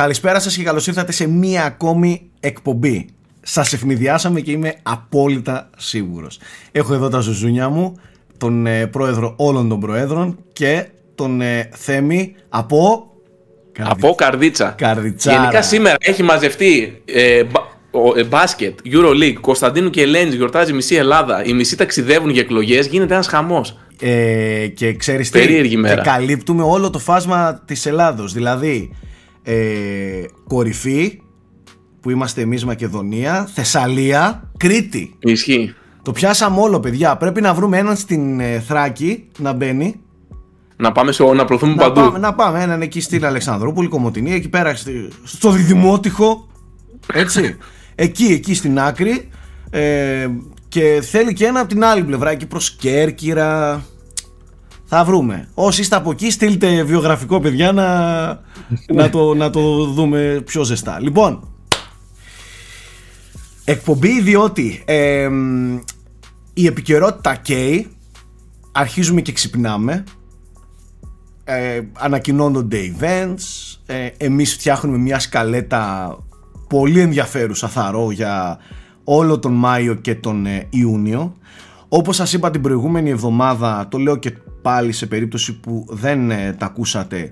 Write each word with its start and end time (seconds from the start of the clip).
Καλησπέρα 0.00 0.40
σας 0.40 0.56
και 0.56 0.62
καλώς 0.62 0.86
ήρθατε 0.86 1.12
σε 1.12 1.28
μία 1.28 1.64
ακόμη 1.64 2.30
εκπομπή. 2.40 3.06
Σας 3.42 3.72
ευνηδιάσαμε 3.72 4.40
και 4.40 4.50
είμαι 4.50 4.74
απόλυτα 4.82 5.70
σίγουρος. 5.76 6.38
Έχω 6.72 6.94
εδώ 6.94 7.08
τα 7.08 7.20
ζουζούνια 7.20 7.68
μου, 7.68 7.96
τον 8.38 8.66
ε, 8.66 8.86
πρόεδρο 8.86 9.34
όλων 9.36 9.68
των 9.68 9.80
προέδρων 9.80 10.38
και 10.52 10.86
τον 11.14 11.40
ε, 11.40 11.68
Θέμη 11.72 12.34
από... 12.48 13.10
Από 13.78 14.14
Καρδίτσα. 14.14 14.74
Καρδιτσάρα. 14.78 15.38
Γενικά 15.40 15.62
σήμερα 15.62 15.96
έχει 16.00 16.22
μαζευτεί 16.22 17.02
ε, 17.04 17.44
μπα- 17.44 18.00
ο- 18.00 18.18
ε, 18.18 18.24
μπάσκετ, 18.24 18.78
Euroleague, 18.84 19.36
Κωνσταντίνου 19.40 19.90
και 19.90 20.02
Ελένης 20.02 20.34
γιορτάζει 20.34 20.72
μισή 20.72 20.94
Ελλάδα. 20.94 21.44
Οι 21.44 21.52
μισοί 21.52 21.76
ταξιδεύουν 21.76 22.30
για 22.30 22.40
εκλογές, 22.42 22.86
γίνεται 22.86 23.14
ένας 23.14 23.26
χαμός. 23.26 23.78
Ε, 24.00 24.66
και 24.66 24.94
ξέρεις 24.94 25.30
τι, 25.30 25.38
Περίεργη 25.38 25.76
μέρα. 25.76 25.94
και 25.94 26.00
καλύπτουμε 26.10 26.62
όλο 26.62 26.90
το 26.90 26.98
φάσμα 26.98 27.62
της 27.64 27.86
Ελλάδος. 27.86 28.32
Δηλαδή, 28.32 28.90
ε, 29.42 30.22
κορυφή, 30.48 31.20
που 32.00 32.10
είμαστε 32.10 32.40
εμείς 32.40 32.64
Μακεδονία, 32.64 33.48
Θεσσαλία, 33.54 34.50
Κρήτη. 34.56 35.14
Ισχύει. 35.18 35.74
Το 36.02 36.12
πιάσαμε 36.12 36.60
όλο, 36.60 36.80
παιδιά. 36.80 37.16
Πρέπει 37.16 37.40
να 37.40 37.54
βρούμε 37.54 37.78
έναν 37.78 37.96
στην 37.96 38.40
ε, 38.40 38.60
Θράκη 38.60 39.28
να 39.38 39.52
μπαίνει. 39.52 40.00
Να 40.76 40.92
πάμε 40.92 41.12
σε, 41.12 41.24
να 41.24 41.44
προωθούμε 41.44 41.74
Να 41.74 41.82
παντού. 41.82 42.00
πάμε, 42.00 42.18
να 42.18 42.34
πάμε 42.34 42.62
έναν 42.62 42.82
εκεί 42.82 43.00
στην 43.00 43.24
Αλεξανδρούπολη, 43.24 43.88
Κομωτινή, 43.88 44.32
εκεί 44.32 44.48
πέρα 44.48 44.74
στη- 44.74 45.08
στο 45.22 45.50
Διδημότυχο. 45.50 46.48
Έτσι. 47.12 47.56
εκεί, 47.94 48.24
εκεί 48.24 48.54
στην 48.54 48.78
άκρη. 48.80 49.28
Ε, 49.70 50.28
και 50.68 51.00
θέλει 51.02 51.32
και 51.32 51.46
ένα 51.46 51.60
από 51.60 51.68
την 51.68 51.84
άλλη 51.84 52.02
πλευρά, 52.04 52.30
εκεί 52.30 52.46
προς 52.46 52.70
Κέρκυρα. 52.70 53.84
Θα 54.92 55.04
βρούμε. 55.04 55.48
Όσοι 55.54 55.80
είστε 55.80 55.96
από 55.96 56.10
εκεί, 56.10 56.30
στείλτε 56.30 56.82
βιογραφικό, 56.82 57.40
παιδιά, 57.40 57.72
να, 57.72 58.26
να, 58.94 59.10
το, 59.10 59.34
να 59.34 59.50
το 59.50 59.84
δούμε 59.84 60.42
πιο 60.46 60.64
ζεστά. 60.64 61.00
Λοιπόν, 61.00 61.48
εκπομπή 63.64 64.20
διότι 64.20 64.82
ε, 64.84 65.28
μ, 65.28 65.78
η 66.54 66.66
επικαιρότητα 66.66 67.34
καίει, 67.34 67.86
αρχίζουμε 68.72 69.20
και 69.20 69.32
ξυπνάμε, 69.32 70.04
ε, 71.44 71.80
ανακοινώνονται 71.92 72.94
events, 72.98 73.78
ε, 73.86 74.08
εμείς 74.16 74.52
φτιάχνουμε 74.52 74.98
μια 74.98 75.18
σκαλέτα 75.18 76.16
πολύ 76.68 77.00
ενδιαφέρουσα 77.00 77.68
θαρώ 77.68 78.10
για 78.10 78.58
όλο 79.04 79.38
τον 79.38 79.52
Μάιο 79.52 79.94
και 79.94 80.14
τον 80.14 80.46
ε, 80.46 80.66
Ιούνιο. 80.70 81.36
Όπως 81.88 82.16
σας 82.16 82.32
είπα 82.32 82.50
την 82.50 82.60
προηγούμενη 82.60 83.10
εβδομάδα, 83.10 83.88
το 83.90 83.98
λέω 83.98 84.16
και 84.16 84.32
πάλι 84.62 84.92
σε 84.92 85.06
περίπτωση 85.06 85.60
που 85.60 85.86
δεν 85.88 86.30
ε, 86.30 86.52
τα 86.58 86.66
ακούσατε, 86.66 87.30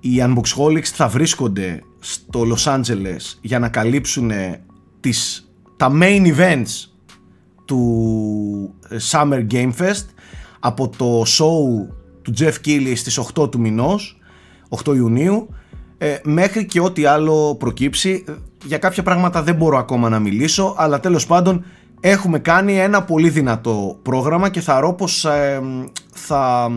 οι 0.00 0.10
Unboxholics 0.18 0.84
θα 0.84 1.08
βρίσκονται 1.08 1.82
στο 1.98 2.42
Los 2.52 2.74
Angeles 2.74 3.34
για 3.40 3.58
να 3.58 3.68
καλύψουν 3.68 4.30
ε, 4.30 4.64
τις, 5.00 5.50
τα 5.76 5.92
main 6.00 6.26
events 6.36 6.90
του 7.64 8.74
ε, 8.88 8.96
Summer 9.10 9.46
Game 9.50 9.72
Fest 9.78 10.04
από 10.60 10.88
το 10.88 11.22
show 11.22 11.88
του 12.22 12.32
Jeff 12.38 12.54
Keighley 12.64 12.92
στις 12.94 13.20
8 13.34 13.50
του 13.50 13.60
μηνός 13.60 14.18
8 14.84 14.94
Ιουνίου 14.94 15.48
ε, 15.98 16.16
μέχρι 16.24 16.66
και 16.66 16.80
ό,τι 16.80 17.04
άλλο 17.04 17.54
προκύψει. 17.54 18.24
Ε, 18.28 18.32
για 18.64 18.78
κάποια 18.78 19.02
πράγματα 19.02 19.42
δεν 19.42 19.54
μπορώ 19.54 19.78
ακόμα 19.78 20.08
να 20.08 20.18
μιλήσω 20.18 20.74
αλλά 20.78 21.00
τέλος 21.00 21.26
πάντων 21.26 21.64
έχουμε 22.00 22.38
κάνει 22.38 22.78
ένα 22.78 23.02
πολύ 23.02 23.28
δυνατό 23.28 23.98
πρόγραμμα 24.02 24.48
και 24.48 24.60
θα 24.60 24.80
ρω 24.80 24.92
πως 24.94 25.24
ε, 25.24 25.60
θα, 26.14 26.70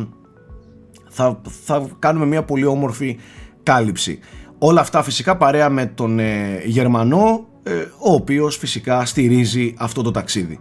θα, 1.10 1.42
θα 1.66 1.88
κάνουμε 2.00 2.26
μια 2.26 2.44
πολύ 2.44 2.66
όμορφη 2.66 3.18
κάλυψη 3.64 4.20
όλα 4.58 4.82
αυτά 4.82 5.04
φυσικά 5.04 5.38
παρέα 5.38 5.70
με 5.70 5.86
τον 5.86 6.20
ε, 6.20 6.62
Γερμανό 6.66 7.48
ε, 7.64 7.74
ο 7.98 8.14
οποίος 8.14 8.58
φυσικά 8.58 9.06
στηρίζει 9.06 9.74
αυτό 9.78 10.02
το 10.02 10.12
ταξίδι 10.12 10.60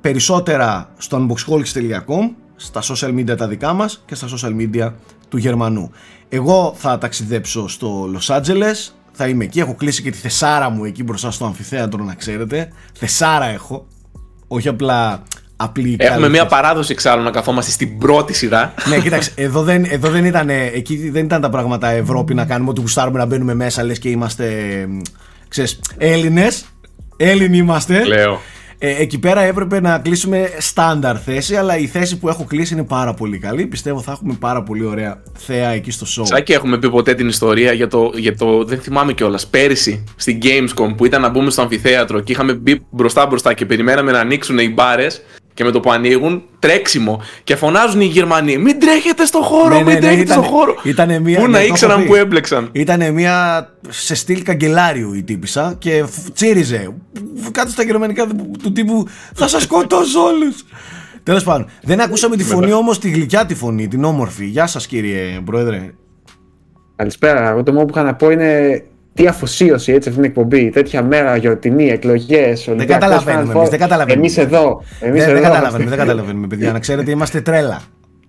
περισσότερα 0.00 0.92
στο 0.98 1.26
unboxholics.com 1.26 2.30
στα 2.56 2.82
social 2.82 3.14
media 3.18 3.36
τα 3.36 3.48
δικά 3.48 3.72
μας 3.72 4.02
και 4.06 4.14
στα 4.14 4.28
social 4.28 4.56
media 4.60 4.92
του 5.28 5.36
Γερμανού. 5.36 5.90
Εγώ 6.28 6.74
θα 6.76 6.98
ταξιδέψω 6.98 7.68
στο 7.68 8.10
Los 8.14 8.36
Angeles, 8.36 8.92
θα 9.22 9.28
είμαι 9.28 9.44
εκεί, 9.44 9.60
έχω 9.60 9.74
κλείσει 9.74 10.02
και 10.02 10.10
τη 10.10 10.18
θεσάρα 10.18 10.70
μου 10.70 10.84
εκεί 10.84 11.02
μπροστά 11.02 11.30
στο 11.30 11.44
αμφιθέατρο 11.44 12.04
να 12.04 12.14
ξέρετε. 12.14 12.72
Θεσάρα 12.92 13.46
έχω, 13.46 13.86
όχι 14.48 14.68
απλά 14.68 15.22
απλή 15.56 15.96
Έχουμε 15.98 16.08
κάλυψη. 16.08 16.30
μια 16.30 16.46
παράδοση 16.46 16.92
εξάλλου 16.92 17.22
να 17.22 17.30
καθόμαστε 17.30 17.70
στην 17.70 17.98
πρώτη 17.98 18.32
σειρά. 18.32 18.74
Ναι, 18.88 18.98
κοίταξε, 19.04 19.32
εδώ 19.34 19.62
δεν, 19.62 19.84
εδώ 19.88 20.10
δεν 20.10 20.24
ήταν, 20.24 20.48
εκεί 20.48 21.10
δεν 21.10 21.24
ήταν 21.24 21.40
τα 21.40 21.50
πράγματα 21.50 21.90
Ευρώπη 21.90 22.34
να 22.34 22.44
κάνουμε 22.44 22.70
ό,τι 22.70 22.80
γουστάρουμε 22.80 23.18
να 23.18 23.26
μπαίνουμε 23.26 23.54
μέσα 23.54 23.84
λες 23.84 23.98
και 23.98 24.08
είμαστε, 24.08 24.46
μ, 24.88 25.00
ξέρεις, 25.48 25.80
Έλληνες, 25.98 26.64
Έλληνοι 27.16 27.56
είμαστε. 27.56 28.04
Λέω. 28.04 28.40
Ε, 28.82 29.02
εκεί 29.02 29.18
πέρα 29.18 29.40
έπρεπε 29.40 29.80
να 29.80 29.98
κλείσουμε 29.98 30.50
στάνταρ 30.58 31.22
θέση, 31.24 31.56
αλλά 31.56 31.78
η 31.78 31.86
θέση 31.86 32.18
που 32.18 32.28
έχω 32.28 32.44
κλείσει 32.44 32.74
είναι 32.74 32.84
πάρα 32.84 33.14
πολύ 33.14 33.38
καλή. 33.38 33.66
Πιστεύω 33.66 34.00
θα 34.00 34.12
έχουμε 34.12 34.36
πάρα 34.40 34.62
πολύ 34.62 34.84
ωραία 34.84 35.22
θέα 35.38 35.68
εκεί 35.68 35.90
στο 35.90 36.06
show. 36.06 36.26
Σάκη, 36.26 36.52
έχουμε 36.52 36.78
πει 36.78 36.90
ποτέ 36.90 37.14
την 37.14 37.28
ιστορία 37.28 37.72
για 37.72 37.88
το, 37.88 38.10
για 38.14 38.36
το. 38.36 38.64
Δεν 38.64 38.80
θυμάμαι 38.80 39.12
κιόλας. 39.12 39.46
Πέρυσι 39.46 40.04
στην 40.16 40.38
Gamescom 40.42 40.94
που 40.96 41.04
ήταν 41.04 41.20
να 41.20 41.28
μπούμε 41.28 41.50
στο 41.50 41.62
αμφιθέατρο 41.62 42.20
και 42.20 42.32
είχαμε 42.32 42.54
μπει 42.54 42.86
μπροστά 42.90 43.26
μπροστά 43.26 43.54
και 43.54 43.66
περιμέναμε 43.66 44.12
να 44.12 44.18
ανοίξουν 44.18 44.58
οι 44.58 44.68
μπάρες 44.68 45.22
και 45.60 45.66
με 45.66 45.72
το 45.72 45.80
που 45.80 45.92
ανοίγουν 45.92 46.42
τρέξιμο 46.58 47.20
και 47.44 47.56
φωνάζουν 47.56 48.00
οι 48.00 48.04
Γερμανοί. 48.04 48.58
Μην 48.58 48.80
τρέχετε 48.80 49.24
στο 49.24 49.38
χώρο, 49.42 49.68
Ναι, 49.68 49.74
ναι, 49.74 49.82
μην 49.84 49.92
ναι, 49.94 50.00
τρέχετε 50.00 50.20
ήτανε- 50.22 50.44
στο 50.44 50.52
χώρο. 50.54 50.74
ήτανε 50.82 51.18
μια- 51.18 51.38
Πού 51.38 51.44
ναι, 51.46 51.50
να 51.50 51.52
το 51.58 51.58
έχω 51.64 51.66
ήξεραν 51.72 52.00
πει. 52.00 52.06
που 52.06 52.14
έμπλεξαν. 52.14 52.68
Ήταν 52.72 53.12
μια 53.12 53.68
σε 53.88 54.14
στυλ 54.14 54.42
καγκελάριου 54.42 55.12
η 55.12 55.22
τύπησα 55.22 55.74
και 55.78 56.04
φ- 56.06 56.32
τσίριζε. 56.32 56.94
Κάτω 57.50 57.70
στα 57.70 57.82
γερμανικά 57.82 58.26
του- 58.26 58.50
του 58.62 58.72
τύπου 58.72 59.06
Θα 59.34 59.48
σας 59.48 59.62
σκοτώσω 59.62 60.20
όλους. 60.22 60.64
Τέλος 61.22 61.44
πάντων, 61.44 61.66
δεν 61.82 62.00
ακούσαμε 62.00 62.36
τη 62.36 62.44
φωνή 62.44 62.72
όμως, 62.72 62.98
τη 62.98 63.10
γλυκιά 63.10 63.46
τη 63.46 63.54
φωνή, 63.54 63.88
την 63.88 64.04
όμορφη. 64.04 64.44
Γεια 64.44 64.66
σας, 64.66 64.86
κύριε 64.86 65.40
Πρόεδρε. 65.44 65.90
Καλησπέρα. 66.96 67.50
Εγώ 67.50 67.62
το 67.62 67.72
μόνο 67.72 67.84
που 67.84 67.92
είχα 67.94 68.02
να 68.02 68.14
πω 68.14 68.30
είναι 68.30 68.82
τι 69.14 69.26
αφοσίωση 69.26 69.92
έτσι 69.92 70.08
αυτή 70.08 70.20
την 70.20 70.30
εκπομπή. 70.30 70.70
Τέτοια 70.70 71.02
μέρα, 71.02 71.36
γιορτινή, 71.36 71.88
εκλογές. 71.88 72.68
Δεν 72.76 72.86
καταλαβαίνουμε 72.86 73.52
εμείς, 73.54 73.68
δεν 73.68 73.78
καταλαβαίνουμε. 73.78 74.26
Εμείς 74.26 74.36
εδώ. 74.38 74.82
Εμείς 75.00 75.24
δεν, 75.24 75.30
εδώ 75.30 75.40
δεν 75.40 75.42
είμαστε. 75.42 75.48
καταλαβαίνουμε, 75.48 75.90
δεν 75.90 75.98
καταλαβαίνουμε, 75.98 76.46
παιδιά. 76.46 76.72
Να 76.72 76.78
ξέρετε, 76.78 77.10
είμαστε 77.10 77.40
τρέλα. 77.40 77.80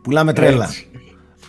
Πουλάμε 0.02 0.34
τρέλα. 0.34 0.64
Έτσι. 0.64 0.86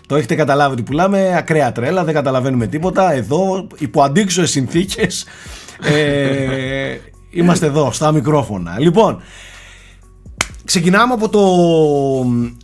Το 0.07 0.17
έχετε 0.17 0.35
καταλάβει 0.35 0.73
ότι 0.73 0.83
πουλάμε 0.83 1.37
ακραία 1.37 1.73
τρέλα, 1.73 2.05
δεν 2.05 2.15
καταλαβαίνουμε 2.15 2.67
τίποτα. 2.67 3.13
Εδώ, 3.13 3.67
υπό 3.79 4.03
αντίξωες 4.03 4.51
συνθήκες, 4.51 5.27
ε, 5.95 6.97
είμαστε 7.31 7.67
εδώ, 7.67 7.93
στα 7.93 8.13
μικρόφωνα. 8.13 8.77
Λοιπόν, 8.79 9.23
ξεκινάμε 10.65 11.13
από 11.13 11.29
το... 11.29 11.41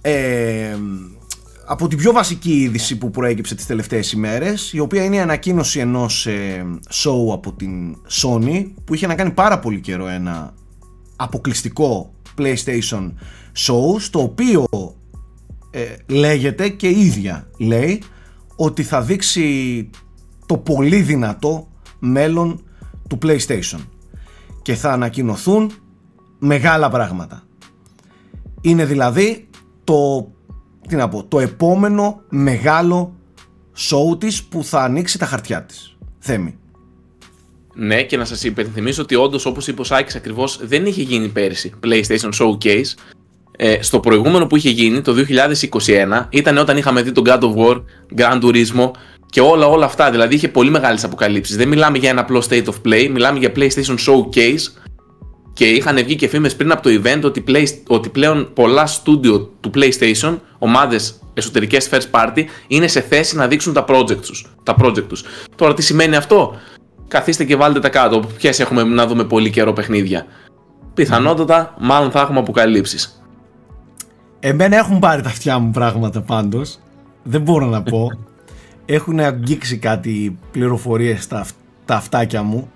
Ε, 0.00 0.76
από 1.70 1.88
την 1.88 1.98
πιο 1.98 2.12
βασική 2.12 2.52
είδηση 2.52 2.98
που 2.98 3.10
προέκυψε 3.10 3.54
τις 3.54 3.66
τελευταίες 3.66 4.12
ημέρες 4.12 4.72
η 4.72 4.78
οποία 4.78 5.04
είναι 5.04 5.16
η 5.16 5.20
ανακοίνωση 5.20 5.78
ενός 5.78 6.26
ε, 6.26 6.66
show 6.90 7.32
από 7.32 7.52
την 7.52 7.96
Sony 8.10 8.70
που 8.84 8.94
είχε 8.94 9.06
να 9.06 9.14
κάνει 9.14 9.30
πάρα 9.30 9.58
πολύ 9.58 9.80
καιρό 9.80 10.06
ένα 10.06 10.54
αποκλειστικό 11.16 12.14
PlayStation 12.38 13.12
show 13.56 13.98
στο 13.98 14.22
οποίο 14.22 14.66
ε, 15.70 15.84
λέγεται 16.06 16.68
και 16.68 16.88
η 16.88 17.00
ίδια 17.00 17.48
λέει 17.58 18.02
ότι 18.56 18.82
θα 18.82 19.02
δείξει 19.02 19.90
το 20.46 20.56
πολύ 20.56 21.00
δυνατό 21.00 21.68
μέλλον 21.98 22.62
του 23.08 23.18
PlayStation 23.22 23.80
και 24.62 24.74
θα 24.74 24.92
ανακοινωθούν 24.92 25.72
μεγάλα 26.38 26.90
πράγματα. 26.90 27.42
Είναι 28.60 28.84
δηλαδή 28.84 29.48
το, 29.84 30.28
τι 30.88 30.96
να 30.96 31.08
πω, 31.08 31.24
το 31.24 31.40
επόμενο 31.40 32.20
μεγάλο 32.28 33.12
show 33.76 34.20
της 34.20 34.42
που 34.42 34.64
θα 34.64 34.82
ανοίξει 34.82 35.18
τα 35.18 35.26
χαρτιά 35.26 35.62
της. 35.62 35.96
Θέμη. 36.18 36.58
Ναι, 37.74 38.02
και 38.02 38.16
να 38.16 38.24
σας 38.24 38.44
υπενθυμίσω 38.44 39.02
ότι 39.02 39.14
όντως, 39.14 39.46
όπως 39.46 39.68
είπε 39.68 39.80
ο 39.80 39.84
Σάκης 39.84 40.14
ακριβώς, 40.14 40.60
δεν 40.62 40.86
είχε 40.86 41.02
γίνει 41.02 41.28
πέρυσι 41.28 41.72
PlayStation 41.84 42.30
Showcase. 42.40 42.94
Ε, 43.56 43.82
στο 43.82 44.00
προηγούμενο 44.00 44.46
που 44.46 44.56
είχε 44.56 44.70
γίνει, 44.70 45.00
το 45.00 45.12
2021, 45.12 46.26
ήταν 46.30 46.58
όταν 46.58 46.76
είχαμε 46.76 47.02
δει 47.02 47.12
τον 47.12 47.24
God 47.26 47.40
of 47.40 47.54
War, 47.54 47.82
Gran 48.16 48.42
Turismo 48.42 48.90
και 49.30 49.40
όλα, 49.40 49.66
όλα 49.66 49.84
αυτά. 49.84 50.10
Δηλαδή 50.10 50.34
είχε 50.34 50.48
πολύ 50.48 50.70
μεγάλες 50.70 51.04
αποκαλύψεις. 51.04 51.56
Δεν 51.56 51.68
μιλάμε 51.68 51.98
για 51.98 52.10
ένα 52.10 52.20
απλό 52.20 52.42
state 52.48 52.64
of 52.64 52.74
play, 52.84 53.08
μιλάμε 53.12 53.38
για 53.38 53.52
PlayStation 53.56 53.96
Showcase. 54.06 54.87
Και 55.58 55.64
είχαν 55.64 55.96
βγει 55.96 56.16
και 56.16 56.28
φήμες 56.28 56.56
πριν 56.56 56.72
από 56.72 56.82
το 56.82 56.90
event 57.02 57.20
ότι, 57.24 57.44
play, 57.46 57.64
ότι 57.86 58.08
πλέον 58.08 58.50
πολλά 58.54 58.86
στούντιο 58.86 59.40
του 59.60 59.70
PlayStation, 59.74 60.38
ομάδες 60.58 61.20
εσωτερικές 61.34 61.88
first 61.92 62.10
party, 62.10 62.44
είναι 62.66 62.86
σε 62.86 63.00
θέση 63.00 63.36
να 63.36 63.46
δείξουν 63.46 63.72
τα 63.72 63.84
project 63.88 64.20
τους. 64.26 64.46
Τα 64.62 64.76
project 64.82 65.02
τους. 65.08 65.24
Τώρα 65.56 65.74
τι 65.74 65.82
σημαίνει 65.82 66.16
αυτό; 66.16 66.54
Καθίστε 67.08 67.44
και 67.44 67.56
βάλτε 67.56 67.80
τα 67.80 67.88
κάτω. 67.88 68.20
Ποιε 68.36 68.52
έχουμε 68.58 68.82
να 68.82 69.06
δούμε 69.06 69.24
πολύ 69.24 69.50
καιρό 69.50 69.72
παιχνίδια. 69.72 70.26
Πιθανότατα, 70.94 71.74
μάλλον 71.78 72.10
θα 72.10 72.20
έχουμε 72.20 72.38
αποκαλύψεις. 72.38 73.22
Εμένα 74.40 74.76
έχουν 74.76 74.98
πάρει 74.98 75.22
τα 75.22 75.28
αυτιά 75.28 75.58
μου 75.58 75.70
πράγματα 75.70 76.20
πάντως. 76.20 76.78
Δεν 77.22 77.40
μπορώ 77.40 77.66
να 77.66 77.82
πω. 77.82 78.08
έχουν 78.96 79.20
αγγίξει 79.20 79.78
κάτι 79.78 80.38
πληροφορίες 80.50 81.22
στα, 81.22 81.40
αυ- 81.40 81.56
τα 81.84 81.94
αυτάκια 81.94 82.42
μου. 82.42 82.70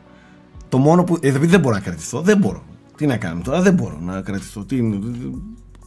Το 0.68 0.78
μόνο 0.78 1.04
που. 1.04 1.18
Ε, 1.20 1.28
επειδή 1.28 1.46
δεν 1.46 1.60
μπορώ 1.60 1.74
να 1.74 1.80
κρατηθώ. 1.80 2.20
Δεν 2.20 2.38
μπορώ. 2.38 2.62
Τι 3.02 3.08
να 3.08 3.16
κάνω 3.16 3.40
τώρα, 3.44 3.60
δεν 3.60 3.74
μπορώ 3.74 3.98
να 4.00 4.20
κρατηθώ. 4.20 4.64
Τι, 4.64 4.76
είναι, 4.76 4.98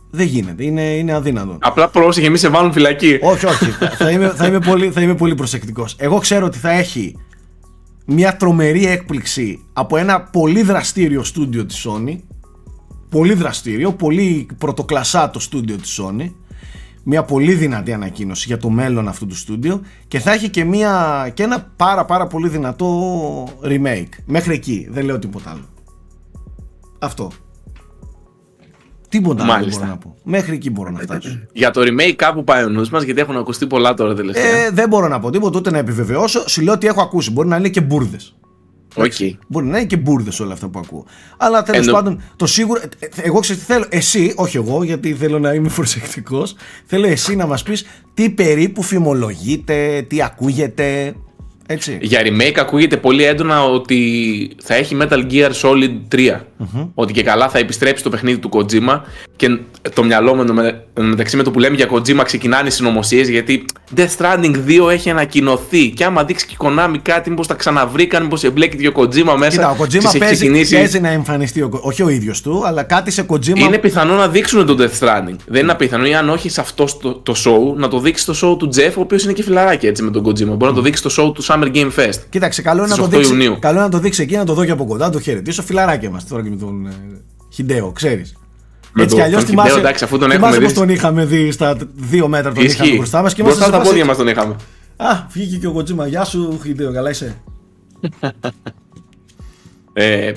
δεν 0.09 0.25
γίνεται. 0.27 0.63
Είναι, 0.63 0.81
είναι 0.81 1.13
αδύνατο. 1.13 1.57
Απλά 1.61 1.89
πρόσεχε, 1.89 2.29
μη 2.29 2.37
σε 2.37 2.49
βάλουν 2.49 2.71
φυλακή. 2.71 3.19
όχι, 3.21 3.45
όχι. 3.45 3.65
θα, 3.99 4.09
είμαι, 4.11 4.29
θα, 4.29 4.47
είμαι 4.47 4.59
πολύ, 4.59 4.91
θα 4.91 5.01
είμαι 5.01 5.15
πολύ 5.15 5.35
προσεκτικός. 5.35 5.95
Εγώ 5.99 6.19
ξέρω 6.19 6.45
ότι 6.45 6.57
θα 6.57 6.71
έχει 6.71 7.15
μια 8.05 8.35
τρομερή 8.35 8.85
έκπληξη 8.85 9.59
από 9.73 9.97
ένα 9.97 10.21
πολύ 10.21 10.61
δραστήριο 10.61 11.23
στούντιο 11.23 11.65
της 11.65 11.87
Sony. 11.87 12.17
Πολύ 13.09 13.33
δραστήριο, 13.33 13.93
πολύ 13.93 14.47
πρωτοκλασσά 14.57 15.29
το 15.29 15.39
στούντιο 15.39 15.75
της 15.75 16.01
Sony. 16.01 16.31
Μια 17.03 17.23
πολύ 17.23 17.53
δυνατή 17.53 17.93
ανακοίνωση 17.93 18.47
για 18.47 18.57
το 18.57 18.69
μέλλον 18.69 19.07
αυτού 19.07 19.25
του 19.25 19.35
στούντιο 19.35 19.81
και 20.07 20.19
θα 20.19 20.31
έχει 20.33 20.49
και, 20.49 20.63
μια, 20.63 21.31
και 21.33 21.43
ένα 21.43 21.71
πάρα 21.75 22.05
πάρα 22.05 22.27
πολύ 22.27 22.49
δυνατό 22.49 23.43
remake. 23.63 24.09
Μέχρι 24.25 24.53
εκεί, 24.53 24.87
δεν 24.91 25.05
λέω 25.05 25.19
τίποτα 25.19 25.49
άλλο. 25.49 25.65
Αυτό. 26.99 27.31
Τίποτα 29.09 29.43
άλλο 29.43 29.51
δεν 29.51 29.59
Μάλιστα. 29.59 29.79
μπορώ 29.79 29.91
να 29.91 29.97
πω. 29.97 30.15
Μέχρι 30.23 30.53
εκεί 30.55 30.69
μπορώ 30.69 30.89
να 30.89 30.99
φτάσω. 30.99 31.39
Για 31.53 31.71
το 31.71 31.81
remake 31.81 32.13
κάπου 32.15 32.43
πάει 32.43 32.63
ο 32.63 32.69
νους 32.69 32.89
μας 32.89 33.03
γιατί 33.03 33.21
έχουν 33.21 33.37
ακουστεί 33.37 33.67
πολλά 33.67 33.93
τώρα 33.93 34.13
τελευταία. 34.15 34.43
Ε, 34.65 34.69
δεν 34.71 34.89
μπορώ 34.89 35.07
να 35.07 35.19
πω 35.19 35.29
τίποτα 35.29 35.57
ούτε 35.59 35.71
να 35.71 35.77
επιβεβαιώσω. 35.77 36.49
Σου 36.49 36.61
λέω 36.61 36.73
ότι 36.73 36.87
έχω 36.87 37.01
ακούσει. 37.01 37.31
Μπορεί 37.31 37.47
να 37.47 37.55
είναι 37.57 37.69
και 37.69 37.81
μπουρδες. 37.81 38.35
Οκ. 38.95 39.11
Μπορεί 39.47 39.65
να 39.65 39.77
είναι 39.77 39.87
και 39.87 39.97
μπούρδες 39.97 40.39
όλα 40.39 40.53
αυτά 40.53 40.67
που 40.67 40.79
ακούω. 40.79 41.05
Αλλά 41.37 41.63
τέλος 41.63 41.79
Εννο- 41.79 41.93
πάντων, 41.93 42.21
το 42.35 42.45
σίγουρο. 42.45 42.81
ε, 42.99 43.05
ε, 43.05 43.09
Εγώ 43.21 43.39
ξέρω 43.39 43.59
τι 43.59 43.65
θέλω. 43.65 43.85
Εσύ, 43.89 44.33
όχι 44.35 44.57
εγώ, 44.57 44.83
γιατί 44.83 45.13
θέλω 45.13 45.39
να 45.39 45.53
είμαι 45.53 45.69
προσεκτικός. 45.75 46.55
Θέλω 46.85 47.07
εσύ 47.07 47.35
να 47.35 47.45
μας 47.45 47.63
πεις 47.63 47.85
τι 48.13 48.29
περίπου 48.29 48.81
φημολογείται, 48.81 50.05
τι 50.09 50.21
ακούγεται. 50.21 51.15
Έτσι. 51.67 51.97
Για 52.01 52.21
remake 52.23 52.57
ακούγεται 52.59 52.97
πολύ 52.97 53.23
έντονα 53.23 53.65
ότι 53.65 53.97
θα 54.63 54.75
έχει 54.75 54.97
Metal 55.01 55.31
Gear 55.31 55.51
Solid 55.61 56.15
3. 56.15 56.39
Ότι 56.93 57.13
και 57.13 57.23
καλά 57.23 57.49
θα 57.49 57.59
επιστρέψει 57.59 58.03
το 58.03 58.09
παιχνίδι 58.09 58.37
του 58.37 58.49
Kojima 58.53 59.01
και 59.35 59.59
το 59.93 60.03
μυαλό 60.03 60.35
μου 60.35 60.53
με, 60.53 60.85
μεταξύ 60.99 61.37
με 61.37 61.43
το 61.43 61.51
που 61.51 61.59
λέμε 61.59 61.75
για 61.75 61.89
Kojima 61.91 62.21
ξεκινάνε 62.23 62.67
οι 62.67 62.71
συνωμοσίες 62.71 63.29
γιατί 63.29 63.65
Death 63.95 64.09
Stranding 64.17 64.55
2 64.85 64.91
έχει 64.91 65.09
ανακοινωθεί 65.09 65.89
και 65.89 66.03
άμα 66.05 66.23
δείξει 66.23 66.45
και 66.45 66.53
η 66.53 66.57
Konami 66.59 66.95
κάτι 67.01 67.29
μήπως 67.29 67.47
τα 67.47 67.53
ξαναβρήκαν, 67.53 68.23
μήπως 68.23 68.43
εμπλέκει 68.43 68.77
και 68.77 68.87
ο 68.87 68.91
Kojima 68.95 69.35
μέσα 69.37 69.49
Κοίτα, 69.49 69.69
ο 69.69 69.75
Kojima 69.79 69.87
της 69.87 70.05
έχει 70.05 70.17
παίζει, 70.17 70.35
ξεκινήσει. 70.35 70.75
παίζει 70.75 70.99
να 70.99 71.09
εμφανιστεί, 71.09 71.61
ο, 71.61 71.79
όχι 71.81 72.03
ο 72.03 72.09
ίδιος 72.09 72.41
του, 72.41 72.63
αλλά 72.65 72.83
κάτι 72.83 73.11
σε 73.11 73.25
Kojima. 73.29 73.57
Είναι 73.57 73.77
πιθανό 73.77 74.15
να 74.15 74.27
δείξουν 74.27 74.65
τον 74.65 74.77
Death 74.79 75.05
Stranding. 75.05 75.35
Δεν 75.45 75.61
είναι 75.61 75.71
απίθανο, 75.71 76.05
ή 76.05 76.15
αν 76.15 76.29
όχι 76.29 76.49
σε 76.49 76.61
αυτό 76.61 76.85
το, 77.01 77.13
το 77.13 77.35
show, 77.45 77.77
να 77.77 77.87
το 77.87 77.99
δείξει 77.99 78.31
στο 78.31 78.33
show 78.33 78.57
του 78.57 78.69
Jeff, 78.75 78.93
ο 78.97 79.01
οποίος 79.01 79.23
είναι 79.23 79.33
και 79.33 79.43
φιλαράκι 79.43 79.87
έτσι 79.87 80.03
με 80.03 80.11
τον 80.11 80.25
Kojima. 80.25 80.45
Μπορεί 80.45 80.65
να 80.65 80.73
το 80.73 80.81
δείξει 80.81 81.09
στο 81.09 81.23
show 81.23 81.33
του 81.33 81.43
Summer 81.55 81.75
Game 81.75 81.91
Fest. 81.95 82.19
Κοίταξε, 82.29 82.61
καλό 82.61 82.79
είναι, 82.79 82.87
να 82.87 82.93
Στις 82.95 83.09
το 83.09 83.15
8 83.15 83.19
δείξει, 83.19 83.31
Ιουνίου. 83.31 83.57
καλό 83.59 83.75
είναι 83.75 83.83
να 83.85 83.89
το 83.91 83.99
δείξει 83.99 84.21
εκεί, 84.21 84.35
να 84.35 84.45
το 84.45 84.53
δω 84.53 84.65
και 84.65 84.71
από 84.71 84.85
κοντά, 84.85 85.05
να 85.05 85.11
το 85.11 85.19
χαιρετήσω. 85.19 85.61
Φιλαράκια 85.63 86.09
είμαστε 86.09 86.29
τώρα 86.29 86.43
και 86.43 86.49
με 86.49 86.55
τον 86.55 86.85
ε, 86.87 86.91
Χιντέο, 87.53 87.91
ξέρεις. 87.91 88.35
Με 88.93 89.03
Έτσι 89.03 89.15
τον- 89.15 89.17
κι 89.17 89.21
αλλιώς 89.25 89.39
τον 89.41 89.49
θυμάσαι, 89.49 89.67
Χιντέο, 89.69 89.85
εντάξει, 89.85 90.03
αφού 90.03 90.17
τον 90.17 90.29
θυμάσαι 90.31 90.47
έχουμε 90.55 90.63
πως 90.65 90.73
δει. 90.73 90.79
τον 90.79 90.89
είχαμε 90.89 91.25
δει 91.25 91.51
στα 91.51 91.77
δύο 91.93 92.27
μέτρα 92.27 92.51
τον 92.53 92.63
είχαμε 92.63 92.83
Ισχύει. 92.85 92.97
μπροστά 92.97 93.21
μας 93.21 93.33
και 93.33 93.41
Μπροστά 93.43 93.59
είμαστε 93.65 93.77
στα 93.77 93.85
σε 93.85 93.91
πόδια 93.91 94.05
φάση- 94.05 94.25
μας 94.25 94.35
τον 94.35 94.43
είχαμε. 94.43 94.55
Α, 95.13 95.25
βγήκε 95.31 95.57
και 95.57 95.67
ο 95.67 95.71
Κοτζίμα. 95.71 96.07
Γεια 96.07 96.23
σου, 96.23 96.59
Χιντέο, 96.63 96.91
καλά 96.93 97.09
είσαι. 97.09 97.35
Ε, 99.93 100.31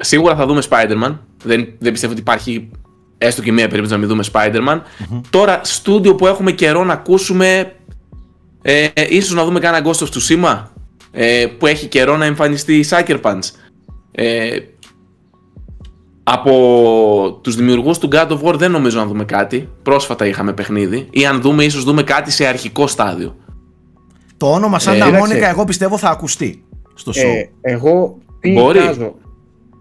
σίγουρα 0.00 0.36
θα 0.36 0.46
δούμε 0.46 0.62
Spider-Man. 0.68 1.16
Δεν, 1.44 1.68
δεν 1.78 1.92
πιστεύω 1.92 2.12
ότι 2.12 2.20
υπάρχει 2.20 2.70
έστω 3.18 3.42
και 3.42 3.52
μία 3.52 3.64
περίπτωση 3.68 3.92
να 3.92 3.98
μην 3.98 4.08
δούμε 4.08 4.24
Spider-Man. 4.32 4.80
Τώρα, 5.30 5.60
στούντιο 5.64 6.14
που 6.14 6.26
έχουμε 6.26 6.52
καιρό 6.52 6.84
να 6.84 6.92
ακούσουμε. 6.92 7.72
Ε, 8.62 8.88
ίσως 9.08 9.34
να 9.34 9.44
δούμε 9.44 9.60
κάνα 9.60 9.82
Ghost 9.84 10.04
of 10.04 10.08
Tsushima 10.08 10.62
ε, 11.10 11.46
που 11.58 11.66
έχει 11.66 11.86
καιρό 11.86 12.16
να 12.16 12.24
εμφανιστεί 12.24 12.76
η 12.76 12.84
Sucker 12.90 13.20
Punch. 13.20 13.50
Ε, 14.10 14.58
από 16.22 17.38
τους 17.42 17.56
δημιουργούς 17.56 17.98
του 17.98 18.08
God 18.12 18.28
of 18.28 18.42
War 18.42 18.54
δεν 18.54 18.70
νομίζω 18.70 18.98
να 18.98 19.06
δούμε 19.06 19.24
κάτι. 19.24 19.68
Πρόσφατα 19.82 20.26
είχαμε 20.26 20.52
παιχνίδι. 20.52 21.06
Ή 21.10 21.26
αν 21.26 21.40
δούμε, 21.40 21.64
ίσως 21.64 21.84
δούμε 21.84 22.02
κάτι 22.02 22.30
σε 22.30 22.46
αρχικό 22.46 22.86
στάδιο. 22.86 23.36
Το 24.36 24.52
όνομα 24.52 24.78
Σάντα 24.78 25.04
κοίταξε. 25.04 25.18
Μόνικα, 25.18 25.48
εγώ 25.48 25.64
πιστεύω 25.64 25.98
θα 25.98 26.10
ακουστεί 26.10 26.64
στο 26.94 27.12
show. 27.14 27.24
Ε, 27.24 27.72
εγώ 27.72 28.18
τι 28.40 28.52
Μπορεί. 28.52 28.78
εικάζω. 28.78 29.14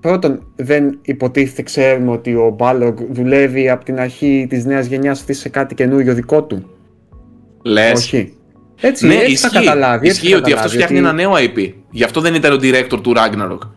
Πρώτον, 0.01 0.43
δεν 0.55 0.99
υποτίθεται, 1.01 1.61
ξέρουμε 1.61 2.11
ότι 2.11 2.35
ο 2.35 2.53
Μπάλογκ 2.57 2.97
δουλεύει 3.11 3.69
από 3.69 3.85
την 3.85 3.99
αρχή 3.99 4.45
της 4.49 4.65
νέας 4.65 4.85
γενιάς 4.85 5.19
αυτή 5.19 5.33
σε 5.33 5.49
κάτι 5.49 5.75
καινούριο 5.75 6.13
δικό 6.13 6.43
του. 6.43 6.69
Λες. 7.61 7.99
Όχι. 7.99 8.36
Έτσι, 8.79 9.07
Ναι, 9.07 9.13
έτσι 9.15 9.31
ισχύει. 9.31 9.47
θα 9.47 9.59
καταλάβει. 9.59 10.07
έτσι 10.07 10.19
ισχύει 10.21 10.31
θα 10.33 10.37
ότι 10.37 10.53
αυτό 10.53 10.67
καταλάβει, 10.67 10.75
φτιάχνει 10.83 10.97
ένα 10.97 11.13
νέο 11.13 11.33
IP. 11.35 11.73
Γι' 11.91 12.03
αυτό 12.03 12.21
δεν 12.21 12.33
ήταν 12.33 12.53
ο 12.53 12.55
director 12.61 12.99
του 13.01 13.13
Ragnarok. 13.15 13.67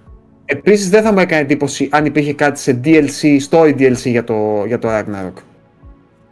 Επίσης 0.45 0.89
δεν 0.91 1.03
θα 1.03 1.13
μου 1.13 1.19
έκανε 1.19 1.41
εντύπωση 1.43 1.89
αν 1.93 2.05
υπήρχε 2.05 2.33
κάτι 2.35 2.61
σε 2.61 2.81
DLC, 2.85 3.49
story 3.51 3.75
DLC 3.79 3.95
για 4.05 4.25
το, 4.25 4.65
για 4.67 4.79
το 4.79 4.89
Ragnarok. 4.91 5.43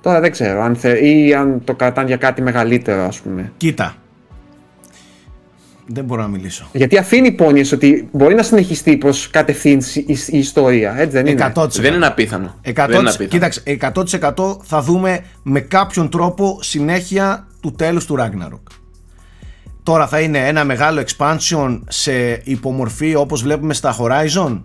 Τώρα 0.02 0.20
δεν 0.20 0.30
ξέρω, 0.30 0.62
αν 0.62 0.76
θε, 0.76 0.98
ή 1.06 1.34
αν 1.34 1.60
το 1.64 1.74
κρατάνε 1.74 2.06
για 2.08 2.16
κάτι 2.16 2.42
μεγαλύτερο 2.42 3.02
ας 3.04 3.20
πούμε. 3.20 3.52
Κοίτα. 3.56 3.94
Δεν 5.90 6.04
μπορώ 6.04 6.22
να 6.22 6.28
μιλήσω. 6.28 6.68
Γιατί 6.72 6.98
αφήνει 6.98 7.32
πόνιες 7.32 7.72
ότι 7.72 8.08
μπορεί 8.12 8.34
να 8.34 8.42
συνεχιστεί 8.42 8.96
προς 8.96 9.30
κατευθύνση 9.30 10.04
η, 10.06 10.16
η 10.26 10.38
ιστορία, 10.38 10.94
έτσι 10.98 11.16
δεν 11.16 11.26
είναι; 11.26 11.52
100%. 11.54 11.68
Δεν 11.68 11.94
είναι 11.94 12.06
απίθανο. 12.06 12.54
100%, 12.64 12.72
δεν 12.88 12.98
είναι 13.00 13.10
απίθανο. 13.10 13.28
κοίταξε, 13.28 13.62
100% 14.34 14.56
θα 14.62 14.82
δούμε 14.82 15.24
με 15.42 15.60
κάποιον 15.60 16.08
τρόπο 16.08 16.58
συνέχεια 16.62 17.46
του 17.60 17.72
τέλους 17.72 18.04
του 18.06 18.16
Ragnarok. 18.18 18.72
Τώρα 19.82 20.06
θα 20.06 20.20
είναι 20.20 20.46
ένα 20.46 20.64
μεγάλο 20.64 21.02
expansion 21.06 21.80
σε 21.88 22.40
υπομορφή 22.44 23.14
όπως 23.14 23.42
βλέπουμε 23.42 23.74
στα 23.74 23.96
Horizon 23.98 24.62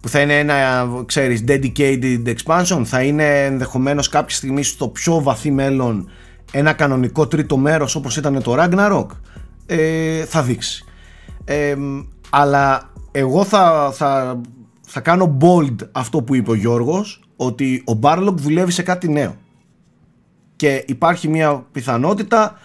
που 0.00 0.08
θα 0.08 0.20
είναι 0.20 0.38
ένα, 0.38 0.88
ξέρεις, 1.06 1.44
dedicated 1.48 2.34
expansion 2.34 2.82
θα 2.84 3.02
είναι 3.02 3.44
ενδεχομένως 3.44 4.08
κάποια 4.08 4.36
στιγμή 4.36 4.62
στο 4.62 4.88
πιο 4.88 5.22
βαθύ 5.22 5.50
μέλλον 5.50 6.10
ένα 6.52 6.72
κανονικό 6.72 7.26
τρίτο 7.26 7.56
μέρος 7.56 7.94
όπως 7.94 8.16
ήταν 8.16 8.42
το 8.42 8.56
Ragnarok 8.58 9.06
ε, 9.66 10.24
θα 10.24 10.42
δείξει. 10.42 10.84
Ε, 11.44 11.76
αλλά 12.30 12.90
εγώ 13.12 13.44
θα, 13.44 13.90
θα, 13.94 14.40
θα 14.86 15.00
κάνω 15.00 15.36
bold 15.40 15.76
αυτό 15.92 16.22
που 16.22 16.34
είπε 16.34 16.50
ο 16.50 16.54
Γιώργος 16.54 17.22
ότι 17.36 17.84
ο 17.86 17.98
Barlock 18.02 18.34
δουλεύει 18.34 18.72
σε 18.72 18.82
κάτι 18.82 19.08
νέο. 19.08 19.36
Και 20.56 20.84
υπάρχει 20.86 21.28
μια 21.28 21.66
πιθανότητα 21.72 22.58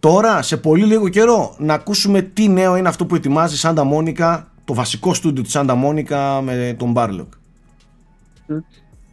τώρα 0.00 0.42
σε 0.42 0.56
πολύ 0.56 0.84
λίγο 0.84 1.08
καιρό 1.08 1.54
να 1.58 1.74
ακούσουμε 1.74 2.22
τι 2.22 2.48
νέο 2.48 2.76
είναι 2.76 2.88
αυτό 2.88 3.06
που 3.06 3.14
ετοιμάζει 3.14 3.54
η 3.54 3.58
Σάντα 3.58 3.84
Μόνικα 3.84 4.52
το 4.64 4.74
βασικό 4.74 5.14
στούντιο 5.14 5.42
της 5.42 5.52
Σάντα 5.52 5.74
Μόνικα 5.74 6.40
με 6.40 6.74
τον 6.78 6.92
Barlock 6.96 7.28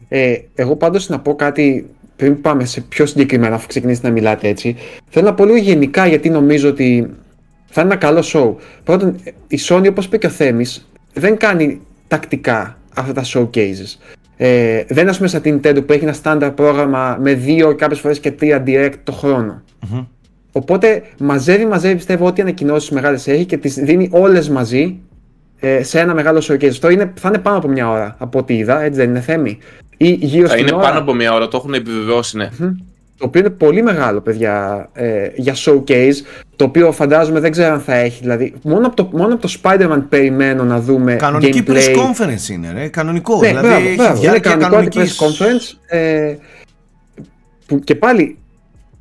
Ε, 0.08 0.34
εγώ 0.54 0.76
πάντως 0.76 1.08
να 1.08 1.20
πω 1.20 1.34
κάτι 1.34 1.90
πριν 2.16 2.40
πάμε 2.40 2.64
σε 2.64 2.80
πιο 2.80 3.06
συγκεκριμένα 3.06 3.54
αφού 3.54 3.66
ξεκινήσετε 3.66 4.06
να 4.06 4.12
μιλάτε 4.12 4.48
έτσι. 4.48 4.76
Θέλω 5.08 5.26
να 5.26 5.34
πω 5.34 5.44
λίγο 5.44 5.56
γενικά 5.56 6.06
γιατί 6.06 6.30
νομίζω 6.30 6.68
ότι 6.68 7.10
θα 7.74 7.80
είναι 7.80 7.90
ένα 7.90 7.96
καλό 7.96 8.22
show. 8.32 8.54
Πρώτον, 8.84 9.16
η 9.46 9.58
Sony 9.68 9.86
όπως 9.88 10.04
είπε 10.04 10.16
και 10.16 10.26
ο 10.26 10.30
Θέμης 10.30 10.88
δεν 11.12 11.36
κάνει 11.36 11.80
τακτικά 12.08 12.78
αυτά 12.94 13.12
τα 13.12 13.24
showcases. 13.24 14.14
Ε, 14.36 14.84
δεν 14.88 14.98
είναι 14.98 15.10
ας 15.10 15.16
πούμε 15.16 15.28
σαν 15.28 15.42
την 15.42 15.60
Nintendo 15.62 15.86
που 15.86 15.92
έχει 15.92 16.04
ένα 16.04 16.14
standard 16.22 16.52
πρόγραμμα 16.54 17.18
με 17.20 17.34
δύο 17.34 17.74
κάποιες 17.74 18.00
φορές 18.00 18.20
και 18.20 18.30
τρία 18.30 18.62
direct 18.66 18.94
το 19.04 19.12
χρόνο. 19.12 19.62
Οπότε 20.52 21.02
μαζεύει, 21.18 21.66
μαζεύει 21.66 21.94
πιστεύω 21.94 22.26
ό,τι 22.26 22.42
ανακοινώσεις 22.42 22.90
μεγάλες 22.90 23.28
έχει 23.28 23.44
και 23.44 23.56
τις 23.56 23.74
δίνει 23.74 24.08
όλες 24.12 24.48
μαζί 24.48 24.98
ε, 25.60 25.82
σε 25.82 26.00
ένα 26.00 26.14
μεγάλο 26.14 26.44
showcase. 26.48 26.68
Αυτό 26.68 26.90
είναι, 26.90 27.12
θα 27.20 27.28
είναι 27.28 27.38
πάνω 27.38 27.56
από 27.56 27.68
μια 27.68 27.90
ώρα 27.90 28.16
από 28.18 28.38
ό,τι 28.38 28.56
είδα, 28.56 28.82
έτσι 28.82 29.00
δεν 29.00 29.08
είναι 29.08 29.20
θέμη; 29.20 29.58
Ή 29.96 30.10
γύρω 30.10 30.46
Θα 30.46 30.52
στην 30.52 30.66
είναι 30.66 30.76
ώρα, 30.76 30.86
πάνω 30.86 30.98
από 30.98 31.14
μία 31.14 31.34
ώρα, 31.34 31.48
το 31.48 31.56
έχουν 31.56 31.74
επιβεβαιώσει, 31.74 32.36
ναι. 32.36 32.48
Το 33.22 33.28
οποίο 33.28 33.40
είναι 33.40 33.50
πολύ 33.50 33.82
μεγάλο, 33.82 34.20
παιδιά, 34.20 34.88
ε, 34.92 35.26
για 35.34 35.54
showcase, 35.54 36.14
το 36.56 36.64
οποίο 36.64 36.92
φαντάζομαι 36.92 37.40
δεν 37.40 37.50
ξέρω 37.50 37.72
αν 37.74 37.80
θα 37.80 37.94
έχει, 37.94 38.18
δηλαδή, 38.20 38.54
μόνο 38.62 38.86
από 38.86 38.96
το, 38.96 39.08
μόνο 39.12 39.34
από 39.34 39.42
το 39.42 39.54
Spider-Man 39.62 40.02
περιμένω 40.08 40.64
να 40.64 40.80
δούμε 40.80 41.14
Κανονική 41.14 41.62
gameplay. 41.66 41.72
press 41.72 41.96
conference 41.96 42.48
είναι 42.50 42.72
ρε, 42.74 42.88
κανονικό 42.88 43.40
Ναι, 43.40 43.48
δηλαδή 43.48 43.66
μπράβο, 43.68 43.86
έχει 43.86 43.94
μπράβο, 43.96 44.10
είναι 44.12 44.20
διάρκεια 44.20 44.50
κανονικό 44.50 44.70
κανονικής 44.70 45.18
press 45.20 45.24
conference, 45.26 45.96
ε, 45.96 46.34
που 47.66 47.78
και 47.78 47.94
πάλι 47.94 48.38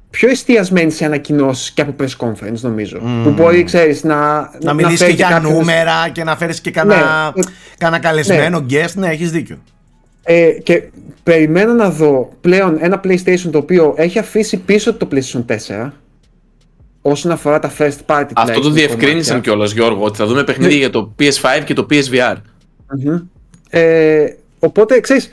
πιο 0.10 0.30
εστιασμένη 0.30 0.92
σε 0.92 1.06
ανακοινώσεις 1.06 1.72
και 1.72 1.82
από 1.82 1.94
press 2.00 2.28
conference 2.28 2.60
νομίζω. 2.62 3.00
Που 3.24 3.30
μπορεί, 3.30 3.64
ξέρεις, 3.64 4.04
να, 4.04 4.52
να 4.64 4.74
μιλήσεις 4.74 5.00
φέρει 5.00 5.12
και 5.12 5.18
για 5.18 5.28
κάποιον- 5.30 5.54
νούμερα 5.54 6.10
και 6.12 6.24
να 6.24 6.36
φέρεις 6.36 6.62
και 6.62 6.72
κανένα, 6.72 7.34
Ναι. 7.36 7.44
κανένα 7.78 8.02
καλεσμένο 8.02 8.66
guest 8.70 8.94
ναι 8.94 9.08
έχεις 9.08 9.32
δίκιο 9.32 9.58
Ε, 10.24 10.52
και 10.52 10.84
περιμένω 11.24 11.74
να 11.74 11.90
δω 11.90 12.34
πλέον 12.42 12.78
ένα 12.80 13.02
PlayStation 13.04 13.50
το 13.52 13.58
οποίο 13.58 13.94
έχει 13.98 14.20
αφήσει 14.20 14.58
πίσω 14.58 14.94
το 14.94 15.08
PlayStation 15.12 15.46
4 15.86 15.90
όσον 17.02 17.32
αφορά 17.32 17.60
τα 17.60 17.72
first 17.78 17.84
party 18.06 18.30
Αυτό 18.34 18.34
το 18.34 18.34
τουλάχιστον 18.36 18.74
διευκρίνησαν 18.74 19.14
κομμάτια. 19.32 19.40
κιόλας, 19.52 19.72
Γιώργο, 19.72 20.04
ότι 20.04 20.18
θα 20.18 20.26
δούμε 20.26 20.40
Ναι. 20.40 20.46
παιχνίδια 20.46 20.78
για 20.78 20.90
το 20.90 21.12
PS5 21.20 21.64
και 21.66 21.74
το 21.74 21.86
PSVR. 21.90 22.36
Μμμ. 22.98 23.20
Ε, 23.70 24.26
οπότε, 24.60 25.00
ξέρεις, 25.00 25.30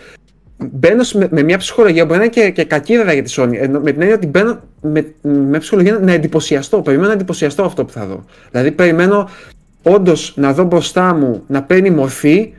μπαίνω 0.57 1.05
με, 1.15 1.29
με 1.31 1.43
μια 1.43 1.59
ψυχολογία 1.59 2.07
που 2.07 2.15
είναι 2.15 2.29
και, 2.29 2.51
και 2.51 2.65
κακή 2.65 2.97
βέβαια 2.97 3.13
για 3.13 3.23
τη 3.23 3.35
Sony. 3.37 3.53
Ενώ, 3.55 3.81
με 3.81 3.91
την 3.93 4.01
έννοια 4.01 4.17
ότι 4.17 4.27
μπαίνω 4.27 4.61
με, 4.81 5.15
με 5.23 5.59
ψυχολογία 5.59 5.99
να 5.99 6.13
εντυπωσιαστώ. 6.13 6.81
Περιμένω 6.81 7.09
να 7.09 7.15
εντυπωσιαστώ 7.15 7.63
αυτό 7.65 7.85
που 7.85 7.93
θα 7.93 8.07
δω. 8.07 8.25
Δηλαδή, 8.51 8.71
περιμένω 8.71 9.29
όντως 9.83 10.33
να 10.37 10.53
δω 10.53 10.65
μπροστά 10.65 11.15
μου 11.15 11.43
να 11.47 11.63
παίρνει 11.63 11.91
μορφή 11.91 12.53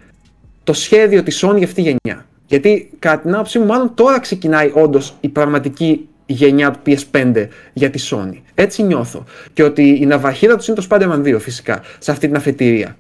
το 0.70 0.76
σχέδιο 0.76 1.24
της 1.24 1.46
Sony 1.46 1.56
για 1.58 1.66
αυτή 1.66 1.82
τη 1.82 1.82
γενιά. 1.82 2.26
Γιατί 2.46 2.90
κατά 3.00 3.22
την 3.22 3.34
άποψή 3.34 3.60
μου, 3.60 3.66
μάλλον 3.66 3.92
τώρα 3.96 4.20
ξεκινάει 4.20 4.72
όντως 4.74 5.14
η 5.22 5.30
πραγματική 5.30 6.08
γενιά 6.26 6.72
του 6.72 6.80
PS5 6.86 7.48
για 7.74 7.90
τη 7.90 8.08
Sony. 8.12 8.38
Έτσι 8.56 8.84
νιώθω. 8.84 9.24
Και 9.54 9.64
ότι 9.64 9.98
η 10.02 10.06
ναυαρχίδα 10.06 10.58
τους 10.58 10.68
είναι 10.68 10.78
το 10.78 10.88
Spider-Man 10.90 11.36
2 11.36 11.40
φυσικά, 11.40 11.82
σε 12.00 12.12
αυτή 12.12 12.28
την 12.28 12.36
αφετηρια 12.36 12.96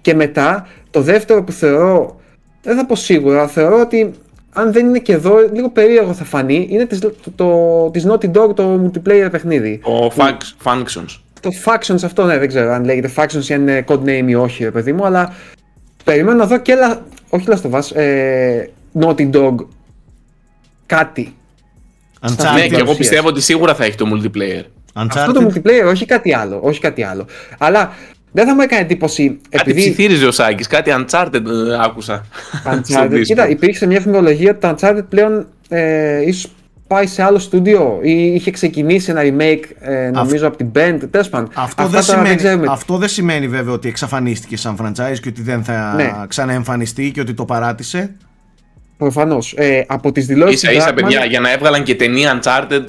Και 0.00 0.14
μετά, 0.14 0.66
το 0.90 1.00
δεύτερο 1.00 1.44
που 1.44 1.52
θεωρώ, 1.52 2.20
δεν 2.62 2.76
θα 2.76 2.86
πω 2.86 2.94
σίγουρα, 2.94 3.48
θεωρώ 3.48 3.80
ότι 3.80 4.10
αν 4.52 4.72
δεν 4.72 4.86
είναι 4.86 4.98
και 4.98 5.12
εδώ, 5.12 5.38
λίγο 5.52 5.70
περίεργο 5.70 6.12
θα 6.12 6.24
φανεί, 6.24 6.66
είναι 6.70 6.86
της, 6.86 6.98
το, 6.98 7.12
το, 7.34 7.90
της 7.90 8.06
Naughty 8.08 8.30
Dog 8.32 8.54
το 8.54 8.80
multiplayer 8.84 9.28
παιχνίδι. 9.30 9.80
Ο 9.82 10.06
Functions. 10.64 11.18
Το 11.40 11.50
Factions 11.64 12.04
αυτό, 12.04 12.24
ναι, 12.24 12.38
δεν 12.38 12.48
ξέρω 12.48 12.72
αν 12.72 12.84
λέγεται 12.84 13.10
Factions 13.16 13.44
ή 13.48 13.54
αν 13.54 13.60
είναι 13.60 13.84
codename 13.88 14.26
ή 14.26 14.34
όχι, 14.34 14.64
ρε 14.64 14.70
παιδί 14.70 14.92
μου, 14.92 15.04
αλλά 15.04 15.34
περιμένω 16.08 16.36
να 16.36 16.46
δω 16.46 16.58
και, 16.58 16.74
όχι 17.28 17.46
Last 17.48 17.70
of 17.70 17.78
Us, 17.78 17.96
ε, 17.96 18.64
Naughty 19.00 19.30
Dog 19.30 19.54
κάτι 20.86 21.34
Uncharted. 22.26 22.54
Ναι, 22.54 22.66
και 22.66 22.76
εγώ 22.76 22.94
πιστεύω 22.94 23.28
ότι 23.28 23.40
σίγουρα 23.40 23.74
θα 23.74 23.84
έχει 23.84 23.96
το 23.96 24.06
multiplayer. 24.14 24.62
Uncharted. 25.02 25.06
Αυτό 25.16 25.32
το 25.32 25.46
multiplayer, 25.46 25.86
όχι 25.86 26.04
κάτι 26.06 26.34
άλλο. 26.34 26.60
Όχι 26.62 26.80
κάτι 26.80 27.02
άλλο. 27.02 27.26
Αλλά 27.58 27.92
δεν 28.32 28.46
θα 28.46 28.54
μου 28.54 28.60
έκανε 28.60 28.82
εντύπωση. 28.82 29.40
Κάτι 29.50 29.70
επειδή... 29.70 29.80
ψιθύριζε 29.80 30.26
ο 30.26 30.30
Σάκης, 30.30 30.66
κάτι 30.66 30.90
Uncharted 30.94 31.44
ε, 31.46 31.84
άκουσα. 31.84 32.24
Uncharted. 32.64 33.22
Κοίτα, 33.24 33.48
υπήρξε 33.48 33.86
μια 33.86 34.00
φημολογία 34.00 34.50
ότι 34.50 34.60
το 34.60 34.76
Uncharted 34.76 35.04
πλέον 35.08 35.46
ε, 35.68 36.22
ίσως 36.26 36.52
πάει 36.88 37.06
σε 37.06 37.22
άλλο 37.22 37.38
στούντιο 37.38 37.98
ή 38.02 38.34
είχε 38.34 38.50
ξεκινήσει 38.50 39.10
ένα 39.10 39.20
remake 39.24 39.64
ε, 39.80 40.10
νομίζω 40.10 40.46
από 40.46 40.56
την 40.56 40.70
Band. 40.74 40.98
Τέλος 41.10 41.28
πάντων. 41.28 41.50
Αυτό, 41.54 41.86
δεν 41.86 42.02
σημαίνει, 42.02 42.66
αυτό 42.68 42.96
δεν 42.96 43.08
σημαίνει 43.08 43.48
βέβαια 43.48 43.72
ότι 43.72 43.88
εξαφανίστηκε 43.88 44.56
σαν 44.56 44.76
franchise 44.82 45.18
και 45.22 45.28
ότι 45.28 45.42
δεν 45.42 45.64
θα 45.64 45.94
ναι. 45.96 46.12
ξαναεμφανιστεί 46.28 47.10
και 47.10 47.20
ότι 47.20 47.34
το 47.34 47.44
παράτησε. 47.44 48.16
Προφανώς. 48.96 49.54
Ε, 49.56 49.84
από 49.86 50.12
τις 50.12 50.26
δηλώσεις. 50.26 50.60
σα 50.60 50.72
ίσα, 50.72 50.94
παιδιά, 50.94 51.24
για 51.24 51.40
να 51.40 51.52
έβγαλαν 51.52 51.82
και 51.82 51.94
ταινία 51.94 52.40
Uncharted. 52.40 52.84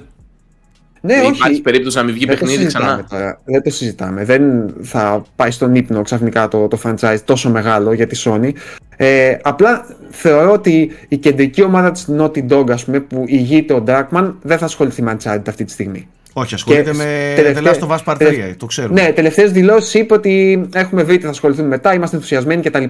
Ναι, 1.02 1.14
όχι. 1.22 1.32
Υπάρχει 1.36 1.62
περίπτωση 1.62 1.98
να 1.98 2.04
μην 2.04 2.14
βγει 2.14 2.26
παιχνίδι 2.26 2.66
ξανά; 2.66 3.06
Τώρα. 3.10 3.40
Δεν 3.46 3.64
το 3.64 3.70
συζητάμε. 3.70 4.26
Δεν 4.26 4.74
θα 4.82 5.24
πάει 5.36 5.52
στον 5.52 5.76
ύπνο 5.76 6.02
ξαφνικά 6.02 6.48
το, 6.48 6.68
το 6.68 6.80
franchise 6.84 7.18
τόσο 7.26 7.50
μεγάλο 7.50 7.94
για 7.94 8.08
τη 8.08 8.22
Sony. 8.26 8.52
Ε, 8.98 9.38
απλά 9.42 9.86
θεωρώ 10.10 10.52
ότι 10.52 10.92
η 11.08 11.18
κεντρική 11.18 11.64
ομάδα 11.64 11.92
της 11.92 12.08
Naughty 12.20 12.48
Dog, 12.50 12.72
ας 12.72 12.86
πούμε, 12.86 13.00
που 13.00 13.24
ηγείται 13.28 13.74
ο 13.74 13.84
Darkman, 13.88 14.34
δεν 14.42 14.58
θα 14.58 14.66
ασχοληθεί 14.66 15.02
με 15.02 15.18
Uncharted 15.18 15.42
αυτή 15.48 15.64
τη 15.64 15.72
στιγμή. 15.72 16.08
Όχι, 16.34 16.54
ασχολείται 16.54 16.94
με 16.94 17.34
τελευταία... 17.36 17.74
The 17.74 17.76
Last 17.76 17.88
of 17.88 17.98
Us 17.98 18.04
Part 18.06 18.28
3, 18.28 18.54
το 18.58 18.66
ξέρουμε. 18.66 19.02
Ναι, 19.02 19.12
τελευταίες 19.12 19.52
δηλώσεις 19.52 19.94
είπε 19.94 20.14
ότι 20.14 20.66
έχουμε 20.74 21.04
βρει 21.04 21.18
τι 21.18 21.24
θα 21.24 21.30
ασχοληθούμε 21.30 21.68
μετά, 21.68 21.94
είμαστε 21.94 22.16
ενθουσιασμένοι 22.16 22.62
κτλ. 22.62 22.84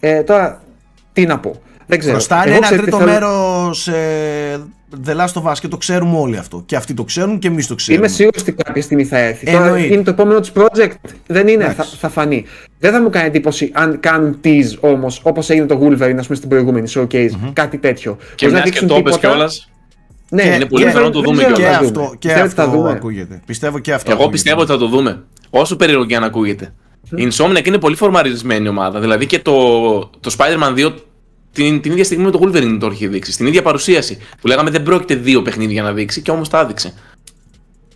Ε, 0.00 0.22
τώρα, 0.22 0.62
τι 1.12 1.26
να 1.26 1.38
πω. 1.38 1.60
Δεν 1.86 1.98
ξέρω. 1.98 2.14
Χρωστάνε 2.14 2.54
ένα 2.54 2.68
τρίτο 2.68 2.96
θέλω... 2.96 3.10
μέρος 3.10 3.88
ε, 3.88 4.60
The 5.06 5.16
Last 5.16 5.42
of 5.42 5.50
Us 5.50 5.54
και 5.60 5.68
το 5.68 5.76
ξέρουμε 5.76 6.18
όλοι 6.18 6.36
αυτό. 6.36 6.62
Και 6.66 6.76
αυτοί 6.76 6.94
το 6.94 7.04
ξέρουν 7.04 7.38
και 7.38 7.48
εμείς 7.48 7.66
το 7.66 7.74
ξέρουμε. 7.74 8.06
Είμαι 8.06 8.14
σίγουρος 8.14 8.42
ότι 8.42 8.52
κάποια 8.52 8.82
στιγμή 8.82 9.04
θα 9.04 9.18
έρθει. 9.18 9.52
Τώρα 9.52 9.78
είναι 9.78 10.02
το 10.02 10.10
επόμενο 10.10 10.40
του 10.40 10.52
project. 10.54 10.94
Δεν 11.26 11.48
είναι, 11.48 11.72
θα, 11.72 11.84
θα, 11.84 12.08
φανεί. 12.08 12.44
Δεν 12.78 12.92
θα 12.92 13.02
μου 13.02 13.10
κάνει 13.10 13.26
εντύπωση 13.26 13.70
αν 13.74 14.00
κάνουν 14.00 14.40
tease 14.44 14.78
όμως, 14.80 15.20
όπως 15.22 15.50
έγινε 15.50 15.66
το 15.66 15.80
Wolverine, 15.82 16.16
ας 16.18 16.26
πούμε, 16.26 16.36
στην 16.36 16.48
προηγούμενη 16.48 16.90
showcase, 16.94 17.30
mm-hmm. 17.30 17.50
κάτι 17.52 17.78
τέτοιο. 17.78 18.16
Και 18.34 18.48
μιας 18.48 18.70
και 18.70 18.84
το 18.84 18.96
είπε 18.96 19.10
κιόλας. 19.10 19.70
Ναι, 20.30 20.42
είναι 20.42 20.66
πολύ 20.66 20.84
πιθανό 20.84 21.04
να 21.04 21.10
το 21.10 21.20
δούμε 21.20 21.42
και 21.54 21.66
αυτό, 21.66 22.14
και 22.18 22.32
αυτό 22.32 22.68
δούμε. 22.68 22.90
ακούγεται. 22.90 23.40
Πιστεύω 23.46 23.78
και 23.78 23.92
αυτό. 23.92 24.10
Εγώ 24.10 24.28
πιστεύω 24.28 24.60
ότι 24.60 24.70
θα 24.70 24.78
το 24.78 24.86
δούμε. 24.86 25.24
Όσο 25.50 25.76
περίεργο 25.76 26.04
και 26.04 26.16
αν 26.16 26.24
ακούγεται. 26.24 26.74
Η 27.16 27.28
Insomniac 27.30 27.66
είναι 27.66 27.78
πολύ 27.78 27.96
φορμαρισμένη 27.96 28.68
ομάδα. 28.68 29.00
Δηλαδή 29.00 29.26
και 29.26 29.38
το, 29.38 29.98
το 29.98 30.34
Spider-Man 30.38 30.86
2 30.86 30.92
την, 31.56 31.80
την 31.80 31.92
ίδια 31.92 32.04
στιγμή 32.04 32.24
με 32.24 32.30
το 32.30 32.40
Wolverine 32.42 32.76
το 32.80 32.90
είχε 32.92 33.08
δείξει. 33.08 33.32
Στην 33.32 33.46
ίδια 33.46 33.62
παρουσίαση. 33.62 34.18
Που 34.40 34.46
λέγαμε 34.46 34.70
δεν 34.70 34.82
πρόκειται 34.82 35.14
δύο 35.14 35.42
παιχνίδια 35.42 35.82
να 35.82 35.92
δείξει 35.92 36.20
και 36.20 36.30
όμως 36.30 36.48
τα 36.48 36.60
έδειξε. 36.60 36.92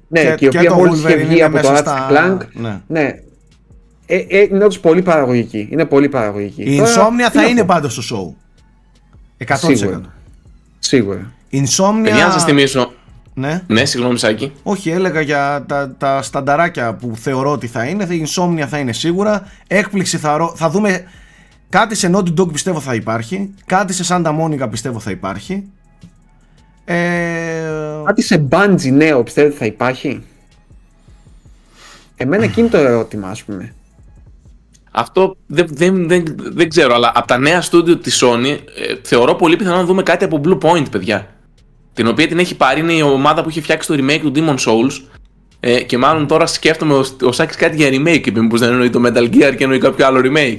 Ναι, 0.08 0.22
και, 0.22 0.34
και 0.34 0.44
η 0.44 0.48
οποία 0.48 0.74
μόλις 0.74 0.98
είχε 0.98 1.16
βγει 1.16 1.42
από 1.42 1.60
το 1.60 1.68
Ratchet 1.72 2.10
Clank. 2.10 2.38
Ναι. 2.52 2.80
ναι. 2.86 3.14
Ε, 4.06 4.16
ε, 4.28 4.40
είναι 4.40 4.56
όντως 4.56 4.80
πολύ 4.80 5.02
παραγωγική. 5.02 5.68
Είναι 5.70 5.84
πολύ 5.84 6.08
παραγωγική. 6.08 6.62
Η 6.62 6.80
Insomnia 6.80 7.30
θα 7.32 7.44
είναι 7.44 7.64
πάντως 7.64 7.92
στο 8.04 8.36
show. 9.38 9.54
100%. 9.54 9.56
Σίγουρα. 9.74 10.00
Σίγουρα. 10.78 11.32
Insomnia... 11.52 12.14
Για 12.14 12.24
να 12.24 12.30
σας 12.30 12.44
θυμίσω. 12.44 12.92
Ναι. 13.34 13.62
ναι, 13.66 13.84
συγγνώμη 13.84 14.18
Σάκη. 14.18 14.52
Όχι, 14.62 14.90
έλεγα 14.90 15.20
για 15.20 15.64
τα, 15.68 15.94
τα 15.98 16.22
στανταράκια 16.22 16.94
που 16.94 17.12
θεωρώ 17.16 17.50
ότι 17.50 17.66
θα 17.66 17.84
είναι. 17.84 18.04
Η 18.04 18.26
Insomnia 18.26 18.64
θα 18.68 18.78
είναι 18.78 18.92
σίγουρα. 18.92 19.46
Έκπληξη 19.66 20.18
θα, 20.18 20.52
θα 20.54 20.70
δούμε 20.70 21.04
Κάτι 21.70 21.94
σε 21.94 22.10
Naughty 22.14 22.40
Dog 22.40 22.52
πιστεύω 22.52 22.80
θα 22.80 22.94
υπάρχει. 22.94 23.54
Κάτι 23.66 23.92
σε 23.92 24.04
Santa 24.08 24.40
Monica 24.40 24.70
πιστεύω 24.70 24.98
θα 24.98 25.10
υπάρχει. 25.10 25.64
Ε... 26.84 26.94
Κάτι 28.04 28.22
σε 28.22 28.46
Bungie 28.50 28.92
νέο 28.92 29.22
πιστεύετε 29.22 29.56
θα 29.56 29.64
υπάρχει. 29.64 30.22
Εμένα 32.16 32.44
εκείνη 32.44 32.68
το 32.68 32.76
ερώτημα 32.76 33.28
ας 33.28 33.42
πούμε. 33.42 33.74
Αυτό 34.90 35.36
δεν, 35.46 35.66
δεν, 35.70 36.08
δεν, 36.08 36.24
δεν 36.36 36.68
ξέρω, 36.68 36.94
αλλά 36.94 37.12
από 37.14 37.26
τα 37.26 37.38
νέα 37.38 37.60
στούντιο 37.60 37.96
της 37.96 38.22
Sony 38.24 38.58
ε, 38.78 38.94
θεωρώ 39.02 39.34
πολύ 39.34 39.56
πιθανό 39.56 39.76
να 39.76 39.84
δούμε 39.84 40.02
κάτι 40.02 40.24
από 40.24 40.40
Blue 40.44 40.58
Point, 40.58 40.90
παιδιά. 40.90 41.34
Την 41.92 42.06
οποία 42.06 42.28
την 42.28 42.38
έχει 42.38 42.56
πάρει, 42.56 42.80
είναι 42.80 42.92
η 42.92 43.02
ομάδα 43.02 43.42
που 43.42 43.48
έχει 43.48 43.60
φτιάξει 43.60 43.88
το 43.88 43.94
remake 43.94 44.20
του 44.20 44.32
Demon 44.34 44.56
Souls. 44.56 45.00
Ε, 45.60 45.82
και 45.82 45.98
μάλλον 45.98 46.26
τώρα 46.26 46.46
σκέφτομαι 46.46 46.94
ο, 46.94 47.04
ο 47.22 47.32
Σάκης 47.32 47.56
κάτι 47.56 47.76
για 47.76 47.88
remake, 47.88 48.26
είπε 48.26 48.40
μήπως 48.40 48.60
δεν 48.60 48.70
εννοεί 48.70 48.90
το 48.90 49.02
Metal 49.06 49.34
Gear 49.34 49.54
και 49.56 49.64
εννοεί 49.64 49.78
κάποιο 49.78 50.06
άλλο 50.06 50.20
remake. 50.24 50.58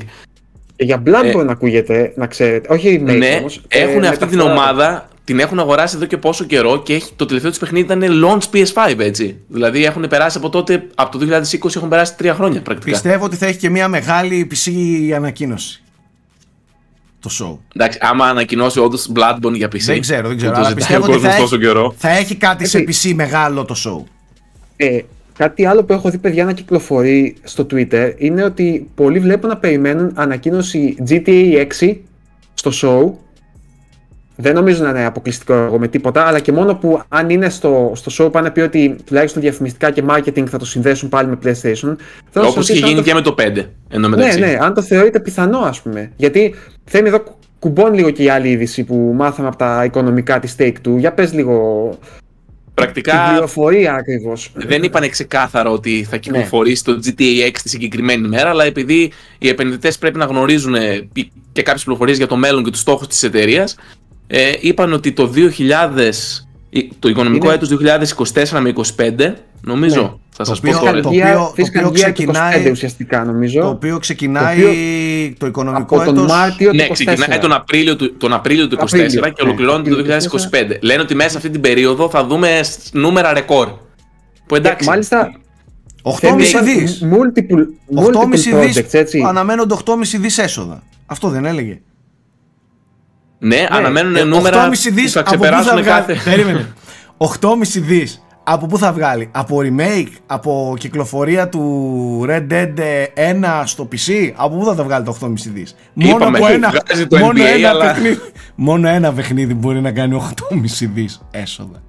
Και 0.81 0.87
για 0.87 1.03
Bloodborne 1.05 1.39
ε, 1.39 1.43
να 1.43 1.51
ακούγεται, 1.51 2.13
να 2.15 2.27
ξέρετε. 2.27 2.73
Όχι 2.73 3.03
remake 3.03 3.17
ναι, 3.17 3.35
όμως. 3.39 3.61
Έχουν 3.67 4.03
ε, 4.03 4.07
αυτή 4.07 4.25
την 4.25 4.39
ομάδα, 4.39 5.09
την 5.23 5.39
έχουν 5.39 5.59
αγοράσει 5.59 5.95
εδώ 5.95 6.05
και 6.05 6.17
πόσο 6.17 6.43
καιρό 6.43 6.81
και 6.81 6.93
έχει, 6.93 7.11
το 7.15 7.25
τελευταίο 7.25 7.51
του 7.51 7.59
παιχνίδι 7.59 7.93
ήταν 7.93 8.23
launch 8.23 8.55
PS5 8.55 8.99
έτσι. 8.99 9.37
Δηλαδή 9.47 9.85
έχουν 9.85 10.07
περάσει 10.07 10.37
από 10.37 10.49
τότε, 10.49 10.87
από 10.95 11.17
το 11.17 11.41
2020 11.63 11.75
έχουν 11.75 11.89
περάσει 11.89 12.15
τρία 12.15 12.33
χρόνια 12.33 12.61
πρακτικά. 12.61 12.91
Πιστεύω 12.91 13.25
ότι 13.25 13.35
θα 13.35 13.45
έχει 13.45 13.57
και 13.57 13.69
μια 13.69 13.87
μεγάλη 13.87 14.51
PC 14.51 14.71
ανακοίνωση. 15.15 15.83
Το 17.19 17.29
show. 17.39 17.57
Εντάξει, 17.75 17.97
άμα 18.01 18.25
ανακοινώσει 18.25 18.79
όντως 18.79 19.11
Bloodborne 19.15 19.53
για 19.53 19.67
PC. 19.67 19.79
Δεν 19.79 20.01
ξέρω, 20.01 20.27
δεν 20.27 20.37
ξέρω. 20.37 20.53
Αλλά 20.55 20.73
πιστεύω 20.73 21.13
ότι 21.13 21.19
θα 21.19 21.35
έχει, 21.35 21.59
θα 21.97 22.09
έχει 22.09 22.35
κάτι 22.35 22.67
σε 22.67 22.79
PC 22.87 23.13
μεγάλο 23.15 23.65
το 23.65 23.75
show. 23.85 24.03
Ε, 24.75 24.99
Κάτι 25.37 25.65
άλλο 25.65 25.83
που 25.83 25.93
έχω 25.93 26.09
δει 26.09 26.17
παιδιά 26.17 26.45
να 26.45 26.53
κυκλοφορεί 26.53 27.35
στο 27.43 27.65
Twitter 27.71 28.13
είναι 28.17 28.43
ότι 28.43 28.89
πολλοί 28.95 29.19
βλέπουν 29.19 29.49
να 29.49 29.57
περιμένουν 29.57 30.11
ανακοίνωση 30.15 30.95
GTA 31.09 31.65
6 31.79 31.95
στο 32.53 32.71
show. 32.81 33.13
Δεν 34.35 34.53
νομίζω 34.53 34.83
να 34.83 34.89
είναι 34.89 35.05
αποκλειστικό 35.05 35.53
εγώ 35.53 35.79
με 35.79 35.87
τίποτα, 35.87 36.23
αλλά 36.27 36.39
και 36.39 36.51
μόνο 36.51 36.75
που 36.75 37.01
αν 37.07 37.29
είναι 37.29 37.49
στο, 37.49 37.91
στο 37.95 38.25
show 38.25 38.31
πάνε 38.31 38.49
πει 38.49 38.59
ότι 38.59 38.95
τουλάχιστον 39.05 39.41
διαφημιστικά 39.41 39.91
και 39.91 40.03
marketing 40.09 40.45
θα 40.47 40.57
το 40.57 40.65
συνδέσουν 40.65 41.09
πάλι 41.09 41.27
με 41.29 41.37
PlayStation. 41.43 41.95
Όπως 42.35 42.69
είχε 42.69 42.85
γίνει 42.85 42.95
το... 42.95 43.01
και 43.01 43.13
με 43.13 43.21
το 43.21 43.35
5. 43.37 43.65
Ενώ 43.89 44.07
ναι, 44.07 44.33
ναι, 44.33 44.57
αν 44.59 44.73
το 44.73 44.81
θεωρείτε 44.81 45.19
πιθανό 45.19 45.59
ας 45.59 45.81
πούμε. 45.81 46.11
Γιατί 46.15 46.55
θέλει 46.83 47.07
εδώ 47.07 47.23
κουμπώνει 47.59 47.95
λίγο 47.95 48.09
και 48.09 48.23
η 48.23 48.29
άλλη 48.29 48.49
είδηση 48.49 48.83
που 48.83 49.13
μάθαμε 49.15 49.47
από 49.47 49.57
τα 49.57 49.83
οικονομικά 49.85 50.39
της 50.39 50.55
Stake 50.57 50.75
του. 50.81 50.97
Για 50.97 51.13
πες 51.13 51.33
λίγο 51.33 51.89
Πρακτικά. 52.73 53.23
Την 53.23 53.31
πληροφορία 53.31 53.93
ακριβώς. 53.93 54.51
Δεν 54.53 54.83
είπαν 54.83 55.09
ξεκάθαρα 55.09 55.69
ότι 55.69 56.03
θα 56.03 56.09
ναι. 56.11 56.17
κυκλοφορήσει 56.17 56.83
ναι. 56.87 56.93
το 56.93 57.01
GTA 57.05 57.47
6 57.47 57.51
τη 57.63 57.69
συγκεκριμένη 57.69 58.27
μέρα, 58.27 58.49
αλλά 58.49 58.63
επειδή 58.63 59.11
οι 59.37 59.47
επενδυτές 59.47 59.97
πρέπει 59.97 60.17
να 60.17 60.25
γνωρίζουν 60.25 60.75
ε, 60.75 61.09
και 61.51 61.61
κάποιες 61.61 61.83
πληροφορίες 61.83 62.17
για 62.17 62.27
το 62.27 62.35
μέλλον 62.35 62.63
και 62.63 62.69
τους 62.71 62.79
στόχους 62.79 63.07
της 63.07 63.23
εταιρείας, 63.23 63.75
ε, 64.27 64.53
είπαν 64.59 64.93
ότι 64.93 65.11
το 65.11 65.27
2000, 65.27 66.45
το 66.99 67.09
οικονομικό 67.09 67.45
Είναι... 67.45 67.55
έτος 67.55 67.69
2024 68.51 68.59
με 68.59 68.73
2025, 68.97 69.33
νομίζω, 69.61 70.01
ναι. 70.01 70.09
θα 70.35 70.43
σας 70.43 70.59
πω 70.59 70.79
τώρα. 70.79 71.01
Το 71.01 71.09
οποίο, 71.09 71.53
το 71.81 71.87
οποίο 71.87 71.91
ξεκινάει, 71.91 72.71
ουσιαστικά 72.71 73.23
νομίζω. 73.23 73.61
Το 73.61 73.67
οποίο 73.67 73.99
ξεκινάει 73.99 74.61
το, 74.61 74.67
οποίο, 74.67 75.33
το 75.37 75.45
οικονομικό 75.45 76.01
από 76.01 76.13
τον 76.13 76.25
Μάρτιο 76.25 76.73
ναι, 76.73 76.87
ξεκινάει 76.87 77.39
τον 77.39 77.53
Απρίλιο 77.53 77.95
του, 77.95 78.17
τον 78.17 78.33
Απρίλιο 78.33 78.67
του 78.67 78.77
2024 78.79 78.85
και 79.33 79.43
ολοκληρώνεται 79.43 79.89
το 79.89 80.03
2025. 80.51 80.77
Λένε 80.81 81.01
ότι 81.01 81.15
μέσα 81.15 81.37
αυτή 81.37 81.49
την 81.49 81.61
περίοδο 81.61 82.09
θα 82.09 82.25
δούμε 82.25 82.59
νούμερα 82.91 83.33
ρεκόρ. 83.33 83.67
Που 84.45 84.55
εντάξει. 84.55 84.89
Μάλιστα 84.89 85.31
8,5 86.03 86.13
δις. 86.63 87.03
Multiple, 87.11 87.65
multiple 88.01 88.55
projects, 88.55 88.93
έτσι. 88.93 89.23
Αναμένονται 89.27 89.75
8,5 89.85 89.93
δις 90.19 90.37
έσοδα. 90.37 90.83
Αυτό 91.05 91.29
δεν 91.29 91.45
έλεγε. 91.45 91.81
Ναι, 93.43 93.55
ναι 93.55 93.67
αναμένουν 93.69 94.15
ε, 94.15 94.23
νούμερα 94.23 94.69
που 94.69 94.75
θα 95.09 95.21
ξεπεράσουν 95.21 95.83
κάθε... 95.83 96.21
Περίμενε. 96.23 96.67
8,5 97.41 97.57
δις 97.75 98.23
Από 98.43 98.65
πού 98.65 98.77
θα 98.77 98.93
βγάλει, 98.93 99.29
από 99.31 99.57
remake, 99.61 100.11
από 100.25 100.75
κυκλοφορία 100.79 101.49
του 101.49 102.25
Red 102.27 102.47
Dead 102.51 102.73
1 103.41 103.61
στο 103.65 103.87
PC, 103.91 104.31
από 104.35 104.57
πού 104.57 104.65
θα 104.65 104.75
τα 104.75 104.83
βγάλει 104.83 105.05
το 105.05 105.17
8,5 105.21 105.27
δις; 105.53 105.75
Μόνο 105.93 106.25
από 106.25 106.47
ένα, 106.47 106.73
το 107.07 107.17
μόνο, 107.17 107.41
NBA, 107.41 107.45
ένα 107.55 107.69
αλλά... 107.69 107.85
παιχνίδι, 107.85 108.19
μόνο 108.55 108.87
ένα 108.87 109.13
παιχνίδι 109.13 109.53
μπορεί 109.53 109.81
να 109.81 109.91
κάνει 109.91 110.21
8,5 110.51 110.89
δις 110.93 111.21
έσοδα. 111.31 111.81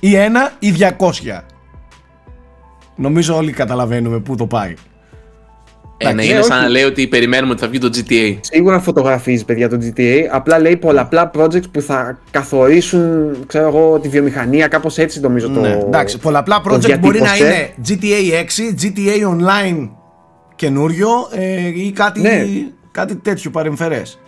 Ή 0.00 0.16
ένα 0.16 0.52
ή 0.58 0.74
200. 0.98 1.40
Νομίζω 2.96 3.36
όλοι 3.36 3.52
καταλαβαίνουμε 3.52 4.18
πού 4.18 4.36
το 4.36 4.46
πάει. 4.46 4.74
Ε, 5.96 6.12
ναι, 6.12 6.24
είναι 6.24 6.42
σαν 6.42 6.62
να 6.62 6.68
λέει 6.68 6.82
ότι 6.82 7.08
περιμένουμε 7.08 7.52
ότι 7.52 7.60
θα 7.60 7.68
βγει 7.68 7.78
το 7.78 7.90
GTA. 7.94 8.38
Σίγουρα 8.40 8.80
φωτογραφίζεις 8.80 9.44
παιδιά 9.44 9.68
το 9.68 9.78
GTA. 9.80 10.20
Απλά 10.30 10.58
λέει 10.58 10.76
πολλαπλά 10.76 11.30
projects 11.34 11.70
που 11.70 11.80
θα 11.80 12.18
καθορίσουν 12.30 13.36
ξέρω 13.46 13.66
εγώ, 13.68 13.98
τη 13.98 14.08
βιομηχανία. 14.08 14.68
Κάπως 14.68 14.98
έτσι 14.98 15.20
νομίζω 15.20 15.48
το. 15.48 15.60
Ναι, 15.60 15.78
εντάξει, 15.86 16.18
πολλαπλά 16.18 16.62
project 16.68 16.98
μπορεί 17.00 17.20
να 17.20 17.36
είναι 17.36 17.74
GTA 17.88 18.32
6, 18.32 18.82
GTA 18.82 19.36
Online 19.36 19.88
καινούριο 20.54 21.08
ε, 21.32 21.66
ή 21.66 21.92
κάτι, 21.92 22.20
ναι. 22.20 22.44
κάτι 22.90 23.16
τέτοιο 23.16 23.50
παρεμφερές. 23.50 24.18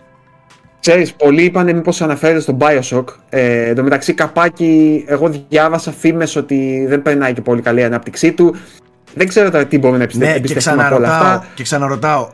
Ξέρεις, 0.79 1.13
πολλοί 1.13 1.43
είπαν 1.43 1.75
μήπως 1.75 2.01
αναφέρεται 2.01 2.39
στο 2.39 2.57
Bioshock. 2.59 3.03
Ε, 3.29 3.69
εν 3.69 3.75
τω 3.75 3.83
μεταξύ 3.83 4.13
καπάκι, 4.13 5.03
εγώ 5.07 5.29
διάβασα 5.49 5.91
φήμες 5.91 6.35
ότι 6.35 6.85
δεν 6.87 7.01
περνάει 7.01 7.33
και 7.33 7.41
πολύ 7.41 7.61
καλή 7.61 7.83
ανάπτυξή 7.83 8.31
του. 8.31 8.55
Δεν 9.17 9.27
ξέρω 9.27 9.51
τώρα 9.51 9.65
τι 9.65 9.77
μπορούμε 9.77 9.97
να 9.97 10.03
επιστρέψουμε 10.03 10.39
ναι, 10.39 10.47
και 10.47 10.53
ξαναρωτάω, 10.53 11.41
Και 11.55 11.63
ξαναρωτάω, 11.63 12.29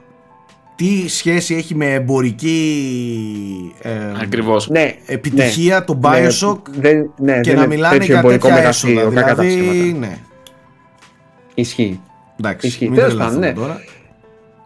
τι 0.76 1.10
σχέση 1.10 1.56
έχει 1.56 1.76
με 1.76 1.94
εμπορική 1.94 3.74
ε, 3.82 3.92
Ακριβώς. 4.22 4.70
Ναι, 4.70 4.96
επιτυχία 5.06 5.80
ναι, 5.80 5.86
το 5.86 6.00
Bioshock 6.04 6.60
ναι, 6.82 6.92
ναι, 7.18 7.40
και 7.40 7.54
να 7.54 7.68
μιλάνε 7.68 8.06
για 8.06 8.22
τέτοια 8.22 8.58
έσοδα. 8.58 9.10
Δηλαδή, 9.10 9.96
ναι. 10.00 10.18
Ισχύει. 11.54 12.00
Εντάξει, 12.40 12.68
Ισχύει. 12.68 12.92
Τέλος 12.96 13.16
πάντων, 13.16 13.40
ναι. 13.40 13.54
Τώρα. 13.54 13.82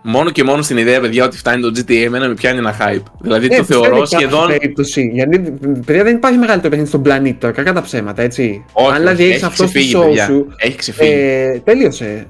Μόνο 0.09 0.29
και 0.29 0.43
μόνο 0.43 0.61
στην 0.61 0.77
ιδέα, 0.77 0.99
παιδιά, 0.99 1.25
ότι 1.25 1.37
φτάνει 1.37 1.61
το 1.61 1.71
GTA, 1.75 1.93
εμένα 1.93 2.27
με 2.27 2.33
πιάνει 2.33 2.57
ένα 2.57 2.75
hype. 2.79 3.03
Δηλαδή 3.21 3.47
ναι, 3.47 3.57
το 3.57 3.63
θεωρώ 3.63 4.05
σχεδόν. 4.05 4.47
Περίπτωση. 4.47 5.09
Γιατί 5.13 5.39
παιδιά, 5.85 6.03
δεν 6.03 6.15
υπάρχει 6.15 6.37
μεγαλύτερο 6.37 6.69
παιχνίδι 6.69 6.89
στον 6.89 7.01
πλανήτη 7.01 7.37
τώρα, 7.39 7.53
κακά 7.53 7.73
τα 7.73 7.81
ψέματα, 7.81 8.21
έτσι. 8.21 8.65
Όχι, 8.71 8.91
Αν 8.91 8.97
δηλαδή 8.97 9.31
έχει 9.31 9.45
αυτό 9.45 9.67
στο 9.67 9.79
show 9.79 10.17
σου. 10.25 10.47
Έχει 10.57 10.77
ξεφύγει. 10.77 11.11
Ε, 11.11 11.59
τέλειωσε. 11.63 12.25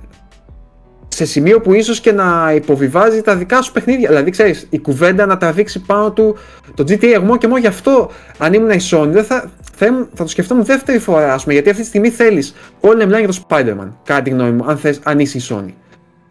Σε 1.07 1.25
σημείο 1.25 1.61
που 1.61 1.73
ίσως 1.73 1.99
και 1.99 2.11
να 2.11 2.53
υποβιβάζει 2.55 3.21
τα 3.21 3.35
δικά 3.35 3.61
σου 3.61 3.71
παιχνίδια. 3.71 4.07
Δηλαδή, 4.07 4.31
ξέρεις, 4.31 4.67
η 4.69 4.79
κουβέντα 4.79 5.25
να 5.25 5.37
τραβήξει 5.37 5.79
πάνω 5.79 6.11
του 6.11 6.37
το 6.75 6.83
GTA 6.87 7.11
εγώ 7.13 7.37
και 7.37 7.47
μόνο 7.47 7.59
γι' 7.59 7.67
αυτό, 7.67 8.11
αν 8.37 8.53
ήμουν 8.53 8.69
η 8.69 8.79
Sony, 8.91 9.07
δεν 9.09 9.23
θα, 9.23 9.51
θα, 9.75 10.07
θα 10.13 10.23
το 10.23 10.29
σκεφτόμουν 10.29 10.63
δεύτερη 10.65 10.99
φορά, 10.99 11.33
ας 11.33 11.41
πούμε, 11.41 11.53
γιατί 11.53 11.69
αυτή 11.69 11.81
τη 11.81 11.87
στιγμή 11.87 12.09
θέλεις. 12.09 12.53
Όλοι 12.79 12.97
να 12.97 13.05
μιλάνε 13.05 13.25
για 13.25 13.33
το 13.33 13.45
Spider-Man, 13.49 13.91
κατά 14.03 14.21
τη 14.21 14.29
γνώμη 14.29 14.51
μου, 14.51 14.65
αν, 14.67 14.77
θες, 14.77 14.99
αν 15.03 15.19
είσαι 15.19 15.37
η 15.37 15.41
Sony 15.49 15.73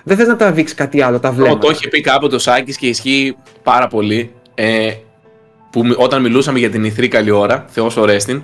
δεν 0.09 0.17
θες 0.17 0.27
να 0.27 0.37
τραβήξει 0.37 0.75
κάτι 0.75 1.01
άλλο, 1.03 1.21
τα 1.21 1.33
βλέμματα. 1.33 1.59
Το 1.59 1.71
είχε 1.71 1.89
πει 1.89 2.01
κάποτε 2.01 2.35
ο 2.35 2.39
Σάκης 2.39 2.77
και 2.77 2.87
ισχύει 2.87 3.37
πάρα 3.63 3.87
πολύ. 3.87 4.31
Ε, 4.55 4.93
που 5.71 5.83
όταν 5.97 6.23
μιλούσαμε 6.23 6.59
για 6.59 6.71
την 6.71 6.85
ηθρή 6.85 7.09
καλή 7.09 7.31
ώρα, 7.31 7.65
Θεός 7.69 7.97
ορέστην, 7.97 8.43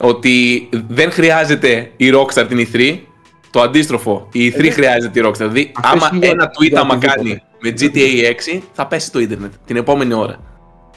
ότι 0.00 0.68
δεν 0.88 1.10
χρειάζεται 1.10 1.90
η 1.96 2.10
Rockstar 2.14 2.44
την 2.48 2.58
ηθρή, 2.58 3.08
το 3.50 3.60
αντίστροφο. 3.60 4.28
Η 4.32 4.44
ηθρή 4.44 4.68
ε, 4.68 4.70
χρειάζεται 4.70 5.20
η 5.20 5.22
Rockstar. 5.26 5.36
Δηλαδή, 5.36 5.72
άμα 5.82 6.10
ένα 6.20 6.50
tweet 6.58 6.74
άμα 6.74 6.98
κάνει 6.98 7.42
με 7.60 7.74
GTA 7.80 8.56
6, 8.56 8.60
θα 8.72 8.86
πέσει 8.86 9.12
το 9.12 9.20
ίντερνετ 9.20 9.52
την 9.66 9.76
επόμενη 9.76 10.14
ώρα. 10.14 10.36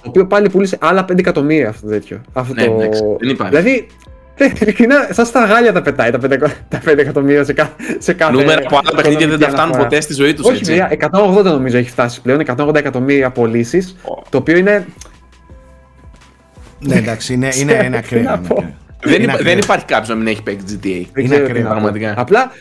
Το 0.01 0.09
οποίο 0.09 0.27
πάλι 0.27 0.49
πούλησε 0.49 0.77
άλλα 0.81 1.05
5 1.11 1.17
εκατομμύρια 1.19 1.69
αυτό 1.69 1.85
το 1.85 1.91
τέτοιο. 1.91 2.21
Αυτό 2.33 2.53
ναι, 2.53 2.65
το... 2.65 3.17
δεν 3.19 3.29
υπάρχει. 3.29 3.55
Δηλαδή, 3.55 3.87
Ειλικρινά, 4.61 5.07
σαν 5.09 5.25
στα 5.25 5.45
γάλια 5.45 5.73
τα 5.73 5.81
πετάει 5.81 6.11
τα 6.11 6.19
5, 6.21 6.37
τα 6.67 6.81
5 6.85 6.97
εκατομμύρια 6.97 7.43
σε, 7.43 7.53
κα, 7.53 7.75
σε 7.97 8.13
κάθε. 8.13 8.31
Νούμερα 8.31 8.61
από 8.65 8.77
άλλα 8.77 8.91
παιχνίδια 8.95 9.27
δεν 9.27 9.39
τα 9.39 9.49
φτάνουν 9.49 9.77
ποτέ 9.77 10.01
στη 10.01 10.13
ζωή 10.13 10.33
τους. 10.33 10.45
Όχι, 10.45 10.71
έτσι. 10.71 10.97
180 11.11 11.43
νομίζω 11.43 11.77
έχει 11.77 11.89
φτάσει 11.89 12.21
πλέον. 12.21 12.43
180 12.57 12.75
εκατομμύρια 12.75 13.31
πωλήσεις. 13.31 13.95
Το 14.29 14.37
οποίο 14.37 14.57
είναι. 14.57 14.85
Ναι, 16.79 16.95
εντάξει, 16.95 17.33
είναι, 17.33 17.49
είναι, 17.59 17.81
είναι 17.85 17.97
ακραίο. 17.97 18.41
Δεν, 19.03 19.21
είναι 19.21 19.35
δεν 19.41 19.57
υπάρχει 19.57 19.85
κάποιος 19.85 20.09
να 20.09 20.15
μην 20.15 20.27
έχει 20.27 20.43
παίξει 20.43 20.79
GTA. 20.83 21.19
Είναι 21.19 21.35
ακραίο. 21.35 21.67
Πραγματικά. 21.67 22.13
Απλά 22.17 22.51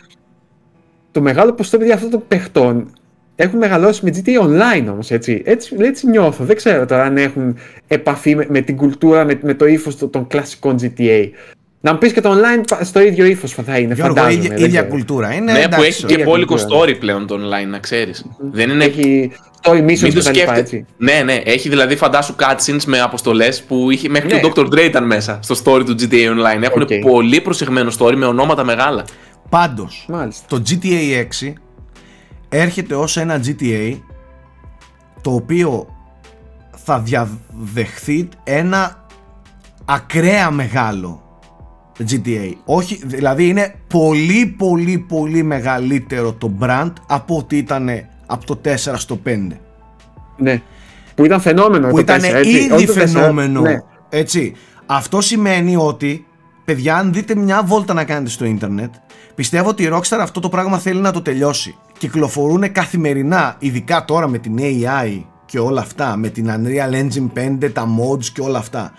το 1.13 1.21
μεγάλο 1.21 1.53
ποσοστό 1.53 1.79
παιδιά 1.79 1.95
αυτών 1.95 2.11
των 2.11 2.23
παιχτών 2.29 2.93
έχουν 3.37 3.59
μεγαλώσει 3.59 4.05
με 4.05 4.11
GTA 4.15 4.43
Online 4.43 4.91
όμως, 4.91 5.11
έτσι. 5.11 5.43
έτσι. 5.45 5.77
Έτσι 5.79 6.07
νιώθω. 6.07 6.45
Δεν 6.45 6.57
ξέρω 6.57 6.87
τώρα 6.87 7.03
αν 7.03 7.17
έχουν 7.17 7.57
επαφή 7.87 8.37
με, 8.37 8.47
με 8.49 8.61
την 8.61 8.77
κουλτούρα, 8.77 9.25
με, 9.25 9.39
με 9.43 9.55
το 9.55 9.67
ύφος 9.67 9.97
των 9.97 10.27
κλασικών 10.27 10.77
GTA. 10.81 11.29
Να 11.85 11.93
μου 11.93 11.99
πεις 11.99 12.13
και 12.13 12.21
το 12.21 12.33
online 12.33 12.79
στο 12.83 13.01
ίδιο 13.01 13.25
ύφος 13.25 13.53
θα 13.53 13.79
είναι. 13.79 13.95
Γιώργο, 13.95 14.15
φαντάζομαι. 14.15 14.45
ίδια, 14.45 14.67
ίδια 14.67 14.83
κουλτούρα 14.83 15.35
είναι. 15.35 15.53
Ναι, 15.53 15.69
που 15.69 15.83
έχει 15.83 16.05
και 16.05 16.23
μπόλικο 16.23 16.55
story 16.55 16.99
πλέον 16.99 17.27
το 17.27 17.35
online, 17.35 17.69
να 17.69 17.79
ξέρεις. 17.79 18.25
Δεν 18.53 18.71
είναι. 18.71 18.85
Έχει 18.85 19.33
story 19.63 19.85
missions 19.91 20.13
και 20.13 20.23
τα 20.23 20.31
λοιπά, 20.31 20.57
έτσι. 20.57 20.87
Ναι, 20.97 21.23
ναι. 21.25 21.33
Έχει 21.45 21.69
δηλαδή 21.69 21.97
φαντάσου 21.97 22.35
cutscenes 22.39 22.85
με 22.87 23.01
αποστολές 23.01 23.63
που 23.63 23.91
είχε 23.91 24.09
μέχρι 24.09 24.33
ναι. 24.33 24.41
και 24.41 24.47
ο 24.47 24.53
Dr. 24.55 24.67
Dre 24.67 24.85
ήταν 24.85 25.07
μέσα 25.07 25.39
στο 25.43 25.55
story 25.65 25.85
του 25.85 25.95
GTA 26.01 26.31
Online. 26.31 26.63
Έχουν 26.63 26.83
okay. 26.83 27.01
πολύ 27.01 27.41
προσεγμένο 27.41 27.93
story 27.99 28.15
με 28.15 28.27
ονόματα 28.27 28.65
μεγάλα. 28.65 29.05
Πάντως, 29.49 30.09
το 30.49 30.63
GTA 30.69 31.25
6 31.45 31.53
έρχεται 32.49 32.95
ως 32.95 33.17
ένα 33.17 33.41
GTA 33.47 33.99
το 35.21 35.31
οποίο 35.31 35.87
θα 36.85 36.99
διαδεχθεί 36.99 38.29
ένα 38.45 39.07
ακραία 39.85 40.51
μεγάλο 40.51 41.24
GTA. 41.99 42.53
Όχι, 42.65 43.01
δηλαδή 43.05 43.49
είναι 43.49 43.75
πολύ 43.87 44.47
πολύ 44.59 44.99
πολύ 44.99 45.43
μεγαλύτερο 45.43 46.33
το 46.33 46.53
brand 46.61 46.93
από 47.07 47.37
ότι 47.37 47.57
ήταν 47.57 47.89
από 48.27 48.47
το 48.47 48.61
4 48.65 48.77
στο 48.97 49.21
5. 49.27 49.49
Ναι. 50.37 50.63
Που 51.15 51.25
ήταν 51.25 51.41
φαινόμενο 51.41 51.89
που 51.89 51.99
ήταν 51.99 52.21
ήδη 52.45 52.87
φαινόμενο. 52.87 53.61
Ναι. 53.61 53.79
Έτσι. 54.09 54.55
Αυτό 54.87 55.21
σημαίνει 55.21 55.77
ότι, 55.77 56.27
παιδιά, 56.65 56.97
αν 56.97 57.13
δείτε 57.13 57.35
μια 57.35 57.63
βόλτα 57.63 57.95
να 57.95 58.05
κάνετε 58.05 58.31
στο 58.31 58.45
ίντερνετ, 58.45 58.95
πιστεύω 59.35 59.69
ότι 59.69 59.83
η 59.83 59.89
Rockstar 59.93 60.19
αυτό 60.21 60.41
το 60.41 60.49
πράγμα 60.49 60.79
θέλει 60.79 61.01
να 61.01 61.11
το 61.11 61.23
τελειώσει. 61.23 61.77
Κυκλοφορούν 61.99 62.73
καθημερινά, 62.73 63.57
ειδικά 63.59 64.05
τώρα 64.05 64.29
με 64.29 64.39
την 64.39 64.57
AI 64.59 65.23
και 65.45 65.59
όλα 65.59 65.81
αυτά, 65.81 66.17
με 66.17 66.29
την 66.29 66.51
Unreal 66.51 66.93
Engine 66.93 67.59
5, 67.63 67.71
τα 67.73 67.89
mods 67.99 68.25
και 68.25 68.41
όλα 68.41 68.59
αυτά 68.59 68.93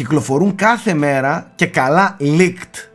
κυκλοφορούν 0.00 0.54
κάθε 0.54 0.94
μέρα 0.94 1.52
και 1.54 1.66
καλά 1.66 2.16
leaked 2.20 2.88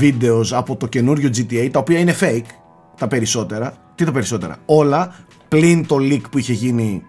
videos 0.00 0.44
από 0.50 0.76
το 0.76 0.86
καινούριο 0.86 1.30
GTA 1.34 1.68
τα 1.70 1.78
οποία 1.78 1.98
είναι 1.98 2.16
fake 2.20 2.50
τα 2.98 3.08
περισσότερα. 3.08 3.74
Τι 3.94 4.04
τα 4.04 4.12
περισσότερα; 4.12 4.56
Όλα 4.66 5.14
πλην 5.48 5.86
το 5.86 5.96
leak 6.00 6.20
που 6.30 6.38
είχε 6.38 6.52
γίνει 6.52 7.02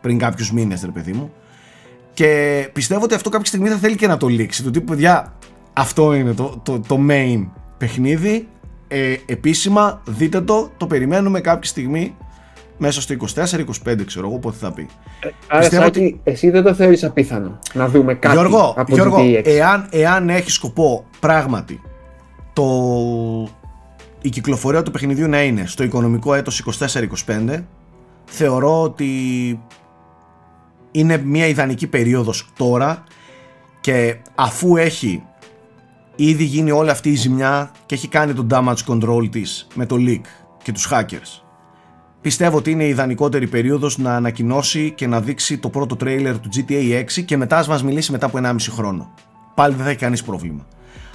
πριν 0.00 0.18
κάποιους 0.18 0.52
μήνες 0.52 0.82
ρε 0.84 0.90
παιδί 0.90 1.12
μου. 1.12 1.32
Και 2.12 2.68
πιστεύω 2.72 3.04
ότι 3.04 3.14
αυτό 3.14 3.28
κάποια 3.28 3.46
στιγμή 3.46 3.68
θα 3.68 3.76
θέλει 3.76 3.96
και 3.96 4.06
να 4.06 4.16
το 4.16 4.26
λήξει 4.26 4.62
του 4.62 4.70
τύπου 4.70 4.84
παιδιά 4.84 5.32
αυτό 5.72 6.14
είναι 6.14 6.32
το, 6.32 6.60
το, 6.62 6.80
το 6.80 6.98
main 7.08 7.46
παιχνίδι. 7.78 8.48
Ε, 8.88 9.14
επίσημα 9.26 10.02
δείτε 10.06 10.40
το. 10.40 10.70
Το 10.76 10.86
περιμένουμε 10.86 11.40
κάποια 11.40 11.70
στιγμή 11.70 12.16
μέσα 12.78 13.00
στο 13.00 13.14
24-25 13.34 14.04
ξέρω 14.06 14.28
εγώ 14.28 14.38
πότε 14.38 14.56
θα 14.60 14.72
πει. 14.72 14.88
Ε, 15.24 15.30
άρα 15.46 15.62
Σάκη, 15.62 15.84
ότι... 15.84 16.20
εσύ 16.24 16.50
δεν 16.50 16.62
το 16.62 16.74
θεωρείς 16.74 17.04
απίθανο 17.04 17.58
να 17.72 17.88
δούμε 17.88 18.14
κάτι 18.14 18.34
Γιώργο, 18.34 18.74
από 18.76 18.94
Γιώργο, 18.94 19.16
GTX. 19.18 19.42
Εάν, 19.44 19.88
εάν 19.90 20.28
έχει 20.28 20.50
σκοπό 20.50 21.04
πράγματι 21.20 21.80
το... 22.52 22.64
η 24.22 24.28
κυκλοφορία 24.28 24.82
του 24.82 24.90
παιχνιδιού 24.90 25.28
να 25.28 25.42
είναι 25.42 25.66
στο 25.66 25.82
οικονομικό 25.82 26.34
έτος 26.34 26.64
24-25 27.26 27.62
θεωρώ 28.24 28.82
ότι 28.82 29.08
είναι 30.90 31.16
μια 31.16 31.46
ιδανική 31.46 31.86
περίοδος 31.86 32.48
τώρα 32.56 33.04
και 33.80 34.16
αφού 34.34 34.76
έχει 34.76 35.22
ήδη 36.16 36.44
γίνει 36.44 36.70
όλη 36.70 36.90
αυτή 36.90 37.10
η 37.10 37.14
ζημιά 37.14 37.70
και 37.86 37.94
έχει 37.94 38.08
κάνει 38.08 38.32
το 38.32 38.46
damage 38.50 38.92
control 38.92 39.28
της 39.30 39.66
με 39.74 39.86
το 39.86 39.96
leak 39.98 40.22
και 40.62 40.72
τους 40.72 40.88
hackers 40.92 41.42
Πιστεύω 42.22 42.56
ότι 42.56 42.70
είναι 42.70 42.84
η 42.84 42.88
ιδανικότερη 42.88 43.46
περίοδος 43.46 43.98
να 43.98 44.14
ανακοινώσει 44.14 44.90
και 44.90 45.06
να 45.06 45.20
δείξει 45.20 45.58
το 45.58 45.68
πρώτο 45.68 45.96
τρέιλερ 45.96 46.38
του 46.38 46.48
GTA 46.54 47.04
6 47.18 47.24
και 47.24 47.36
μετά 47.36 47.58
ας 47.58 47.68
μας 47.68 47.82
μιλήσει 47.82 48.12
μετά 48.12 48.26
από 48.26 48.38
1,5 48.42 48.56
χρόνο. 48.70 49.14
Πάλι 49.54 49.74
δεν 49.74 49.84
θα 49.84 49.90
έχει 49.90 49.98
κανείς 49.98 50.22
πρόβλημα. 50.22 50.66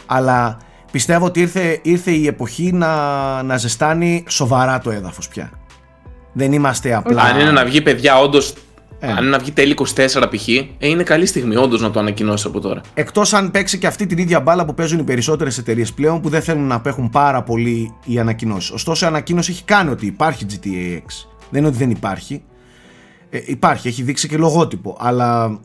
Αλλά 0.05 0.57
πιστεύω 0.91 1.25
ότι 1.25 1.39
ήρθε, 1.39 1.79
ήρθε 1.81 2.11
η 2.11 2.27
εποχή 2.27 2.71
να, 2.71 3.43
να 3.43 3.57
ζεστάνει 3.57 4.23
σοβαρά 4.27 4.79
το 4.79 4.91
έδαφος 4.91 5.27
πια. 5.27 5.51
Δεν 6.33 6.53
είμαστε 6.53 6.93
απλά... 6.93 7.21
Αν 7.21 7.39
είναι 7.39 7.51
να 7.51 7.65
βγει 7.65 7.81
παιδιά 7.81 8.19
όντως 8.19 8.53
ε. 8.99 9.07
Αν 9.11 9.17
είναι 9.17 9.29
να 9.29 9.39
βγει 9.39 9.51
τέλη 9.51 9.75
24 9.77 9.83
π.χ., 10.31 10.47
ε, 10.47 10.65
είναι 10.79 11.03
καλή 11.03 11.25
στιγμή 11.25 11.55
όντως 11.55 11.81
να 11.81 11.91
το 11.91 11.99
ανακοινώσεις 11.99 12.45
από 12.45 12.59
τώρα. 12.59 12.81
Εκτός 12.93 13.33
αν 13.33 13.51
παίξει 13.51 13.77
και 13.77 13.87
αυτή 13.87 14.05
την 14.05 14.17
ίδια 14.17 14.39
μπάλα 14.39 14.65
που 14.65 14.73
παίζουν 14.73 14.99
οι 14.99 15.03
περισσότερες 15.03 15.57
εταιρείες 15.57 15.93
πλέον 15.93 16.21
που 16.21 16.29
δεν 16.29 16.41
θέλουν 16.41 16.67
να 16.67 16.75
απέχουν 16.75 17.09
πάρα 17.09 17.43
πολύ 17.43 17.93
οι 18.05 18.19
ανακοινώσεις. 18.19 18.71
Ωστόσο, 18.71 19.05
η 19.05 19.07
ανακοίνωση 19.07 19.51
έχει 19.51 19.63
κάνει 19.63 19.89
ότι 19.89 20.05
υπάρχει 20.05 20.45
GTA 20.49 20.95
6. 20.97 21.27
Δεν 21.49 21.59
είναι 21.59 21.67
ότι 21.67 21.77
δεν 21.77 21.89
υπάρχει. 21.89 22.41
Ε, 23.29 23.39
υπάρχει, 23.45 23.87
έχει 23.87 24.03
δείξει 24.03 24.27
και 24.27 24.37
λογότυπο. 24.37 24.97
Αλλά 24.99 25.59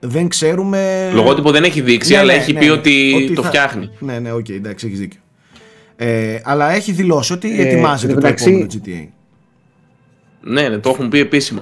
δεν 0.00 0.28
ξέρουμε. 0.28 1.10
Λογότυπο 1.14 1.50
δεν 1.50 1.64
έχει 1.64 1.80
δείξει, 1.80 2.12
Ναι, 2.12 2.18
αλλά 2.18 2.32
ναι, 2.32 2.38
έχει 2.38 2.52
ναι, 2.52 2.58
πει 2.58 2.64
ναι. 2.66 2.70
ότι, 2.72 3.32
το 3.34 3.42
θα- 3.42 3.48
φτιάχνει. 3.48 3.90
Ναι, 3.98 4.18
ναι, 4.18 4.32
οκ, 4.32 4.48
εντάξει, 4.48 4.86
έχεις 4.86 4.98
δίκιο. 4.98 5.20
Ε, 5.96 6.40
αλλά 6.44 6.70
έχει 6.72 6.92
δηλώσει 6.92 7.32
ότι 7.32 7.60
Ε, 7.60 7.66
ετοιμάζεται 7.68 8.12
εν 8.12 8.14
το 8.14 8.20
τω 8.20 8.26
μεταξύ- 8.26 8.46
επόμενο 8.48 8.68
GTA. 8.72 9.08
Ναι, 10.40 10.68
ναι, 10.68 10.78
το 10.78 10.90
έχουν 10.90 11.08
πει 11.08 11.18
επίσημα. 11.18 11.60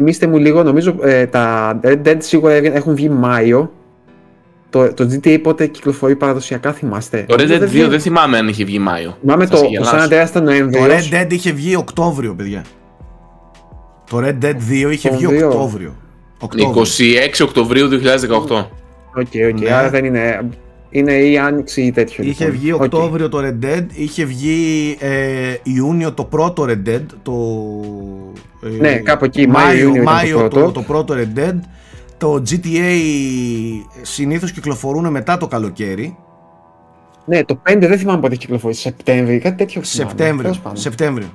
Θυμήστε 0.00 0.26
μου 0.26 0.36
λίγο, 0.38 0.62
νομίζω 0.62 0.94
ε, 1.02 1.26
τα 1.26 1.78
Red 1.82 1.98
Dead 2.06 2.16
σίγουρα 2.18 2.52
έβγαινε- 2.52 2.76
έχουν 2.76 2.94
βγει 2.94 3.08
Μάιο. 3.08 3.72
Το, 4.70 4.94
το 4.94 5.08
GTA 5.12 5.38
πότε 5.42 5.66
κυκλοφορεί 5.66 6.16
παραδοσιακά, 6.16 6.72
θυμάστε; 6.72 7.24
Το 7.28 7.34
Red 7.34 7.38
Νομίζω 7.38 7.54
Dead 7.54 7.62
2 7.62 7.66
βγαίνει- 7.68 7.88
δεν 7.90 8.00
θυμάμαι 8.00 8.36
αν 8.38 8.48
είχε 8.48 8.64
βγει 8.64 8.78
Μάιο. 8.78 9.16
Θυμάμαι 9.20 9.44
Θα 9.44 9.50
το, 9.50 9.56
σε 9.56 9.62
το 9.62 9.68
γελάσω. 9.70 9.96
San 9.96 10.00
Andreas 10.08 10.28
ήταν 10.28 10.44
Το 10.44 10.50
Νοέμβριο. 10.50 10.82
Red 10.86 11.14
Dead 11.22 11.32
είχε 11.32 11.52
βγει 11.52 11.76
Οκτώβριο, 11.76 12.34
παιδιά. 12.34 12.64
Το 14.10 14.18
Red 14.18 14.44
Dead 14.44 14.54
2 14.54 14.90
είχε 14.90 15.10
βγει 15.10 15.24
Οκτώβριο. 15.26 15.46
Οκτώβριο. 15.48 15.94
Οκτώβριο. 16.38 16.82
26 16.82 17.40
Οκτωβρίου 17.42 17.88
2018. 17.88 18.68
OK, 19.14 19.26
OK, 19.54 19.60
Ναι. 19.60 19.70
άρα 19.72 19.90
δεν 19.90 20.04
είναι. 20.04 20.40
Είναι 20.90 21.12
ή 21.12 21.38
άνοιξη 21.38 21.82
ή 21.82 21.90
τέτοιο. 21.92 22.24
Είχε 22.24 22.44
λοιπόν. 22.44 22.60
βγει 22.60 22.72
Οκ. 22.72 22.82
Οκτώβριο 22.82 23.28
το 23.28 23.38
Red 23.42 23.64
Dead, 23.64 23.84
είχε 23.94 24.24
βγει 24.24 24.96
ε, 25.00 25.54
Ιούνιο 25.62 26.12
το 26.12 26.24
πρώτο 26.24 26.64
Red 26.68 26.88
Dead, 26.88 27.02
το... 27.22 27.32
ε, 28.62 28.68
Ναι, 28.80 28.98
κάπου 28.98 29.24
εκεί, 29.24 29.46
Μάιο-Ιούνιο 29.48 30.02
ήταν 30.02 30.04
το 30.04 30.10
Μάιο 30.10 30.48
πρώτο. 30.48 30.70
το 30.72 30.82
πρώτο 30.82 31.14
Red 31.16 31.38
Dead. 31.38 31.58
Το 32.18 32.42
GTA 32.50 32.98
συνήθως 34.02 34.52
κυκλοφορούν 34.52 35.10
μετά 35.10 35.36
το 35.36 35.46
καλοκαίρι, 35.46 36.16
Ναι, 37.24 37.44
το 37.44 37.62
5 37.70 37.76
δεν 37.78 37.98
θυμάμαι 37.98 38.20
πότε 38.20 38.32
έχει 38.32 38.40
κυκλοφορήσει. 38.40 38.80
Σεπτέμβρη, 38.80 39.38
κάτι 39.38 39.56
τέτοιο. 39.56 39.82
θυμάμαι. 39.82 40.08
Σεπτέμβριο. 40.10 40.42
Τέλος 40.42 40.60
πάντων. 40.60 40.78
Σεπτέμβριο. 40.78 41.28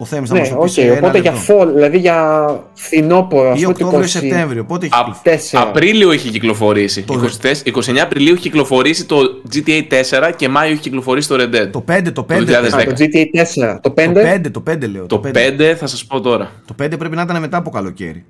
Ο 0.00 0.04
Θέμης 0.04 0.28
θα 0.28 0.34
Ναι, 0.34 0.40
μας 0.40 0.48
το 0.48 0.56
οκ, 0.56 0.62
πει 0.64 0.70
σε 0.70 0.80
ένα 0.82 0.96
οπότε 0.96 1.18
για 1.18 1.32
λεπτό. 1.32 1.58
fall, 1.60 1.66
δηλαδή 1.74 1.98
για 1.98 2.46
φθινόπωρο, 2.74 3.50
ας 3.50 3.58
Ή 3.60 3.62
πούμε, 3.62 3.74
του 3.74 3.80
Οκτώβριο 3.84 4.08
20. 4.08 4.10
Σεπτέμβριο. 4.20 4.64
Πότε 4.64 4.86
έχει 4.86 4.94
Α, 4.94 4.98
κυκλοφορήσει; 4.98 5.22
τέσσερα. 5.36 5.62
Απρίλιο 5.62 6.12
είχε 6.12 6.30
κυκλοφορήσει. 6.30 7.02
Το 7.02 7.14
24 7.14 7.62
29 7.64 7.98
Απριλίου 8.02 8.32
είχε 8.34 8.42
κυκλοφορήσει 8.42 9.04
το 9.04 9.18
GTA 9.54 9.82
4 9.88 10.32
και 10.36 10.48
Μάιο 10.48 10.72
είχε 10.72 10.80
κυκλοφορήσει 10.80 11.28
το 11.28 11.34
Red 11.38 11.54
Dead. 11.54 11.68
Το 11.70 11.84
5, 11.88 12.12
το 12.12 12.26
5. 12.30 12.38
2010. 12.38 12.80
Α, 12.80 12.84
το 12.84 12.94
GTA 12.98 13.24
4. 13.32 13.78
Το 13.80 13.90
5. 13.90 14.12
Το 14.14 14.20
5, 14.20 14.50
το 14.50 14.62
5 14.70 14.88
λέω. 14.90 15.06
Το 15.06 15.20
5 15.34 15.74
θα 15.78 15.86
σας 15.86 16.04
πω 16.04 16.20
τώρα. 16.20 16.50
Το 16.66 16.74
5 16.82 16.98
πρέπει 16.98 17.16
να 17.16 17.22
ήταν 17.22 17.40
μετά 17.40 17.56
από 17.56 17.70
καλοκαίρι. 17.70 18.24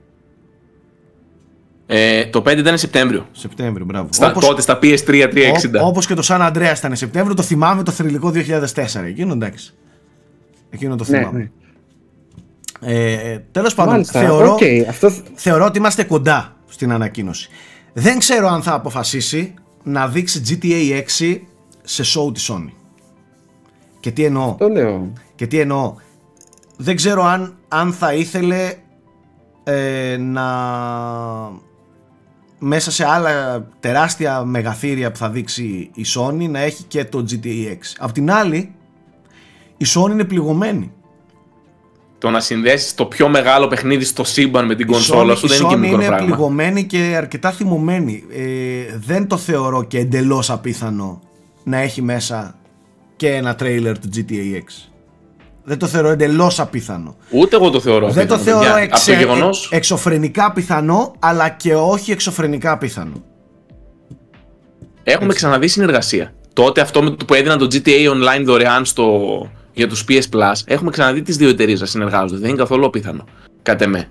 Ε, 1.87 2.24
το 2.26 2.42
5 2.42 2.59
ήταν 2.59 2.78
Σεπτέμβριο. 2.78 3.26
Σεπτέμβριο, 3.33 3.85
μπράβο. 3.85 4.09
Στα, 4.12 4.28
Όπως- 4.31 4.46
Τότε 4.46 4.61
στα 4.61 4.78
PS3 4.83 5.28
360. 5.28 5.81
Ό- 5.83 5.87
όπως 5.87 6.07
και 6.07 6.14
το 6.14 6.22
San 6.28 6.40
Andreas 6.52 6.76
ήταν 6.78 6.96
Σεπτέμβριο, 6.96 7.35
το 7.37 7.42
θυμάμαι 7.42 7.83
το 7.83 7.90
θρηλυκό 7.90 8.31
2004. 8.31 9.07
Εκείνο 9.07 9.33
εντάξει. 9.33 9.74
Εκείνο 10.70 10.96
το 10.96 11.04
Ναι, 11.09 11.18
θυμάμαι. 11.18 11.38
ναι. 11.38 11.50
Ε, 12.81 13.38
τέλος 13.52 13.74
πάντων, 13.74 13.92
Μάλιστα. 13.92 14.20
θεωρώ, 14.20 14.52
Οκ, 14.52 14.61
αυτό. 14.88 15.11
θεωρώ 15.35 15.64
ότι 15.64 15.78
είμαστε 15.78 16.04
κοντά 16.04 16.57
στην 16.66 16.92
ανακοίνωση. 16.92 17.48
Δεν 17.92 18.18
ξέρω 18.18 18.48
αν 18.48 18.62
θα 18.62 18.72
αποφασίσει 18.74 19.54
να 19.83 20.09
δείξει 20.09 20.42
GTA 20.48 21.02
6 21.18 21.37
σε 21.83 22.02
show 22.02 22.35
της 22.35 22.50
Sony. 22.52 22.72
Και 24.00 24.11
τι 24.11 24.24
εννοώ. 24.24 24.54
Το 24.59 24.68
λέω. 24.68 25.12
Και 25.35 25.46
τι 25.46 25.59
εννοώ. 25.61 25.94
Δεν 26.76 26.96
ξέρω 26.96 27.24
αν, 27.24 27.57
αν 27.68 27.92
θα 27.92 28.14
ήθελε 28.14 28.74
ε, 29.64 30.16
να 30.16 30.44
μέσα 32.59 32.90
σε 32.90 33.04
άλλα 33.07 33.64
τεράστια 33.81 34.44
μεγαθήρια 34.44 35.11
που 35.11 35.16
θα 35.18 35.31
δείξει 35.31 35.90
η 35.94 36.04
Sony 36.16 36.48
να 36.50 36.59
έχει 36.59 36.83
και 36.83 37.04
το 37.04 37.24
GTA 37.31 37.44
6. 37.68 37.74
Απ' 37.98 38.12
την 38.12 38.31
άλλη 38.31 38.72
η 39.78 39.84
Sony 39.94 40.10
είναι 40.10 40.24
πληγωμένη. 40.24 40.92
Το 42.18 42.30
να 42.30 42.40
συνδέσεις 42.40 42.94
το 42.94 43.04
πιο 43.06 43.28
μεγάλο 43.28 43.68
παιχνίδι 43.68 44.04
στο 44.04 44.24
σύμπαν 44.24 44.66
με 44.66 44.74
την 44.74 44.88
Η 44.88 44.90
κονσόλα 44.92 45.32
Sony- 45.34 45.36
σου 45.38 45.46
η 45.46 45.48
δεν 45.48 45.58
είναι 45.60 45.68
και 45.68 45.74
Sony 45.74 45.78
μικρό 45.78 45.96
είναι 45.96 46.06
πράγμα. 46.06 46.26
πληγωμένη 46.26 46.84
και 46.84 47.14
αρκετά 47.16 47.50
θυμωμένη. 47.50 48.24
Ε, 48.32 48.96
δεν 49.06 49.26
το 49.26 49.36
θεωρώ 49.36 49.82
και 49.84 49.98
εντελώς 49.98 50.50
απίθανο 50.50 51.20
να 51.64 51.76
έχει 51.78 52.02
μέσα 52.02 52.54
και 53.16 53.28
ένα 53.34 53.54
τρέιλερ 53.54 53.98
του 53.98 54.08
GTA 54.16 54.54
6. 54.54 54.90
Δεν 55.64 55.78
το 55.78 55.86
θεωρώ 55.86 56.08
εντελώς 56.08 56.60
απίθανο. 56.60 57.16
Ούτε 57.30 57.56
εγώ 57.56 57.70
το 57.70 57.80
θεωρώ. 57.80 58.10
Δεν 58.10 58.26
το 58.26 58.34
απίθανο, 58.34 58.60
θεωρώ 58.62 58.74
παιδιά. 58.74 58.82
εξε, 58.94 59.12
Από 59.12 59.20
το 59.20 59.26
γεγονός, 59.26 59.68
ε- 59.72 59.76
εξωφρενικά 59.76 60.52
πιθανό, 60.52 61.12
αλλά 61.18 61.48
και 61.48 61.74
όχι 61.74 62.10
εξωφρενικά 62.12 62.78
πιθανό. 62.78 63.22
έχουμε 65.02 65.32
ξαναδεί 65.34 65.68
συνεργασία. 65.68 66.32
Τότε 66.52 66.80
αυτό 66.80 67.02
με 67.02 67.10
το 67.10 67.24
που 67.24 67.34
έδιναν 67.34 67.58
το 67.58 67.64
GTA 67.72 68.10
Online 68.10 68.42
δωρεάν 68.44 68.84
στο, 68.84 69.20
για 69.78 69.88
τους 69.88 70.04
PS 70.08 70.22
Plus, 70.32 70.52
έχουμε 70.64 70.90
ξαναδεί 70.90 71.22
τις 71.22 71.36
δύο 71.36 71.48
εταιρείες 71.48 71.80
να 71.80 71.86
συνεργάζονται. 71.86 72.40
Δεν 72.40 72.48
είναι 72.48 72.58
καθόλου 72.58 72.86
απίθανο. 72.86 73.24
Κάτε 73.62 73.86
με. 73.86 74.08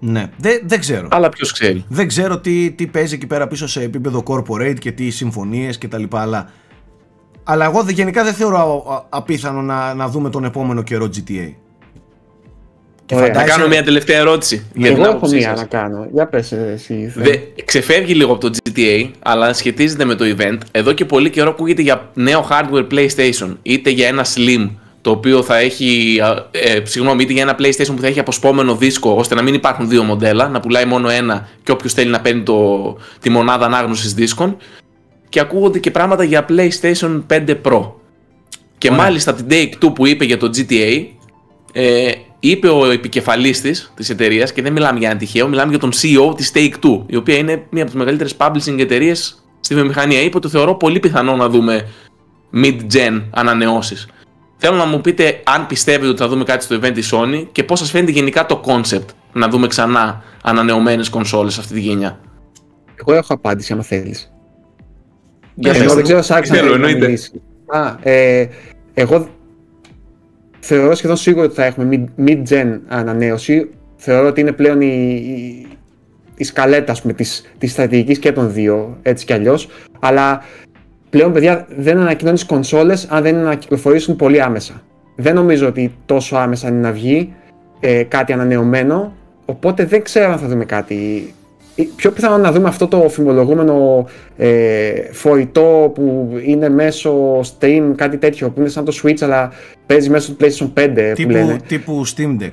Ναι, 0.00 0.30
δεν, 0.38 0.60
δεν 0.64 0.80
ξέρω. 0.80 1.08
Αλλά 1.10 1.28
ποιος 1.28 1.52
ξέρει. 1.52 1.84
Δεν 1.88 2.08
ξέρω 2.08 2.38
τι, 2.38 2.70
τι 2.70 2.86
παίζει 2.86 3.14
εκεί 3.14 3.26
πέρα 3.26 3.46
πίσω 3.46 3.66
σε 3.66 3.82
επίπεδο 3.82 4.22
corporate 4.26 4.76
και 4.78 4.92
τι 4.92 5.10
συμφωνίες 5.10 5.78
και 5.78 5.88
τα 5.88 5.98
λοιπά, 5.98 6.20
αλλά, 6.20 6.50
αλλά 7.44 7.64
εγώ 7.64 7.82
δε- 7.82 7.92
γενικά 7.92 8.24
δεν 8.24 8.32
θεωρώ 8.34 8.58
α- 8.58 8.94
α- 8.94 9.06
απίθανο 9.08 9.62
να, 9.62 9.94
να 9.94 10.08
δούμε 10.08 10.30
τον 10.30 10.44
επόμενο 10.44 10.82
καιρό 10.82 11.04
GTA. 11.14 11.52
Και 13.08 13.14
Ωραία. 13.14 13.26
Να 13.28 13.32
φαντάζεσαι- 13.34 13.56
κάνω 13.58 13.68
μια 13.74 13.82
τελευταία 13.84 14.18
ερώτηση. 14.18 14.66
Για 14.74 14.86
την 14.88 14.96
Εγώ 14.96 15.06
έχω 15.08 15.16
άποψή 15.16 15.34
μία 15.34 15.48
σας. 15.48 15.58
να 15.60 15.64
κάνω. 15.64 16.06
Για 16.12 16.26
πες 16.26 16.52
ε, 16.52 16.70
εσύ. 16.74 17.12
Θε. 17.14 17.20
Δε, 17.22 17.36
ξεφεύγει 17.64 18.14
λίγο 18.14 18.32
από 18.32 18.50
το 18.50 18.56
GTA, 18.64 19.10
αλλά 19.22 19.52
σχετίζεται 19.52 20.04
με 20.04 20.14
το 20.14 20.24
event. 20.38 20.58
Εδώ 20.70 20.92
και 20.92 21.04
πολύ 21.04 21.30
καιρό 21.30 21.50
ακούγεται 21.50 21.82
για 21.82 22.10
νέο 22.14 22.48
hardware 22.50 22.86
PlayStation, 22.92 23.56
είτε 23.62 23.90
για 23.90 24.08
ένα 24.08 24.24
Slim 24.34 24.70
το 25.00 25.10
οποίο 25.10 25.42
θα 25.42 25.56
έχει, 25.58 26.20
α, 26.22 26.48
ε, 26.50 26.80
συγγνώμη, 26.84 27.22
είτε 27.22 27.32
για 27.32 27.42
ένα 27.42 27.56
PlayStation 27.58 27.92
που 27.94 28.00
θα 28.00 28.06
έχει 28.06 28.18
αποσπόμενο 28.18 28.76
δίσκο, 28.76 29.10
ώστε 29.10 29.34
να 29.34 29.42
μην 29.42 29.54
υπάρχουν 29.54 29.88
δύο 29.88 30.02
μοντέλα, 30.02 30.48
να 30.48 30.60
πουλάει 30.60 30.84
μόνο 30.84 31.08
ένα 31.08 31.48
και 31.62 31.72
όποιος 31.72 31.92
θέλει 31.92 32.10
να 32.10 32.20
παίρνει 32.20 32.42
το, 32.42 32.96
τη 33.20 33.30
μονάδα 33.30 33.66
ανάγνωσης 33.66 34.14
δίσκων. 34.14 34.56
Και 35.28 35.40
ακούγονται 35.40 35.78
και 35.78 35.90
πράγματα 35.90 36.24
για 36.24 36.46
PlayStation 36.48 37.22
5 37.26 37.56
Pro. 37.62 37.90
Και 38.78 38.88
Ωραία. 38.90 39.02
μάλιστα 39.02 39.34
την 39.34 39.46
Take 39.50 39.84
2 39.86 39.92
που 39.94 40.06
είπε 40.06 40.24
για 40.24 40.36
το 40.38 40.50
GTA, 40.56 41.04
ε, 41.72 42.10
είπε 42.40 42.68
ο 42.68 42.90
επικεφαλής 42.90 43.60
της 43.60 43.92
της 43.96 44.10
εταιρείας, 44.10 44.52
και 44.52 44.62
δεν 44.62 44.72
μιλάμε 44.72 44.98
για 44.98 45.08
ένα 45.10 45.18
τυχαίο, 45.18 45.48
μιλάμε 45.48 45.70
για 45.70 45.78
τον 45.78 45.90
CEO 45.92 46.36
της 46.36 46.52
Take 46.54 46.72
2, 46.84 47.02
η 47.06 47.16
οποία 47.16 47.36
είναι 47.36 47.62
μία 47.70 47.82
από 47.82 47.90
τις 47.90 47.94
μεγαλύτερες 48.00 48.36
publishing 48.38 48.78
εταιρείες 48.78 49.42
στη 49.60 49.74
βιομηχανία. 49.74 50.20
Είπε 50.20 50.36
ότι 50.36 50.48
θεωρώ 50.48 50.74
πολύ 50.74 50.98
πιθανό 51.00 51.36
να 51.36 51.48
δούμε 51.48 51.88
mid-gen 52.54 53.22
ανανεώσεις. 53.30 54.08
Θέλω 54.56 54.76
να 54.76 54.84
μου 54.84 55.00
πείτε 55.00 55.40
αν 55.44 55.66
πιστεύετε 55.66 56.08
ότι 56.08 56.18
θα 56.18 56.28
δούμε 56.28 56.44
κάτι 56.44 56.64
στο 56.64 56.76
event 56.82 56.92
της 56.94 57.12
Sony 57.14 57.46
και 57.52 57.64
πώς 57.64 57.78
σας 57.78 57.90
φαίνεται 57.90 58.10
γενικά 58.10 58.46
το 58.46 58.60
concept 58.66 59.04
να 59.32 59.48
δούμε 59.48 59.66
ξανά 59.66 60.22
ανανεωμένες 60.42 61.08
κονσόλες 61.08 61.58
αυτή 61.58 61.74
τη 61.74 61.80
γενιά. 61.80 62.20
Εγώ 62.94 63.12
έχω 63.14 63.34
απάντηση, 63.34 63.72
άμα 63.72 63.82
θέλεις. 63.82 64.32
Για 65.54 65.72
Εγώ 65.72 65.84
πες. 65.84 65.94
δεν 65.94 66.02
ξέρω, 66.04 66.22
σ' 66.22 66.30
άκουσα 66.30 66.54
Θέλω, 66.54 66.68
να 66.68 66.74
εννοείται. 66.74 67.06
μιλήσεις. 67.06 67.32
Α, 67.66 67.96
ε, 68.02 68.48
εγώ 68.94 69.28
θεωρώ 70.60 70.94
σχεδόν 70.94 71.16
σίγουρο 71.16 71.44
ότι 71.44 71.54
θα 71.54 71.64
έχουμε 71.64 71.88
mid- 71.90 72.28
mid-gen 72.28 72.78
ανανέωση. 72.88 73.70
Θεωρώ 73.96 74.28
ότι 74.28 74.40
είναι 74.40 74.52
πλέον 74.52 74.80
η, 74.80 74.86
η, 74.86 75.66
η 76.36 76.44
σκαλέτα 76.44 76.92
ας 76.92 77.00
πούμε, 77.00 77.12
της, 77.12 77.52
της 77.58 77.70
στρατηγικής 77.70 78.18
και 78.18 78.32
των 78.32 78.52
δύο, 78.52 78.98
έτσι 79.02 79.24
κι 79.24 79.32
αλλιώς. 79.32 79.68
Αλλά 80.00 80.42
πλέον, 81.10 81.32
παιδιά, 81.32 81.66
δεν 81.76 81.98
ανακοινώνεις 81.98 82.44
κονσόλες 82.44 83.06
αν 83.10 83.22
δεν 83.22 83.36
ανακυκλοφορήσουν 83.36 84.16
πολύ 84.16 84.42
άμεσα. 84.42 84.82
Δεν 85.16 85.34
νομίζω 85.34 85.66
ότι 85.66 85.94
τόσο 86.06 86.36
άμεσα 86.36 86.68
είναι 86.68 86.80
να 86.80 86.92
βγει 86.92 87.32
ε, 87.80 88.02
κάτι 88.02 88.32
ανανεωμένο, 88.32 89.16
οπότε 89.44 89.84
δεν 89.84 90.02
ξέρω 90.02 90.32
αν 90.32 90.38
θα 90.38 90.46
δούμε 90.46 90.64
κάτι. 90.64 91.32
Ε, 91.78 91.82
Πιο 91.96 92.10
πιθανό 92.10 92.36
να 92.38 92.52
δούμε 92.52 92.68
αυτό 92.68 92.86
το 92.88 93.08
φημολογούμενο 93.08 94.06
ε, 94.36 94.90
φορητό 95.12 95.90
που 95.94 96.30
είναι 96.44 96.68
μέσω 96.68 97.40
stream, 97.40 97.92
κάτι 97.96 98.16
τέτοιο 98.16 98.50
που 98.50 98.60
είναι 98.60 98.68
σαν 98.68 98.84
το 98.84 99.00
Switch 99.02 99.20
αλλά 99.20 99.52
παίζει 99.86 100.10
μέσω 100.10 100.32
του 100.32 100.44
PlayStation 100.44 100.80
5 100.80 100.88
που 100.94 101.12
τύπου, 101.14 101.30
λένε. 101.30 101.56
τύπου 101.66 102.02
Steam 102.06 102.42
Deck. 102.42 102.52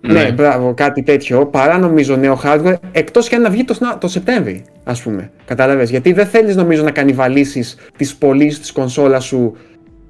Ναι, 0.00 0.32
μπράβο, 0.32 0.74
κάτι 0.74 1.02
τέτοιο. 1.02 1.46
Παρά 1.46 1.78
νομίζω 1.78 2.16
νέο 2.16 2.40
hardware, 2.44 2.74
εκτός 2.92 3.28
και 3.28 3.34
αν 3.34 3.42
να 3.42 3.50
βγει 3.50 3.64
το, 3.64 3.74
Σνα- 3.74 3.98
το 3.98 4.08
Σεπτέμβρη, 4.08 4.64
ας 4.84 5.02
πούμε. 5.02 5.30
Κατάλαβες. 5.44 5.90
Γιατί 5.90 6.12
δεν 6.12 6.26
θέλεις 6.26 6.56
νομίζω 6.56 6.82
να 6.82 6.90
κανιβαλίσει 6.90 7.64
τις 7.96 8.14
πωλήσεις 8.14 8.60
της 8.60 8.72
κονσόλας 8.72 9.24
σου 9.24 9.56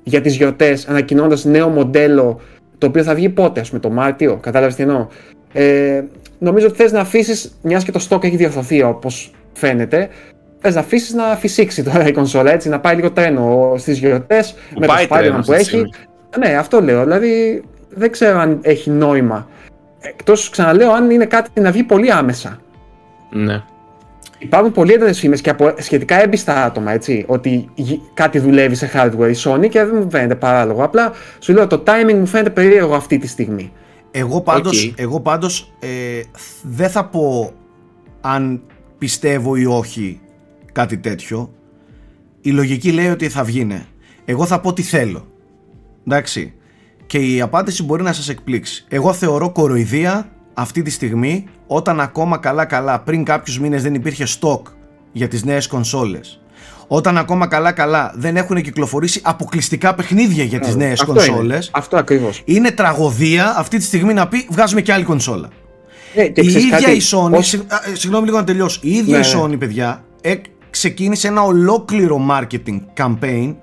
για 0.02 0.20
τις 0.20 0.36
γιορτές, 0.36 0.88
ανακοινώντα 0.88 1.36
νέο 1.42 1.68
μοντέλο 1.68 2.40
το 2.78 2.86
οποίο 2.86 3.02
θα 3.02 3.14
βγει 3.14 3.28
πότε, 3.28 3.60
ας 3.60 3.68
πούμε, 3.68 3.80
το 3.80 3.90
Μάρτιο. 3.90 4.36
Κατάλαβες 4.42 4.74
τι 4.74 4.82
εννοώ. 4.82 5.06
Ε, 5.52 6.02
νομίζω 6.44 6.66
ότι 6.66 6.76
θες 6.76 6.92
να 6.92 7.00
αφήσεις, 7.00 7.58
μιας 7.62 7.84
και 7.84 7.92
το 7.92 8.06
stock 8.08 8.24
έχει 8.24 8.36
διορθωθεί 8.36 8.82
όπως 8.82 9.30
φαίνεται, 9.52 10.08
θες 10.60 10.74
να 10.74 10.80
αφήσεις 10.80 11.14
να 11.14 11.22
φυσήξει 11.36 11.82
τώρα 11.82 12.06
η 12.08 12.12
κονσόλα 12.12 12.52
έτσι, 12.52 12.68
να 12.68 12.80
πάει 12.80 12.94
λίγο 12.94 13.10
τρένο 13.10 13.74
στις 13.78 13.98
γιορτές 13.98 14.54
με 14.78 14.86
το 14.86 14.92
πάει 14.92 15.06
τρένο 15.06 15.36
Spider-Man 15.36 15.38
αυτή 15.38 15.50
που 15.50 15.52
τη 15.52 15.60
έχει. 15.60 15.64
στιγμή. 15.68 15.90
Ναι, 16.38 16.56
αυτό 16.56 16.80
λέω. 16.80 17.02
Δηλαδή 17.02 17.62
δεν 17.88 18.10
ξέρω 18.10 18.38
αν 18.38 18.58
έχει 18.62 18.90
νόημα. 18.90 19.48
Εκτός, 20.00 20.48
ξαναλέω, 20.50 20.92
αν 20.92 21.10
είναι 21.10 21.24
κάτι 21.24 21.60
να 21.60 21.70
βγει 21.70 21.82
πολύ 21.82 22.12
άμεσα. 22.12 22.58
Ναι. 23.30 23.62
Υπάρχουν 24.38 24.72
πολύ 24.72 24.92
έντονες 24.92 25.18
φήμες 25.18 25.40
και 25.40 25.50
από 25.50 25.74
σχετικά 25.78 26.22
έμπιστα 26.22 26.64
άτομα, 26.64 26.92
έτσι, 26.92 27.24
ότι 27.28 27.68
γι- 27.74 28.00
κάτι 28.14 28.38
δουλεύει 28.38 28.74
σε 28.74 28.90
hardware 28.94 29.32
η 29.34 29.36
Sony 29.44 29.68
και 29.68 29.84
δεν 29.84 29.90
μου 30.02 30.10
φαίνεται 30.10 30.34
παράλογο. 30.34 30.84
Απλά 30.84 31.12
σου 31.38 31.52
λέω 31.52 31.66
το 31.66 31.82
timing 31.86 32.14
μου 32.14 32.26
φαίνεται 32.26 32.50
περίεργο 32.50 32.94
αυτή 32.94 33.18
τη 33.18 33.26
στιγμή. 33.26 33.72
Εγώ 34.16 34.40
πάντως, 34.40 34.84
Οκ. 34.84 35.00
εγώ 35.00 35.20
πάντως 35.20 35.72
ε, 35.78 36.20
δεν 36.62 36.90
θα 36.90 37.04
πω 37.04 37.52
αν 38.20 38.62
πιστεύω 38.98 39.56
ή 39.56 39.66
όχι 39.66 40.20
κάτι 40.72 40.98
τέτοιο. 40.98 41.54
Η 42.40 42.50
λογική 42.50 42.92
λέει 42.92 43.08
ότι 43.08 43.28
θα 43.28 43.44
βγει, 43.44 43.67
ναι. 43.67 43.86
Εγώ 44.24 44.46
θα 44.46 44.60
πω 44.60 44.72
τι 44.72 44.82
θέλω. 44.82 45.26
Εντάξει. 46.06 46.54
Και 47.06 47.18
η 47.18 47.40
απάντηση 47.40 47.82
μπορεί 47.82 48.02
να 48.02 48.12
σας 48.12 48.28
εκπλήξει. 48.28 48.84
Εγώ 48.88 49.12
θεωρώ 49.12 49.52
κοροϊδία 49.52 50.30
αυτή 50.54 50.82
τη 50.82 50.90
στιγμή 50.90 51.44
όταν 51.66 52.00
ακόμα 52.00 52.38
καλά 52.38 52.64
καλά 52.64 53.00
πριν 53.00 53.24
κάποιους 53.24 53.58
μήνες 53.58 53.82
δεν 53.82 53.94
υπήρχε 53.94 54.24
στοκ 54.24 54.66
για 55.12 55.28
τις 55.28 55.44
νέες 55.44 55.66
κονσόλες. 55.66 56.43
Όταν 56.86 57.18
ακόμα 57.18 57.46
καλά 57.46 57.72
καλά 57.72 58.12
δεν 58.16 58.36
έχουν 58.36 58.62
κυκλοφορήσει 58.62 59.20
αποκλειστικά 59.24 59.94
παιχνίδια 59.94 60.44
για 60.44 60.60
τις 60.60 60.74
νέες 60.76 61.00
Ε, 61.00 61.02
Αυτό 61.02 61.12
είναι. 61.14 61.26
κονσόλες. 61.26 61.70
Αυτό 61.72 61.96
ακριβώς. 61.96 62.42
Είναι 62.44 62.70
τραγωδία 62.70 63.54
αυτή 63.58 63.78
τη 63.78 63.84
στιγμή 63.84 64.14
να 64.14 64.28
πει 64.28 64.46
βγάζουμε 64.50 64.80
και 64.80 64.92
άλλη 64.92 65.04
κονσόλα. 65.04 65.48
Ναι, 66.14 66.26
και 66.26 66.40
η 66.40 66.46
ξέρεις 66.46 66.64
ίδια 66.66 66.78
κάτι, 66.80 66.96
η 66.96 67.02
Sony, 67.12 67.32
ως- 67.32 67.46
συγ- 67.46 67.72
α, 67.72 67.80
ε, 67.90 67.94
συγγνώμη 67.94 68.24
λίγο 68.26 68.36
να 68.38 68.44
τελειώσω, 68.44 68.78
η 68.82 68.90
ίδια 68.90 69.18
Ναι, 69.18 69.26
η 69.26 69.30
ναι. 69.34 69.40
Sony 69.42 69.58
παιδιά 69.58 70.04
ε, 70.20 70.34
ξεκίνησε 70.70 71.28
ένα 71.28 71.42
ολόκληρο 71.42 72.26
marketing 72.30 72.80
campaign 73.00 73.54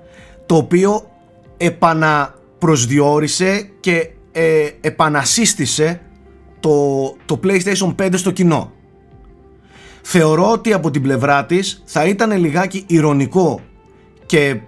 το 0.46 0.56
οποίο 0.56 1.10
επαναπροσδιορίσε 1.58 3.70
και 3.80 4.10
ε, 4.32 4.68
επανασύστησε 4.82 6.02
το, 6.60 6.72
το 7.26 7.40
PlayStation 7.44 7.96
5 8.02 8.10
στο 8.14 8.32
κοινό. 8.32 8.72
Θεωρώ 10.02 10.52
ότι 10.52 10.74
από 10.74 10.92
την 10.92 11.02
πλευρά 11.02 11.46
της 11.46 11.84
θα 11.86 12.06
ήταν 12.06 12.40
λιγάκι 12.40 12.84
ηρωνικό 12.88 13.60
και, 14.26 14.60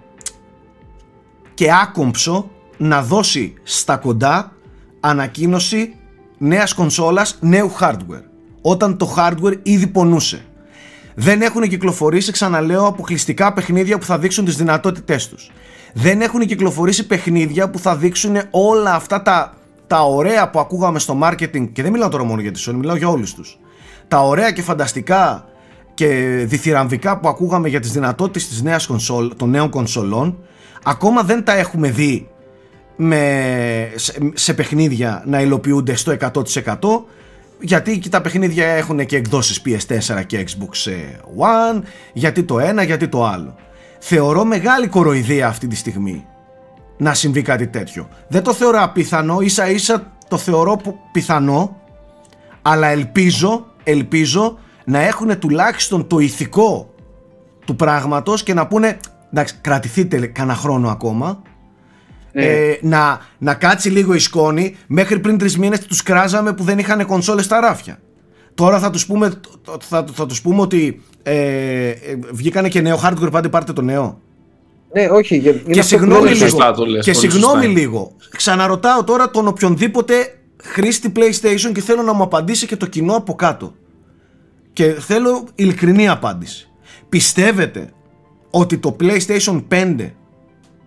και 1.54 1.67
άκομψο 1.82 2.50
να 2.78 3.02
δώσει 3.02 3.54
στα 3.63 3.98
κοντά 3.98 4.52
ανακοίνωση 5.00 5.96
νέας 6.38 6.74
κονσόλας 6.74 7.38
νέου 7.41 7.72
hardware 7.80 8.24
όταν 8.62 8.98
το 8.98 9.15
hardware 9.17 9.60
ήδη 9.63 9.88
πονούσε. 9.88 10.46
Δεν 11.15 11.41
έχουν 11.41 11.62
κυκλοφορήσει, 11.62 12.32
ξαναλέω, 12.32 12.86
αποκλειστικά 12.88 13.54
παιχνίδια 13.54 13.98
που 13.98 14.06
θα 14.06 14.17
δείξουν 14.17 14.46
τις 14.46 14.56
δυνατότητές 14.56 15.30
τους. 15.30 15.52
Δεν 15.93 16.22
έχουν 16.22 16.46
κυκλοφορήσει 16.46 17.08
παιχνίδια 17.08 17.69
που 17.69 17.80
θα 17.80 17.96
δείξουν 17.96 18.36
όλα 18.52 18.93
αυτά 18.93 19.22
τα, 19.22 19.54
τα 19.88 20.02
ωραία 20.02 20.50
που 20.50 20.60
ακούγαμε 20.60 21.00
στο 21.00 21.19
marketing 21.24 21.69
και 21.72 21.82
δεν 21.82 21.91
μιλάω 21.91 22.10
τώρα 22.10 22.24
μόνο 22.24 22.41
για 22.41 22.52
τη 22.52 22.63
Sony, 22.67 22.74
μιλάω 22.74 22.96
για 22.96 23.08
όλους 23.08 23.34
τους. 23.34 23.60
Τα 24.08 24.20
ωραία 24.28 24.52
και 24.52 24.62
φανταστικά 24.62 25.46
και 25.94 26.08
διθυραμβικά 26.48 27.20
που 27.20 27.28
ακούγαμε 27.28 27.70
για 27.70 27.80
τις 27.80 27.92
δυνατότητες 27.92 28.48
της 28.48 28.62
νέας 28.62 28.86
κονσόλ, 28.86 29.32
των 29.38 29.50
νέων 29.50 29.70
κονσολών 29.70 30.38
ακόμα 30.84 31.24
δεν 31.24 31.44
τα 31.44 31.58
έχουμε 31.58 31.89
δει 31.89 32.28
με, 32.96 33.92
σε, 33.96 34.13
σε 34.34 34.54
παιχνίδια 34.54 35.24
να 35.26 35.42
υλοποιούνται 35.42 35.96
στο 35.96 36.16
100% 36.20 36.76
γιατί 37.60 38.00
και 38.00 38.10
τα 38.10 38.22
παιχνίδια 38.22 38.68
έχουν 38.68 39.06
και 39.06 39.16
εκδόσεις 39.16 39.62
PS4 39.66 40.26
και 40.26 40.46
Xbox 40.48 40.89
One 41.39 41.82
γιατί 42.13 42.44
το 42.44 42.60
ένα, 42.60 42.84
γιατί 42.84 43.08
το 43.08 43.26
άλλο. 43.26 43.56
Θεωρώ 44.00 44.44
μεγάλη 44.46 44.88
κοροϊδία 44.88 45.48
αυτή 45.48 45.68
τη 45.68 45.76
στιγμή 45.76 46.26
να 46.98 47.13
συμβεί 47.13 47.42
κάτι 47.42 47.68
τέτοιο. 47.68 48.08
Δεν 48.28 48.44
το 48.44 48.54
θεωρώ 48.54 48.82
απίθανο, 48.82 49.39
ίσα 49.39 49.70
ίσα 49.70 50.12
το 50.28 50.38
θεωρώ 50.38 50.76
που- 50.76 50.96
πιθανό 51.12 51.78
αλλά 52.62 52.88
ελπίζω, 52.88 53.66
ελπίζω 53.84 54.58
να 54.86 55.00
έχουν 55.00 55.39
τουλάχιστον 55.39 56.08
το 56.08 56.19
ηθικό 56.19 56.93
του 57.65 57.76
πράγματος 57.76 58.43
και 58.43 58.54
να 58.54 58.67
πούνε 58.67 58.98
εντάξει 59.34 59.56
κρατηθείτε 59.62 60.17
κανένα 60.28 60.58
χρόνο 60.58 60.89
ακόμα 60.89 61.41
Ναι. 62.32 62.43
ε, 62.46 62.78
να, 62.82 63.19
να 63.38 63.54
κάτσει 63.54 63.89
λίγο 63.89 64.13
η 64.13 64.19
σκόνη 64.19 64.76
μέχρι 64.88 65.19
πριν 65.19 65.38
τρεις 65.38 65.58
μήνες 65.58 65.80
τους 65.86 66.04
κράζαμε 66.04 66.54
που 66.54 66.63
δεν 66.63 66.80
είχαν 66.80 67.06
κονσόλες 67.06 67.46
στα 67.46 67.60
ράφια 67.60 68.00
τώρα 68.56 68.80
θα 68.80 68.89
τους 68.89 69.06
πούμε, 69.06 69.32
θα, 69.82 70.06
θα 70.13 70.26
τους 70.26 70.41
πούμε 70.41 70.62
ότι 70.62 71.02
ε, 71.24 71.88
ε, 71.89 71.96
βγήκανε 72.32 72.67
και 72.69 72.82
νέο 72.82 73.00
hardware 73.04 73.32
πάντε 73.32 73.50
πάρτε 73.50 73.74
το 73.74 73.82
νέο 73.82 74.19
Ναι, 74.93 75.08
όχι. 75.10 75.38
για- 75.38 75.52
είναι 75.52 75.62
και 75.74 75.80
αυτό 75.80 75.96
που 75.96 76.02
συγγνώμη 76.02 76.24
λέω, 76.24 76.34
λίγο, 76.34 76.48
σωστά 76.48 76.74
το 76.74 76.86
λες, 76.86 77.06
και 77.06 77.12
πολύ 77.12 77.30
συγγνώμη 77.32 77.54
σωστά 77.54 77.69
είναι. 77.69 77.80
λίγο. 77.80 78.12
Ξαναρωτάω 78.38 79.04
τώρα 79.04 79.30
τον 79.30 79.48
οποιονδήποτε 79.48 80.15
χρήστη 80.63 81.12
PlayStation 81.15 81.71
και 81.73 81.82
θέλω 81.82 82.02
να 82.02 82.13
μου 82.13 82.23
απαντήσει 82.23 82.65
και 82.65 82.76
το 82.78 82.86
κοινό 82.86 83.15
από 83.15 83.36
κάτω. 83.36 83.73
Και 84.73 84.93
θέλω 84.93 85.47
ειλικρινή 85.56 86.08
απάντηση. 86.08 86.71
Πιστεύετε 87.10 87.91
ότι 88.49 88.78
το 88.78 88.95
PlayStation 88.99 89.63
5, 89.69 90.10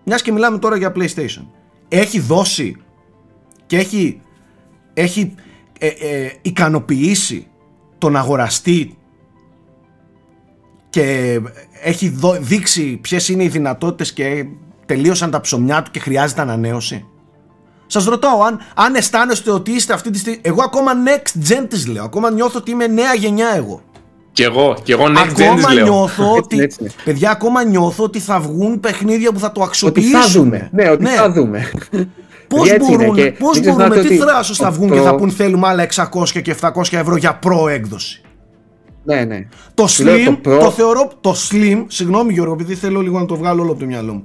μιας 0.03 0.21
και 0.21 0.31
μιλάμε 0.31 0.57
τώρα 0.57 0.77
για 0.77 0.93
PlayStation, 0.95 1.45
έχει 1.87 2.19
δώσει 2.19 2.75
και 3.65 3.77
έχει, 3.77 4.21
έχει 4.93 5.35
ε, 5.79 5.87
ε, 5.87 6.31
ικανοποιήσει 6.41 7.47
τον 7.97 8.15
αγοραστή 8.15 8.97
και 10.89 11.39
έχει 11.83 12.09
δω- 12.09 12.39
δείξει 12.39 12.97
ποιες 12.97 13.29
είναι 13.29 13.43
οι 13.43 13.47
δυνατότητες 13.47 14.13
και 14.13 14.45
τελείωσαν 14.85 15.31
τα 15.31 15.41
ψωμιά 15.41 15.83
του 15.83 15.91
και 15.91 15.99
χρειάζεται 15.99 16.41
ανανέωση; 16.41 17.05
Σας 17.87 18.05
ρωτάω 18.05 18.41
αν, 18.43 18.59
αν 18.75 18.95
αισθάνεστε 18.95 19.51
ότι 19.51 19.71
είστε 19.71 19.93
αυτή 19.93 20.09
τη 20.09 20.17
στιγμή... 20.19 20.39
Εγώ 20.41 20.61
ακόμα 20.63 20.91
next 21.05 21.49
gen 21.49 21.65
της 21.69 21.87
λέω, 21.87 22.03
ακόμα 22.03 22.31
νιώθω 22.31 22.57
ότι 22.59 22.71
είμαι 22.71 22.87
νέα 22.87 23.13
γενιά 23.13 23.47
εγώ. 23.55 23.81
Κι 24.31 24.43
εγώ, 24.43 24.77
κι 24.83 24.91
εγώ 24.91 25.03
next 25.05 25.29
gen 25.29 25.33
της 25.35 25.45
ακόμα 25.45 25.73
λέω. 25.73 25.83
νιώθω 25.85 26.23
Έτσι 26.23 26.37
ότι... 26.39 26.55
είναι, 26.55 26.63
έτσι 26.63 26.77
είναι. 26.81 26.91
Παιδιά, 27.03 27.29
ακόμα 27.31 27.63
νιώθω 27.63 28.03
ότι 28.03 28.19
θα 28.19 28.39
βγουν 28.39 28.79
παιχνίδια 28.79 29.31
που 29.31 29.39
θα 29.39 29.51
το 29.51 29.59
Ότι 29.59 29.67
αξιοποιήσουμε. 29.69 30.19
θα 30.21 30.29
δούμε. 30.29 30.69
Ναι, 30.71 30.89
ότι 30.89 31.05
θα 31.05 31.31
δούμε. 31.31 31.71
Πώς 32.47 32.69
Έτσι 32.71 32.91
είναι 32.93 33.03
μπορούν, 33.05 33.15
και 33.15 33.31
πώς 33.31 33.59
μην 33.59 33.63
μπορούμε, 33.63 33.83
ξεχνάτε 33.89 34.07
τι 34.07 34.15
ότι 34.21 34.29
θράσος 34.31 34.57
θα 34.57 34.65
το- 34.67 34.71
βγουν 34.73 34.91
και 34.91 34.99
θα 34.99 35.15
πούν 35.15 35.31
θέλουμε 35.31 35.67
άλλα 35.67 35.83
600 35.83 36.41
και 36.41 36.55
700 36.61 36.97
ευρώ 36.97 37.15
για 37.15 37.35
προ 37.35 37.67
έκδοση. 37.67 38.21
ναι, 39.03 39.23
ναι. 39.23 39.47
Το 39.73 39.87
Σου 39.87 40.03
λέω, 40.03 40.15
Slim, 40.15 40.37
το, 40.43 40.57
το 40.57 40.65
Pro- 40.67 40.71
θεωρώ, 40.71 41.11
το 41.21 41.35
Slim, 41.49 41.83
συγγνώμη 41.87 42.33
Γιώργο, 42.33 42.53
επειδή 42.53 42.75
θέλω 42.75 43.01
λίγο 43.01 43.19
να 43.19 43.25
το 43.25 43.35
βγάλω 43.35 43.61
όλο 43.61 43.71
από 43.71 43.79
το 43.79 43.85
μυαλό 43.85 44.13
μου. 44.13 44.23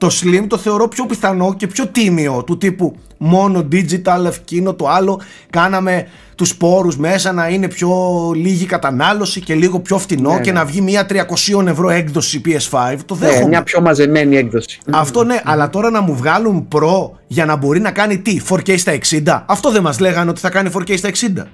Το 0.00 0.10
Slim 0.20 0.44
το 0.48 0.56
θεωρώ 0.58 0.88
πιο 0.88 1.06
πιθανό 1.06 1.54
και 1.54 1.66
πιο 1.66 1.86
τίμιο 1.86 2.44
του 2.46 2.56
τύπου 2.58 2.96
μόνο 3.18 3.68
digital, 3.72 4.24
ευκίνο 4.26 4.74
το 4.74 4.88
άλλο. 4.88 5.20
Κάναμε 5.50 6.06
τους 6.34 6.48
σπόρους 6.48 6.96
μέσα 6.96 7.32
να 7.32 7.48
είναι 7.48 7.68
πιο 7.68 7.90
λίγη 8.34 8.64
κατανάλωση 8.66 9.40
και 9.40 9.54
λίγο 9.54 9.80
πιο 9.80 9.98
φτηνό 9.98 10.32
Ναι, 10.32 10.40
και 10.40 10.52
ναι. 10.52 10.58
να 10.58 10.64
βγει 10.64 10.80
μια 10.80 11.06
300 11.10 11.66
ευρώ 11.66 11.90
έκδοση 11.90 12.40
PS5. 12.44 12.96
Το 13.06 13.14
Ναι, 13.14 13.26
δέχομαι. 13.26 13.48
μια 13.48 13.62
πιο 13.62 13.80
μαζεμένη 13.80 14.36
έκδοση. 14.36 14.78
Αυτό 14.90 15.24
ναι, 15.24 15.40
αλλά 15.44 15.70
τώρα 15.70 15.90
να 15.90 16.00
μου 16.00 16.14
βγάλουν 16.16 16.68
Pro 16.74 17.10
για 17.26 17.44
να 17.44 17.56
μπορεί 17.56 17.80
να 17.80 17.90
κάνει 17.90 18.18
τι, 18.18 18.40
4K 18.48 18.78
στα 18.78 18.92
60. 19.10 19.44
Αυτό 19.46 19.70
δεν 19.70 19.82
μας 19.82 19.98
λέγανε 19.98 20.30
ότι 20.30 20.40
θα 20.40 20.50
κάνει 20.50 20.70
4K 20.78 20.96
στα 20.98 21.08
60. 21.08 21.46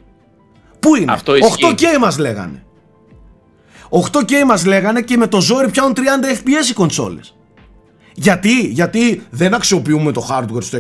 Πού 0.81 0.97
είναι, 0.97 1.13
Αυτό 1.13 1.37
ισχύει. 1.37 1.65
8K 1.77 1.99
μας 2.01 2.19
λέγανε. 2.19 2.65
8K 3.91 4.33
μας 4.47 4.67
λέγανε 4.67 5.01
και 5.01 5.17
με 5.17 5.27
το 5.27 5.41
ζόρι 5.41 5.71
πιάνουν 5.71 5.93
30 5.97 6.01
FPS 6.37 6.71
οι 6.71 6.73
κονσόλες. 6.73 7.36
Γιατί, 8.19 8.61
γιατί 8.61 9.23
δεν 9.31 9.55
αξιοποιούμε 9.55 10.13
το 10.13 10.29
hardware 10.31 10.63
στο 10.63 10.79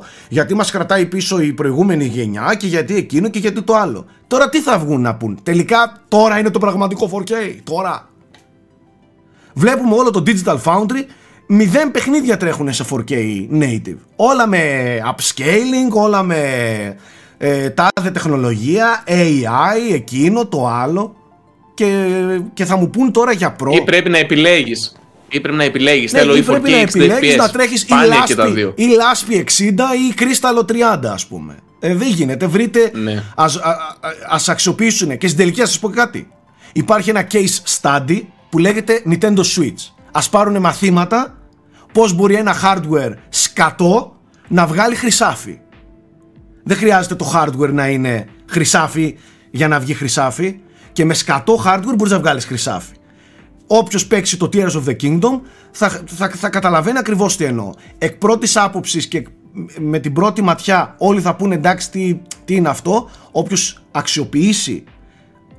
100%, 0.00 0.06
γιατί 0.28 0.54
μας 0.54 0.70
κρατάει 0.70 1.06
πίσω 1.06 1.40
η 1.40 1.52
προηγούμενη 1.52 2.04
γενιά 2.04 2.54
και 2.58 2.66
γιατί 2.66 2.96
εκείνο 2.96 3.28
και 3.28 3.38
γιατί 3.38 3.62
το 3.62 3.74
άλλο. 3.74 4.06
Τώρα 4.26 4.48
τι 4.48 4.60
θα 4.60 4.78
βγουν 4.78 5.00
να 5.00 5.14
πούν, 5.14 5.38
τελικά 5.42 6.02
τώρα 6.08 6.38
είναι 6.38 6.50
το 6.50 6.58
πραγματικό 6.58 7.10
4K, 7.12 7.32
τώρα. 7.64 8.08
Βλέπουμε 9.54 9.94
όλο 9.94 10.10
το 10.10 10.22
Digital 10.26 10.58
Foundry, 10.64 11.04
μηδέν 11.46 11.90
παιχνίδια 11.90 12.36
τρέχουν 12.36 12.72
σε 12.72 12.84
4K 12.90 13.12
native. 13.60 13.96
Όλα 14.16 14.46
με 14.46 14.62
upscaling, 15.14 15.92
όλα 15.92 16.22
με 16.22 16.40
ε, 17.38 17.70
τάδε 17.70 18.10
τεχνολογία, 18.12 19.04
AI, 19.06 19.92
εκείνο, 19.92 20.46
το 20.46 20.66
άλλο. 20.66 21.16
Και, 21.74 22.08
και 22.54 22.64
θα 22.64 22.76
μου 22.76 22.90
πούν 22.90 23.12
τώρα 23.12 23.32
για 23.32 23.56
Pro. 23.62 23.72
Ή 23.72 23.82
πρέπει 23.82 24.10
να 24.10 24.18
επιλέγεις. 24.18 25.01
Ή 25.34 25.40
πρέπει 25.40 25.56
να 25.56 25.64
επιλέγεις. 25.64 26.12
Ναι, 26.12 26.18
Θέλω 26.18 26.34
ή 26.34 26.38
ή 26.38 26.42
πρέπει 26.42 26.70
4K 26.70 26.72
να 26.72 26.78
60 26.80 26.82
επιλέγεις 26.82 27.34
FPS. 27.34 27.36
να 27.36 27.50
τρέχεις 27.50 27.82
ή 27.82 27.86
Πάνε 27.86 28.14
και 28.26 28.34
τα 28.34 28.46
Laspi, 28.48 28.52
δύο. 28.52 28.72
ή 28.76 28.84
Laspi 28.86 29.34
60 29.34 29.94
ή 29.94 30.14
Crystal 30.18 30.64
30 30.66 31.12
ας 31.12 31.26
πούμε. 31.26 31.56
Ε, 31.80 31.94
δεν 31.94 32.08
γίνεται, 32.08 32.46
βρείτε, 32.46 32.90
Ναι. 32.94 33.22
ας, 33.36 33.56
α, 33.56 33.68
α- 33.70 33.76
ας 34.28 34.48
αξιοποιήσουν 34.48 35.18
και 35.18 35.26
στην 35.26 35.38
τελική 35.38 35.62
ας 35.62 35.68
σας 35.68 35.78
πω 35.78 35.88
κάτι. 35.88 36.28
Υπάρχει 36.72 37.10
ένα 37.10 37.26
case 37.32 37.80
study 37.80 38.20
που 38.50 38.58
λέγεται 38.58 39.02
Nintendo 39.10 39.38
Switch. 39.38 39.90
Ας 40.12 40.28
πάρουν 40.28 40.58
μαθήματα 40.60 41.38
πώς 41.92 42.12
μπορεί 42.12 42.34
ένα 42.34 42.54
hardware 42.62 43.12
σκατό 43.28 44.16
να 44.48 44.66
βγάλει 44.66 44.94
χρυσάφι. 44.94 45.58
Δεν 46.64 46.76
χρειάζεται 46.76 47.14
το 47.14 47.32
hardware 47.34 47.72
να 47.72 47.88
είναι 47.88 48.26
χρυσάφι 48.46 49.16
για 49.50 49.68
να 49.68 49.78
βγει 49.78 49.94
χρυσάφι 49.94 50.56
και 50.92 51.04
με 51.04 51.14
σκατό 51.14 51.62
hardware 51.66 51.94
μπορείς 51.96 52.12
να 52.12 52.18
βγάλεις 52.18 52.44
χρυσάφι. 52.44 52.92
Όποιος 53.74 54.06
παίξει 54.06 54.36
το 54.36 54.48
Tears 54.52 54.70
of 54.70 54.84
the 54.86 54.96
Kingdom 55.02 55.40
θα, 55.70 56.02
θα, 56.06 56.30
θα 56.30 56.48
καταλαβαίνει 56.48 56.98
ακριβώς 56.98 57.36
τι 57.36 57.44
εννοώ. 57.44 57.72
Εκ 57.98 58.14
πρώτης 58.14 58.56
άποψης 58.56 59.06
και 59.06 59.26
με 59.78 59.98
την 59.98 60.12
πρώτη 60.12 60.42
ματιά, 60.42 60.94
όλοι 60.98 61.20
θα 61.20 61.34
πούνε 61.36 61.54
εντάξει, 61.54 61.90
τι, 61.90 62.20
τι 62.44 62.54
είναι 62.54 62.68
αυτό. 62.68 63.10
Όποιος 63.32 63.82
αξιοποιήσει 63.90 64.84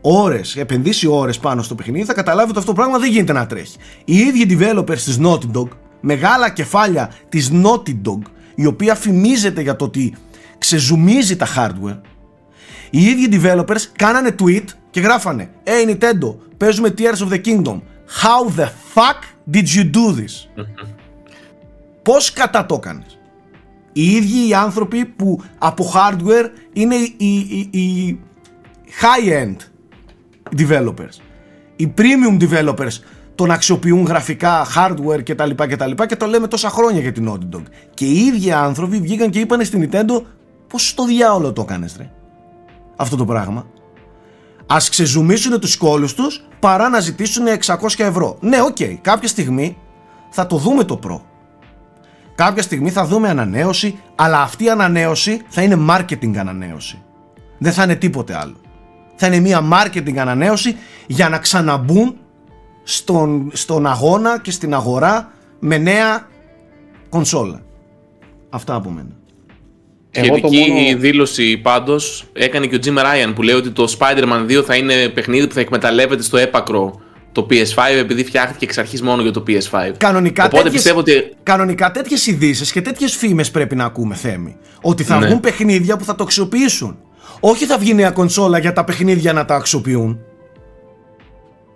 ώρες, 0.01 0.55
επενδύσει 0.55 1.07
ώρες 1.07 1.39
πάνω 1.39 1.61
στο 1.61 1.75
παιχνίδι, 1.75 2.05
θα 2.05 2.13
καταλάβει 2.13 2.49
ότι 2.49 2.59
αυτό 2.59 2.71
το 2.71 2.77
πράγμα 2.81 2.99
δεν 2.99 3.11
γίνεται 3.11 3.33
να 3.33 3.45
τρέχει. 3.45 3.77
Οι 4.05 4.17
ίδιοι 4.17 4.57
developers 4.59 4.97
της 4.97 5.19
Naughty 5.21 5.57
Dog, 5.57 5.67
μεγάλα 6.01 6.49
κεφάλια 6.49 7.11
της 7.29 7.51
Naughty 7.53 7.95
Dog, 8.05 8.21
η 8.55 8.65
οποία 8.65 8.95
φημίζεται 8.95 9.61
για 9.61 9.75
το 9.75 9.85
ότι 9.85 10.15
ξεζουμίζει 10.57 11.35
τα 11.35 11.47
hardware, 11.55 11.99
οι 12.89 13.03
ίδιοι 13.03 13.39
developers 13.41 13.81
κάνανε 13.95 14.35
tweet 14.43 14.65
και 14.89 14.99
γράφανε 14.99 15.49
Hey 15.63 15.89
Nintendo, 15.89 16.35
παίζουμε 16.57 16.93
Tears 16.97 17.27
of 17.27 17.33
the 17.33 17.41
Kingdom. 17.45 17.81
How 18.21 18.49
the 18.59 18.69
fuck 18.95 19.19
did 19.49 19.67
you 19.75 19.83
do 19.83 20.13
this? 20.19 20.63
Πώς 22.01 22.33
κατά 22.33 22.65
το 22.65 22.75
έκανες; 22.75 23.19
Οι 23.93 24.11
ίδιοι 24.11 24.47
οι 24.47 24.53
άνθρωποι 24.53 25.05
που 25.05 25.41
από 25.57 25.91
hardware 25.95 26.49
είναι 26.73 26.95
οι, 26.95 27.17
οι, 27.17 27.79
οι 27.79 28.19
high-end 29.01 29.55
developers. 30.57 31.17
Οι 31.75 31.93
premium 31.97 32.49
developers 32.49 32.99
τον 33.35 33.51
αξιοποιούν 33.51 34.05
γραφικά, 34.05 34.65
hardware 34.75 35.23
κτλ. 35.23 35.49
Και, 35.49 36.05
και 36.05 36.15
το 36.15 36.25
λέμε 36.25 36.47
τόσα 36.47 36.69
χρόνια 36.69 37.01
για 37.01 37.11
την 37.11 37.29
Naughty 37.29 37.55
Dog. 37.55 37.63
Και 37.93 38.05
οι 38.05 38.17
ίδιοι 38.17 38.51
άνθρωποι 38.51 38.99
βγήκαν 38.99 39.29
και 39.29 39.39
είπαν 39.39 39.65
στην 39.65 39.89
Nintendo 39.91 40.21
πώς 40.67 40.87
στο 40.87 41.05
διάολο 41.05 41.53
το 41.53 41.61
έκανες 41.61 41.95
ρε; 41.97 42.09
Αυτό 42.95 43.15
το 43.15 43.25
πράγμα. 43.25 43.65
Ας 44.67 44.89
ξεζουμίσουν 44.89 45.59
τους 45.59 45.77
κώλους 45.77 46.13
τους 46.13 46.43
παρά 46.59 46.89
να 46.89 46.99
ζητήσουν 46.99 47.45
600 47.65 47.75
ευρώ. 47.97 48.37
Ναι, 48.39 48.61
OK, 48.61 48.75
okay, 48.79 48.97
κάποια 49.01 49.27
στιγμή 49.27 49.77
θα 50.29 50.47
το 50.47 50.57
δούμε 50.57 50.83
το 50.83 50.99
Pro. 51.03 51.19
Κάποια 52.35 52.61
στιγμή 52.61 52.89
θα 52.89 53.05
δούμε 53.05 53.29
ανανέωση, 53.29 53.99
αλλά 54.15 54.41
αυτή 54.41 54.63
η 54.63 54.69
ανανέωση 54.69 55.41
θα 55.47 55.61
είναι 55.61 55.77
marketing 55.89 56.35
ανανέωση. 56.35 57.01
Δεν 57.57 57.71
θα 57.71 57.83
είναι 57.83 57.95
τίποτε 57.95 58.37
άλλο. 58.37 58.55
Θα 59.15 59.27
είναι 59.27 59.39
μια 59.39 59.61
marketing 59.73 60.17
ανανέωση 60.17 60.77
για 61.07 61.29
να 61.29 61.37
ξαναμπούν 61.37 62.17
στον, 62.83 63.49
στον 63.53 63.87
αγώνα 63.87 64.39
και 64.39 64.51
στην 64.51 64.73
αγορά 64.73 65.31
με 65.59 65.77
νέα 65.77 66.27
κονσόλα. 67.09 67.61
Αυτά 68.49 68.75
από 68.75 68.89
μένα. 68.89 69.22
Σχετική 70.15 70.65
μόνο... 70.69 70.97
δήλωση 70.97 71.57
πάντως 71.57 72.25
έκανε 72.33 72.67
και 72.67 72.75
ο 72.75 72.79
Jim 72.83 72.97
Ryan 72.97 73.31
που 73.35 73.41
λέει 73.41 73.55
ότι 73.55 73.69
το 73.69 73.95
Spider-Man 73.99 74.59
2 74.59 74.63
θα 74.65 74.75
είναι 74.75 75.09
παιχνίδι 75.09 75.47
που 75.47 75.53
θα 75.53 75.59
εκμεταλλεύεται 75.59 76.23
στο 76.23 76.37
έπακρο 76.37 77.01
το 77.31 77.47
PS5 77.49 77.97
επειδή 77.99 78.23
φτιάχτηκε 78.23 78.65
εξ 78.65 78.77
αρχής 78.77 79.01
μόνο 79.01 79.21
για 79.21 79.31
το 79.31 79.43
PS5. 79.47 79.91
Κανονικά 79.97 80.45
Οπότε 80.45 80.63
τέτοιες, 80.63 80.73
πιστεύω 80.73 80.99
ότι. 80.99 81.33
Κανονικά 81.43 81.91
τέτοιες 81.91 82.27
ειδήσεις 82.27 82.71
και 82.71 82.81
τέτοιες 82.81 83.15
φήμες 83.15 83.51
πρέπει 83.51 83.75
να 83.75 83.85
ακούμε, 83.85 84.15
Θέμη. 84.15 84.57
Ότι 84.81 85.03
θα 85.03 85.19
ναι. 85.19 85.25
βγουν 85.25 85.39
παιχνίδια 85.39 85.97
που 85.97 86.03
θα 86.03 86.15
το 86.15 86.23
αξιοποιήσουν. 86.23 86.97
Όχι 87.39 87.65
θα 87.65 87.77
βγει 87.77 87.93
νέα 87.93 88.11
κονσόλα 88.11 88.57
για 88.57 88.73
τα 88.73 88.83
παιχνίδια 88.83 89.33
να 89.33 89.45
τα 89.45 89.55
αξιοποιούν. 89.55 90.19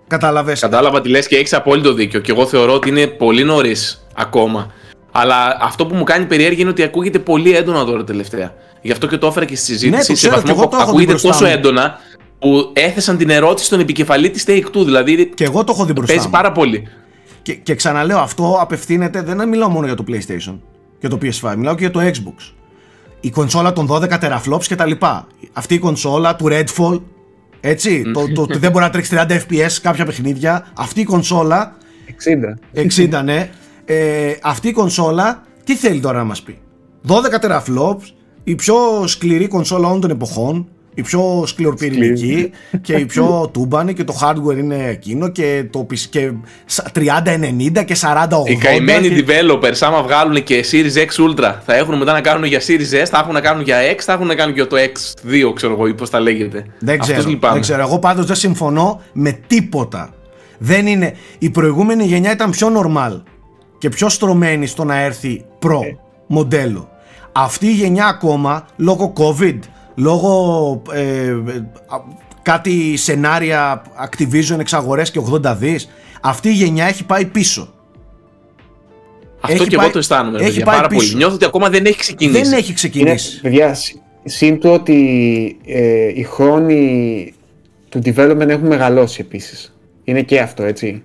Κατάλαβες; 0.07 0.59
Κατάλαβα 0.59 1.01
τι 1.01 1.09
λες 1.09 1.27
και 1.27 1.35
έχεις 1.35 1.53
απόλυτο 1.53 1.93
δίκιο. 1.93 2.19
Και 2.19 2.31
εγώ 2.31 2.45
θεωρώ 2.45 2.73
ότι 2.73 2.89
είναι 2.89 3.07
πολύ 3.07 3.43
νωρίς 3.43 4.07
ακόμα. 4.15 4.71
Αλλά 5.19 5.57
αυτό 5.61 5.85
που 5.85 5.95
μου 5.95 6.03
κάνει 6.03 6.25
περιέργεια 6.25 6.61
είναι 6.61 6.69
ότι 6.69 6.83
ακούγεται 6.83 7.19
πολύ 7.19 7.55
έντονα 7.55 7.85
τώρα 7.85 8.03
τελευταία. 8.03 8.53
Γι' 8.81 8.91
αυτό 8.91 9.07
και 9.07 9.17
το 9.17 9.27
έφερα 9.27 9.45
και 9.45 9.55
στη 9.55 9.65
συζήτηση. 9.65 10.11
Ναι, 10.11 10.17
σε 10.17 10.29
βαθμό 10.29 10.67
που 10.67 10.77
ακούγεται 10.77 11.13
τόσο 11.13 11.45
έντονα 11.45 11.99
που 12.39 12.71
έθεσαν 12.73 13.17
την 13.17 13.29
ερώτηση 13.29 13.65
στον 13.65 13.79
επικεφαλή 13.79 14.29
της 14.29 14.43
Take 14.47 14.65
Two. 14.65 14.85
Δηλαδή. 14.85 15.31
Και 15.33 15.43
εγώ 15.43 15.63
το 15.63 15.71
έχω 15.75 15.85
δει 15.85 15.91
μπροστά. 15.91 16.13
Παίζει 16.13 16.29
πάρα 16.29 16.51
πολύ. 16.51 16.87
Και, 17.41 17.53
και 17.53 17.75
ξαναλέω, 17.75 18.17
αυτό 18.17 18.57
απευθύνεται. 18.61 19.21
Δεν 19.21 19.47
μιλάω 19.47 19.69
μόνο 19.69 19.85
για 19.85 19.95
το 19.95 20.03
PlayStation 20.07 20.59
και 20.99 21.07
το 21.07 21.17
PS5, 21.21 21.53
μιλάω 21.57 21.75
και 21.75 21.81
για 21.81 21.91
το 21.91 21.99
Xbox. 21.99 22.53
Η 23.19 23.29
κονσόλα 23.29 23.73
των 23.73 23.87
12 23.91 24.09
teraflops 24.09 24.65
και 24.67 24.75
τα 24.75 24.85
λοιπά. 24.85 25.27
Αυτή 25.53 25.73
η 25.73 25.79
κονσόλα 25.79 26.35
του 26.35 26.47
Redfall, 26.49 27.01
έτσι, 27.59 28.11
το, 28.13 28.31
το, 28.33 28.45
το, 28.45 28.59
δεν 28.59 28.71
μπορεί 28.71 28.83
να 28.83 28.89
τρέξει 28.89 29.17
30 29.27 29.31
FPS 29.31 29.71
κάποια 29.81 30.05
παιχνίδια. 30.05 30.67
Αυτή 30.73 31.01
η 31.01 31.03
κονσόλα. 31.03 31.77
60. 32.73 33.17
60, 33.19 33.23
ναι. 33.23 33.49
Ε, 33.89 34.35
αυτή 34.41 34.67
η 34.67 34.71
κονσόλα 34.71 35.43
τι 35.63 35.75
θέλει 35.75 35.99
τώρα 35.99 36.17
να 36.17 36.23
μας 36.23 36.41
πει; 36.41 36.57
12 37.07 37.11
teraflops, 37.41 38.11
η 38.43 38.55
πιο 38.55 38.75
σκληρή 39.05 39.47
κονσόλα 39.47 39.87
όλων 39.87 40.01
των 40.01 40.09
εποχών, 40.09 40.67
η 40.93 41.01
πιο 41.01 41.43
σκληροπυρηνική 41.47 42.51
και 42.81 42.93
η 42.93 43.05
πιο 43.05 43.49
τούμπανη 43.53 43.93
και 43.93 44.03
το 44.03 44.19
hardware 44.21 44.57
είναι 44.57 44.87
εκείνο 44.89 45.27
και 45.29 45.65
το 45.71 45.87
και 46.09 46.31
30-90 46.93 47.85
και 47.85 47.95
40-80. 48.01 48.49
Οι 48.49 48.55
καημένοι 48.55 49.09
και... 49.09 49.25
developers 49.27 49.77
άμα 49.79 50.03
βγάλουν 50.03 50.43
και 50.43 50.65
Series 50.71 50.97
X 50.97 51.29
Ultra 51.29 51.53
θα 51.65 51.75
έχουν 51.75 51.97
μετά 51.97 52.13
να 52.13 52.21
κάνουν 52.21 52.43
για 52.43 52.59
Series 52.59 53.03
S, 53.03 53.05
θα 53.05 53.17
έχουν 53.19 53.33
να 53.33 53.41
κάνουν 53.41 53.63
για 53.63 53.77
X, 53.95 53.99
θα 53.99 54.13
έχουν 54.13 54.27
να 54.27 54.35
κάνουν 54.35 54.55
για 54.55 54.67
το 54.67 54.75
X2 54.77 55.53
ξέρω 55.55 55.73
εγώ 55.73 55.87
ή 55.87 55.93
πώς 55.93 56.09
τα 56.09 56.19
λέγεται. 56.19 56.65
Δεν 56.79 56.99
ξέρω, 56.99 57.21
δεν 57.51 57.61
ξέρω. 57.61 57.81
Εγώ 57.81 57.99
πάντως 57.99 58.25
δεν 58.25 58.35
συμφωνώ 58.35 59.01
με 59.13 59.39
τίποτα. 59.47 60.13
Δεν 60.57 60.87
είναι... 60.87 61.13
Η 61.37 61.49
προηγούμενη 61.49 62.03
γενιά 62.03 62.31
ήταν 62.31 62.49
πιο 62.49 62.67
normal 62.75 63.21
και 63.77 63.89
πιο 63.89 64.09
στρωμένη 64.09 64.65
στο 64.65 64.83
να 64.83 64.97
έρθει 64.97 65.45
Pro 65.59 65.83
ε. 65.83 65.95
μοντέλο. 66.27 66.89
Αυτή 67.31 67.67
η 67.67 67.73
γενιά 67.73 68.05
ακόμα 68.05 68.65
λόγω 68.75 69.13
COVID 69.17 69.59
λόγω 69.95 70.81
ε, 70.91 71.35
κάτι 72.41 72.97
σενάρια 72.97 73.81
Activision 74.05 74.59
εξαγορές 74.59 75.11
και 75.11 75.21
80 75.31 75.55
δις 75.57 75.89
αυτή 76.21 76.49
η 76.49 76.53
γενιά 76.53 76.85
έχει 76.85 77.05
πάει 77.05 77.25
πίσω 77.25 77.71
αυτό 79.41 79.61
έχει 79.61 79.67
και 79.67 79.75
πάει, 79.75 79.85
εγώ 79.85 79.93
το 79.93 79.99
αισθάνομαι 79.99 80.39
έχει 80.41 80.63
πάει 80.63 80.75
πάρα 80.75 80.87
πίσω. 80.87 81.01
πολύ. 81.01 81.15
Νιώθω 81.15 81.35
ότι 81.35 81.45
ακόμα 81.45 81.69
δεν 81.69 81.85
έχει 81.85 81.97
ξεκινήσει. 81.97 82.41
Δεν 82.41 82.53
έχει 82.53 82.73
ξεκινήσει. 82.73 83.31
Είναι, 83.31 83.41
παιδιά, 83.41 83.75
σύν 84.23 84.59
ότι 84.63 85.57
ε, 85.65 86.11
οι 86.15 86.23
χρόνοι 86.23 87.33
του 87.89 88.01
development 88.05 88.47
έχουν 88.47 88.67
μεγαλώσει 88.67 89.17
επίσης. 89.21 89.75
Είναι 90.03 90.21
και 90.21 90.39
αυτό, 90.39 90.63
έτσι. 90.63 91.03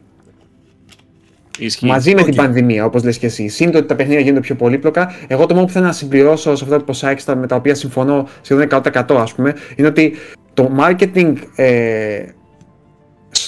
Ισχύει. 1.58 1.86
Μαζί 1.86 2.14
με 2.14 2.22
την 2.22 2.34
πανδημία, 2.34 2.84
όπως 2.84 3.04
λες 3.04 3.18
και 3.18 3.26
εσύ. 3.26 3.48
Σύντομα 3.48 3.78
ότι 3.78 3.88
τα 3.88 3.94
παιχνίδια 3.94 4.20
γίνονται 4.20 4.40
πιο 4.40 4.54
πολύπλοκα. 4.54 5.12
Εγώ 5.26 5.46
το 5.46 5.54
μόνο 5.54 5.66
που 5.66 5.72
θέλω 5.72 5.86
να 5.86 5.92
συμπληρώσω 5.92 6.56
σε 6.56 6.64
αυτά 6.64 6.76
τα 6.76 6.84
ποσά 6.84 7.16
με 7.36 7.46
τα 7.46 7.56
οποία 7.56 7.74
συμφωνώ 7.74 8.28
σχεδόν 8.40 8.66
100% 8.70 9.14
ας 9.14 9.34
πούμε, 9.34 9.54
είναι 9.76 9.88
ότι 9.88 10.14
το 10.54 10.70
marketing 10.78 11.34
ε, 11.56 12.24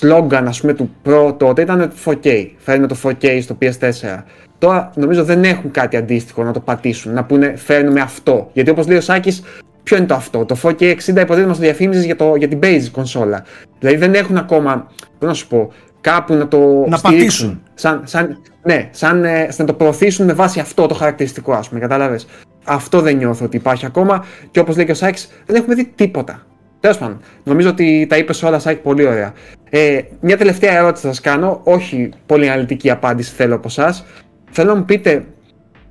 slogan 0.00 0.42
ας 0.46 0.60
πούμε, 0.60 0.72
του 0.72 0.90
Pro 1.04 1.34
τότε 1.38 1.62
ήταν 1.62 1.78
το 1.78 2.12
4K. 2.12 2.46
Φέρνουμε 2.56 2.86
το 2.86 2.96
4K 3.02 3.38
στο 3.42 3.56
PS4. 3.60 4.22
Τώρα 4.58 4.90
νομίζω 4.94 5.24
δεν 5.24 5.44
έχουν 5.44 5.70
κάτι 5.70 5.96
αντίστοιχο 5.96 6.44
να 6.44 6.52
το 6.52 6.60
πατήσουν, 6.60 7.12
να 7.12 7.24
πούνε 7.24 7.56
φέρνουμε 7.56 8.00
αυτό. 8.00 8.50
Γιατί 8.52 8.70
όπως 8.70 8.86
λέει 8.86 8.96
ο 8.96 9.00
Σάκης, 9.00 9.42
ποιο 9.82 9.96
είναι 9.96 10.06
το 10.06 10.14
αυτό. 10.14 10.44
Το 10.44 10.56
4K 10.62 10.82
60 10.82 10.96
υποτίθεται 11.06 11.46
μας 11.46 11.56
το 11.56 11.62
διαφήμιζες 11.62 12.04
για, 12.04 12.16
για 12.38 12.48
την 12.48 12.58
base 12.62 12.88
κονσόλα. 12.90 13.44
Δηλαδή 13.78 13.98
δεν 13.98 14.14
έχουν 14.14 14.36
ακόμα, 14.36 14.90
πώς 15.18 15.28
να 15.28 15.34
σου 15.34 15.46
πω, 15.48 15.72
κάπου 16.04 16.34
να 16.34 16.48
το 16.48 16.84
να 16.88 16.98
πατήσουν. 16.98 17.62
Σαν, 17.74 18.02
σαν, 18.04 18.38
ναι, 18.62 18.88
σαν, 18.90 19.24
ε, 19.24 19.48
να 19.56 19.64
το 19.64 19.72
προωθήσουν 19.72 20.26
με 20.26 20.32
βάση 20.32 20.60
αυτό 20.60 20.86
το 20.86 20.94
χαρακτηριστικό, 20.94 21.52
ας 21.52 21.68
πούμε, 21.68 21.80
κατάλαβες. 21.80 22.26
Αυτό 22.64 23.00
δεν 23.00 23.16
νιώθω 23.16 23.44
ότι 23.44 23.56
υπάρχει 23.56 23.86
ακόμα 23.86 24.24
και 24.50 24.60
όπως 24.60 24.76
λέει 24.76 24.84
και 24.84 24.90
ο 24.90 24.94
Σάκη, 24.94 25.26
δεν 25.46 25.56
έχουμε 25.56 25.74
δει 25.74 25.92
τίποτα. 25.94 26.46
Τέλος 26.80 26.98
πάντων, 26.98 27.20
νομίζω 27.44 27.68
ότι 27.68 28.06
τα 28.08 28.16
είπες 28.16 28.42
όλα, 28.42 28.58
Σάκη, 28.58 28.80
πολύ 28.80 29.06
ωραία. 29.06 29.32
Ε, 29.70 30.00
μια 30.20 30.36
τελευταία 30.36 30.76
ερώτηση 30.76 31.06
θα 31.06 31.12
σας 31.12 31.20
κάνω, 31.20 31.60
όχι 31.64 32.10
πολύ 32.26 32.50
αναλυτική 32.50 32.90
απάντηση 32.90 33.32
θέλω 33.34 33.54
από 33.54 33.68
εσάς. 33.68 34.04
Θέλω 34.50 34.72
να 34.72 34.78
μου 34.78 34.84
πείτε 34.84 35.24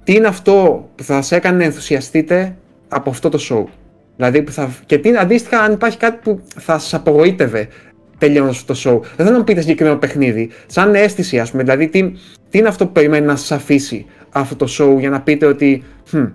τι 0.03 0.13
είναι 0.13 0.27
αυτό 0.27 0.89
που 0.95 1.03
θα 1.03 1.21
σα 1.21 1.35
έκανε 1.35 1.57
να 1.57 1.63
ενθουσιαστείτε 1.63 2.55
από 2.87 3.09
αυτό 3.09 3.29
το 3.29 3.39
show; 3.49 3.63
Δηλαδή, 4.15 4.41
που 4.41 4.51
θα... 4.51 4.69
και 4.85 4.97
τι 4.97 5.17
αντίστοιχα, 5.17 5.59
αν 5.59 5.71
υπάρχει 5.71 5.97
κάτι 5.97 6.19
που 6.23 6.41
θα 6.59 6.79
σας 6.79 6.93
απογοήτευε 6.93 7.67
τελειώνοντα 8.25 8.51
αυτό 8.51 8.73
το 8.73 8.79
show. 8.83 9.01
Δεν 9.01 9.15
θέλω 9.15 9.31
να 9.31 9.37
μου 9.37 9.43
πείτε 9.43 9.61
συγκεκριμένο 9.61 9.97
παιχνίδι. 9.97 10.49
Σαν 10.65 10.95
αίσθηση, 10.95 11.39
ας 11.39 11.51
πούμε. 11.51 11.63
Δηλαδή, 11.63 11.87
τι, 11.87 12.11
τι 12.49 12.57
είναι 12.57 12.67
αυτό 12.67 12.85
που 12.85 12.91
περιμένει 12.91 13.25
να 13.25 13.35
σας 13.35 13.51
αφήσει 13.51 14.05
αυτό 14.29 14.55
το 14.55 14.67
show 14.77 14.99
για 14.99 15.09
να 15.09 15.21
πείτε 15.21 15.45
ότι. 15.45 15.83
Hm, 16.11 16.31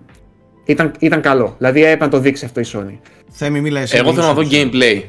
ήταν, 0.65 0.93
ήταν 0.99 1.21
καλό. 1.21 1.55
Δηλαδή, 1.59 1.83
έπρεπε 1.83 2.05
να 2.05 2.11
το 2.11 2.19
δείξει 2.19 2.45
αυτό 2.45 2.61
η 2.61 2.65
Sony. 2.73 2.99
Θέμη, 3.31 3.61
μίλα 3.61 3.81
εσύ. 3.81 3.97
Εγώ 3.97 4.13
θέλω 4.13 4.27
να 4.27 4.33
δω 4.33 4.43
gameplay. 4.51 5.03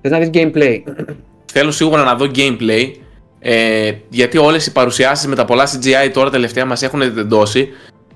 Θες 0.00 0.10
να 0.10 0.18
δεις 0.18 0.30
gameplay. 0.32 0.82
Θέλω 1.52 1.70
σίγουρα 1.70 2.02
να 2.04 2.14
δω 2.14 2.30
gameplay. 2.34 2.92
Ε, 3.38 3.92
γιατί 4.08 4.38
όλες 4.38 4.66
οι 4.66 4.72
παρουσιάσεις 4.72 5.26
με 5.26 5.34
τα 5.34 5.44
πολλά 5.44 5.68
CGI 5.68 6.10
τώρα 6.12 6.30
τελευταία 6.30 6.64
μας 6.64 6.82
έχουν 6.82 7.00
εντώσει 7.00 7.68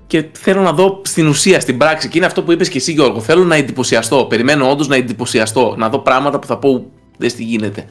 και 0.07 0.25
θέλω 0.33 0.61
να 0.61 0.73
δω 0.73 1.01
στην 1.05 1.27
ουσία, 1.27 1.61
στην 1.61 1.77
πράξη. 1.77 2.09
Και 2.09 2.17
είναι 2.17 2.27
αυτό 2.27 2.43
που 2.43 2.53
είπες 2.53 2.69
και 2.69 2.79
εσύ, 2.79 2.93
Γιώργο. 2.93 3.21
Θέλω 3.21 3.45
να 3.45 3.55
εντυπωσιαστώ. 3.55 4.25
Περιμένω 4.25 4.71
όντως 4.71 4.89
να 4.89 4.97
εντυπωσιαστώ. 4.97 5.75
Να 5.79 5.89
δω 5.89 5.99
πράγματα 5.99 6.39
που 6.39 6.47
θα 6.47 6.59
πω. 6.59 6.91
Δεν 7.17 7.37
τι 7.37 7.43
γίνεται 7.43 7.87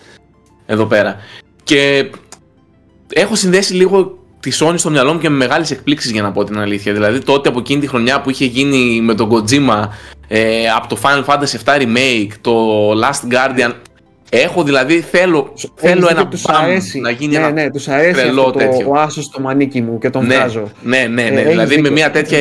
εδώ 0.66 0.86
πέρα. 0.86 1.16
Και 1.64 2.12
έχω 3.14 3.36
συνδέσει 3.36 3.74
λίγο 3.74 4.18
τη 4.40 4.52
Sony 4.60 4.74
στο 4.76 4.90
μυαλό 4.90 5.14
μου 5.14 5.20
και 5.20 5.30
με 5.30 5.38
μεγάλες 5.38 5.72
εκπλήξεις 5.72 6.12
για 6.12 6.22
να 6.22 6.32
πω 6.32 6.44
την 6.44 6.60
αλήθεια. 6.60 6.94
Δηλαδή 6.94 7.20
τότε 7.20 7.50
από 7.50 7.60
εκείνη 7.60 7.82
τη 7.82 7.88
χρονιά 7.88 8.22
που 8.22 8.30
είχε 8.30 8.46
γίνει 8.46 9.02
με 9.02 9.16
τον 9.16 9.30
Kojima 9.32 9.88
ε, 10.28 10.70
από 10.70 10.88
το 10.88 10.98
Final 11.02 11.26
Fantasy 11.26 11.64
VII 11.66 11.82
Remake, 11.82 12.30
το 12.42 12.92
Last 12.92 13.34
Guardian. 13.34 13.72
Έχω 14.30 14.64
δηλαδή, 14.64 15.02
θέλω, 15.02 15.54
θέλω 15.76 16.08
ένα 16.10 16.28
τους 16.28 16.42
μπαμ 16.42 16.64
αρέσει. 16.64 17.00
να 17.00 17.10
γίνει 17.10 17.32
ναι, 17.34 17.38
ένα 17.38 17.52
ναι, 17.52 17.72
τους 17.72 17.88
αρέσει 17.88 18.14
τρελό 18.14 18.42
αυτό 18.42 18.52
το, 18.52 18.58
τέτοιο. 18.60 18.90
ο 18.90 18.94
άσος 19.00 19.24
στο 19.24 19.40
μανίκι 19.42 19.82
μου 19.82 19.98
και 19.98 20.10
τον 20.10 20.26
ναι, 20.26 20.36
βγάζω. 20.36 20.72
ναι, 20.82 20.98
ναι, 20.98 21.24
ναι. 21.24 21.30
Ε, 21.30 21.34
έχεις 21.34 21.50
δηλαδή 21.50 21.70
με 21.70 21.76
δίκιο. 21.76 21.92
μια 21.92 22.12
τέτοια 22.12 22.38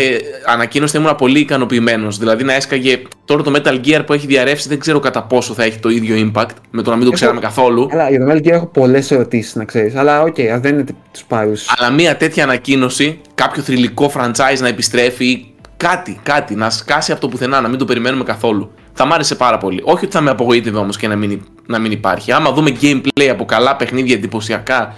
ανακοίνωση 0.46 0.96
θα 0.96 1.02
ήμουν 1.02 1.16
πολύ 1.16 1.38
ικανοποιημένος. 1.38 2.18
Δηλαδή 2.18 2.44
να 2.44 2.54
έσκαγε 2.54 3.02
τώρα 3.24 3.42
το 3.42 3.52
Metal 3.56 3.80
Gear 3.86 4.02
που 4.06 4.12
έχει 4.12 4.26
διαρρεύσει, 4.26 4.68
δεν 4.68 4.78
ξέρω 4.78 5.00
κατά 5.00 5.22
πόσο 5.22 5.54
θα 5.54 5.64
έχει 5.64 5.78
το 5.78 5.88
ίδιο 5.88 6.32
impact 6.34 6.54
με 6.70 6.82
το 6.82 6.90
να 6.90 6.96
μην 6.96 7.06
το 7.06 7.12
ξέραμε 7.12 7.40
καθόλου. 7.40 7.86
Καλά, 7.86 8.10
για 8.10 8.18
το 8.18 8.32
Metal 8.32 8.36
Gear 8.38 8.50
έχω 8.50 8.66
πολλές 8.66 9.10
ερωτήσεις 9.10 9.54
να 9.54 9.64
ξέρεις, 9.64 9.96
αλλά 9.96 10.22
οκ, 10.22 10.40
ας 10.40 10.60
δεν 10.60 10.74
είναι 10.74 10.84
του 11.12 11.24
παρόντος. 11.24 11.66
Αλλά 11.78 11.90
μια 11.90 12.16
τέτοια 12.16 12.44
ανακοίνωση, 12.44 13.20
κάποιο 13.34 13.62
θρυλικό 13.62 14.12
franchise 14.16 14.58
να 14.60 14.68
επιστρέφει 14.68 15.24
ή 15.24 15.54
κάτι, 15.76 16.20
κάτι, 16.22 16.54
να 16.54 16.70
σκάσει 16.70 17.12
από 17.12 17.20
το 17.20 17.28
πουθενά, 17.28 17.60
να 17.60 17.68
μην 17.68 17.78
το 17.78 17.84
περιμένουμε 17.84 18.24
καθόλου. 18.24 18.70
Θα 18.96 19.04
μ' 19.06 19.12
άρεσε 19.12 19.34
πάρα 19.34 19.58
πολύ. 19.58 19.80
Όχι 19.84 20.04
ότι 20.04 20.14
θα 20.14 20.20
με 20.20 20.30
απογοήτευε 20.30 20.78
όμως 20.78 20.96
και 20.96 21.08
να 21.08 21.16
μην, 21.16 21.40
να 21.66 21.78
μην 21.78 21.92
υπάρχει. 21.92 22.32
Άμα 22.32 22.52
δούμε 22.52 22.76
gameplay 22.80 23.26
από 23.30 23.44
καλά 23.44 23.76
παιχνίδια 23.76 24.14
εντυπωσιακά, 24.14 24.94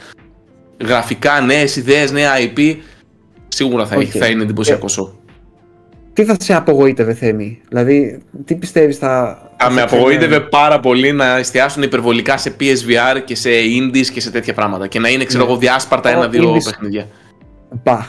γραφικά, 0.85 1.41
νέες 1.41 1.77
ιδέες, 1.77 2.13
νέα 2.13 2.31
IP, 2.39 2.77
σίγουρα 3.49 3.87
θα, 3.87 3.95
έχει, 3.95 4.17
Οκ. 4.17 4.23
θα 4.23 4.27
είναι 4.27 4.43
εντυπωσιακό 4.43 4.87
show. 4.91 5.13
Τι 6.13 6.25
θα 6.25 6.37
σε 6.41 6.55
απογοήτευε, 6.55 7.15
Θέμη, 7.15 7.61
δηλαδή, 7.69 8.23
τι 8.45 8.55
πιστεύεις 8.55 8.99
θα... 8.99 9.39
Θα 9.57 9.71
με 9.71 9.81
θα 9.81 9.89
σε 9.89 9.95
απογοήτευε 9.95 10.41
πάρα 10.41 10.81
πολύ 10.81 11.13
να 11.13 11.37
εστιάσουν 11.37 11.83
υπερβολικά 11.83 12.37
σε 12.37 12.57
PSVR 12.61 13.21
και 13.25 13.35
σε 13.35 13.51
indies 13.51 14.07
και 14.07 14.21
σε 14.21 14.31
τέτοια 14.31 14.55
πράγματα. 14.55 14.87
Και 14.87 14.99
να 14.99 15.09
είναι, 15.09 15.25
ξέρω 15.25 15.45
Ναι. 15.45 15.51
εγώ, 15.51 15.59
διάσπαρτα 15.59 16.11
Ω, 16.11 16.13
ένα-δύο 16.13 16.55
indies. 16.55 16.65
παιχνίδια. 16.65 17.07
Μπα. 17.83 18.07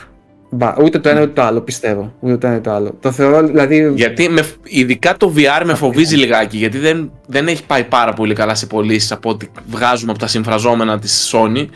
Μπα. 0.50 0.74
Ούτε 0.82 0.98
το 0.98 1.08
ένα 1.08 1.20
ούτε 1.20 1.30
το 1.32 1.42
άλλο, 1.42 1.60
πιστεύω. 1.60 2.12
Ούτε 2.20 2.36
το 2.36 2.46
ένα 2.46 2.56
ούτε 2.56 2.68
το 2.68 2.74
άλλο. 2.74 2.94
Το 3.00 3.12
θεωρώ, 3.12 3.46
δηλαδή. 3.46 3.92
Γιατί 3.94 4.28
με, 4.28 4.42
ειδικά 4.64 5.16
το 5.16 5.32
VR 5.36 5.62
με 5.64 5.74
φοβίζει 5.74 6.16
λιγάκι, 6.16 6.56
γιατί 6.56 6.78
δεν, 6.78 7.10
δεν 7.26 7.48
έχει 7.48 7.64
πάει 7.66 7.84
πάρα 7.84 8.12
πολύ 8.12 8.34
καλά 8.34 8.54
σε 8.54 8.66
πωλήσεις 8.66 9.12
από 9.12 9.30
ό,τι 9.30 9.46
βγάζουμε 9.70 10.10
από 10.10 10.20
τα 10.20 10.26
συμφραζόμενα 10.26 10.98
της 10.98 11.32
Sony. 11.34 11.66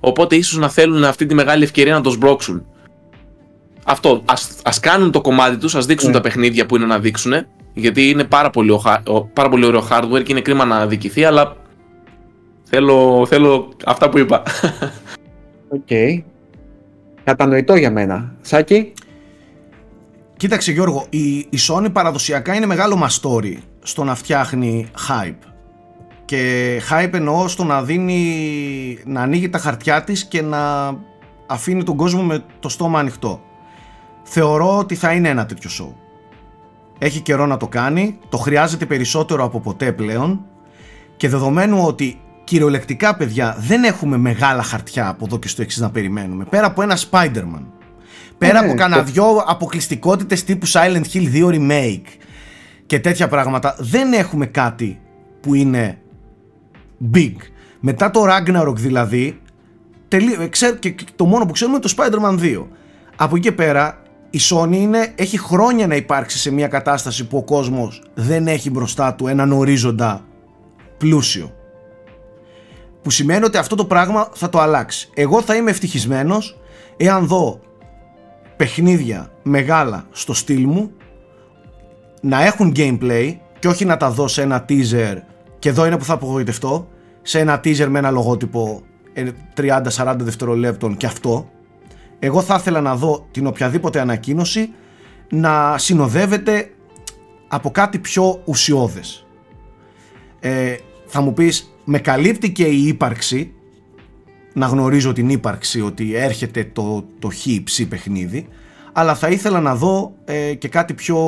Οπότε 0.00 0.36
ίσως 0.36 0.58
να 0.58 0.68
θέλουν 0.68 1.04
αυτή 1.04 1.26
τη 1.26 1.34
μεγάλη 1.34 1.62
ευκαιρία 1.64 1.92
να 1.94 2.00
το 2.00 2.10
σμπρώξουν. 2.10 2.64
Αυτό, 3.84 4.22
ας, 4.24 4.50
ας 4.64 4.80
κάνουν 4.80 5.10
το 5.10 5.20
κομμάτι 5.20 5.56
τους, 5.56 5.74
ας 5.74 5.86
δείξουν 5.86 6.08
Ναι. 6.08 6.14
τα 6.14 6.20
παιχνίδια 6.20 6.66
που 6.66 6.76
είναι 6.76 6.86
να 6.86 6.98
δείξουν, 6.98 7.32
γιατί 7.74 8.08
είναι 8.08 8.24
πάρα 8.24 8.50
πολύ, 8.50 8.70
ο, 8.70 8.76
χα- 8.78 9.02
ο- 9.08 9.24
πάρα 9.24 9.48
πολύ 9.48 9.64
ωραίο 9.66 9.86
hardware 9.90 10.22
και 10.22 10.32
είναι 10.32 10.40
κρίμα 10.40 10.64
να 10.64 10.76
αδικηθεί, 10.76 11.24
αλλά 11.24 11.56
θέλω, 12.64 13.26
θέλω 13.28 13.68
αυτά 13.84 14.08
που 14.08 14.18
είπα. 14.18 14.42
Οκ. 15.68 15.88
Κατανοητό 17.24 17.74
για 17.74 17.90
μένα. 17.90 18.34
Σάκη. 18.40 18.92
Κοίταξε 20.36 20.72
Γιώργο, 20.72 21.06
η, 21.10 21.36
η 21.36 21.58
Sony 21.68 21.92
παραδοσιακά 21.92 22.54
είναι 22.54 22.66
μεγάλο 22.66 22.96
μαστόρι 22.96 23.62
στο 23.82 24.04
να 24.04 24.14
φτιάχνει 24.14 24.86
hype. 25.08 25.46
Και 26.24 26.80
hype 26.90 27.12
εννοώ 27.12 27.48
στο 27.48 27.64
να 27.64 27.82
δίνει, 27.82 28.98
να 29.04 29.20
ανοίγει 29.20 29.48
τα 29.48 29.58
χαρτιά 29.58 30.04
της 30.04 30.24
και 30.24 30.42
να 30.42 30.94
αφήνει 31.46 31.82
τον 31.82 31.96
κόσμο 31.96 32.22
με 32.22 32.44
το 32.60 32.68
στόμα 32.68 32.98
ανοιχτό. 32.98 33.40
Θεωρώ 34.22 34.78
ότι 34.78 34.94
θα 34.94 35.12
είναι 35.12 35.28
ένα 35.28 35.46
τέτοιο 35.46 35.70
show. 35.80 35.92
Έχει 36.98 37.20
καιρό 37.20 37.46
να 37.46 37.56
το 37.56 37.68
κάνει, 37.68 38.18
το 38.28 38.36
χρειάζεται 38.36 38.86
περισσότερο 38.86 39.44
από 39.44 39.60
ποτέ 39.60 39.92
πλέον 39.92 40.44
και 41.16 41.28
δεδομένου 41.28 41.84
ότι 41.86 42.20
κυριολεκτικά 42.44 43.16
παιδιά 43.16 43.56
δεν 43.58 43.84
έχουμε 43.84 44.16
μεγάλα 44.16 44.62
χαρτιά 44.62 45.08
από 45.08 45.24
εδώ 45.24 45.38
και 45.38 45.48
στο 45.48 45.62
εξής 45.62 45.80
να 45.80 45.90
περιμένουμε 45.90 46.44
πέρα 46.44 46.66
από 46.66 46.82
ένα 46.82 46.98
Spider-Man. 47.10 47.62
Πέρα 48.38 48.60
Ναι, 48.60 48.66
από 48.66 48.74
κανένα 48.76 49.04
το- 49.04 49.10
δυο 49.10 49.24
αποκλειστικότητες 49.46 50.44
τύπου 50.44 50.66
Silent 50.68 51.02
Hill 51.12 51.28
2 51.32 51.48
Remake 51.48 52.02
και 52.86 53.00
τέτοια 53.00 53.28
πράγματα 53.28 53.76
δεν 53.78 54.12
έχουμε 54.12 54.46
κάτι 54.46 55.00
που 55.40 55.54
είναι 55.54 55.98
big. 57.14 57.32
Μετά 57.80 58.10
το 58.10 58.22
Ragnarok 58.24 58.74
δηλαδή 58.76 59.40
τελεί, 60.08 60.36
ε, 60.40 60.46
ξέρ, 60.46 60.78
και, 60.78 60.90
και 60.90 61.04
το 61.16 61.24
μόνο 61.24 61.46
που 61.46 61.52
ξέρουμε 61.52 61.76
είναι 61.76 61.86
το 61.88 61.94
Spider-Man 61.96 62.38
2 62.44 62.66
από 63.16 63.36
εκεί 63.36 63.44
και 63.48 63.52
πέρα 63.52 64.02
η 64.30 64.38
Sony 64.50 64.72
είναι, 64.72 65.12
έχει 65.14 65.38
χρόνια 65.38 65.86
να 65.86 65.94
υπάρξει 65.96 66.38
σε 66.38 66.50
μια 66.50 66.68
κατάσταση 66.68 67.26
που 67.26 67.36
ο 67.36 67.42
κόσμος 67.42 68.02
δεν 68.14 68.46
έχει 68.46 68.70
μπροστά 68.70 69.14
του 69.14 69.26
έναν 69.26 69.52
ορίζοντα 69.52 70.24
πλούσιο 70.98 71.52
που 73.02 73.10
σημαίνει 73.10 73.44
ότι 73.44 73.56
αυτό 73.56 73.74
το 73.74 73.84
πράγμα 73.84 74.28
θα 74.32 74.48
το 74.48 74.60
αλλάξει. 74.60 75.10
Εγώ 75.14 75.42
θα 75.42 75.54
είμαι 75.54 75.70
ευτυχισμένος 75.70 76.60
εάν 76.96 77.26
δω 77.26 77.60
παιχνίδια 78.56 79.30
μεγάλα 79.42 80.06
στο 80.10 80.34
στυλ 80.34 80.66
μου 80.66 80.90
να 82.20 82.44
έχουν 82.44 82.72
gameplay 82.76 83.36
και 83.58 83.68
όχι 83.68 83.84
να 83.84 83.96
τα 83.96 84.10
δω 84.10 84.28
σε 84.28 84.42
ένα 84.42 84.64
teaser 84.68 85.16
και 85.58 85.68
εδώ 85.68 85.86
είναι 85.86 85.98
που 85.98 86.04
θα 86.04 86.12
απογοητευτώ 86.12 86.88
σε 87.22 87.38
ένα 87.38 87.60
teaser 87.64 87.86
με 87.88 87.98
ένα 87.98 88.10
λογότυπο 88.10 88.82
ε, 89.12 89.28
30-40 89.56 90.14
δευτερολέπτων 90.18 90.96
και 90.96 91.06
αυτό 91.06 91.50
εγώ 92.18 92.40
θα 92.40 92.54
ήθελα 92.54 92.80
να 92.80 92.96
δω 92.96 93.26
την 93.30 93.46
οποιαδήποτε 93.46 94.00
ανακοίνωση 94.00 94.72
να 95.30 95.78
συνοδεύεται 95.78 96.70
από 97.48 97.70
κάτι 97.70 97.98
πιο 97.98 98.42
ουσιώδες 98.44 99.26
ε, 100.40 100.76
θα 101.06 101.20
μου 101.20 101.32
πεις 101.32 101.71
με 101.84 101.98
καλύπτει 101.98 102.50
και 102.52 102.64
η 102.64 102.86
ύπαρξη 102.86 103.52
να 104.54 104.66
γνωρίζω 104.66 105.12
την 105.12 105.28
ύπαρξη 105.28 105.80
ότι 105.80 106.14
έρχεται 106.14 106.70
το, 106.72 107.04
το 107.18 107.28
χ 107.28 107.46
ψ 107.64 107.82
παιχνίδι 107.88 108.48
αλλά 108.92 109.14
θα 109.14 109.28
ήθελα 109.28 109.60
να 109.60 109.74
δω 109.74 110.12
ε, 110.24 110.54
και 110.54 110.68
κάτι 110.68 110.94
πιο 110.94 111.18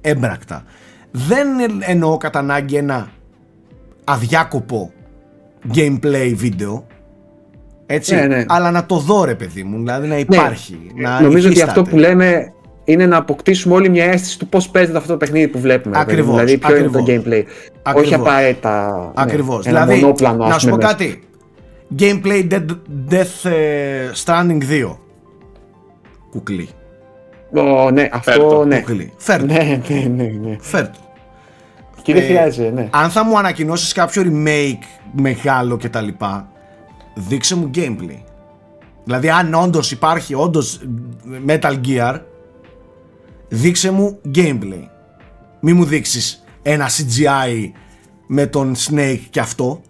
έμπρακτα 0.00 0.64
δεν 1.10 1.46
εννοώ 1.80 2.16
κατά 2.16 2.38
ανάγκη 2.38 2.76
ένα 2.76 3.10
αδιάκοπο 4.04 4.92
gameplay 5.74 6.32
βίντεο 6.34 6.86
έτσι, 7.86 8.14
Ναι, 8.14 8.26
ναι. 8.26 8.44
αλλά 8.48 8.70
να 8.70 8.86
το 8.86 8.96
δω 8.98 9.24
ρε 9.24 9.34
παιδί 9.34 9.62
μου, 9.62 9.78
δηλαδή 9.78 10.08
να 10.08 10.18
υπάρχει 10.18 10.78
να 10.94 11.20
Νομίζω 11.20 11.46
ότι 11.48 11.56
υφίσταται. 11.56 11.80
αυτό 11.80 11.82
που 11.90 11.96
λέμε 11.98 12.52
είναι 12.84 13.06
να 13.06 13.16
αποκτήσουμε 13.16 13.74
όλη 13.74 13.88
μια 13.88 14.04
αίσθηση 14.04 14.38
του 14.38 14.46
πώς 14.48 14.68
παίζεται 14.68 14.98
αυτό 14.98 15.10
το 15.12 15.16
παιχνίδι 15.18 15.48
που 15.48 15.58
βλέπουμε. 15.58 15.98
ρε 15.98 16.04
παιδί 16.04 16.22
μου. 16.22 16.34
Ακριβώς, 16.34 16.44
Δηλαδή, 16.44 16.58
ποιο 16.58 16.76
είναι 16.76 16.88
το 16.88 16.98
ακριβώς. 16.98 17.24
gameplay. 17.26 17.44
Ακριβώς. 17.82 18.06
Όχι 18.06 18.14
απαραίτητα. 18.14 19.10
Ακριβώς. 19.14 19.64
Ναι, 19.64 19.70
ένα 19.70 19.80
δηλαδή, 19.84 20.00
μονόπλανο, 20.00 20.44
ας 20.44 20.50
να 20.50 20.58
σου 20.58 20.68
πω 20.68 20.74
πούμε, 20.76 20.84
μέσα. 20.84 20.96
κάτι. 20.96 21.22
Gameplay 21.98 22.52
Dead, 22.52 22.66
Death 23.10 23.50
ε, 23.50 24.10
Stranding 24.24 24.62
2. 24.86 24.96
Κουκλί. 26.30 26.68
Ω, 27.54 27.90
ναι, 27.90 28.08
αυτό 28.12 28.30
Φέρτο, 28.30 28.64
ναι. 28.64 28.78
Κουκλί. 28.80 29.12
Φέρτο. 29.16 29.46
Ναι, 29.46 29.80
ναι, 29.88 29.96
ναι, 30.16 30.24
ναι. 30.24 30.56
Φέρτο. 30.60 30.98
Και 32.02 32.12
δεν 32.12 32.22
Ε, 32.22 32.26
χρειάζεται, 32.26 32.70
ναι. 32.70 32.88
Αν 32.92 33.10
θα 33.10 33.24
μου 33.24 33.38
ανακοινώσεις 33.38 33.92
κάποιο 33.92 34.22
remake 34.26 34.84
μεγάλο 35.12 35.76
και 35.76 35.88
τα 35.88 36.00
λοιπά, 36.00 36.48
δείξε 37.14 37.56
μου 37.56 37.70
gameplay. 37.74 38.22
Δηλαδή 39.04 39.30
αν 39.30 39.54
όντως 39.54 39.90
υπάρχει 39.92 40.34
όντως 40.34 40.80
Metal 41.46 41.74
Gear, 41.86 42.20
δείξε 43.54 43.90
μου 43.90 44.18
gameplay. 44.34 44.88
Μη 45.60 45.72
μου 45.72 45.84
δείξεις 45.84 46.44
ένα 46.62 46.88
CGI 46.88 47.70
με 48.26 48.46
τον 48.46 48.74
Snake 48.76 49.20
και 49.30 49.40
αυτό. 49.40 49.80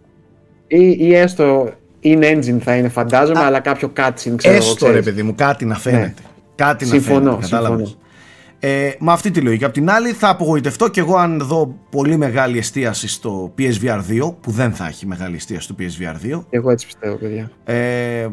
Ή, 0.67 0.97
ή 0.99 1.15
έστω 1.15 1.71
in 2.03 2.23
engine 2.23 2.59
θα 2.61 2.77
είναι, 2.77 2.89
φαντάζομαι, 2.89 3.41
αλλά 3.41 3.61
κάποιο 3.61 3.93
cutscene, 3.97 4.35
ξέρω 4.37 4.55
εγώ, 4.55 4.65
Έστω 4.65 4.87
ρε 4.87 4.91
ξέρεις. 4.91 5.05
παιδί 5.05 5.23
μου, 5.23 5.35
κάτι 5.35 5.65
να 5.65 5.75
φαίνεται. 5.75 6.23
Κάτι 6.55 6.87
Συμφωνώ, 6.87 7.19
να 7.21 7.31
φαίνεται, 7.31 7.47
κατάλαβες. 7.49 7.87
συμφωνώ. 7.89 8.01
Ε, 8.65 8.91
με 8.99 9.13
αυτή 9.13 9.31
τη 9.31 9.41
λογική. 9.41 9.65
Απ' 9.65 9.73
την 9.73 9.91
άλλη 9.91 10.13
θα 10.13 10.29
απογοητευτώ 10.29 10.89
και 10.89 11.01
εγώ 11.01 11.17
αν 11.17 11.39
δω 11.43 11.75
πολύ 11.91 12.17
μεγάλη 12.17 12.59
εστίαση 12.59 13.09
στο 13.09 13.55
PSVR 13.59 14.01
2, 14.29 14.35
που 14.41 14.51
δεν 14.51 14.73
θα 14.73 14.87
έχει 14.87 15.07
μεγάλη 15.07 15.37
εστίαση 15.37 15.63
στο 15.65 15.75
PSVR 15.79 16.35
2. 16.37 16.45
Εγώ 16.51 16.71
έτσι 16.71 16.87
πιστεύω, 16.87 17.17
παιδιά. 17.17 17.51
Ε, 17.65 18.29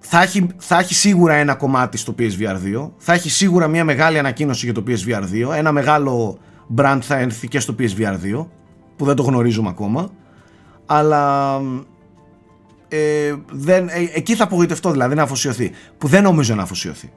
θα, 0.00 0.22
έχει, 0.22 0.46
θα 0.56 0.78
έχει 0.78 0.94
σίγουρα 0.94 1.34
ένα 1.34 1.54
κομμάτι 1.54 1.96
στο 1.96 2.14
PSVR 2.18 2.56
2. 2.76 2.90
Θα 2.96 3.12
έχει 3.12 3.30
σίγουρα 3.30 3.68
μια 3.68 3.84
μεγάλη 3.84 4.18
ανακοίνωση 4.18 4.64
για 4.64 4.74
το 4.74 4.84
PSVR 4.86 5.50
2. 5.50 5.56
Ένα 5.56 5.72
μεγάλο 5.72 6.38
brand 6.76 6.98
θα 7.00 7.18
έρθει 7.18 7.48
και 7.48 7.60
στο 7.60 7.74
PSVR 7.78 8.14
2, 8.40 8.46
που 8.96 9.04
δεν 9.04 9.16
το 9.16 9.22
γνωρίζουμε 9.22 9.68
ακόμα. 9.68 10.10
Αλλά 10.86 11.56
ε, 12.88 13.34
δεν, 13.50 13.88
ε, 13.88 14.10
εκεί 14.14 14.34
θα 14.34 14.44
απογοητευτώ 14.44 14.90
δηλαδή 14.90 15.14
να 15.14 15.22
αφοσιωθεί. 15.22 15.70
Που 15.98 16.08
δεν 16.08 16.22
νομίζω 16.22 16.54
να 16.54 16.62
αφοσιωθεί. 16.62 17.12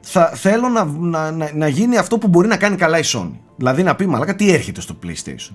Θα, 0.00 0.26
θέλω 0.26 0.68
να, 0.68 0.84
να, 0.84 1.30
να, 1.30 1.50
να 1.54 1.68
γίνει 1.68 1.96
αυτό 1.96 2.18
που 2.18 2.28
μπορεί 2.28 2.48
να 2.48 2.56
κάνει 2.56 2.76
καλά 2.76 2.98
η 2.98 3.02
Sony. 3.04 3.32
Δηλαδή 3.56 3.82
να 3.82 3.94
πει 3.94 4.06
μαλάκα 4.06 4.34
τι 4.34 4.52
έρχεται 4.52 4.80
στο 4.80 4.98
PlayStation; 5.02 5.54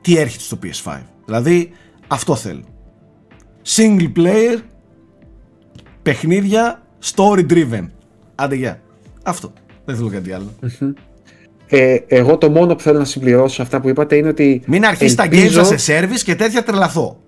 Τι 0.00 0.16
έρχεται 0.16 0.42
στο 0.42 0.58
PS5. 0.62 1.00
Δηλαδή 1.24 1.70
αυτό 2.06 2.36
θέλω. 2.36 2.64
Single 3.76 4.12
player 4.16 4.58
παιχνίδια 6.02 6.82
story 7.14 7.46
driven. 7.50 7.86
Άντε 8.34 8.54
γεια. 8.54 8.80
Αυτό. 9.22 9.52
Δεν 9.84 9.96
θέλω 9.96 10.08
κάτι 10.08 10.32
άλλο. 10.32 10.54
Ε, 11.72 11.96
εγώ 12.06 12.38
το 12.38 12.50
μόνο 12.50 12.74
που 12.74 12.80
θέλω 12.82 12.98
να 12.98 13.04
συμπληρώσω 13.04 13.54
σε 13.54 13.62
αυτά 13.62 13.80
που 13.80 13.88
είπατε 13.88 14.16
είναι 14.16 14.28
ότι. 14.28 14.62
Μην 14.66 14.84
αρχίσει 14.84 15.16
τα 15.16 15.24
games 15.24 15.32
ελπίζω- 15.32 15.64
σας 15.64 15.82
σε 15.82 16.00
service 16.00 16.20
και 16.24 16.34
τέτοια 16.34 16.62
τρελαθώ. 16.62 17.20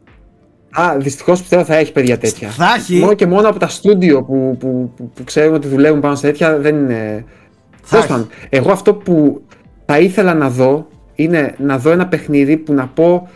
Α, 0.80 0.96
δυστυχώς 0.98 1.40
πιστεύω 1.40 1.64
θα 1.64 1.76
έχει 1.76 1.92
παιδιά 1.92 2.18
τέτοια. 2.18 2.48
Θα 2.48 2.74
έχει. 2.76 2.98
Μόνο 2.98 3.14
και 3.14 3.26
μόνο 3.26 3.48
από 3.48 3.58
τα 3.58 3.68
στούντιο 3.68 4.22
που, 4.24 4.56
που, 4.60 4.92
που, 4.96 5.10
που 5.14 5.24
ξέρουμε 5.24 5.56
ότι 5.56 5.68
δουλεύουν 5.68 6.00
πάνω 6.00 6.14
σε 6.14 6.22
τέτοια 6.22 6.58
δεν 6.58 6.76
είναι. 6.76 7.24
Θα 7.82 7.88
Τέλος 7.90 8.06
πάντων, 8.06 8.28
εγώ 8.48 8.72
αυτό 8.72 8.94
που 8.94 9.42
θα 9.86 9.98
ήθελα 9.98 10.34
να 10.34 10.50
δω 10.50 10.86
είναι 11.14 11.54
να 11.58 11.78
δω 11.78 11.90
ένα 11.90 12.06
παιχνίδι 12.08 12.56
που 12.56 12.72
να 12.72 12.86
πω 12.86 13.28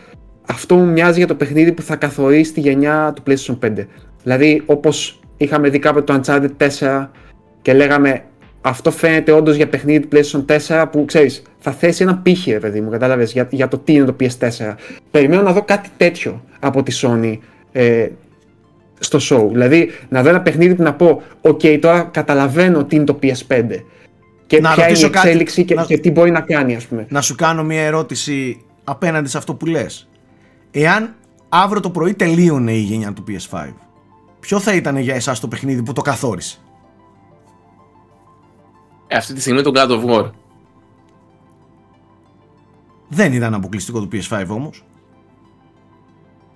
αυτό 0.49 0.75
μου 0.75 0.85
μοιάζει 0.85 1.17
για 1.17 1.27
το 1.27 1.35
παιχνίδι 1.35 1.71
που 1.71 1.81
θα 1.81 1.95
καθορίσει 1.95 2.53
τη 2.53 2.59
γενιά 2.59 3.13
του 3.15 3.23
PlayStation 3.27 3.57
5. 3.65 3.85
Δηλαδή, 4.23 4.61
όπως 4.65 5.19
είχαμε 5.37 5.69
δει 5.69 5.79
κάποτε 5.79 6.13
το 6.13 6.21
Uncharted 6.23 6.67
4 6.79 7.07
και 7.61 7.73
λέγαμε 7.73 8.23
αυτό 8.61 8.91
φαίνεται 8.91 9.31
όντως 9.31 9.55
για 9.55 9.67
παιχνίδι 9.67 9.99
του 9.99 10.07
PlayStation 10.17 10.45
4 10.67 10.85
που 10.91 11.05
ξέρεις, 11.05 11.41
θα 11.59 11.71
θέσει 11.71 12.03
ένα 12.03 12.17
πύχη, 12.17 12.51
ρε 12.51 12.59
παιδί 12.59 12.81
μου, 12.81 12.89
κατάλαβες 12.89 13.31
για, 13.31 13.47
για 13.51 13.67
το 13.67 13.77
τι 13.77 13.93
είναι 13.93 14.05
το 14.05 14.15
PS4. 14.19 14.73
Περιμένω 15.11 15.41
να 15.41 15.51
δω 15.53 15.61
κάτι 15.63 15.89
τέτοιο 15.97 16.43
από 16.59 16.83
τη 16.83 16.99
Sony 17.01 17.37
ε, 17.71 18.07
στο 18.99 19.19
show. 19.21 19.47
Δηλαδή, 19.51 19.91
να 20.09 20.23
δω 20.23 20.29
ένα 20.29 20.41
παιχνίδι 20.41 20.75
που 20.75 20.83
να 20.83 20.93
πω, 20.93 21.21
OK, 21.41 21.79
τώρα 21.81 22.01
καταλαβαίνω 22.13 22.85
τι 22.85 22.95
είναι 22.95 23.05
το 23.05 23.19
PS5 23.23 23.63
και 24.47 24.61
Να 24.61 24.71
ποια 24.73 24.73
είναι 24.73 24.81
η 24.83 24.87
ρωτήσω 24.87 25.09
κάτι. 25.09 25.27
εξέλιξη 25.27 25.65
και, 25.65 25.73
Να- 25.75 25.83
και 25.85 25.97
τι 25.97 26.11
μπορεί 26.11 26.31
να 26.31 26.41
κάνει, 26.41 26.75
ας 26.75 26.85
πούμε. 26.85 27.05
Να 27.09 27.21
σου 27.21 27.35
κάνω 27.35 27.63
μια 27.63 27.81
ερώτηση 27.81 28.61
απέναντι 28.83 29.29
σε 29.29 29.37
αυτό 29.37 29.53
που 29.53 29.65
λες. 29.65 30.07
Εάν 30.71 31.15
αύριο 31.49 31.81
το 31.81 31.89
πρωί 31.89 32.13
τελείωνε 32.13 32.71
η 32.71 32.79
γενιά 32.79 33.13
του 33.13 33.23
PS5, 33.27 33.57
ποιο 34.39 34.59
θα 34.59 34.73
ήταν 34.73 34.97
για 34.97 35.15
εσάς 35.15 35.39
το 35.39 35.47
παιχνίδι 35.47 35.83
που 35.83 35.93
το 35.93 36.01
καθόρισε; 36.01 36.57
Ε, 39.07 39.15
αυτή 39.17 39.33
τη 39.33 39.41
στιγμή 39.41 39.61
το 39.61 39.71
God 39.75 39.89
of 39.89 40.05
War. 40.09 40.29
Δεν 43.07 43.33
ήταν 43.33 43.53
αποκλειστικό 43.53 43.99
το 43.99 44.07
PS5 44.11 44.45
όμως. 44.49 44.83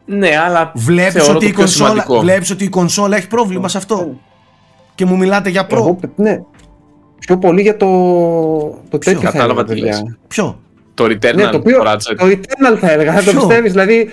Ναι, 0.05 0.37
αλλά 0.37 0.71
Βλέπεις 0.75 1.13
θεωρώ 1.13 1.35
ότι, 1.35 1.39
το 1.39 1.45
η 1.45 1.49
πιο 1.49 1.57
κονσόλα, 1.59 1.89
σημαντικό. 1.89 2.19
βλέπεις 2.19 2.49
ότι 2.51 2.63
η 2.63 2.69
κονσόλα 2.69 3.17
έχει 3.17 3.27
πρόβλημα 3.27 3.67
σε 3.67 3.77
αυτό. 3.77 4.19
Και 4.95 5.05
μου 5.05 5.17
μιλάτε 5.17 5.49
για 5.49 5.65
προ. 5.65 5.77
Εγώ, 5.77 5.99
ναι. 6.15 6.41
Πιο 7.19 7.37
πολύ 7.37 7.61
για 7.61 7.77
το, 7.77 7.87
το 8.89 8.97
τέτοιο 8.97 9.19
θα 9.19 9.31
Κατάλαβα 9.31 9.61
έλεγα, 9.61 9.63
τι 9.63 9.73
παιδιά. 9.81 10.01
λες. 10.03 10.17
Ποιο; 10.27 10.59
Το 10.93 11.03
Returnal, 11.05 11.35
Ναι, 11.35 11.49
το 11.49 11.57
οποίο. 11.57 11.77
το 11.83 11.89
Ratchet. 11.91 12.15
Το 12.17 12.25
Returnal 12.25 12.77
θα 12.79 12.91
έλεγα, 12.91 13.13
θα 13.13 13.23
το 13.23 13.31
Ποιο; 13.31 13.39
πιστεύεις. 13.39 13.71
Δηλαδή. 13.71 14.09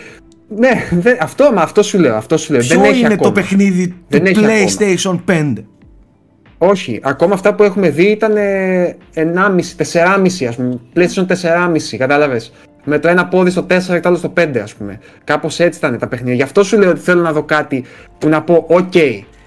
Ναι, 0.48 0.88
δεν- 0.90 1.16
αυτό, 1.20 1.52
μα 1.54 1.62
αυτό 1.62 1.82
σου 1.82 1.98
λέω. 1.98 2.16
Αυτό 2.16 2.36
σου 2.36 2.52
λέω. 2.52 2.60
Ποιο 2.60 2.80
δεν 2.80 2.90
έχει 2.90 2.98
είναι 2.98 3.06
ακόμα. 3.12 3.22
το 3.22 3.32
παιχνίδι 3.32 3.88
του 3.88 3.94
Δεν 4.08 4.26
έχει 4.26 4.40
PlayStation 5.02 5.20
5. 5.30 5.52
Όχι, 6.58 7.00
ακόμα 7.02 7.34
αυτά 7.34 7.54
που 7.54 7.62
έχουμε 7.62 7.88
δει 7.90 8.04
ήταν 8.06 8.36
ε, 8.36 8.96
1,5, 9.14 9.74
4,5 9.76 10.46
ας 10.48 10.56
πούμε. 10.56 10.80
PlayStation 10.96 11.26
4,5, 11.26 11.96
κατάλαβες. 11.98 12.52
Με 12.84 12.98
το 12.98 13.08
ένα 13.08 13.26
πόδι 13.26 13.50
στο 13.50 13.62
4 13.62 13.66
και 13.94 14.00
το 14.00 14.08
άλλο 14.08 14.16
στο 14.18 14.32
5 14.36 14.58
ας 14.62 14.74
πούμε. 14.74 14.98
Κάπως 15.24 15.60
έτσι 15.60 15.78
ήταν 15.78 15.98
τα 15.98 16.06
παιχνίδια. 16.08 16.34
Γι' 16.34 16.42
αυτό 16.42 16.64
σου 16.64 16.78
λέω 16.78 16.90
ότι 16.90 17.00
θέλω 17.00 17.22
να 17.22 17.32
δω 17.32 17.42
κάτι 17.42 17.84
που 18.18 18.28
να 18.28 18.42
πω, 18.42 18.64
οκ, 18.68 18.92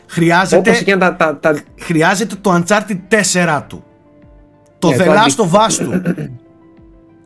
Χρειάζεται, 0.07 0.55
όπως 0.69 0.79
εκείνα 0.81 0.97
τα, 0.97 1.15
τα, 1.15 1.37
τα, 1.53 1.59
χρειάζεται 1.79 2.35
το 2.41 2.63
Uncharted 2.63 2.97
4 3.09 3.61
του. 3.67 3.83
Το 4.79 4.89
Ναι, 4.89 4.95
The 4.95 5.05
το 5.05 5.11
Last 5.11 5.15
αντί- 5.17 5.53
of 5.53 5.67
Us 5.67 5.73
του. 5.73 6.01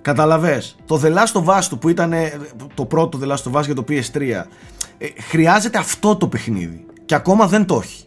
Κατάλαβες. 0.06 0.76
Το 0.86 1.02
The 1.04 1.08
Last 1.08 1.42
of 1.42 1.60
Us 1.60 1.64
του 1.70 1.78
που 1.78 1.90
ήταν 1.90 2.14
ε, 2.14 2.32
το 2.74 2.86
πρώτο 2.86 3.20
The 3.24 3.28
Last 3.28 3.52
of 3.52 3.60
Us 3.60 3.64
για 3.66 3.76
το 3.76 3.84
PS3. 3.90 4.22
ε, 4.98 5.08
χρειάζεται 5.30 5.78
αυτό 5.78 6.16
το 6.16 6.28
παιχνίδι. 6.28 6.86
Και 7.06 7.16
ακόμα 7.16 7.48
δεν 7.48 7.66
το 7.66 7.80
έχει. 7.84 8.04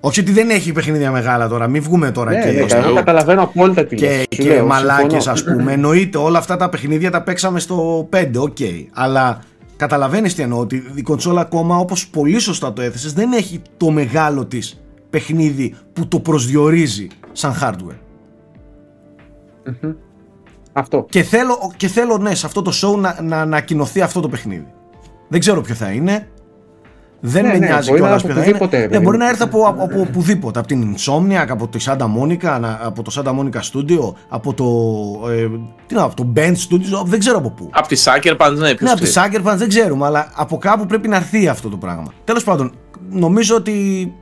Όχι 0.00 0.20
ότι 0.20 0.32
δεν 0.32 0.50
έχει 0.50 0.72
παιχνίδια 0.72 1.10
μεγάλα 1.10 1.48
τώρα. 1.48 1.66
Μην 1.68 1.82
βγούμε 1.82 2.10
τώρα 2.10 2.30
ναι, 2.30 2.40
και, 2.40 2.60
ναι, 2.60 2.68
στο 2.68 2.76
εγώ 2.76 2.86
λέω. 2.86 2.94
καταλαβαίνω 2.94 3.42
απόλυτα 3.42 3.84
τι 3.84 3.96
και, 3.96 4.06
λες. 4.06 4.26
Σου 4.34 4.42
και 4.42 4.48
λέω, 4.48 4.66
μαλάκες 4.66 5.22
συμφωνώ. 5.22 5.32
ας 5.32 5.44
πούμε. 5.44 5.72
Εννοείται 5.72 6.18
όλα 6.18 6.38
αυτά 6.38 6.56
τα 6.56 6.68
παιχνίδια 6.68 7.10
τα 7.10 7.22
παίξαμε 7.22 7.60
στο 7.60 8.08
5. 8.12 8.30
Οκ. 8.36 8.56
Αλλά 8.92 9.38
καταλαβαίνεις 9.76 10.34
τι 10.34 10.42
εννοώ. 10.42 10.58
Ότι 10.58 10.84
η 10.94 11.02
κονσόλα 11.02 11.40
ακόμα 11.40 11.76
όπως 11.76 12.08
πολύ 12.08 12.38
σωστά 12.38 12.72
το 12.72 12.82
έθεσες 12.82 13.12
δεν 13.12 13.32
έχει 13.32 13.62
το 13.76 13.90
μεγάλο 13.90 14.46
της 14.46 14.80
παιχνίδι 15.10 15.74
που 15.92 16.08
το 16.08 16.20
προσδιορίζει 16.20 17.06
σαν 17.32 17.54
hardware. 17.62 17.98
Αυτό. 20.80 21.06
Και 21.10 21.22
θέλω, 21.22 21.72
και 21.76 21.88
θέλω 21.88 22.18
ναι, 22.18 22.34
σε 22.34 22.46
αυτό 22.46 22.62
το 22.62 22.72
show 22.82 22.98
να, 22.98 23.16
να 23.22 23.40
ανακοινωθεί 23.40 24.00
αυτό 24.00 24.20
το 24.20 24.28
παιχνίδι. 24.28 24.66
Δεν 25.28 25.40
ξέρω 25.40 25.60
ποιο 25.60 25.74
θα 25.74 25.90
είναι. 25.90 26.28
Δεν 27.22 27.42
Ναι, 27.44 27.52
με 27.52 27.58
ναι, 27.58 27.66
νοιάζει 27.66 27.88
μπορεί 27.90 28.00
να 28.00 28.06
κιόλας 28.06 28.22
είναι 28.22 28.32
ποιο 28.32 28.42
θα 28.42 28.48
από 28.48 28.56
είναι. 28.56 28.64
οπουδήποτε, 28.64 28.78
Ναι, 28.82 28.88
παιδί 28.88 29.04
μπορεί 29.04 29.16
μου. 29.16 29.22
να 29.22 29.28
έρθει 29.28 29.42
από, 29.42 29.66
από, 29.66 29.82
από 29.84 30.00
οπουδήποτε. 30.00 30.58
Από 30.58 30.68
την 30.68 30.96
Insomniac, 30.96 31.46
από 31.48 31.68
το 31.68 31.78
Santa 31.84 32.04
Monica, 32.18 32.58
να- 32.60 32.78
από 32.82 33.02
το 33.02 33.12
Santa 33.24 33.28
Monica 33.38 33.60
Studio, 33.72 34.12
από 34.28 34.54
το. 34.54 34.64
Ε, 35.30 35.46
τι 35.86 35.94
να, 35.94 36.02
από 36.02 36.16
το 36.16 36.32
Band 36.36 36.52
Studios, 36.52 37.04
δεν 37.04 37.18
ξέρω 37.18 37.38
από 37.38 37.50
πού. 37.50 37.68
Από 37.72 37.88
τη 37.88 38.02
Sucker 38.04 38.36
Punch, 38.36 38.52
ναι, 38.56 38.66
ποιος 38.74 38.80
Ναι, 38.80 38.90
από 38.90 39.00
τη 39.00 39.06
ξέρει. 39.06 39.30
Sucker 39.32 39.46
Punch 39.50 39.56
δεν 39.56 39.68
ξέρουμε, 39.68 40.06
αλλά 40.06 40.30
από 40.34 40.58
κάπου 40.58 40.86
πρέπει 40.86 41.08
να 41.08 41.16
έρθει 41.16 41.48
αυτό 41.48 41.68
το 41.68 41.76
πράγμα. 41.76 42.12
Τέλος 42.24 42.44
πάντων, 42.44 42.72
νομίζω 43.10 43.54
ότι 43.56 44.12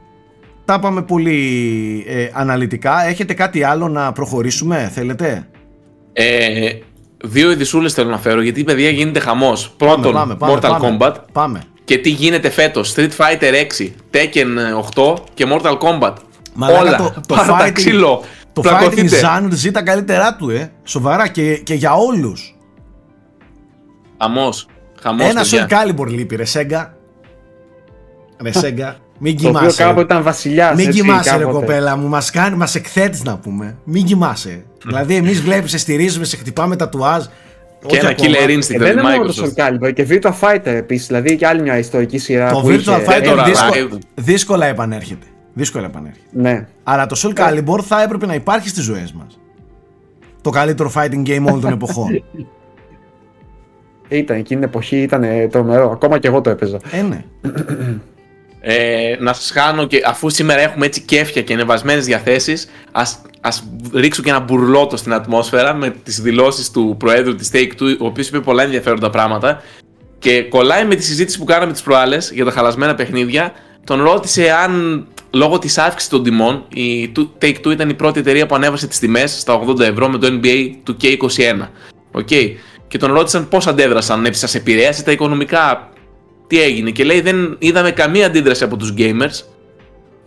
τα 0.64 0.74
είπαμε 0.74 1.02
πολύ 1.02 2.04
ε, 2.08 2.28
αναλυτικά. 2.32 3.06
Έχετε 3.06 3.34
κάτι 3.34 3.62
άλλο 3.62 3.88
να 3.88 4.12
προχωρήσουμε, 4.12 4.90
θέλετε; 4.94 5.48
Ε, 6.20 6.70
δύο 7.24 7.50
ειδισούλες 7.50 7.92
θέλω 7.92 8.10
να 8.10 8.18
φέρω, 8.18 8.42
γιατί 8.42 8.64
παιδιά 8.64 8.90
γίνεται 8.90 9.20
χαμός. 9.20 9.70
Πρώτον, 9.76 10.12
πάμε, 10.12 10.34
πάμε, 10.36 10.54
Mortal 10.54 10.60
πάμε. 10.78 10.96
Kombat. 11.00 11.14
Πάμε. 11.32 11.62
Και 11.84 11.98
τι 11.98 12.10
γίνεται 12.10 12.50
φέτος, 12.50 12.94
Street 12.96 13.10
Fighter 13.16 13.52
6, 13.52 13.94
Tekken 14.10 14.46
8 14.94 15.14
και 15.34 15.46
Mortal 15.50 15.78
Kombat. 15.78 16.12
Μαλάκα, 16.54 16.80
Όλα, 16.80 16.96
το, 16.96 17.12
το 17.26 17.34
πάρα 17.34 17.46
τα 17.56 17.66
fighting- 17.66 17.72
ξύλο, 17.72 18.22
Το 18.52 18.60
fighting 18.64 18.68
πλακωθείτε. 18.78 19.20
genre 19.22 19.48
ζει 19.50 19.70
τα 19.70 19.82
καλύτερά 19.82 20.36
του, 20.36 20.50
ε. 20.50 20.72
Σοβαρά 20.84 21.28
και, 21.28 21.56
και 21.56 21.74
για 21.74 21.94
όλους. 21.94 22.56
Χαμός, 24.20 24.66
χαμός 25.02 25.28
Ένα 25.28 25.40
παιδιά. 25.40 25.66
Soul 25.70 25.72
Calibur 25.72 26.06
λείπει, 26.08 26.36
ρε 26.36 26.44
Σέγγα. 26.44 26.94
Ρε 28.42 28.52
Σέγγα, 28.52 28.96
μην 29.18 29.36
Το 29.36 29.48
οποίο 29.48 29.58
κοιμάσαι. 29.60 29.82
κάποτε 29.82 30.00
ήταν 30.00 30.22
βασιλιάς. 30.22 30.76
Μην 30.76 30.86
έτσι, 30.88 31.00
κοιμάσαι, 31.00 31.30
ρε 31.36 31.38
κάποτε. 31.44 31.58
κοπέλα 31.58 31.96
μου. 31.96 32.08
Μας 32.08 32.30
κάνει, 32.30 32.56
μας 32.56 32.74
εκθέτεις 32.74 33.22
να 33.22 33.36
πούμε. 33.38 33.76
Μην 33.84 34.04
κοιμάσαι. 34.04 34.62
δηλαδή, 34.86 35.14
εμείς 35.14 35.40
βλέπεις, 35.40 35.70
σε 35.70 35.78
στηρίζουμε, 35.78 36.24
σε 36.24 36.36
χτυπάμε 36.36 36.76
τα 36.76 36.88
τουάζ. 36.88 37.24
Και 37.86 37.96
ένα 37.98 38.10
Killer 38.18 38.48
Instinct 38.48 38.70
Ε, 38.70 38.74
από 38.74 38.84
δεν 38.84 38.94
τη 38.96 39.00
είναι 39.00 39.02
μόνο 39.02 39.24
το 39.24 39.34
Microsoft. 39.36 39.62
Soul 39.62 39.88
Calibur 39.88 39.92
και 39.94 40.06
Virtua 40.10 40.32
Fighter 40.40 40.60
επίσης, 40.64 41.06
δηλαδή 41.06 41.36
και 41.36 41.46
άλλη 41.46 41.62
μια 41.62 41.78
ιστορική 41.78 42.18
σειρά. 42.18 42.50
Το 42.52 42.60
που 42.60 42.66
Virtual 42.68 42.72
είχε- 42.78 43.04
Fighter 43.06 43.22
τώρα, 43.24 43.44
δύσκολα, 43.44 43.70
live. 43.92 43.98
δύσκολα 44.14 44.66
επανέρχεται. 44.66 45.26
Δύσκολα 45.52 45.86
επανέρχεται. 45.86 46.26
Ναι. 46.32 46.66
Αλλά 46.82 47.06
το 47.06 47.20
Soul 47.22 47.38
Calibur 47.40 47.80
θα 47.82 48.02
έπρεπε 48.02 48.26
να 48.26 48.34
υπάρχει 48.34 48.68
στις 48.68 48.84
ζωές 48.84 49.12
μας. 49.12 49.38
Το 50.40 50.50
καλύτερο 50.50 50.92
fighting 50.94 51.28
game 51.28 51.44
όλων 51.46 51.60
των 51.60 51.72
εποχών. 51.72 52.08
Ήταν 54.08 54.36
εκείνη 54.36 54.60
την 54.60 54.68
εποχή, 54.68 54.96
ήταν 54.96 55.22
ε, 55.22 55.46
τρομερό. 55.48 55.90
Ακόμα 55.90 56.18
και 56.18 56.28
εγώ 56.28 56.40
το 56.40 56.50
έπαιζα. 56.50 56.78
ε, 56.90 57.02
ναι. 57.02 57.24
Ε, 58.60 59.16
να 59.20 59.32
σας 59.32 59.50
χάνω 59.50 59.86
και 59.86 60.02
αφού 60.06 60.30
σήμερα 60.30 60.60
έχουμε 60.60 60.86
έτσι 60.86 61.00
κέφια 61.00 61.42
και 61.42 61.52
ανεβασμένες 61.52 62.04
διαθέσεις 62.04 62.68
ας, 62.92 63.22
ας 63.40 63.64
ρίξω 63.94 64.22
και 64.22 64.30
ένα 64.30 64.40
μπουρλότο 64.40 64.96
στην 64.96 65.12
ατμόσφαιρα 65.12 65.74
με 65.74 65.90
τις 65.90 66.20
δηλώσεις 66.20 66.70
του 66.70 66.96
Προέδρου 66.98 67.34
της 67.34 67.50
Take-Two 67.52 67.96
ο 68.00 68.06
οποίος 68.06 68.28
είπε 68.28 68.40
πολλά 68.40 68.62
ενδιαφέροντα 68.62 69.10
πράγματα 69.10 69.62
και 70.18 70.42
κολλάει 70.42 70.84
με 70.84 70.94
τη 70.94 71.04
συζήτηση 71.04 71.38
που 71.38 71.44
κάναμε 71.44 71.72
τις 71.72 71.82
προάλλες 71.82 72.30
για 72.34 72.44
τα 72.44 72.50
χαλασμένα 72.50 72.94
παιχνίδια 72.94 73.52
τον 73.84 74.02
ρώτησε 74.02 74.50
αν 74.50 75.06
λόγω 75.30 75.58
της 75.58 75.78
αύξησης 75.78 76.08
των 76.08 76.22
τιμών 76.22 76.64
η 76.74 77.12
Take-Two 77.42 77.70
ήταν 77.70 77.88
η 77.88 77.94
πρώτη 77.94 78.20
εταιρεία 78.20 78.46
που 78.46 78.54
ανέβασε 78.54 78.86
τις 78.86 78.98
τιμές 78.98 79.40
στα 79.40 79.62
80 79.66 79.80
ευρώ 79.80 80.08
με 80.08 80.18
το 80.18 80.40
NBA 80.42 80.70
του 80.82 80.96
K21 81.02 81.68
okay. 82.12 82.54
και 82.88 82.98
τον 82.98 83.12
ρώτησαν 83.12 83.48
πώς 83.48 83.66
αντέδρασαν, 83.66 84.26
αν 84.26 84.34
σας 84.34 84.54
επηρέασε 84.54 85.02
τα 85.02 85.12
οικονομικά 85.12 85.88
τι 86.48 86.62
έγινε 86.62 86.90
και 86.90 87.04
λέει 87.04 87.20
δεν 87.20 87.56
είδαμε 87.58 87.90
καμία 87.90 88.26
αντίδραση 88.26 88.64
από 88.64 88.76
τους 88.76 88.94
gamers 88.98 89.44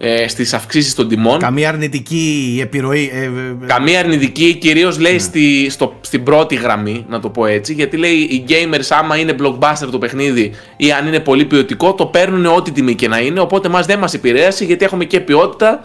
ε, 0.03 0.28
στις 0.28 0.53
αυξήσεις 0.53 0.95
των 0.95 1.07
τιμών 1.07 1.39
Καμία 1.39 1.69
αρνητική 1.69 2.59
επιρροή. 2.61 3.11
ε, 3.13 3.17
ε, 3.17 3.24
ε, 3.24 3.65
Καμία 3.65 3.99
αρνητική, 3.99 4.55
κυρίως 4.55 4.99
λέει 4.99 5.19
στη, 5.19 5.69
στο, 5.69 5.95
στην 6.01 6.24
πρώτη 6.24 6.55
γραμμή, 6.55 7.05
να 7.09 7.19
το 7.19 7.30
πω 7.30 7.45
έτσι, 7.45 7.74
γιατί 7.74 7.97
λέει 7.97 8.13
οι 8.13 8.43
gamers 8.47 8.88
άμα 8.89 9.17
είναι 9.17 9.36
blockbuster 9.41 9.88
το 9.91 9.97
παιχνίδι 9.97 10.51
ή 10.78 10.91
αν 10.91 11.07
είναι 11.07 11.19
πολύ 11.19 11.45
ποιοτικό, 11.45 11.93
το 11.93 12.05
παίρνουν 12.05 12.45
ό,τι 12.45 12.72
τιμή 12.72 12.95
και 12.95 13.07
να 13.07 13.19
είναι, 13.19 13.39
οπότε 13.39 13.69
μας 13.69 13.86
δεν 13.86 13.99
μας 13.99 14.13
επηρέασε 14.13 14.65
γιατί 14.65 14.86
έχουμε 14.86 15.05
και 15.05 15.19
ποιότητα 15.19 15.84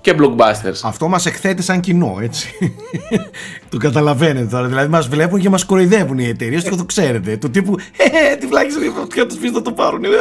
και 0.00 0.14
blockbusters. 0.18 0.80
Αυτό 0.82 1.08
μας 1.08 1.26
εκθέτει 1.26 1.62
σαν 1.62 1.80
κοινό, 1.80 2.18
έτσι. 2.22 2.54
το 3.70 3.76
καταλαβαίνετε 3.76 4.46
τώρα. 4.46 4.66
Δηλαδή, 4.66 4.88
μας 4.88 5.08
βλέπουν 5.08 5.40
και 5.40 5.48
μας 5.48 5.64
κοροϊδεύουν 5.64 6.18
οι 6.18 6.26
εταιρείες 6.28 6.62
και 6.62 6.70
το 6.74 6.84
ξέρετε. 6.84 7.36
Του 7.36 7.50
τύπου, 7.50 7.74
Ε, 8.30 8.36
τι 8.36 8.46
βλάκι 8.46 8.68
για 9.14 9.26
τους 9.26 9.38
πεις 9.38 9.50
να 9.52 9.62
το 9.62 9.72
πάρουν. 9.72 10.04
ε». 10.04 10.08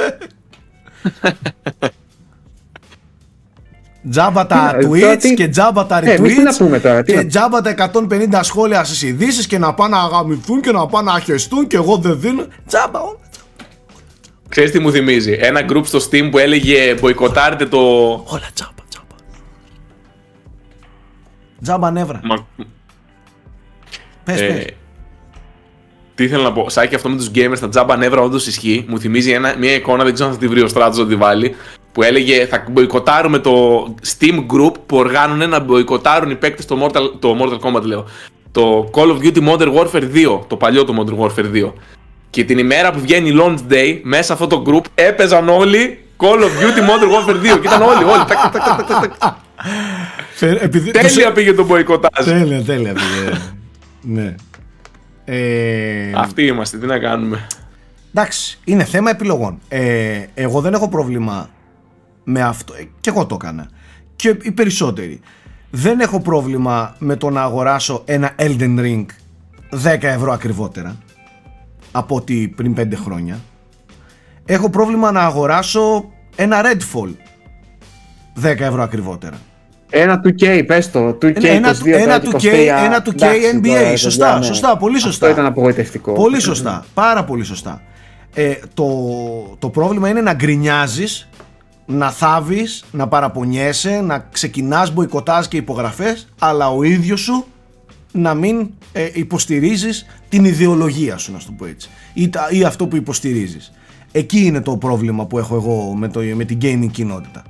Τζάμπα 4.10 4.48
τα 4.48 4.76
Τι 4.80 4.86
να- 4.88 5.00
τώρα 5.00 5.14
tweets 5.14 5.18
τι- 5.20 5.34
και 5.34 5.48
τζάμπα 5.48 5.86
τα 5.86 5.98
Ε, 6.04 6.12
εμείς 6.12 6.36
τι 6.36 6.42
να 6.42 6.52
retweets 6.52 6.58
πούμε 6.58 6.80
τώρα, 6.80 7.04
τι 7.04 7.12
και 7.12 7.18
να- 7.18 7.26
τζάμπα 7.28 7.62
τα 7.62 7.70
150 7.70 8.44
σχόλια 8.44 8.84
στις 8.84 9.02
ειδήσεις 9.02 9.48
και 9.48 9.58
να 9.58 9.74
πάνε 9.74 9.96
να 9.96 10.02
αγαμηθούν 10.02 10.62
και 10.62 10.72
να 10.72 10.86
πάνε 10.88 11.12
να 11.12 11.20
χεστούν 11.20 11.68
και 11.68 11.76
εγώ 11.76 11.98
δεν 11.98 12.20
δίνω. 12.20 12.46
Τζάμπα, 12.68 13.00
όλα. 13.02 13.18
Ξέρεις 14.50 14.72
τι 14.72 14.80
μου 14.80 14.92
θυμίζει, 14.92 15.38
ένα 15.42 15.62
group 15.70 15.82
στο 15.86 16.00
Steam 16.00 16.28
που 16.32 16.38
έλεγε 16.38 16.94
μποϊκοτάρετε 17.00 17.66
το... 17.66 17.78
Όλα 18.26 18.50
τζάμπα, 18.54 18.72
τζάμπα. 21.62 21.80
Τζάμπα 21.80 21.92
νεύρα. 21.92 22.20
Μα- 22.24 22.46
Πες, 24.24 24.42
Ε, 24.42 24.48
πες. 24.48 24.66
τι 26.16 26.24
ήθελα 26.24 26.44
να 26.44 26.52
πω, 26.52 26.70
Σάκη, 26.70 26.96
αυτό 26.96 27.10
με 27.10 27.16
τους 27.16 27.32
gamers, 27.36 27.60
τα 27.60 27.70
τζάμπα 27.70 27.98
νεύρα 27.98 28.22
όντως 28.22 28.48
ισχύει. 28.48 28.86
Μου 28.88 29.00
θυμίζει 29.00 29.32
ένα, 29.32 29.56
μια 29.58 29.74
εικόνα, 29.74 30.04
δεν 30.04 30.14
ξέρω 30.14 30.30
αν 30.30 30.36
θα 30.36 30.42
τη 30.42 30.48
βρει 30.48 30.62
ο 30.62 30.68
Στράτζο 30.68 31.02
να 31.04 31.08
τη 31.08 31.16
βάλει, 31.16 31.56
που 31.92 32.04
έλεγε 32.04 32.46
θα 32.46 32.64
μποϊκοτάρουμε 32.70 33.40
το 33.40 33.84
Steam 34.18 34.36
Group 34.54 34.72
που 34.86 34.98
οργάνωνε 34.98 35.46
να 35.46 35.60
μποϊκοτάρουν 35.60 36.30
οι 36.30 36.36
παίκτες 36.36 36.66
το 36.66 36.86
Mortal, 36.86 37.12
το 37.20 37.38
Mortal 37.42 37.60
Kombat, 37.68 37.82
λέω. 37.82 38.06
το 38.52 38.90
Call 38.94 39.08
of 39.08 39.18
Duty 39.22 39.48
Modern 39.50 39.74
Warfare 39.76 40.04
2, 40.14 40.40
το 40.48 40.56
παλιό 40.58 40.84
το 40.84 40.94
Modern 41.06 41.24
Warfare 41.26 41.52
2. 41.54 41.74
Και 42.30 42.44
την 42.44 42.58
ημέρα 42.58 42.92
που 42.92 43.00
βγαίνει 43.00 43.32
launch 43.42 43.72
day, 43.74 44.00
μέσα 44.04 44.34
αυτό 44.34 44.48
το 44.48 44.64
group 44.68 44.86
έπαιζαν 44.96 45.50
όλοι 45.50 46.00
Call 46.18 46.40
of 46.40 46.48
Duty 46.62 46.80
Modern 46.82 47.30
Warfare 47.30 47.36
2. 47.56 47.60
Και 47.62 47.68
ήταν 47.68 47.82
όλοι, 47.82 48.04
όλοι. 48.04 48.24
τακ, 48.28 48.38
τακ, 48.38 48.52
τακ, 48.52 48.78
τακ, 48.78 48.88
τακ. 48.88 49.02
Φε- 49.02 49.12
επειδή- 50.40 50.92
Τέλεια 50.92 51.32
πήγε 51.32 51.54
το 51.54 51.66
μποϊκοτάζ. 51.66 52.26
Τέλεια, 52.26 52.64
τέλεια 52.64 52.94
πήγε. 52.94 53.38
ναι. 54.02 54.36
Ε, 55.26 56.12
Αυτοί 56.16 56.46
είμαστε, 56.46 56.78
τι 56.78 56.86
να 56.86 57.00
κάνουμε. 57.00 57.48
εντάξει, 58.14 58.60
είναι 58.64 58.84
θέμα 58.84 59.10
επιλογών. 59.10 59.60
Ε, 59.68 60.26
εγώ 60.34 60.62
δεν 60.62 60.74
έχω 60.74 60.90
πρόβλημα 60.90 61.50
με 62.24 62.42
αυτό. 62.42 62.74
Ε, 62.74 62.84
Και 63.00 63.10
εγώ 63.10 63.26
το 63.26 63.36
έκανα. 63.42 63.70
Και 64.16 64.38
οι 64.42 64.52
περισσότεροι. 64.52 65.20
Δεν 65.70 66.00
έχω 66.00 66.20
πρόβλημα 66.22 66.96
με 67.00 67.16
το 67.16 67.30
να 67.30 67.42
αγοράσω 67.42 68.02
ένα 68.06 68.36
Elden 68.40 68.80
Ring 68.80 69.06
10 69.84 69.98
ευρώ 70.02 70.32
ακριβότερα 70.32 70.96
από 71.92 72.16
ότι 72.16 72.54
πριν 72.56 72.74
5 72.78 72.96
χρόνια. 72.96 73.40
Έχω 74.46 74.70
πρόβλημα 74.70 75.12
να 75.12 75.22
αγοράσω 75.22 76.12
ένα 76.36 76.62
Redfall 76.64 77.10
10 78.44 78.60
ευρώ 78.60 78.82
ακριβότερα. 78.84 79.38
Ένα 79.90 80.22
2K, 80.26 80.64
πες 80.68 80.92
το. 80.92 81.08
2K, 81.22 81.44
Ένα, 81.44 81.72
22, 81.76 81.86
ένα, 81.86 82.22
23, 82.24 82.36
2K, 82.36 82.46
ένα 82.86 83.02
2K 83.06 83.14
εντάξει, 83.14 83.42
NBA. 83.54 83.68
τώρα, 83.68 83.80
παιδιά, 83.80 83.98
σωστά, 83.98 84.38
ναι. 84.38 84.46
σωστά, 84.46 84.78
πολύ 84.78 85.00
σωστά. 85.00 85.26
Αυτό 85.28 85.40
ήταν 85.42 85.52
απογοητευτικό. 85.52 86.14
Πολύ 86.14 86.40
σωστά. 86.40 86.86
Πάρα 86.94 87.24
πολύ 87.24 87.44
σωστά. 87.44 87.82
Ε, 88.34 88.54
το, 88.74 88.86
το 89.60 89.70
πρόβλημα 89.70 90.10
είναι 90.10 90.22
να 90.22 90.34
γκρινιάζεις, 90.34 91.30
να 91.86 92.12
θάβεις, 92.12 92.84
να 92.92 93.08
παραπονιέσαι, 93.08 94.02
να 94.02 94.28
ξεκινάς 94.32 94.92
μποϊκοτάζ 94.92 95.46
και 95.46 95.58
υπογραφές, 95.58 96.28
αλλά 96.40 96.70
ο 96.70 96.84
ίδιος 96.84 97.20
σου 97.20 97.46
να 98.12 98.34
μην 98.34 98.70
ε, 98.92 99.10
υποστηρίζεις 99.14 100.06
την 100.30 100.46
ιδεολογία 100.46 101.18
σου, 101.18 101.32
να 101.32 101.40
σου 101.40 101.46
το 101.46 101.54
πω 101.58 101.66
έτσι. 101.66 101.90
Ή, 102.14 102.30
τα- 102.30 102.48
ή 102.52 102.64
αυτό 102.64 102.88
που 102.88 102.96
υποστηρίζεις. 102.96 103.72
Εκεί 104.12 104.46
είναι 104.46 104.62
το 104.62 104.78
πρόβλημα 104.78 105.26
που 105.26 105.38
έχω 105.38 105.56
εγώ 105.56 105.94
με, 105.98 106.08
το, 106.08 106.20
με 106.36 106.44
την 106.44 106.58
gaming 106.62 106.88
κοινότητα. 106.92 107.44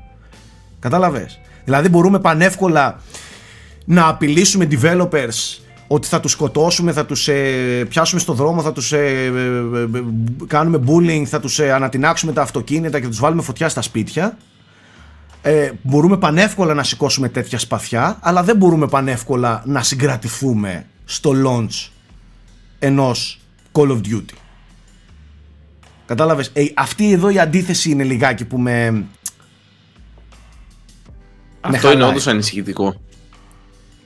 Κατάλαβες. 0.80 1.40
Δηλαδή 1.68 1.90
μπορούμε 1.90 2.20
πανεύκολα 2.20 3.00
να 3.86 4.08
απειλήσουμε 4.08 4.68
developers 4.72 5.60
ότι 5.88 6.08
θα 6.08 6.20
τους 6.20 6.32
σκοτώσουμε, 6.32 6.92
θα 6.92 7.06
τους 7.06 7.28
ε, 7.28 7.86
πιάσουμε 7.90 8.22
στο 8.22 8.34
δρόμο, 8.34 8.62
θα 8.62 8.72
τους 8.72 8.92
ε, 8.92 8.98
ε, 8.98 9.26
ε, 9.26 9.98
ε, 9.98 10.04
κάνουμε 10.48 10.82
bullying, 10.88 11.24
θα 11.26 11.40
τους 11.40 11.60
ε, 11.60 11.72
ανατινάξουμε 11.72 12.34
τα 12.34 12.42
αυτοκίνητα 12.42 12.98
και 12.98 13.04
θα 13.04 13.10
τους 13.10 13.20
βάλουμε 13.20 13.42
φωτιά 13.42 13.70
στα 13.70 13.82
σπίτια. 13.82 14.38
Ε, 15.42 15.72
μπορούμε 15.82 16.18
πανεύκολα 16.18 16.74
να 16.74 16.84
σηκώσουμε 16.84 17.30
τέτοια 17.30 17.60
σπαθιά, 17.60 18.18
αλλά 18.22 18.44
δεν 18.44 18.58
μπορούμε 18.58 18.88
πανεύκολα 18.88 19.64
να 19.66 19.84
συγκρατηθούμε 19.84 20.86
στο 21.06 21.32
launch 21.46 21.90
ενός 22.80 23.40
Call 23.72 23.88
of 23.88 24.02
Duty. 24.10 24.34
Κατάλαβες, 26.06 26.52
ε, 26.54 26.66
αυτή 26.74 27.12
εδώ 27.12 27.30
η 27.30 27.40
αντίθεση 27.40 27.90
είναι 27.90 28.04
λιγάκι 28.04 28.46
που 28.46 28.58
με... 28.58 29.06
Αυτό 31.62 31.88
είναι 31.88 31.96
χαλάει. 31.96 32.10
όντως 32.10 32.28
ανησυχητικό. 32.28 32.96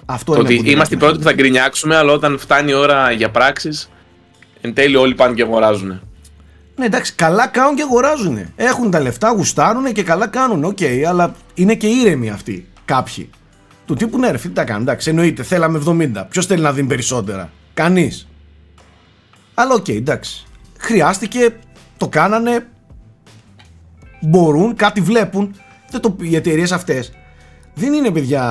Αυτό 0.06 0.34
Το 0.34 0.40
είναι 0.40 0.48
ότι 0.48 0.58
που 0.58 0.64
δεν 0.64 0.72
είμαστε 0.72 0.94
οι 0.96 0.98
έχουμε. 0.98 1.12
πρώτοι 1.12 1.24
που 1.24 1.30
θα 1.30 1.36
γκρινιάξουμε, 1.36 1.96
αλλά 1.96 2.12
όταν 2.12 2.38
φτάνει 2.40 2.72
η 2.72 2.74
ώρα 2.74 3.12
για 3.12 3.30
πράξεις, 3.32 3.90
εν 4.62 4.74
τέλει 4.74 4.96
όλοι 4.96 5.16
πάνε 5.16 5.34
και 5.34 5.42
αγοράζουν. 5.42 6.02
Ναι, 6.76 6.86
εντάξει, 6.86 7.14
καλά 7.14 7.48
κάνουν 7.48 7.76
και 7.76 7.82
αγοράζουν. 7.82 8.40
Έχουν 8.56 8.92
τα 8.92 9.00
λεφτά, 9.00 9.30
γουστάρουν 9.30 9.94
και 9.94 10.04
καλά 10.04 10.28
κάνουν. 10.28 10.64
Οκ, 10.64 10.78
αλλά 11.08 11.36
είναι 11.54 11.76
και 11.76 11.88
ήρεμοι 11.88 12.30
αυτοί. 12.30 12.68
Κάποιοι. 12.86 13.30
Του 13.86 13.94
τύπου 13.94 14.18
ναι, 14.18 14.32
ρε, 14.32 14.38
φίλε, 14.38 14.54
τι 14.54 14.60
τα 14.60 14.64
κάνουν. 14.64 14.82
Εντάξει, 14.82 15.10
εννοείται, 15.10 15.44
θέλαμε 15.44 15.82
70. 15.88 16.26
Ποιος 16.30 16.46
θέλει 16.46 16.62
να 16.62 16.74
δίνει 16.74 16.88
περισσότερα; 16.88 17.52
Κανείς. 17.74 18.28
Αλλά 19.54 19.74
οκ, 19.74 19.88
εντάξει. 19.88 20.46
Χρειάστηκε, 20.78 21.56
το 21.98 22.08
κάνανε. 22.08 22.68
Μπορούν, 24.22 24.76
κάτι 24.76 25.02
βλέπουν. 25.02 25.56
Δεν 25.90 26.02
το, 26.02 26.16
οι 26.22 26.36
εταιρείες 26.36 26.72
αυτές 26.72 27.12
δεν 27.82 27.94
είναι 27.94 28.12
παιδιά. 28.12 28.44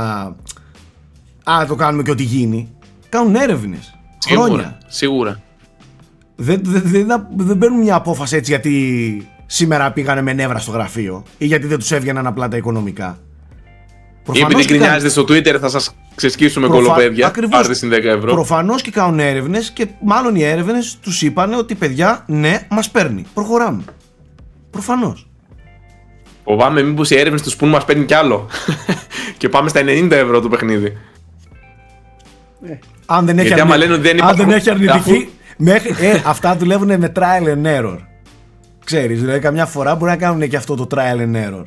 Α, 1.44 1.64
το 1.68 1.74
κάνουμε 1.74 2.02
και 2.02 2.10
ό,τι 2.10 2.22
γίνει. 2.22 2.68
Κάνουν 3.08 3.34
έρευνες. 3.34 3.94
Χρόνια. 4.26 4.44
Σίγουρα. 4.46 4.78
Σίγουρα. 4.86 5.40
Δεν, 6.36 6.60
δεν, 6.64 6.82
δεν, 6.84 7.26
δεν 7.36 7.58
παίρνουν 7.58 7.80
μια 7.80 7.94
απόφαση 7.94 8.36
έτσι 8.36 8.50
γιατί 8.50 9.28
σήμερα 9.46 9.92
πήγανε 9.92 10.22
με 10.22 10.32
νεύρα 10.32 10.58
στο 10.58 10.70
γραφείο 10.70 11.24
ή 11.38 11.46
γιατί 11.46 11.66
δεν 11.66 11.78
τους 11.78 11.90
έβγαιναν 11.90 12.26
απλά 12.26 12.48
τα 12.48 12.56
οικονομικά. 12.56 13.18
Ή 14.32 14.38
επειδή 14.40 14.42
και 14.42 14.42
κάνουν- 14.52 14.66
γκρινιάζετε 14.66 15.08
στο 15.08 15.22
Twitter 15.22 15.56
θα 15.60 15.68
σας 15.68 15.94
ξεσκίσουμε 16.14 16.66
προφα- 16.66 16.82
κολοπέδια. 16.82 17.26
Ακριβώς. 17.26 17.50
Πάρτε 17.58 17.74
στην 17.74 17.90
10 17.90 17.92
ευρώ. 18.04 18.32
Προφανώς 18.32 18.82
και 18.82 18.90
κάνουν 18.90 19.18
έρευνες 19.20 19.70
και 19.70 19.86
μάλλον 20.04 20.34
οι 20.36 20.42
έρευνες 20.42 20.98
τους 21.00 21.22
είπαν 21.22 21.52
ότι 21.54 21.74
παιδιά 21.74 22.24
ναι 22.26 22.66
μας 22.70 22.90
παίρνει. 22.90 23.24
Προχωράμε. 23.34 23.82
Προφανώς. 24.70 25.29
Φοβάμαι 26.50 26.82
μήπως 26.82 27.10
οι 27.10 27.18
έρευνες 27.18 27.42
τους 27.42 27.56
πούν 27.56 27.68
μας 27.68 27.84
παίρνει 27.84 28.04
κι 28.04 28.14
άλλο. 28.14 28.46
και 29.38 29.48
πάμε 29.48 29.68
στα 29.68 29.80
90 29.80 30.10
ευρώ 30.10 30.40
το 30.40 30.48
παιχνίδι. 30.48 30.96
Αν 33.06 33.26
δεν 33.26 33.38
έχει, 33.38 33.46
Γιατί 33.46 33.62
άμα 33.62 33.76
λένε 33.76 33.92
ότι 33.92 34.02
δεν 34.02 34.10
αν 34.10 34.16
υπάρχουν- 34.16 34.46
δεν 34.46 34.56
έχει 34.56 34.70
αρνητική. 34.70 34.98
αφού- 34.98 35.28
Μέχρι, 35.56 36.06
ε, 36.06 36.20
αυτά 36.24 36.56
δουλεύουν 36.56 36.98
με 36.98 37.12
trial 37.16 37.46
and 37.56 37.66
error. 37.80 37.98
Ξέρεις, 38.84 39.20
δηλαδή 39.20 39.38
καμιά 39.38 39.66
φορά 39.66 39.94
μπορεί 39.94 40.10
να 40.10 40.16
κάνουν 40.16 40.48
και 40.48 40.56
αυτό 40.56 40.74
το 40.74 40.86
trial 40.90 41.18
and 41.20 41.34
error. 41.34 41.64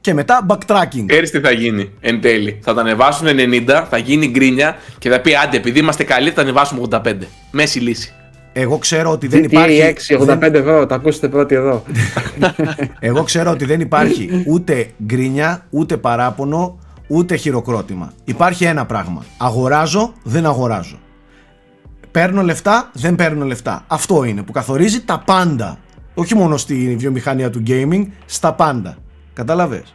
Και 0.00 0.14
μετά 0.14 0.46
backtracking. 0.48 1.04
Ξέρεις 1.06 1.30
τι 1.30 1.40
θα 1.40 1.50
γίνει 1.50 1.90
εν 2.00 2.20
τέλει. 2.20 2.58
Θα 2.62 2.74
τα 2.74 2.80
ανεβάσουν 2.80 3.26
90, 3.28 3.86
θα 3.90 3.98
γίνει 3.98 4.26
γκρίνια 4.28 4.76
και 4.98 5.10
θα 5.10 5.20
πει 5.20 5.34
άντε, 5.34 5.56
επειδή 5.56 5.78
είμαστε 5.78 6.04
καλοί, 6.04 6.28
θα 6.28 6.34
τα 6.34 6.42
ανεβάσουμε 6.42 6.80
85. 6.80 7.28
Μέση 7.50 7.80
λύση. 7.80 8.12
Εγώ 8.60 8.78
ξέρω 8.78 9.10
ότι 9.10 9.26
δεν 9.26 9.40
GTA 9.40 9.44
υπάρχει. 9.44 9.94
6, 10.08 10.18
85 10.18 10.54
ευρώ, 10.54 10.86
τα 10.86 10.94
ακούσετε 10.94 11.28
πρώτοι 11.28 11.54
εδώ. 11.54 11.82
Εγώ 13.00 13.22
ξέρω 13.22 13.50
ότι 13.50 13.64
δεν 13.64 13.80
υπάρχει 13.80 14.44
ούτε 14.46 14.90
γκρίνια, 15.04 15.66
ούτε 15.70 15.96
παράπονο, 15.96 16.78
ούτε 17.06 17.36
χειροκρότημα. 17.36 18.12
Υπάρχει 18.24 18.64
ένα 18.64 18.86
πράγμα. 18.86 19.24
Αγοράζω, 19.36 20.12
δεν 20.22 20.46
αγοράζω. 20.46 20.98
Παίρνω 22.10 22.42
λεφτά, 22.42 22.90
δεν 22.92 23.14
παίρνω 23.14 23.44
λεφτά. 23.44 23.84
Αυτό 23.86 24.24
είναι 24.24 24.42
που 24.42 24.52
καθορίζει 24.52 25.00
τα 25.00 25.22
πάντα. 25.26 25.78
Όχι 26.14 26.34
μόνο 26.34 26.56
στη 26.56 26.96
βιομηχανία 26.98 27.50
του 27.50 27.62
gaming, 27.66 28.06
στα 28.26 28.52
πάντα. 28.52 28.96
Κατάλαβες. 29.32 29.94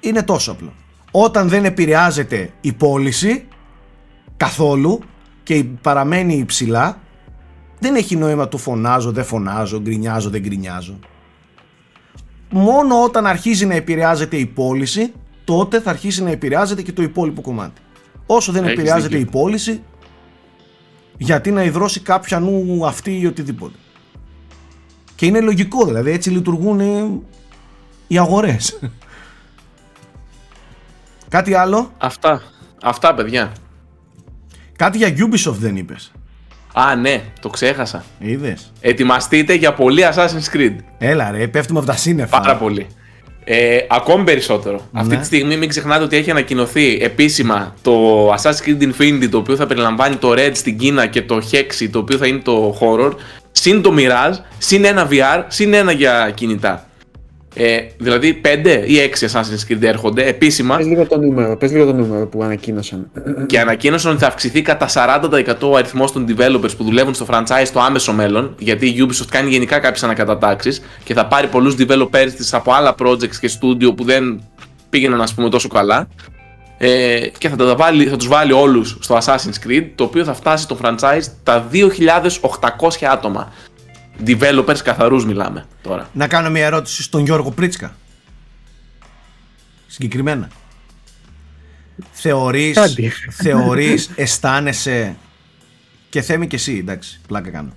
Είναι 0.00 0.22
τόσο 0.22 0.50
απλό. 0.50 0.72
Όταν 1.10 1.48
δεν 1.48 1.64
επηρεάζεται 1.64 2.50
η 2.60 2.72
πώληση 2.72 3.44
καθόλου 4.36 5.00
και 5.42 5.64
παραμένει 5.82 6.34
υψηλά, 6.34 6.98
δεν 7.80 7.94
έχει 7.94 8.16
νόημα 8.16 8.48
του 8.48 8.58
φωνάζω, 8.58 9.12
δεν 9.12 9.24
φωνάζω, 9.24 9.80
γκρινιάζω, 9.80 10.30
δεν 10.30 10.40
γκρινιάζω 10.40 10.98
μόνο 12.50 13.02
όταν 13.02 13.26
αρχίζει 13.26 13.66
να 13.66 13.74
επηρεάζεται 13.74 14.36
η 14.36 14.46
πώληση, 14.46 15.12
τότε 15.44 15.80
θα 15.80 15.90
αρχίσει 15.90 16.22
να 16.22 16.30
επηρεάζεται 16.30 16.82
και 16.82 16.92
το 16.92 17.02
υπόλοιπο 17.02 17.40
κομμάτι. 17.40 17.80
Όσο 18.26 18.52
δεν 18.52 18.64
Έχεις 18.64 18.78
επηρεάζεται 18.78 19.16
δίκιο. 19.16 19.28
η 19.28 19.30
πώληση, 19.30 19.82
γιατί 21.16 21.50
να 21.50 21.62
υδρώσει 21.62 22.00
κάποια 22.00 22.40
νου 22.40 22.86
αυτή 22.86 23.18
ή 23.18 23.26
οτιδήποτε. 23.26 23.76
Και 25.14 25.26
είναι 25.26 25.40
λογικό, 25.40 25.84
δηλαδή 25.84 26.10
έτσι 26.10 26.30
λειτουργούν 26.30 26.80
ε, 26.80 27.08
οι 28.06 28.18
αγορές. 28.18 28.78
Κάτι 31.28 31.54
άλλο, 31.54 31.92
Αυτά. 31.98 32.42
Αυτά, 32.82 33.14
παιδιά. 33.14 33.52
κάτι 34.76 34.98
για 34.98 35.08
Ubisoft 35.08 35.56
δεν 35.58 35.76
είπες. 35.76 36.12
Α, 36.74 36.96
ναι, 36.96 37.22
το 37.40 37.48
ξέχασα. 37.48 38.04
Είδες; 38.18 38.72
Ετοιμαστείτε 38.80 39.54
για 39.54 39.72
πολύ 39.72 40.02
Assassin's 40.14 40.56
Creed. 40.56 40.74
Έλα 40.98 41.30
ρε, 41.30 41.46
πέφτουμε 41.46 41.78
από 41.78 41.88
τα 41.88 41.96
σύννεφα. 41.96 42.40
Πάρα 42.40 42.56
πολύ. 42.56 42.86
Ε, 43.44 43.78
ακόμη 43.88 44.24
περισσότερο. 44.24 44.88
Αυτή 44.92 45.14
Ναι. 45.14 45.20
τη 45.20 45.26
στιγμή 45.26 45.56
μην 45.56 45.68
ξεχνάτε 45.68 46.04
ότι 46.04 46.16
έχει 46.16 46.30
ανακοινωθεί 46.30 46.98
επίσημα 47.02 47.74
το 47.82 47.92
Assassin's 48.34 48.66
Creed 48.68 48.82
Infinity 48.82 49.28
το 49.30 49.38
οποίο 49.38 49.56
θα 49.56 49.66
περιλαμβάνει 49.66 50.16
το 50.16 50.32
Red 50.32 50.50
στην 50.52 50.78
Κίνα 50.78 51.06
και 51.06 51.22
το 51.22 51.42
Hexy 51.52 51.88
το 51.92 51.98
οποίο 51.98 52.16
θα 52.16 52.26
είναι 52.26 52.38
το 52.38 52.78
Horror 52.80 53.12
συν 53.52 53.82
το 53.82 53.94
Mirage, 53.98 54.34
συν 54.58 54.84
ένα 54.84 55.08
VR, 55.10 55.44
συν 55.48 55.74
ένα 55.74 55.92
για 55.92 56.30
κινητά. 56.34 56.87
Ε, 57.54 57.78
δηλαδή 57.98 58.40
5 58.44 58.82
ή 58.86 58.94
6 59.20 59.26
Assassin's 59.26 59.72
Creed 59.72 59.82
έρχονται 59.82 60.26
επίσημα 60.26 60.76
Πες 60.76 60.86
λίγο 60.86 61.06
το 61.06 61.18
νούμερο, 61.18 61.56
πες 61.56 61.72
λίγο 61.72 61.84
το 61.86 61.92
νούμερο 61.92 62.26
που 62.26 62.42
ανακοίνωσαν. 62.42 63.10
και 63.46 63.60
ανακοίνωσαν 63.60 64.10
ότι 64.10 64.20
θα 64.20 64.26
αυξηθεί 64.26 64.62
κατά 64.62 64.88
40% 64.88 65.54
ο 65.60 65.76
αριθμός 65.76 66.12
των 66.12 66.26
developers 66.28 66.76
που 66.76 66.84
δουλεύουν 66.84 67.14
στο 67.14 67.26
franchise 67.30 67.64
στο 67.64 67.80
άμεσο 67.80 68.12
μέλλον. 68.12 68.54
Γιατί 68.58 68.86
η 68.86 68.96
Ubisoft 68.98 69.28
κάνει 69.30 69.50
γενικά 69.50 69.78
κάποιες 69.78 70.02
ανακατατάξεις 70.02 70.82
και 71.04 71.14
θα 71.14 71.26
πάρει 71.26 71.46
πολλούς 71.46 71.74
developers 71.78 72.30
της 72.36 72.54
από 72.54 72.72
άλλα 72.72 72.94
projects 72.98 73.36
και 73.40 73.50
studio 73.60 73.96
που 73.96 74.04
δεν 74.04 74.40
πήγαιναν, 74.90 75.20
ας 75.20 75.34
πούμε, 75.34 75.48
τόσο 75.48 75.68
καλά. 75.68 76.08
Ε, 76.78 77.20
και 77.38 77.48
θα, 77.48 77.56
τα 77.56 77.76
βάλει, 77.76 78.06
θα 78.06 78.16
τους 78.16 78.28
βάλει 78.28 78.52
όλους 78.52 78.98
στο 79.00 79.18
Assassin's 79.22 79.66
Creed 79.66 79.86
το 79.94 80.04
οποίο 80.04 80.24
θα 80.24 80.34
φτάσει 80.34 80.68
το 80.68 80.78
franchise 80.82 81.24
τα 81.42 81.68
2.800 81.72 82.88
άτομα 83.12 83.52
developers 84.26 84.78
καθαρούς 84.84 85.24
μιλάμε 85.26 85.66
τώρα 85.82 86.08
Να 86.12 86.26
κάνω 86.28 86.50
μια 86.50 86.64
ερώτηση 86.66 87.02
στον 87.02 87.24
Γιώργο 87.24 87.50
Πρίτσκα. 87.50 87.96
Συγκεκριμένα. 89.86 90.48
θεωρείς, 92.12 92.74
Κάτι. 92.74 93.12
θεωρείς, 93.30 94.10
αισθάνεσαι 94.14 95.16
και 96.08 96.20
θέμη 96.20 96.46
και 96.46 96.56
εσύ, 96.56 96.76
εντάξει, 96.76 97.20
πλάκα 97.26 97.50
κάνω. 97.50 97.72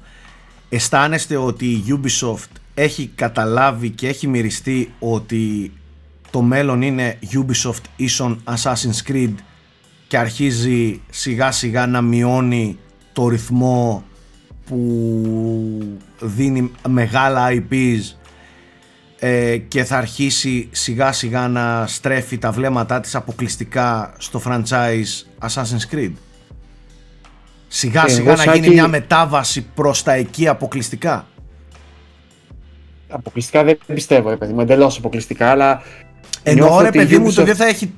Αισθάνεστε 0.69 1.35
ότι 1.35 1.65
η 1.65 1.83
Ubisoft 1.89 2.49
έχει 2.73 3.11
καταλάβει 3.15 3.89
και 3.89 4.07
έχει 4.07 4.27
μυριστεί 4.27 4.93
ότι 4.99 5.71
το 6.31 6.41
μέλλον 6.41 6.81
είναι 6.81 7.19
Ubisoft 7.33 7.83
ίσον 7.95 8.43
Assassin's 8.43 9.11
Creed 9.11 9.33
και 10.07 10.17
αρχίζει 10.17 11.01
σιγά 11.09 11.51
σιγά 11.51 11.87
να 11.87 12.01
μειώνει 12.01 12.77
το 13.13 13.27
ρυθμό 13.27 14.03
που 14.71 15.97
δίνει 16.19 16.71
μεγάλα 16.89 17.47
IPs 17.51 18.15
ε, 19.19 19.57
και 19.57 19.83
θα 19.83 19.97
αρχίσει 19.97 20.69
σιγά 20.71 21.11
σιγά 21.11 21.47
να 21.47 21.87
στρέφει 21.87 22.37
τα 22.37 22.51
βλέμματά 22.51 22.99
της 22.99 23.15
αποκλειστικά 23.15 24.13
στο 24.17 24.41
franchise 24.45 25.25
Assassin's 25.49 25.93
Creed. 25.95 26.11
Σιγά 27.67 28.03
Ε, 28.05 28.09
σιγά 28.09 28.31
εγώ, 28.31 28.43
να 28.43 28.43
γίνει 28.43 28.55
Σάκη- 28.65 28.73
μια 28.73 28.87
μετάβαση 28.87 29.61
προς 29.75 30.03
τα 30.03 30.13
εκεί 30.13 30.47
αποκλειστικά. 30.47 31.27
Αποκλειστικά 33.09 33.63
δεν 33.63 33.77
πιστεύω, 33.93 34.29
ρε 34.29 34.37
παιδί 34.37 34.53
μου, 34.53 34.61
εντελώς 34.61 34.97
αποκλειστικά, 34.97 35.49
αλλά. 35.49 35.81
Εννοώ 36.43 36.65
νιώθω 36.67 36.81
ρε 36.81 36.87
ότι 36.87 36.97
η 36.97 37.01
παιδί 37.01 37.17
μου 37.17 37.25
ότι 37.27 37.35
Ubisoft- 37.41 37.45
δεν 37.45 37.55
θα 37.55 37.65
έχει 37.67 37.93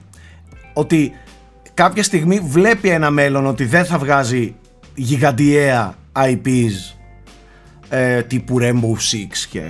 ότι 0.74 1.14
κάποια 1.74 2.04
στιγμή 2.04 2.40
βλέπει 2.40 2.90
ένα 2.90 3.10
μέλλον 3.10 3.46
ότι 3.46 3.66
δεν 3.66 3.86
θα 3.86 3.98
βγάζει 3.98 4.56
γιγαντιαία 4.96 5.96
IPs 6.16 6.96
ε, 7.90 8.22
τύπου 8.22 8.58
Rainbow 8.62 8.94
Six 9.12 9.36
και 9.50 9.62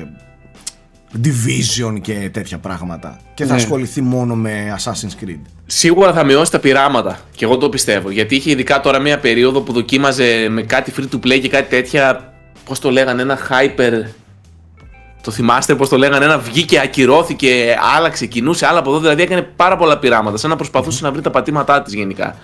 Division 1.23 2.01
και 2.01 2.29
τέτοια 2.33 2.57
πράγματα 2.57 3.19
και 3.33 3.45
θα 3.45 3.53
Ναι. 3.53 3.61
ασχοληθεί 3.61 4.01
μόνο 4.01 4.35
με 4.35 4.75
Assassin's 4.79 5.23
Creed. 5.25 5.39
Σίγουρα 5.65 6.13
θα 6.13 6.23
μειώσει 6.23 6.51
τα 6.51 6.59
πειράματα. 6.59 7.19
Και 7.35 7.45
εγώ 7.45 7.57
το 7.57 7.69
πιστεύω. 7.69 8.09
Γιατί 8.09 8.35
είχε 8.35 8.51
ειδικά 8.51 8.79
τώρα 8.81 8.99
μια 8.99 9.19
περίοδο 9.19 9.61
που 9.61 9.73
δοκίμαζε 9.73 10.47
με 10.49 10.61
κάτι 10.61 10.93
free 10.97 11.15
to 11.15 11.25
play 11.27 11.39
και 11.41 11.49
κάτι 11.49 11.69
τέτοια. 11.69 12.33
Πώς 12.65 12.79
το 12.79 12.89
λέγανε, 12.91 13.21
ένα 13.21 13.37
hyper. 13.49 14.07
Το 15.23 15.31
θυμάστε 15.31 15.75
πώς 15.75 15.89
το 15.89 15.97
λέγανε, 15.97 16.25
ένα 16.25 16.39
βγήκε, 16.39 16.79
ακυρώθηκε, 16.79 17.75
άλλαξε, 17.97 18.25
κινούσε, 18.25 18.65
άλλα 18.65 18.79
από 18.79 18.89
εδώ. 18.89 18.99
Δηλαδή 18.99 19.21
έκανε 19.21 19.41
πάρα 19.41 19.77
πολλά 19.77 19.99
πειράματα. 19.99 20.37
Σαν 20.37 20.49
να 20.49 20.55
προσπαθούσε 20.55 21.03
να 21.03 21.11
βρει 21.11 21.21
τα 21.21 21.29
πατήματά 21.29 21.81
της 21.81 21.93
γενικά. 21.93 22.35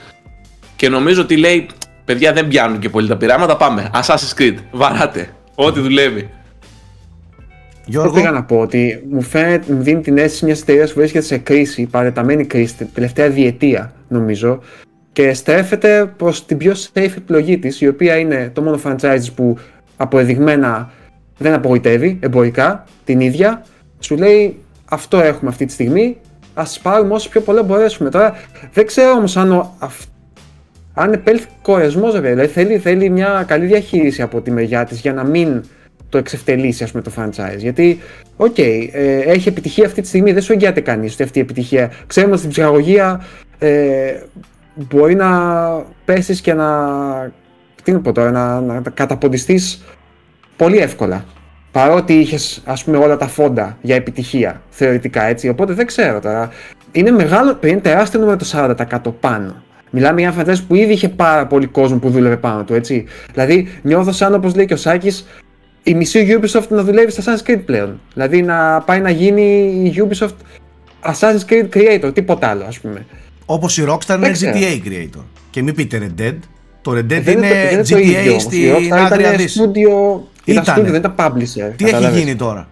Και 0.75 0.89
νομίζω 0.89 1.21
ότι 1.21 1.37
λέει, 1.37 1.67
παιδιά 2.09 2.33
δεν 2.33 2.47
πιάνουν 2.47 2.79
και 2.79 2.89
πολύ 2.89 3.07
τα 3.07 3.17
πειράματα. 3.17 3.57
Πάμε. 3.57 3.89
Assassin's 3.93 4.41
Creed. 4.41 4.55
Βαράτε. 4.71 5.29
Ό,τι 5.55 5.79
δουλεύει. 5.79 6.19
Αυτό 6.19 7.85
Γιώργο, 7.85 8.13
πήγα 8.13 8.31
να 8.31 8.43
πω 8.43 8.59
ότι 8.59 9.03
μου, 9.11 9.21
φαίνεται, 9.21 9.73
μου 9.73 9.81
δίνει 9.81 10.01
την 10.01 10.17
αίσθηση 10.17 10.45
μιας 10.45 10.61
εταιρείας 10.61 10.93
που 10.93 10.99
βρίσκεται 10.99 11.25
σε 11.25 11.37
κρίση, 11.37 11.85
παρεταμένη 11.85 12.45
κρίση, 12.45 12.75
την 12.75 12.87
τελευταία 12.93 13.29
διετία 13.29 13.93
νομίζω, 14.07 14.59
και 15.13 15.33
στρέφεται 15.33 16.13
προς 16.17 16.45
την 16.45 16.57
πιο 16.57 16.73
safe 16.93 17.11
επιλογή 17.17 17.57
της, 17.57 17.81
η 17.81 17.87
οποία 17.87 18.17
είναι 18.17 18.51
το 18.53 18.61
μόνο 18.61 18.79
franchise 18.83 19.25
που 19.35 19.57
αποδεδειγμένα 19.97 20.91
δεν 21.37 21.53
απογοητεύει 21.53 22.19
εμπορικά 22.21 22.83
την 23.05 23.19
ίδια. 23.19 23.65
Σου 23.99 24.17
λέει 24.17 24.57
αυτό 24.85 25.19
έχουμε 25.19 25.49
αυτή 25.49 25.65
τη 25.65 25.71
στιγμή, 25.71 26.17
ας 26.53 26.79
πάρουμε 26.79 27.13
όσο 27.13 27.29
πιο 27.29 27.41
πολλά 27.41 27.63
μπορέσουμε. 27.63 28.09
Τώρα 28.09 28.35
δεν 28.73 28.85
ξέρω 28.85 29.11
όμως 29.11 29.37
αν, 29.37 29.51
ο- 29.51 29.75
αυ- 29.79 30.07
αν 30.99 31.13
επέλθει 31.13 31.47
κορεσμός, 31.61 32.21
δηλαδή 32.21 32.47
θέλει, 32.47 32.77
θέλει 32.77 33.09
μια 33.09 33.43
καλή 33.47 33.65
διαχείριση 33.65 34.21
από 34.21 34.41
τη 34.41 34.51
μεριά 34.51 34.85
της 34.85 34.99
για 34.99 35.13
να 35.13 35.23
μην 35.23 35.63
το 36.09 36.17
εξευτελίσει 36.17 36.83
ας 36.83 36.91
πούμε 36.91 37.03
το 37.03 37.11
franchise. 37.17 37.57
Γιατί, 37.57 37.99
οκ, 38.35 38.57
ε, 38.57 38.89
έχει 39.25 39.47
επιτυχία 39.47 39.85
αυτή 39.85 40.01
τη 40.01 40.07
στιγμή, 40.07 40.31
δεν 40.31 40.41
σου 40.41 40.51
εγγυάται 40.51 40.81
κανείς 40.81 41.13
ότι 41.13 41.23
αυτή 41.23 41.37
η 41.37 41.41
επιτυχία. 41.41 41.91
Ξέρουμε 42.07 42.31
ότι 42.31 42.41
στην 42.41 42.51
ψυχαγωγία 42.51 43.21
ε, 43.59 44.13
μπορεί 44.73 45.15
να 45.15 45.29
πέσεις 46.05 46.41
και 46.41 46.53
να, 46.53 46.67
τι 47.83 47.91
να 47.91 47.99
πω 47.99 48.11
τώρα, 48.11 48.31
να, 48.31 48.61
να 48.61 48.81
καταποντιστείς 48.93 49.83
πολύ 50.55 50.77
εύκολα. 50.77 51.25
Παρότι 51.71 52.13
είχες 52.13 52.61
ας 52.65 52.83
πούμε 52.83 52.97
όλα 52.97 53.17
τα 53.17 53.27
φόντα 53.27 53.77
για 53.81 53.95
επιτυχία, 53.95 54.61
θεωρητικά 54.69 55.23
έτσι. 55.23 55.49
Οπότε 55.49 55.73
δεν 55.73 55.85
ξέρω 55.85 56.19
τώρα. 56.19 56.49
Είναι 56.91 57.11
μεγάλο, 57.11 57.59
είναι 57.63 57.79
τεράστιο 57.79 58.19
νούμερο 58.19 58.37
το 58.37 58.45
40% 58.53 59.13
πάνω. 59.19 59.63
Μιλάμε 59.89 60.21
για 60.21 60.33
ένα 60.37 60.43
franchise 60.53 60.61
που 60.67 60.75
ήδη 60.75 60.93
είχε 60.93 61.09
πάρα 61.09 61.47
πολύ 61.47 61.65
κόσμο 61.65 61.97
που 61.97 62.09
δούλευε 62.09 62.37
πάνω 62.37 62.63
του, 62.63 62.73
έτσι. 62.73 63.05
Δηλαδή, 63.33 63.67
νιώθω 63.81 64.11
σαν 64.11 64.33
όπως 64.33 64.55
λέει 64.55 64.65
και 64.65 64.73
ο 64.73 64.77
Σάκης, 64.77 65.25
η 65.83 65.93
μισή 65.93 66.39
Ubisoft 66.41 66.67
να 66.69 66.83
δουλεύει 66.83 67.11
στα 67.11 67.23
Assassin's 67.23 67.49
Creed 67.49 67.61
πλέον. 67.65 67.99
Δηλαδή 68.13 68.41
να 68.41 68.81
πάει 68.81 68.99
να 68.99 69.09
γίνει 69.09 69.41
η 69.95 70.03
Ubisoft 70.09 70.35
Assassin's 71.13 71.51
Creed 71.51 71.67
Creator, 71.77 72.13
τίποτα 72.13 72.47
άλλο 72.47 72.63
ας 72.67 72.79
πούμε. 72.79 73.05
όπως 73.45 73.77
η 73.77 73.83
Rockstar 73.89 74.09
είναι 74.09 74.17
Δεν 74.19 74.31
ξέρω. 74.31 74.57
GTA 74.57 74.87
creator. 74.87 75.23
Και 75.49 75.61
μην 75.61 75.75
πείτε 75.75 76.01
Red 76.17 76.21
Dead. 76.21 76.35
Το 76.81 76.91
Red 76.91 76.97
Dead 76.99 77.11
Ε, 77.11 77.19
Δεν 77.21 77.37
είναι, 77.37 77.47
το- 77.49 77.55
δεν 77.55 77.71
είναι 77.73 77.83
το 77.83 77.95
GTA 77.97 78.01
ίδιο 78.01 78.31
όμως. 78.31 78.43
Η 78.43 78.47
στην 78.47 78.73
Rockstar 78.75 78.97
Άγρια 78.97 79.27
ήταν 79.27 79.37
Δύση. 79.37 79.59
studio, 79.63 80.19
ήταν 80.45 80.63
Ήτανε. 80.63 80.81
studio, 80.87 80.91
δεν 80.91 80.95
ήταν 80.99 81.15
publisher. 81.17 81.73
Τι 81.75 81.83
έχει 81.83 81.91
κατάλαβες. 81.93 82.19
γίνει 82.19 82.35
τώρα; 82.35 82.67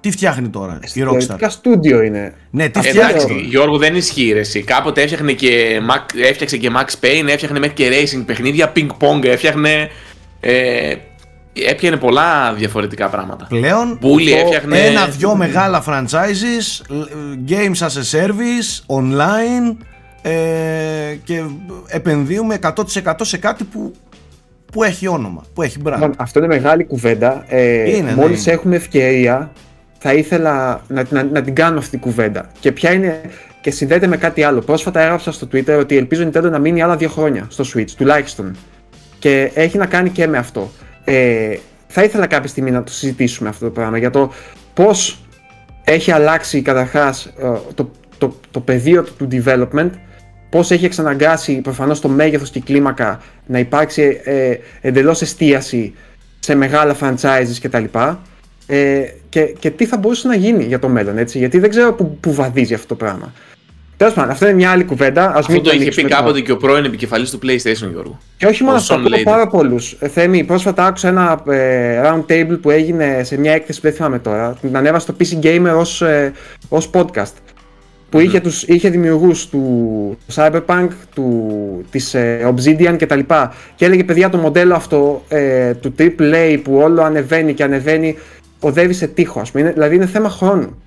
Τι 0.00 0.10
φτιάχνει 0.10 0.48
τώρα 0.48 0.78
η 0.82 0.86
Rockstar; 0.86 0.88
Θεωρητικά 0.88 1.50
studio 1.62 2.04
είναι. 2.06 2.34
Ναι, 2.50 2.68
τι 2.68 2.78
Αυτό 2.78 2.90
φτιάχνει. 2.90 3.14
λέω. 3.18 3.22
Εντάξει, 3.26 3.44
Γιώργο 3.48 3.76
δεν 3.78 3.94
ισχύει 3.96 4.32
ρε, 4.32 4.38
εσύ. 4.40 4.62
Κάποτε 4.62 5.02
έφτιαχνε 5.02 5.32
και, 5.32 5.80
Mac- 5.90 6.18
έφτιαξε 6.28 6.56
και 6.56 6.70
Max 6.76 7.04
Payne, 7.04 7.26
έφτιαχνε 7.28 7.58
μέχρι 7.58 7.74
και 7.74 7.88
racing 7.92 8.22
παιχνίδια, 8.26 8.72
ping 8.76 8.86
pong, 9.00 9.24
έφτιαχνε. 9.24 9.88
Ε, 10.40 10.94
έπιανε 11.70 11.96
πολλά 11.96 12.54
διαφορετικά 12.54 13.08
πράγματα. 13.08 13.46
Πλέον 13.48 13.98
Bully 14.02 14.30
το 14.30 14.36
έφτιαχνε. 14.36 14.78
ένα-δυο 14.78 15.34
μεγάλα 15.36 15.84
franchises, 15.86 16.92
games 17.48 17.86
as 17.86 17.92
a 18.02 18.18
service, 18.20 18.96
online 19.00 19.76
ε, 20.22 20.32
και 21.24 21.42
επενδύουμε 21.86 22.58
100% 22.62 23.12
σε 23.20 23.36
κάτι 23.38 23.64
που, 23.64 23.92
που 24.72 24.82
έχει 24.82 25.06
όνομα, 25.08 25.44
που 25.54 25.62
έχει 25.62 25.76
brand. 25.84 25.92
Λοιπόν, 25.92 26.14
αυτό 26.18 26.38
είναι 26.38 26.48
μεγάλη 26.48 26.84
κουβέντα. 26.84 27.44
Ε, 27.48 27.90
Είναι, 27.96 28.00
ναι, 28.10 28.14
μόλις 28.14 28.44
είναι. 28.46 28.54
έχουμε 28.54 28.76
ευκαιρία, 28.76 29.52
θα 29.98 30.12
ήθελα 30.14 30.82
να, 30.88 31.04
να, 31.10 31.22
να 31.22 31.42
την 31.42 31.54
κάνω 31.54 31.78
αυτή 31.78 31.90
την 31.90 32.00
κουβέντα. 32.00 32.50
Και 32.60 32.72
ποια 32.72 32.92
είναι. 32.92 33.20
Και 33.60 33.70
συνδέεται 33.70 34.06
με 34.06 34.16
κάτι 34.16 34.42
άλλο. 34.42 34.60
Πρόσφατα 34.60 35.00
έγραψα 35.00 35.32
στο 35.32 35.48
Twitter 35.52 35.76
ότι 35.80 35.96
ελπίζω 35.96 36.22
η 36.22 36.30
Nintendo 36.32 36.50
να 36.50 36.58
μείνει 36.58 36.82
άλλα 36.82 36.96
δύο 36.96 37.08
χρόνια 37.08 37.46
στο 37.50 37.64
Switch, 37.74 37.90
τουλάχιστον. 37.96 38.56
Και 39.18 39.50
έχει 39.54 39.78
να 39.78 39.86
κάνει 39.86 40.10
και 40.10 40.26
με 40.26 40.38
αυτό. 40.38 40.70
Ε, 41.04 41.56
θα 41.86 42.02
ήθελα 42.02 42.26
κάποια 42.26 42.48
στιγμή 42.48 42.70
να 42.70 42.82
το 42.82 42.92
συζητήσουμε 42.92 43.48
αυτό 43.48 43.64
το 43.64 43.70
πράγμα 43.70 43.98
για 43.98 44.10
το 44.10 44.32
πώς 44.74 45.22
έχει 45.84 46.10
αλλάξει 46.12 46.62
καταρχάς 46.62 47.32
το, 47.74 47.90
το, 48.18 48.36
το 48.50 48.60
πεδίο 48.60 49.02
του- 49.02 49.14
του 49.16 49.28
development, 49.32 49.90
πώς 50.50 50.70
έχει 50.70 50.84
εξαναγκάσει 50.84 51.60
προφανώς 51.60 52.00
το 52.00 52.08
μέγεθος 52.08 52.50
και 52.50 52.58
η 52.58 52.62
κλίμακα 52.62 53.20
να 53.46 53.58
υπάρξει 53.58 54.20
ε, 54.24 54.54
εντελώς 54.80 55.22
εστίαση 55.22 55.94
σε 56.38 56.54
μεγάλα 56.54 56.96
franchises 57.00 57.56
κτλ. 57.62 57.84
Ε, 58.66 59.02
και, 59.28 59.42
και 59.58 59.70
τι 59.70 59.86
θα 59.86 59.96
μπορούσε 59.96 60.28
να 60.28 60.34
γίνει 60.34 60.64
για 60.64 60.78
το 60.78 60.88
μέλλον, 60.88 61.18
έτσι. 61.18 61.38
Γιατί 61.38 61.58
δεν 61.58 61.70
ξέρω 61.70 61.92
που, 61.92 62.16
που 62.20 62.32
βαδίζει 62.34 62.74
αυτό 62.74 62.86
το 62.86 62.94
πράγμα. 62.94 63.32
Τέλος 63.96 64.12
πάντων, 64.14 64.30
αυτό 64.30 64.44
είναι 64.46 64.54
μια 64.54 64.70
άλλη 64.70 64.84
κουβέντα. 64.84 65.28
Ας 65.30 65.36
Αυτό 65.36 65.52
μην 65.52 65.62
το 65.62 65.68
είχε 65.68 65.78
πει 65.78 65.82
ανοίξουμε 65.82 66.08
τώρα. 66.08 66.22
κάποτε 66.22 66.40
και 66.40 66.52
ο 66.52 66.56
πρώην 66.56 66.84
επικεφαλής 66.84 67.30
του 67.30 67.38
PlayStation, 67.42 67.90
Γιώργο. 67.90 68.18
Και 68.36 68.46
όχι 68.46 68.62
μόνο 68.62 68.74
Ο 68.74 68.78
αυτό, 68.78 68.94
Sean 68.94 68.98
ακούω 68.98 69.18
Layden. 69.18 69.22
πάρα 69.24 69.46
πολλούς. 69.46 69.96
Θέμη, 70.12 70.44
πρόσφατα 70.44 70.84
άκουσα 70.86 71.08
ένα 71.08 71.42
ε, 71.48 72.00
round 72.04 72.24
table 72.32 72.58
που 72.62 72.70
έγινε 72.70 73.20
σε 73.24 73.38
μια 73.38 73.52
έκθεση 73.52 73.80
που 73.80 73.86
δεν 73.86 73.96
θυμάμαι 73.96 74.18
τώρα. 74.18 74.56
Την 74.60 74.76
ανέβασε 74.76 75.06
στο 75.12 75.14
PC 75.20 75.44
Gamer 75.46 75.76
ως, 75.76 76.02
ε, 76.02 76.32
ως 76.68 76.90
podcast. 76.94 77.32
Που 78.10 78.20
είχε, 78.20 78.40
τους, 78.40 78.62
είχε 78.62 78.88
δημιουργούς 78.88 79.48
του 79.48 80.18
Cyberpunk, 80.34 80.88
του, 81.14 81.50
της 81.90 82.14
ε, 82.14 82.54
Obsidian 82.54 82.94
κτλ. 82.98 83.18
Και 83.74 83.84
έλεγε 83.84 84.04
παιδιά 84.04 84.28
το 84.28 84.36
μοντέλο 84.38 84.74
αυτό 84.74 85.24
ε, 85.28 85.74
του 85.74 85.94
AAA 85.98 86.60
που 86.62 86.76
όλο 86.76 87.02
ανεβαίνει 87.02 87.54
και 87.54 87.62
ανεβαίνει 87.62 88.16
οδεύει 88.60 88.92
σε 88.92 89.06
τείχο 89.06 89.40
ας 89.40 89.50
πούμε. 89.50 89.62
Είναι- 89.62 89.72
δηλαδή 89.72 89.94
είναι 89.94 90.06
θέμα 90.06 90.28
χρόνου. 90.28 90.82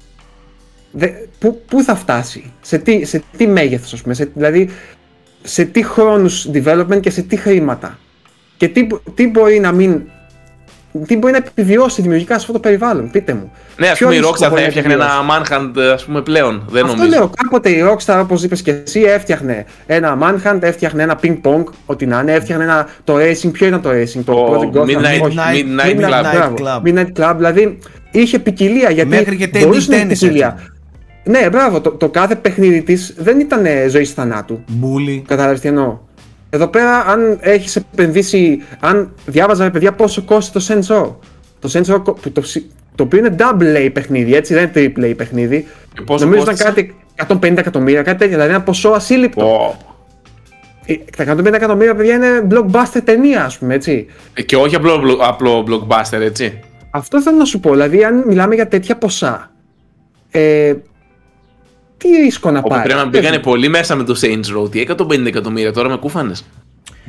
Δε, 0.92 1.08
πού, 1.40 1.62
πού 1.68 1.84
θα 1.84 1.96
φτάσει, 1.96 2.54
σε 2.62 2.78
τι, 2.78 3.06
σε 3.06 3.24
τι 3.38 3.48
μέγεθος 3.48 3.94
ας 3.94 4.02
πούμε, 4.02 4.14
σε, 4.14 4.32
δηλαδή 4.34 4.70
σε 5.44 5.66
τι 5.66 5.84
χρόνους 5.84 6.50
development 6.54 7.00
και 7.00 7.10
σε 7.10 7.22
τι 7.22 7.36
χρήματα; 7.36 8.00
Και 8.58 8.68
τι, 8.68 8.84
μπο- 8.86 9.00
τι 9.16 9.28
μπορεί 9.28 9.60
να 9.60 9.72
μην. 9.72 10.02
Τι 11.08 11.18
μπορεί 11.18 11.32
να 11.34 11.38
επιβιώσει 11.38 12.02
δημιουργικά 12.02 12.34
σε 12.34 12.40
αυτό 12.40 12.52
το 12.54 12.60
περιβάλλον, 12.60 13.12
πείτε 13.12 13.34
μου. 13.34 13.52
Ναι, 13.78 13.88
ας 13.88 13.98
Ποιο 13.98 14.08
πούμε 14.08 14.18
η 14.18 14.22
είναι 14.22 14.28
Rockstar 14.30 14.38
το 14.38 14.44
θα 14.44 14.50
μπορεί 14.50 14.62
να 14.62 14.68
έφτιαχνε 14.68 14.94
ένα 14.94 15.06
επιβιώσει; 15.06 15.72
Manhunt, 15.76 15.94
ας 15.94 16.04
πούμε 16.06 16.22
πλέον. 16.22 16.64
Δεν 16.70 16.84
Αυτό 16.86 16.96
νομίζω. 16.96 17.18
λέω. 17.18 17.30
Κάποτε 17.44 17.70
η 17.70 17.84
Rockstar, 17.90 18.20
όπως 18.24 18.44
είπες 18.44 18.62
και 18.62 18.76
εσύ, 18.86 19.02
έφτιαχνε 19.02 19.66
ένα 19.86 20.18
Manhunt, 20.22 20.58
έφτιαχνε 20.62 21.04
ένα 21.04 21.20
ping 21.24 21.38
pong, 21.44 21.64
ό,τι 21.86 22.06
να 22.06 22.20
είναι, 22.20 22.34
έφτιαχνε 22.34 22.64
ένα, 22.64 22.88
το 23.04 23.16
racing. 23.16 23.52
Ποιο 23.52 23.68
ήταν 23.68 23.82
το 23.82 23.90
racing, 23.90 24.22
το 24.26 24.34
Το 24.34 24.52
Project 24.54 24.78
Gotham. 24.78 24.86
Midnight- 24.86 25.22
όχι. 25.24 25.38
Midnight 25.38 26.00
Club. 26.00 26.32
μπράβο. 26.34 26.56
Club. 26.60 26.82
Midnight 26.88 27.12
Club. 27.22 27.34
Δηλαδή 27.36 27.78
είχε 28.12 28.40
ποικιλία 28.40 28.90
γιατί. 28.90 29.10
Μέχρι 29.10 29.38
και 29.38 29.50
table 29.54 29.60
μπορούσε 29.64 29.90
να 29.92 29.96
έχει 29.96 30.06
tennis 30.06 30.10
ποικιλία. 30.10 30.48
έφτιαχνε. 30.48 30.66
Ναι, 31.24 31.50
μπράβο. 31.50 31.82
Το, 31.82 31.90
το 31.92 32.10
κάθε 32.10 32.36
παιχνίδι 32.36 32.82
της 32.82 33.14
δεν 33.18 33.40
ήταν 33.40 33.66
ζωής 33.90 34.12
θανάτου. 34.14 34.64
Bully. 34.82 35.22
Κατάλαβες 35.28 35.60
τι 35.60 35.68
εννοώ; 35.68 35.98
Εδώ 36.54 36.68
πέρα, 36.68 37.00
αν 37.00 37.38
έχεις 37.42 37.76
επενδύσει, 37.76 38.62
αν 38.80 39.14
διάβαζα 39.26 39.64
με 39.64 39.70
παιδιά 39.72 39.92
πόσο 39.94 40.22
κόστησε 40.22 40.74
το 40.74 40.86
Sensor. 40.96 41.16
Το 41.60 41.70
Sensor, 41.74 42.02
κο- 42.04 42.14
που 42.14 42.32
το, 42.32 42.42
ψι- 42.42 42.72
το 42.96 43.04
οποίο 43.04 43.20
είναι 43.20 43.36
double 43.40 43.78
A 43.78 43.90
παιχνίδι, 43.94 44.36
έτσι, 44.36 44.54
δεν 44.54 44.72
είναι 44.76 44.94
triple 44.96 45.04
A 45.12 45.14
παιχνίδι. 45.18 45.68
Και 45.94 46.02
πόσο 46.02 46.26
Νομίζω 46.26 46.42
ήταν 46.44 46.56
κόστησε; 46.56 46.94
κάτι, 47.18 47.48
150 47.54 47.58
εκατομμύρια, 47.58 48.02
κάτι 48.02 48.18
τέτοιο. 48.18 48.34
Δηλαδή 48.34 48.54
ένα 48.54 48.62
ποσό 48.62 48.90
ασύλληπτο. 48.90 49.76
Oh. 49.80 49.86
Ε, 50.86 50.96
Τα 51.18 51.36
150 51.38 51.54
εκατομμύρια 51.54 51.96
παιδιά 51.96 52.16
είναι 52.16 52.48
blockbuster 52.52 53.02
ταινία, 53.04 53.44
ας 53.46 53.58
πούμε 53.58 53.74
έτσι. 53.74 54.06
Ε, 54.34 54.42
Και 54.42 54.56
όχι 54.56 54.76
απλό, 54.76 54.98
μπλο- 54.98 55.20
απλό 55.22 55.66
blockbuster, 55.70 56.20
έτσι. 56.22 56.60
Αυτό 56.92 57.22
θέλω 57.22 57.38
να 57.38 57.46
σου 57.46 57.60
πω. 57.60 57.72
Δηλαδή, 57.72 58.04
αν 58.04 58.24
μιλάμε 58.28 58.56
για 58.56 58.68
τέτοια 58.68 58.98
ποσά. 58.98 59.52
Ε, 60.32 60.74
τι 62.02 62.08
ρίσκο 62.24 62.52
να 62.52 62.60
Όπου 62.60 62.68
πάρει. 62.70 62.84
πρέπει 62.84 63.00
να 63.00 63.06
μπήκανε 63.06 63.40
πολύ 63.40 63.68
μέσα 63.70 63.96
με 63.96 64.04
το 64.04 64.20
Saints 64.22 64.58
Row. 64.60 64.72
Τι 64.72 64.86
150 64.98 65.26
εκατομμύρια 65.26 65.74
τώρα 65.74 65.90
με 65.90 65.98
κούφανες. 65.98 66.46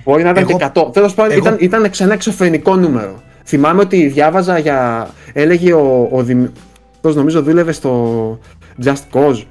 Μπορεί 0.05 0.23
να 0.23 0.31
ήταν 0.31 0.43
Εγώ- 0.49 0.59
και 0.59 0.65
100. 0.75 0.91
Τέλος 0.93 1.15
πάντων, 1.15 1.33
εγώ- 1.33 1.41
ήταν, 1.47 1.57
ήταν 1.61 1.89
σε 1.93 2.03
ένα 2.05 2.13
εξωφρενικό 2.13 2.77
νούμερο. 2.77 3.23
Θυμάμαι 3.45 3.81
ότι 3.81 4.07
διάβαζα 4.07 4.59
για. 4.59 5.09
Έλεγε 5.33 5.73
ο, 5.73 6.09
ο 6.13 6.23
Δημ... 6.23 6.47
αυτός 6.95 7.15
νομίζω 7.15 7.43
δούλευε 7.43 7.73
στο 7.73 8.39
Just 8.85 8.93
Cause. 9.13 9.43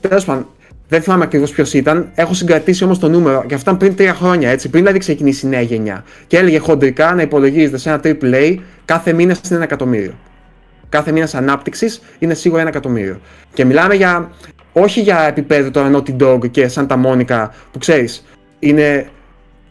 Τέλος 0.00 0.24
πάντων, 0.24 0.46
δεν 0.88 1.02
θυμάμαι 1.02 1.24
ακριβώς 1.24 1.50
ποιος 1.50 1.72
ήταν. 1.74 2.10
Έχω 2.14 2.34
συγκρατήσει 2.34 2.84
όμως 2.84 2.98
το 2.98 3.08
νούμερο 3.08 3.44
και 3.46 3.54
αυτό 3.54 3.70
ήταν 3.70 3.76
πριν 3.76 3.96
τρία 3.96 4.14
χρόνια, 4.14 4.50
έτσι, 4.50 4.68
πριν 4.68 4.80
δηλαδή 4.82 4.98
ξεκινήσει 4.98 5.46
η 5.46 5.48
νέα 5.48 5.60
γενιά. 5.60 6.04
Και 6.26 6.36
έλεγε 6.38 6.58
χοντρικά 6.58 7.14
να 7.14 7.22
υπολογίζεται 7.22 7.78
σε 7.78 7.88
ένα 7.88 8.00
AAA 8.04 8.56
κάθε 8.84 9.12
μήνα 9.12 9.32
είναι 9.44 9.54
ένα 9.54 9.64
εκατομμύριο. 9.64 10.12
Κάθε 10.88 11.12
μήνας 11.12 11.34
ανάπτυξης 11.34 12.00
είναι 12.18 12.34
σίγουρα 12.34 12.60
ένα 12.60 12.70
εκατομμύριο. 12.70 13.20
Και 13.54 13.64
μιλάμε 13.64 13.94
για. 13.94 14.30
Όχι 14.76 15.00
για 15.00 15.20
επίπεδο 15.20 15.70
τώρα 15.70 15.90
Naughty 15.92 16.16
Dog 16.22 16.50
και 16.50 16.70
Santa 16.74 17.04
Monica 17.04 17.48
που 17.72 17.78
ξέρεις, 17.78 18.24
είναι 18.58 19.06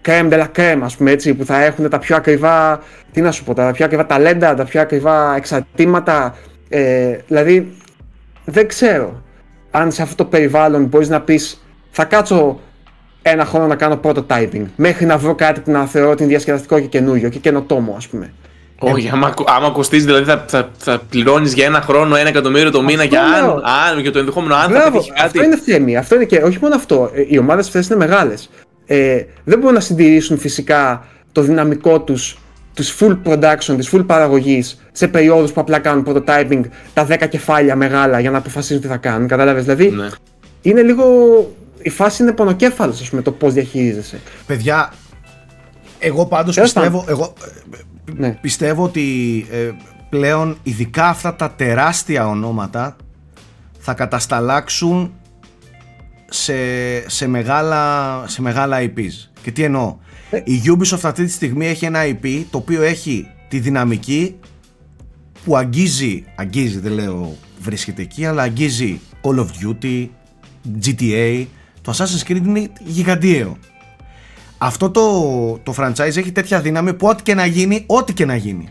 crème 0.05 0.29
de 0.29 0.39
la 0.39 0.47
crème, 0.55 0.79
ας 0.83 0.95
πούμε 0.95 1.11
έτσι, 1.11 1.33
που 1.33 1.45
θα 1.45 1.63
έχουν 1.63 1.89
τα 1.89 1.99
πιο 1.99 2.15
ακριβά, 2.15 2.81
τι 3.11 3.21
να 3.21 3.31
σου 3.31 3.43
πω, 3.43 3.53
τα 3.53 3.71
πιο 3.71 3.85
ακριβά 3.85 4.05
ταλέντα, 4.05 4.53
τα 4.53 4.63
πιο 4.65 4.81
ακριβά 4.81 5.35
εξαρτήματα. 5.35 6.35
Ε, 6.69 7.17
δηλαδή, 7.27 7.73
δεν 8.45 8.67
ξέρω 8.67 9.21
αν 9.71 9.91
σε 9.91 10.01
αυτό 10.01 10.15
το 10.15 10.25
περιβάλλον 10.25 10.85
μπορείς 10.85 11.09
να 11.09 11.21
πεις 11.21 11.65
θα 11.91 12.05
κάτσω 12.05 12.59
ένα 13.21 13.45
χρόνο 13.45 13.67
να 13.67 13.75
κάνω 13.75 13.99
prototyping 14.03 14.65
μέχρι 14.75 15.05
να 15.05 15.17
βρω 15.17 15.35
κάτι 15.35 15.59
που 15.59 15.71
να 15.71 15.85
θεωρώ 15.85 16.09
ότι 16.09 16.21
είναι 16.21 16.31
διασκεδαστικό 16.31 16.79
και 16.79 16.87
καινούριο 16.87 17.29
και 17.29 17.39
καινοτόμο 17.39 17.93
ας 17.97 18.07
πούμε. 18.07 18.33
Όχι, 18.91 19.09
άμα, 19.13 19.33
άμα 19.47 19.69
κοστίζει, 19.69 20.05
δηλαδή 20.05 20.25
θα, 20.25 20.45
θα, 20.47 20.69
θα 20.77 21.01
πληρώνεις 21.09 21.53
για 21.53 21.65
ένα 21.65 21.81
χρόνο 21.81 22.15
ένα 22.15 22.29
εκατομμύριο 22.29 22.71
το 22.71 22.81
μήνα 22.83 23.03
Αυτό 23.03 23.15
για, 23.15 23.23
αν, 23.23 23.45
λέω. 23.45 23.61
αν, 23.91 23.99
για 23.99 24.11
το 24.11 24.19
ενδεχόμενο 24.19 24.55
αν 24.55 24.61
θα 24.61 24.67
Μπράβο, 24.69 24.91
πετύχει 24.91 25.09
κάτι. 25.11 25.25
αυτό 25.25 25.43
είναι 25.43 25.57
θέμη. 25.57 25.97
Αυτό 25.97 26.15
είναι 26.15 26.25
και 26.25 26.37
όχι 26.37 26.57
μόνο 26.61 26.75
αυτό. 26.75 27.11
ε, 27.13 27.23
Οι 27.27 27.37
ομάδες 27.37 27.65
αυτές 27.67 27.87
είναι 27.87 27.95
μεγάλες. 27.97 28.49
Ε, 28.85 29.21
δεν 29.43 29.59
μπορούν 29.59 29.73
να 29.73 29.79
συντηρήσουν 29.79 30.37
φυσικά 30.37 31.05
το 31.31 31.41
δυναμικό 31.41 32.01
τους 32.01 32.37
τους 32.73 32.95
full 32.99 33.17
production, 33.25 33.75
της 33.77 33.89
full 33.93 34.03
παραγωγής 34.05 34.81
σε 34.91 35.07
περιόδους 35.07 35.51
που 35.51 35.61
απλά 35.61 35.79
κάνουν 35.79 36.05
prototyping 36.07 36.61
τα 36.93 37.07
10 37.09 37.27
κεφάλια 37.29 37.75
μεγάλα 37.75 38.19
για 38.19 38.31
να 38.31 38.37
αποφασίζουν 38.37 38.81
τι 38.81 38.87
θα 38.87 38.97
κάνουν. 38.97 39.27
Κατάλαβες, 39.27 39.63
δηλαδή 39.63 39.89
Ναι. 39.89 40.07
είναι 40.61 40.81
λίγο. 40.81 41.05
Η 41.81 41.89
φάση 41.89 42.23
είναι 42.23 42.31
πονοκέφαλος, 42.31 43.01
ας 43.01 43.09
πούμε, 43.09 43.21
το 43.21 43.31
πώς 43.31 43.53
διαχειρίζεσαι. 43.53 44.19
Παιδιά, 44.45 44.93
εγώ 45.99 46.25
πάντως 46.25 46.55
Τέλος 46.55 46.73
πάντων. 46.73 46.91
πιστεύω, 46.91 47.11
εγώ, 47.11 47.33
ε, 47.45 47.77
Ναι. 48.15 48.37
πιστεύω 48.41 48.83
ότι 48.83 49.45
ε, 49.51 49.71
πλέον 50.09 50.57
ειδικά 50.63 51.07
αυτά 51.07 51.35
τα 51.35 51.51
τεράστια 51.51 52.27
ονόματα 52.27 52.95
θα 53.79 53.93
κατασταλάξουν 53.93 55.13
σε, 56.29 56.53
σε, 57.09 57.27
μεγάλα, 57.27 58.23
σε 58.27 58.41
μεγάλα 58.41 58.77
IPs. 58.81 59.29
Και 59.41 59.51
τι 59.51 59.63
εννοώ; 59.63 59.97
Ε. 60.29 60.37
Η 60.43 60.61
Ubisoft 60.65 60.99
αυτή 61.03 61.25
τη 61.25 61.31
στιγμή 61.31 61.67
έχει 61.67 61.85
ένα 61.85 61.99
IP 62.03 62.43
το 62.49 62.57
οποίο 62.57 62.81
έχει 62.81 63.27
τη 63.47 63.59
δυναμική 63.59 64.39
που 65.45 65.57
αγγίζει, 65.57 66.23
αγγίζει 66.35 66.79
δεν 66.79 66.91
λέω 66.91 67.35
βρίσκεται 67.61 68.01
εκεί, 68.01 68.25
αλλά 68.25 68.41
αγγίζει 68.41 68.99
Call 69.21 69.39
of 69.39 69.45
Duty, 69.45 70.07
GTA, 70.85 71.45
το 71.81 71.93
Assassin's 71.97 72.31
Creed 72.31 72.41
είναι 72.45 72.69
γιγαντιαίο. 72.79 73.57
Αυτό 74.57 74.89
το, 74.89 75.11
το 75.63 75.73
franchise 75.77 75.99
έχει 76.17 76.31
τέτοια 76.31 76.61
δύναμη 76.61 76.93
που 76.93 77.07
ό,τι 77.07 77.23
και 77.23 77.33
να 77.35 77.45
γίνει, 77.45 77.83
ό,τι 77.87 78.13
και 78.13 78.25
να 78.25 78.35
γίνει. 78.35 78.69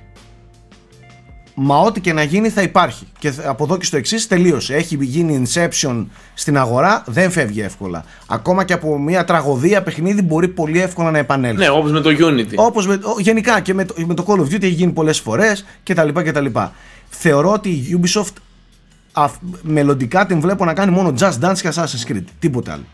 Μα 1.55 1.79
ό,τι 1.79 2.01
και 2.01 2.13
να 2.13 2.23
γίνει 2.23 2.49
θα 2.49 2.63
υπάρχει. 2.63 3.07
Και 3.19 3.29
th- 3.37 3.43
από 3.47 3.65
εδώ 3.65 3.77
και 3.77 3.85
στο 3.85 3.97
εξής 3.97 4.27
τελείωσε. 4.27 4.75
Έχει 4.75 4.99
γίνει 5.01 5.43
Inception 5.47 6.07
στην 6.35 6.59
αγορά, 6.59 7.03
δεν 7.07 7.31
φεύγει 7.31 7.61
εύκολα. 7.61 8.05
Ακόμα 8.27 8.65
και 8.65 8.73
από 8.73 8.99
μια 8.99 9.25
τραγωδία 9.25 9.83
παιχνίδι 9.83 10.23
μπορεί 10.23 10.49
πολύ 10.49 10.81
εύκολα 10.81 11.11
να 11.11 11.19
επανέλθει. 11.19 11.59
Ναι, 11.59 11.69
όπως 11.69 11.93
με 11.93 12.01
το 12.01 12.11
Unity. 12.11 12.53
Όπως 12.55 12.87
με, 12.87 12.95
ο- 12.95 13.21
γενικά 13.21 13.61
και 13.61 13.75
με 13.75 13.85
το, 13.85 13.95
με 14.07 14.15
το 14.15 14.25
Call 14.27 14.39
of 14.39 14.43
Duty 14.45 14.63
έχει 14.63 14.73
γίνει 14.73 14.93
πολλές 14.93 15.21
φορές 15.21 15.65
και 15.83 15.95
τα 15.95 16.05
λοιπά 16.05 16.23
και 16.23 16.33
τα 16.33 16.41
λοιπά. 16.41 16.73
Θεωρώ 17.09 17.53
ότι 17.53 17.69
η 17.69 18.01
Ubisoft 18.03 18.33
αφ, 19.13 19.33
μελλοντικά 19.63 20.27
την 20.27 20.41
βλέπω 20.41 20.65
να 20.65 20.75
κάνει 20.75 20.91
μόνο 20.93 21.15
Just 21.19 21.39
Dance 21.41 21.59
και 21.61 21.69
Assassin's 21.75 22.13
Creed. 22.13 22.25
Τίποτε 22.39 22.71
άλλο. 22.73 22.85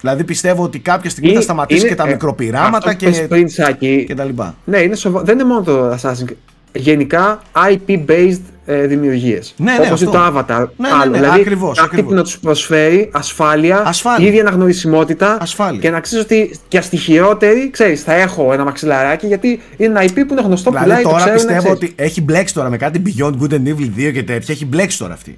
Δηλαδή 0.00 0.24
πιστεύω 0.24 0.62
ότι 0.62 0.78
κάποια 0.78 1.10
στιγμή 1.10 1.28
θα 1.28 1.34
Είναι- 1.34 1.44
σταματήσει 1.44 1.80
είναι- 1.80 1.88
και 1.88 1.94
τα 1.94 2.04
ε, 2.08 2.10
μικροπειράματα 2.10 2.76
αυτό 2.76 2.90
που 2.90 2.96
και, 2.96 3.06
πες 3.18 3.26
πριν, 3.28 3.48
Σάκη, 3.48 4.04
και 4.06 4.14
τα 4.14 4.24
λοιπά. 4.24 4.54
Ναι, 4.64 4.78
είναι 4.78 4.94
σοβα... 4.96 5.22
δεν 5.22 5.34
είναι 5.38 5.48
μόνο 5.48 5.62
το 5.62 5.90
Assassin's 5.90 6.24
Creed. 6.30 6.34
Γενικά 6.72 7.42
IP-based 7.70 8.38
ε, 8.66 8.86
δημιουργίες. 8.86 9.54
Ναι, 9.56 9.72
ναι, 9.72 9.78
Όπως 9.78 9.90
αυτό. 10.02 10.04
είναι 10.04 10.12
το 10.18 10.26
Avatar. 10.38 10.66
Ναι, 10.76 10.88
ναι, 10.88 10.94
άλλο. 11.02 11.10
ναι, 11.10 11.18
δηλαδή, 11.18 11.40
ακριβώς, 11.40 11.76
κάτι 11.76 11.88
ακριβώς. 11.88 12.10
που 12.10 12.16
να 12.16 12.22
τους 12.22 12.38
προσφέρει 12.38 13.08
ασφάλεια, 13.12 13.82
Ασφάλεια. 13.86 14.28
ίδια 14.28 14.40
αναγνωρισιμότητα 14.40 15.38
Ασφάλεια. 15.40 15.80
και 15.80 15.90
να 15.90 16.00
ξέρεις 16.00 16.24
ότι 16.24 16.50
και 16.68 16.80
στη 16.80 16.96
χειρότερη, 16.96 17.70
ξέρεις, 17.70 18.02
θα 18.02 18.12
έχω 18.14 18.52
ένα 18.52 18.64
μαξιλαράκι 18.64 19.26
γιατί 19.26 19.48
είναι 19.76 20.00
ένα 20.00 20.02
IP 20.02 20.12
που 20.14 20.32
είναι 20.32 20.40
γνωστό, 20.42 20.70
Δηλαδή 20.70 20.88
πουλάει, 20.88 21.02
το 21.02 21.08
τώρα 21.08 21.20
ξέρουν, 21.22 21.36
πιστεύω 21.38 21.58
ξέρεις. 21.74 21.76
ότι 21.76 21.92
έχει 21.96 22.22
μπλέξει 22.22 22.54
τώρα 22.54 22.70
με 22.70 22.76
κάτι 22.76 23.02
Beyond 23.06 23.32
Good 23.42 23.52
and 23.52 23.66
Evil 23.68 23.90
2 24.08 24.12
και 24.12 24.22
τέτοια. 24.22 24.54
Έχει 24.54 24.66
μπλέξει 24.66 24.98
τώρα 24.98 25.12
αυτή. 25.12 25.36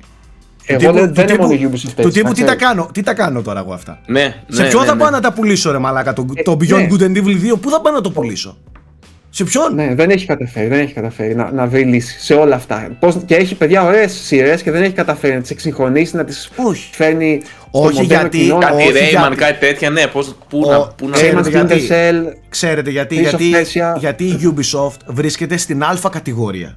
Εγώ 0.72 0.78
Του 0.78 0.86
τύπου- 0.86 0.94
δεν, 0.98 1.08
του 1.08 1.14
δεν 1.14 1.22
είναι 1.24 1.32
τύπου- 1.32 1.46
μόνο 1.46 1.60
η 1.60 1.68
Ubisoft 1.72 1.92
Του 1.96 2.00
έτσι, 2.06 2.12
τύπου 2.12 2.28
να 2.28 2.34
τι 2.34 2.40
τα, 2.40 2.46
ξέρεις. 2.46 2.62
κάνω, 2.62 2.88
τι 2.92 3.02
τα 3.02 3.14
κάνω 3.14 3.42
τώρα 3.42 3.60
εγώ 3.60 3.72
αυτά; 3.72 4.00
Ναι, 4.06 4.34
Σε 4.48 4.62
ναι, 4.62 4.68
ποιον 4.68 4.80
ναι, 4.82 4.88
θα 4.88 4.94
ναι. 4.94 5.00
πάω 5.00 5.10
να 5.10 5.20
τα 5.20 5.32
πουλήσω 5.32 5.70
ρε 5.72 5.78
μαλάκα 5.78 6.12
το, 6.12 6.26
το 6.44 6.52
Beyond 6.60 6.68
ναι. 6.76 6.86
Good 6.90 7.02
and 7.02 7.16
Evil 7.16 7.52
2 7.54 7.60
Πού 7.60 7.70
θα 7.70 7.80
πάω 7.80 7.92
να 7.92 8.00
το 8.00 8.10
πουλήσω; 8.10 8.56
Σε 9.30 9.44
ποιον; 9.44 9.74
Ναι, 9.74 9.94
δεν 9.94 10.10
έχει 10.10 10.26
καταφέρει, 10.26 10.66
δεν 10.68 10.78
έχει 10.80 10.92
καταφέρει 10.92 11.34
να, 11.34 11.50
να 11.52 11.66
βρει 11.66 11.82
λύση 11.82 12.20
σε 12.20 12.34
όλα 12.34 12.54
αυτά. 12.56 12.96
Πώς, 12.98 13.16
και 13.26 13.34
έχει 13.34 13.54
παιδιά 13.54 13.84
ωραίες 13.84 14.12
σειρές 14.12 14.62
και 14.62 14.70
δεν 14.70 14.82
έχει 14.82 14.92
καταφέρει 14.92 15.34
να 15.34 15.40
τις 15.40 15.50
εξυγχρονίσει, 15.50 16.16
να 16.16 16.24
τις 16.24 16.50
Όχι. 16.56 16.88
φέρνει. 16.92 17.40
στο 17.72 17.82
Όχι, 17.82 18.00
μοντέρνο 18.00 18.20
γιατί- 18.20 18.38
κοινό. 18.38 18.58
Κάτι 18.58 18.82
Όχι, 18.82 18.90
Rayman, 18.92 19.08
γιατί- 19.10 19.36
κάτι 19.36 19.58
τέτοια, 19.66 19.90
ναι, 19.90 20.06
πώς, 20.06 20.36
πού 20.48 20.62
Ο- 20.66 20.70
να, 20.70 20.78
πού 20.86 21.06
να 21.08 21.12
Ξέρετε 21.12 21.40
Rayman, 21.40 21.50
γιατί. 21.50 21.86
Splinter 21.88 21.92
Cell, 21.92 22.32
Ξέρετε 22.48 22.90
γιατί, 22.90 23.16
Prince 23.16 23.34
of 23.34 23.38
γιατί, 23.38 23.50
Persia. 23.72 23.98
γιατί 23.98 24.24
η 24.24 24.54
Ubisoft 24.56 25.00
βρίσκεται 25.06 25.56
στην 25.56 25.82
α 25.82 25.98
κατηγορία. 26.10 26.76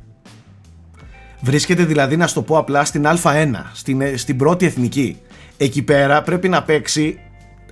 Βρίσκεται 1.45 1.85
δηλαδή, 1.85 2.17
να 2.17 2.27
στο 2.27 2.41
πω 2.41 2.57
απλά, 2.57 2.85
στην 2.85 3.05
α1, 3.05 3.47
στην, 3.73 4.17
στην 4.17 4.37
πρώτη 4.37 4.65
εθνική. 4.65 5.17
Εκεί 5.57 5.81
πέρα 5.81 6.21
πρέπει 6.21 6.49
να 6.49 6.63
παίξει 6.63 7.19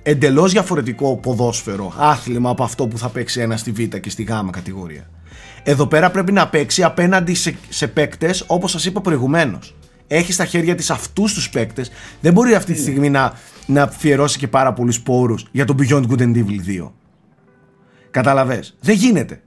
εντελώς 0.02 0.52
διαφορετικό 0.52 1.16
ποδόσφαιρο, 1.16 1.92
άθλημα 1.98 2.50
από 2.50 2.62
αυτό 2.62 2.86
που 2.86 2.98
θα 2.98 3.08
παίξει 3.08 3.40
ένα 3.40 3.56
στη 3.56 3.70
β 3.70 3.78
και 3.78 4.10
στη 4.10 4.22
γ 4.22 4.30
κατηγορία. 4.50 5.10
Εδώ 5.62 5.86
πέρα 5.86 6.10
πρέπει 6.10 6.32
να 6.32 6.48
παίξει 6.48 6.82
απέναντι 6.82 7.34
σε, 7.34 7.56
σε 7.68 7.88
παίκτες, 7.88 8.44
όπως 8.46 8.70
σας 8.70 8.84
είπα 8.84 9.00
προηγουμένως. 9.00 9.74
Έχει 10.06 10.32
στα 10.32 10.44
χέρια 10.44 10.74
της 10.74 10.90
αυτούς 10.90 11.34
τους 11.34 11.50
παίκτες. 11.50 11.90
Δεν 12.20 12.32
μπορεί 12.32 12.54
αυτή 12.54 12.72
τη 12.72 12.80
στιγμή 12.80 13.10
να, 13.10 13.32
να 13.66 13.82
αφιερώσει 13.82 14.38
και 14.38 14.48
πάρα 14.48 14.72
πολλούς 14.72 15.00
πόρους 15.00 15.46
για 15.52 15.64
το 15.64 15.74
Beyond 15.78 16.02
Good 16.08 16.20
and 16.20 16.36
Evil 16.36 16.84
2. 16.84 16.90
Καταλαβες. 18.10 18.76
Δεν 18.80 18.94
γίνεται. 18.94 19.42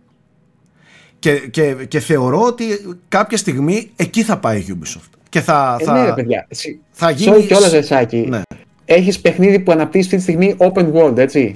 Και, 1.19 1.37
και, 1.51 1.75
και 1.87 1.99
θεωρώ 1.99 2.41
ότι 2.41 2.63
κάποια 3.07 3.37
στιγμή 3.37 3.91
εκεί 3.95 4.23
θα 4.23 4.37
πάει 4.37 4.59
η 4.59 4.77
Ubisoft. 4.79 5.09
Και 5.29 5.41
θα, 5.41 5.77
Ε, 5.79 5.83
θα, 5.83 5.93
ναι, 5.93 6.05
ρε 6.05 6.13
παιδιά. 6.13 6.45
Εσύ- 6.49 6.79
θα 6.91 7.09
Sorry 7.11 7.15
γίνει... 7.15 7.43
κιόλας, 7.45 7.71
ρε 7.71 7.81
Σάκη. 7.81 8.25
Ναι. 8.29 8.41
Έχεις 8.85 9.19
παιχνίδι 9.19 9.59
που 9.59 9.71
αναπτύσσεις 9.71 10.13
αυτή 10.13 10.15
τη 10.15 10.21
στιγμή 10.31 10.55
open 10.57 10.93
world, 10.93 11.17
έτσι. 11.17 11.55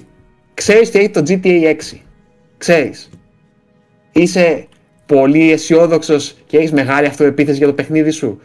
Ξέρεις 0.54 0.90
τι 0.92 1.00
έχει 1.00 1.10
το 1.10 1.24
GTA 1.28 1.76
6. 1.92 1.98
Ξέρεις. 2.58 3.10
Είσαι 4.12 4.68
πολύ 5.06 5.52
αισιόδοξος 5.52 6.36
και 6.46 6.58
έχεις 6.58 6.72
μεγάλη 6.72 7.08
αυτοεπίθεση 7.08 7.58
για 7.58 7.68
το 7.68 7.74
παιχνίδι 7.74 8.12
σου. 8.12 8.40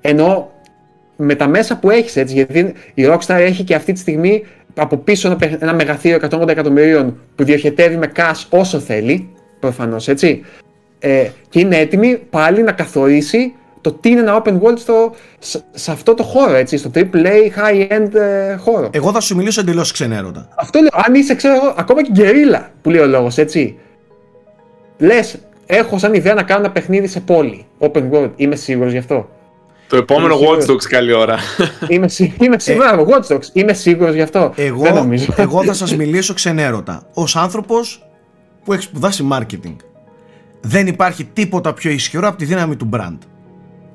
Ενώ 0.00 0.50
με 1.16 1.34
τα 1.34 1.46
μέσα 1.48 1.78
που 1.78 1.90
έχεις, 1.90 2.16
έτσι, 2.16 2.34
γιατί 2.34 2.72
η 2.94 3.04
Rockstar 3.06 3.36
έχει 3.38 3.64
και 3.64 3.74
αυτή 3.74 3.92
τη 3.92 3.98
στιγμή 3.98 4.44
από 4.74 4.96
πίσω 4.96 5.28
ένα, 5.28 5.36
παιχ- 5.36 5.62
ένα 5.62 5.74
μεγαθύριο 5.74 6.16
180 6.30 6.48
εκατομμυρίων 6.48 7.18
που 7.34 7.44
διοχετεύει 7.44 7.96
με 7.96 8.12
cash 8.16 8.44
όσο 8.48 8.78
θέλει, 8.80 9.28
προφανώς, 9.60 10.08
έτσι. 10.08 10.44
Ε, 10.98 11.28
και 11.48 11.60
είναι 11.60 11.76
έτοιμη 11.76 12.16
πάλι 12.30 12.62
να 12.62 12.72
καθορίσει 12.72 13.54
το 13.80 13.92
τι 13.92 14.08
είναι 14.10 14.20
ένα 14.20 14.42
open 14.42 14.60
world 14.60 14.78
στο, 14.78 15.14
σε, 15.38 15.60
σε 15.70 15.90
αυτό 15.90 16.14
το 16.14 16.22
χώρο, 16.22 16.54
έτσι, 16.54 16.76
στο 16.76 16.90
AAA 16.94 17.04
high-end 17.56 18.14
ε, 18.14 18.56
χώρο. 18.56 18.88
Εγώ 18.92 19.12
θα 19.12 19.20
σου 19.20 19.36
μιλήσω 19.36 19.60
εντελώς 19.60 19.92
ξενέρωτα. 19.92 20.48
Αυτό 20.56 20.78
λέω, 20.80 20.88
αν 21.06 21.14
είσαι, 21.14 21.34
ξέρω 21.34 21.54
εγώ, 21.54 21.74
ακόμα 21.76 22.02
και 22.02 22.10
γκερίλα 22.12 22.70
που 22.82 22.90
λέει 22.90 23.00
ο 23.00 23.06
λόγος, 23.06 23.38
έτσι. 23.38 23.78
Λες, 24.98 25.38
έχω 25.66 25.98
σαν 25.98 26.14
ιδέα 26.14 26.34
να 26.34 26.42
κάνω 26.42 26.60
ένα 26.60 26.70
παιχνίδι 26.72 27.06
σε 27.06 27.20
πόλη, 27.20 27.66
open 27.78 28.02
world, 28.12 28.30
είμαι 28.36 28.56
σίγουρος 28.56 28.92
γι' 28.92 28.98
αυτό. 28.98 29.28
Το 29.88 29.96
επόμενο 29.96 30.34
Είμαι 30.34 30.46
Watch 30.46 30.60
σίγουρος. 30.60 30.84
Dogs 30.84 30.88
καλή 30.88 31.12
ώρα. 31.12 31.38
Είμαι, 31.88 32.08
σί- 32.08 32.32
είμαι 32.42 32.58
σίγουρος, 32.58 32.88
μπράβο, 32.88 33.06
Watch 33.10 33.34
Dogs, 33.34 33.46
είμαι 33.52 33.72
σίγουρος 33.72 34.14
γι' 34.14 34.20
αυτό. 34.22 34.52
Δεν 34.56 34.66
Εγώ, 34.66 34.90
νομίζω. 34.90 35.34
εγώ 35.36 35.64
θα 35.64 35.72
σας 35.72 35.96
μιλήσω 35.96 36.34
ξενέρωτα. 36.34 37.02
Ως 37.14 37.36
άνθρωπος 37.36 38.09
που 38.64 38.72
έχει 38.72 38.82
σπουδάσει 38.82 39.28
marketing. 39.32 39.76
Δεν 40.60 40.86
υπάρχει 40.86 41.24
τίποτα 41.24 41.72
πιο 41.72 41.90
ισχυρό 41.90 42.28
από 42.28 42.36
τη 42.36 42.44
δύναμη 42.44 42.76
του 42.76 42.88
brand. 42.92 43.18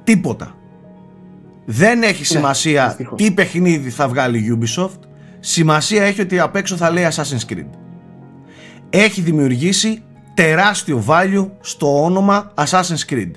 Τίποτα. 0.03 0.55
Δεν 1.65 2.03
έχει 2.03 2.25
σημασία 2.25 2.87
δυστυχώς. 2.87 3.17
τι 3.17 3.31
παιχνίδι 3.31 3.89
θα 3.89 4.07
βγάλει 4.07 4.37
η 4.37 4.59
Ubisoft. 4.59 4.99
Σημασία 5.39 6.03
έχει 6.03 6.21
ότι 6.21 6.39
απ' 6.39 6.55
έξω 6.55 6.75
θα 6.75 6.91
λέει 6.91 7.07
Assassin's 7.11 7.53
Creed. 7.53 7.69
Έχει 8.89 9.21
δημιουργήσει 9.21 10.03
τεράστιο 10.33 11.03
value 11.07 11.49
στο 11.61 12.03
όνομα 12.03 12.51
Assassin's 12.55 13.09
Creed. 13.09 13.31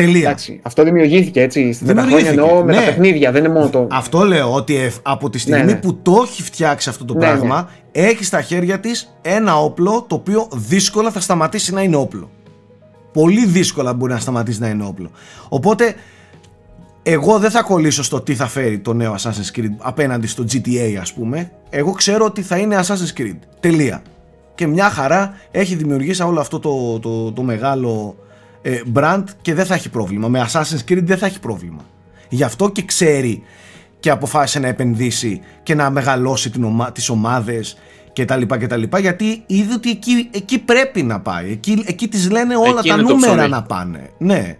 Τελεία. 0.00 0.20
Εντάξει, 0.20 0.60
αυτό 0.62 0.82
δημιουργήθηκε 0.84 1.40
έτσι 1.42 1.72
στην 1.72 1.86
χρόνια 1.86 2.02
Δημιουργήθηκε, 2.04 2.40
εννοώ 2.40 2.64
με 2.64 2.72
ναι. 2.72 2.78
τα 2.78 2.84
παιχνίδια, 2.84 3.32
δεν 3.32 3.44
είναι 3.44 3.52
μόνο 3.52 3.68
το. 3.68 3.86
Αυτό 3.90 4.24
λέω 4.24 4.54
ότι 4.54 4.76
εφ- 4.76 4.96
από 5.02 5.30
τη 5.30 5.38
στιγμή 5.38 5.64
Ναι, 5.64 5.72
ναι. 5.72 5.78
που 5.78 5.98
το 6.02 6.22
έχει 6.24 6.42
φτιάξει 6.42 6.88
αυτό 6.88 7.04
το 7.04 7.12
Ναι, 7.14 7.18
πράγμα, 7.20 7.68
έχει 7.92 8.24
στα 8.24 8.40
χέρια 8.42 8.80
της 8.80 9.16
ένα 9.22 9.56
όπλο 9.62 10.04
το 10.08 10.14
οποίο 10.14 10.48
δύσκολα 10.54 11.10
θα 11.10 11.20
σταματήσει 11.20 11.74
να 11.74 11.82
είναι 11.82 11.96
όπλο. 11.96 12.30
Πολύ 13.12 13.46
δύσκολα 13.46 13.92
μπορεί 13.94 14.12
να 14.12 14.18
σταματήσει 14.18 14.60
να 14.60 14.68
είναι 14.68 14.84
όπλο. 14.84 15.10
Οπότε, 15.48 15.94
εγώ 17.02 17.38
δεν 17.38 17.50
θα 17.50 17.62
κολλήσω 17.62 18.02
στο 18.02 18.20
τι 18.20 18.34
θα 18.34 18.46
φέρει 18.46 18.78
το 18.78 18.92
νέο 18.92 19.14
Assassin's 19.14 19.58
Creed 19.58 19.70
απέναντι 19.78 20.26
στο 20.26 20.44
GTA 20.52 20.96
ας 21.00 21.12
πούμε. 21.12 21.50
Εγώ 21.70 21.92
ξέρω 21.92 22.24
ότι 22.24 22.42
θα 22.42 22.56
είναι 22.56 22.80
Assassin's 22.80 23.20
Creed. 23.20 23.36
Τελεία. 23.60 24.02
Και 24.54 24.66
μια 24.66 24.90
χαρά 24.90 25.34
έχει 25.50 25.74
δημιουργήσει 25.74 26.22
όλο 26.22 26.40
αυτό 26.40 26.58
το, 26.58 26.98
το, 26.98 27.32
το 27.32 27.42
μεγάλο 27.42 28.16
ε, 28.62 28.80
brand 28.94 29.24
και 29.42 29.54
δεν 29.54 29.64
θα 29.66 29.74
έχει 29.74 29.88
πρόβλημα. 29.88 30.28
Με 30.28 30.46
Assassin's 30.52 30.90
Creed 30.92 31.02
δεν 31.02 31.18
θα 31.18 31.26
έχει 31.26 31.40
πρόβλημα. 31.40 31.84
Γι' 32.28 32.42
αυτό 32.44 32.68
και 32.70 32.82
ξέρει 32.82 33.42
και 34.00 34.10
αποφάσισε 34.10 34.58
να 34.58 34.68
επενδύσει 34.68 35.40
και 35.62 35.74
να 35.74 35.90
μεγαλώσει 35.90 36.50
την 36.50 36.64
ομα... 36.64 36.92
τις 36.92 37.08
ομάδες 37.08 37.76
και 38.12 38.24
τα 38.24 38.36
λοιπά 38.36 38.58
και 38.58 38.66
τα 38.66 38.76
λοιπά 38.76 38.98
γιατί 38.98 39.42
είδε 39.46 39.72
ότι 39.74 39.90
εκεί, 39.90 40.28
εκεί 40.32 40.58
πρέπει 40.58 41.02
να 41.02 41.20
πάει. 41.20 41.50
Εκεί, 41.50 41.82
εκεί 41.86 42.08
τις 42.08 42.30
λένε 42.30 42.56
όλα 42.56 42.78
Εκεί 42.78 42.88
τα 42.88 42.94
είναι 42.94 43.02
το 43.02 43.08
νούμερα 43.14 43.34
ψωμί. 43.34 43.48
να 43.48 43.62
πάνε. 43.62 44.10
Ναι. 44.18 44.56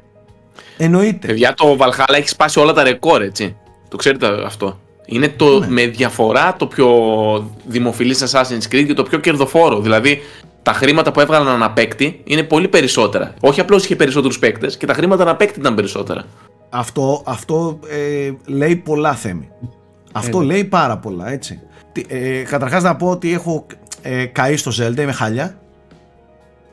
Εννοείται. 0.76 1.26
Παιδιά, 1.26 1.54
το 1.54 1.76
Valhalla 1.80 2.14
έχει 2.14 2.28
σπάσει 2.28 2.58
όλα 2.58 2.72
τα 2.72 2.82
ρεκόρ, 2.82 3.22
έτσι. 3.22 3.56
Το 3.88 3.96
ξέρετε 3.96 4.26
αυτό. 4.46 4.80
Είναι 5.06 5.28
το 5.28 5.58
Ναι. 5.58 5.66
με 5.68 5.86
διαφορά 5.86 6.56
το 6.58 6.66
πιο 6.66 6.88
δημοφιλής 7.66 8.24
Assassin's 8.30 8.74
Creed 8.74 8.84
και 8.86 8.94
το 8.94 9.02
πιο 9.02 9.18
κερδοφόρο. 9.18 9.80
Δηλαδή, 9.80 10.20
τα 10.62 10.72
χρήματα 10.72 11.12
που 11.12 11.20
έβγαλαν 11.20 11.48
ανά 11.48 11.70
παίκτη 11.70 12.20
είναι 12.24 12.42
πολύ 12.42 12.68
περισσότερα. 12.68 13.34
Όχι 13.40 13.60
απλώς 13.60 13.84
είχε 13.84 13.96
περισσότερους 13.96 14.38
παίκτες 14.38 14.76
και 14.76 14.86
τα 14.86 14.94
χρήματα 14.94 15.22
ανά 15.22 15.36
παίκτη 15.36 15.58
ήταν 15.60 15.74
περισσότερα. 15.74 16.24
Αυτό, 16.70 17.22
αυτό 17.26 17.78
ε, 17.88 18.30
λέει 18.46 18.76
πολλά 18.76 19.14
θέμη. 19.14 19.48
Αυτό 20.12 20.40
λέει 20.40 20.64
πάρα 20.64 20.98
πολλά, 20.98 21.30
έτσι. 21.30 21.60
Τι- 21.92 22.04
Ε, 22.08 22.42
καταρχάς 22.42 22.82
να 22.82 22.96
πω 22.96 23.10
ότι 23.10 23.32
έχω 23.32 23.66
ε, 24.02 24.24
καεί 24.24 24.56
στο 24.56 24.70
Zelda, 24.78 24.98
είμαι 24.98 25.12
χάλια. 25.12 25.59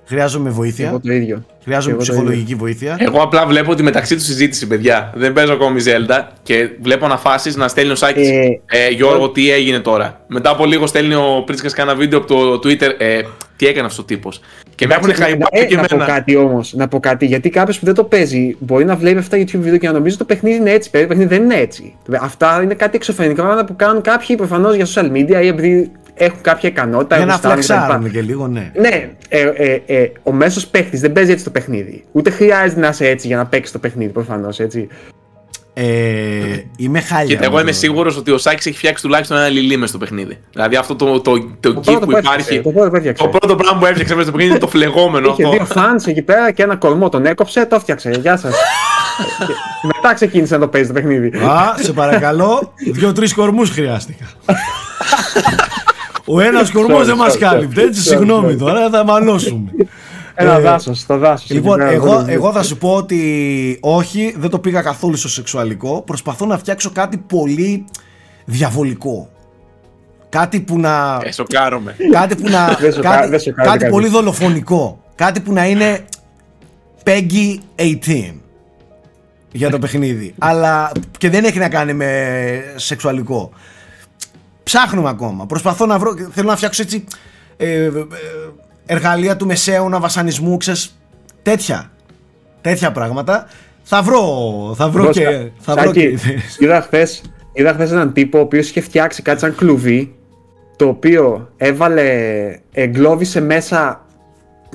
Χρειάζομαι 0.07 0.49
βοήθεια. 0.49 0.87
Εγώ 0.87 0.99
το 0.99 1.11
ίδιο. 1.11 1.45
Χρειάζομαι 1.63 1.95
εγώ 1.95 2.03
το 2.05 2.11
ψυχολογική 2.11 2.55
βοήθεια. 2.55 2.95
Εγώ 2.99 3.21
απλά 3.21 3.45
βλέπω 3.45 3.75
τη 3.75 3.83
μεταξύ 3.83 4.15
τους 4.15 4.23
συζήτηση, 4.23 4.67
παιδιά. 4.67 5.11
Δεν 5.15 5.33
παίζω 5.33 5.53
ακόμη 5.53 5.81
Zelda 5.85 6.23
και 6.43 6.69
βλέπω 6.81 7.05
αναφάσει 7.05 7.57
να 7.57 7.67
στέλνει 7.67 7.91
ο 7.91 7.95
Σάκης. 7.95 8.29
Ε, 8.29 8.59
Ε, 8.65 8.89
Γιώργο, 8.89 9.29
τι 9.29 9.51
έγινε 9.51 9.79
τώρα. 9.79 10.21
Μετά 10.27 10.49
από 10.49 10.65
λίγο 10.65 10.87
στέλνει 10.87 11.13
ο 11.15 11.43
Πρίτσκα 11.45 11.69
κάνα 11.71 11.95
βίντεο 11.95 12.19
από 12.19 12.27
το 12.27 12.53
Twitter. 12.53 12.89
Ε, 12.97 13.21
τι 13.55 13.67
έκανε 13.67 13.85
αυτός 13.85 13.99
ο 13.99 14.03
τύπος. 14.03 14.41
Και 14.75 14.87
με 14.87 14.93
έχουν 14.93 15.05
Εντάξει, 15.09 15.23
χαϊπάρει 15.23 15.61
ε, 15.63 15.65
και 15.65 15.75
να 15.75 15.81
πω 15.83 15.95
εμένα. 15.95 16.11
κάτι 16.13 16.35
όμως, 16.35 16.73
να 16.73 16.87
πω 16.87 16.99
κάτι. 16.99 17.25
Γιατί 17.25 17.49
κάποιος 17.49 17.79
που 17.79 17.85
δεν 17.85 17.93
το 17.93 18.03
παίζει 18.03 18.55
μπορεί 18.59 18.85
να 18.85 18.95
βλέπει 18.95 19.17
αυτά 19.17 19.37
YouTube 19.37 19.47
βίντεο 19.59 19.77
και 19.77 19.87
να 19.87 19.93
νομίζει 19.93 20.15
ότι 20.15 20.25
το 20.25 20.33
παιχνίδι 20.33 20.55
είναι 20.57 20.71
έτσι. 20.71 20.89
Παιδί, 20.89 21.03
Το 21.03 21.09
παιχνίδι 21.09 21.35
δεν 21.35 21.43
είναι 21.43 21.55
έτσι. 21.55 21.95
Αυτά 22.21 22.61
είναι 22.63 22.73
κάτι 22.73 22.95
εξωφρενικά 22.95 23.41
πράγματα 23.41 23.65
που 23.65 23.75
κάνουν 23.75 24.01
κάποιοι 24.01 24.35
προφανώς 24.35 24.75
για 24.75 24.85
social 24.85 25.11
media 25.11 25.43
ή 25.43 25.47
επειδή 25.47 25.91
έχουν 26.17 26.41
κάποια 26.41 26.69
ικανότητα. 26.69 27.17
Για 27.17 27.25
να 27.25 27.31
γουστάρουν 27.33 27.59
κτλ. 27.59 27.73
φλεξάρουν 27.73 28.11
και 28.11 28.21
λίγο, 28.21 28.47
ναι. 28.47 28.71
Ναι, 28.75 29.09
ε, 29.29 29.41
ε, 29.55 29.81
ε, 29.85 30.11
ο 30.23 30.31
μέσος 30.31 30.67
παίχτης 30.67 30.99
δεν 30.99 31.11
παίζει 31.11 31.31
έτσι 31.31 31.43
το 31.43 31.49
παιχνίδι. 31.49 32.03
Ούτε 32.11 32.29
χρειάζεται 32.29 32.79
να 32.79 32.87
είσαι 32.87 33.07
έτσι 33.07 33.27
για 33.27 33.37
να 33.37 33.45
παίξεις 33.45 33.71
το 33.71 33.79
παιχνίδι 33.79 34.11
προφανώς. 34.11 34.59
Έτσι. 34.59 34.87
Ε, 35.79 35.85
είμαι 36.77 36.99
χάλια. 37.01 37.25
Κοίτα, 37.25 37.43
εγώ 37.45 37.53
με 37.55 37.61
είμαι 37.61 37.71
το- 37.71 37.77
σίγουρος 37.77 38.17
ότι 38.17 38.31
ο 38.31 38.37
Σάκης 38.37 38.65
έχει 38.65 38.77
φτιάξει 38.77 39.03
τουλάχιστον 39.03 39.37
ένα 39.37 39.47
λιλί 39.49 39.77
μες 39.77 39.89
στο 39.89 39.97
παιχνίδι. 39.97 40.37
Δηλαδή 40.51 40.75
αυτό 40.75 40.95
το, 40.95 41.19
το, 41.19 41.31
το, 41.59 41.73
Το 41.73 41.79
kit 41.79 41.83
πρώτο 41.83 41.99
που 41.99 42.05
που 42.05 42.17
έφτιαξε, 42.17 42.53
υπάρχει. 42.53 42.61
το 42.61 42.71
πρώτο 42.71 42.89
που 42.89 42.95
έφτιαξε. 42.95 43.23
Το 43.23 43.29
πρώτο 43.29 43.55
πράγμα 43.55 43.79
που 43.79 43.85
έφτιαξε 43.85 44.13
μέσα 44.15 44.27
στο 44.27 44.31
παιχνίδι 44.37 44.51
είναι 44.55 44.65
το 44.65 44.67
φλεγόμενο 44.67 45.29
Είχε 45.37 45.43
αυτό. 45.43 45.55
δύο 45.55 45.67
fans 45.83 46.07
εκεί 46.07 46.21
πέρα 46.21 46.51
και 46.51 46.63
ένα 46.63 46.75
κορμό. 46.75 47.09
Τον 47.09 47.25
έκοψε, 47.25 47.65
το 47.65 47.75
έφτιαξε. 47.75 48.09
Γεια 48.21 48.37
σας. 48.37 48.53
Μετά 49.93 50.13
ξεκίνησε 50.13 50.53
να 50.53 50.59
το 50.59 50.67
παίζει 50.67 50.87
το 50.87 50.93
παιχνίδι. 50.93 51.27
Α, 51.37 51.75
σε 51.81 51.93
παρακαλώ, 51.93 52.73
δύο-τρεις 52.91 53.33
κορμούς 53.33 53.69
χρειάστηκα. 53.69 54.25
Ο 56.27 56.39
ένας 56.39 56.71
κορμός 56.71 57.01
Sorry, 57.01 57.05
δεν 57.05 57.15
μας 57.17 57.33
sorry, 57.35 57.39
κάλυπτε, 57.39 57.81
έτσι. 57.81 58.01
sorry, 58.03 58.07
Συγγνώμη 58.07 58.53
sorry. 58.53 58.57
τώρα, 58.57 58.89
θα 58.89 59.03
μαλώσουμε. 59.05 59.71
Ένα 60.35 60.53
Ε, 60.53 60.59
δάσος, 60.59 61.05
το 61.05 61.17
δάσος. 61.17 61.49
Λοιπόν, 61.49 61.81
εγώ, 61.81 62.25
εγώ 62.27 62.51
θα 62.51 62.63
σου 62.63 62.77
πω 62.77 62.93
ότι 62.93 63.77
όχι, 63.81 64.35
δεν 64.37 64.49
το 64.49 64.59
πήγα 64.59 64.81
καθόλου 64.81 65.15
στο 65.15 65.29
σεξουαλικό. 65.29 66.01
Προσπαθώ 66.01 66.45
να 66.45 66.57
φτιάξω 66.57 66.89
κάτι 66.91 67.17
πολύ 67.17 67.85
διαβολικό. 68.45 69.29
Κάτι 70.29 70.59
που 70.61 70.79
να. 70.79 71.19
Ε, 71.23 71.31
σοκάρομαι. 71.31 71.95
κάτι 72.11 72.35
που 72.35 72.49
να. 72.49 72.77
Δεν 72.79 72.93
σοκά- 72.93 73.11
κάτι 73.15 73.29
δεν 73.29 73.39
σοκάρει 73.39 73.67
κάτι 73.67 73.77
κανείς. 73.79 73.93
πολύ 73.95 74.07
δολοφονικό. 74.07 75.01
Κάτι 75.15 75.39
που 75.39 75.53
να 75.53 75.65
είναι 75.67 76.05
Peggy 77.03 77.57
18 77.75 78.33
για 79.51 79.69
το 79.69 79.79
παιχνίδι. 79.79 80.33
Αλλά 80.37 80.91
και 81.17 81.29
δεν 81.29 81.43
έχει 81.45 81.59
να 81.59 81.69
κάνει 81.69 81.93
με 81.93 82.33
σεξουαλικό. 82.75 83.49
Ψάχνουμε 84.67 85.09
ακόμα. 85.09 85.45
Προσπαθώ 85.45 85.85
να 85.85 85.97
βρω. 85.97 86.13
Θέλω 86.31 86.49
να 86.49 86.55
φτιάξω 86.55 86.81
έτσι. 86.81 87.03
ε, 87.57 87.83
ε, 87.85 87.89
εργαλεία 88.85 89.35
του 89.37 89.45
μεσαίωνα 89.45 89.99
βασανισμού, 89.99 90.57
ξέρεις, 90.57 90.97
τέτοια. 91.41 91.91
Τέτοια 92.61 92.91
πράγματα. 92.91 93.47
Θα 93.83 94.01
βρω, 94.01 94.21
θα 94.75 94.89
βρω 94.89 95.09
και. 95.09 95.51
Θα 95.59 95.75
βρω 95.75 95.91
και 95.91 96.01
ιδέες. 96.01 96.57
είδα 96.59 96.81
χθες 96.81 97.21
είδα 97.53 97.73
χθες 97.73 97.91
έναν 97.91 98.13
τύπο 98.13 98.37
ο 98.37 98.41
οποίος 98.41 98.69
είχε 98.69 98.81
φτιάξει 98.81 99.21
κάτι 99.21 99.39
σαν 99.39 99.55
κλουβί 99.55 100.15
το 100.75 100.87
οποίο 100.87 101.49
έβαλε, 101.57 102.03
εγκλώβησε 102.71 103.41
μέσα 103.41 104.05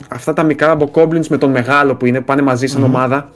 αυτά 0.08 0.32
τα 0.32 0.42
μικρά 0.42 0.76
bokoblins 0.78 1.26
με 1.26 1.38
τον 1.38 1.50
μεγάλο 1.50 1.94
που 1.94 2.06
είναι, 2.06 2.18
που 2.18 2.24
πάνε 2.24 2.42
μαζί 2.42 2.66
σαν 2.66 2.82
ομάδα 2.82 3.30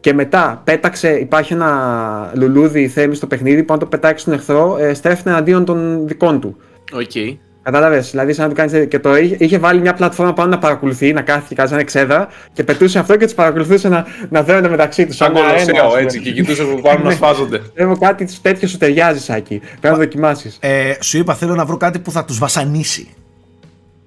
και 0.00 0.14
μετά 0.14 0.60
πέταξε, 0.64 1.10
υπάρχει 1.10 1.52
ένα 1.52 2.32
λουλούδι 2.34 2.88
θέμα 2.88 3.14
στο 3.14 3.26
παιχνίδι 3.26 3.62
που 3.62 3.72
αν 3.72 3.78
το 3.78 3.86
πετάξεις 3.86 4.20
στον 4.20 4.34
εχθρό 4.34 4.76
ε, 4.80 4.94
στρέφεται 4.94 5.30
εναντίον 5.30 5.64
των 5.64 6.06
δικών 6.06 6.40
του. 6.40 6.56
Οκ. 6.92 7.38
Κατάλαβες, 7.62 8.10
δηλαδή 8.10 8.32
σαν 8.32 8.44
να 8.44 8.50
του 8.50 8.56
κάνεις. 8.56 8.88
Και 8.88 8.98
το 8.98 9.16
είχε, 9.16 9.36
είχε 9.38 9.58
βάλει 9.58 9.80
μια 9.80 9.94
πλατφόρμα 9.94 10.32
πάνω 10.32 10.50
να 10.50 10.58
παρακολουθεί, 10.58 11.12
να 11.12 11.20
κάθεται 11.20 11.46
και 11.48 11.54
κάτι 11.54 11.68
σαν 11.68 11.78
εξέδρα 11.78 12.28
και 12.52 12.64
πετούσε 12.64 12.98
αυτό 12.98 13.16
και 13.16 13.26
του 13.26 13.34
παρακολουθούσε 13.34 13.88
να, 13.88 14.06
να 14.28 14.42
δέρνονται 14.42 14.68
μεταξύ 14.68 15.06
τους. 15.06 15.16
Σαν 15.16 15.32
κολοσσέο 15.32 15.96
έτσι 15.98 16.20
και 16.20 16.32
κοιτούσε 16.32 16.62
που 16.62 16.80
πάνε 16.80 17.02
να 17.02 17.10
σφάζονται. 17.10 17.60
Θέλω 17.74 17.96
κάτι 17.96 18.28
τέτοιο 18.42 18.68
σου 18.68 18.78
ταιριάζει, 18.78 19.20
Σάκη. 19.20 19.58
Πρέπει 19.58 19.80
να 19.82 19.90
το 19.90 19.96
δοκιμάσεις. 19.96 20.58
Ε, 20.60 20.92
σου 21.00 21.18
είπα 21.18 21.34
θέλω 21.34 21.54
να 21.54 21.64
βρω 21.64 21.76
κάτι 21.76 21.98
που 21.98 22.10
θα 22.10 22.24
τους 22.24 22.38
βασανίσει. 22.38 23.08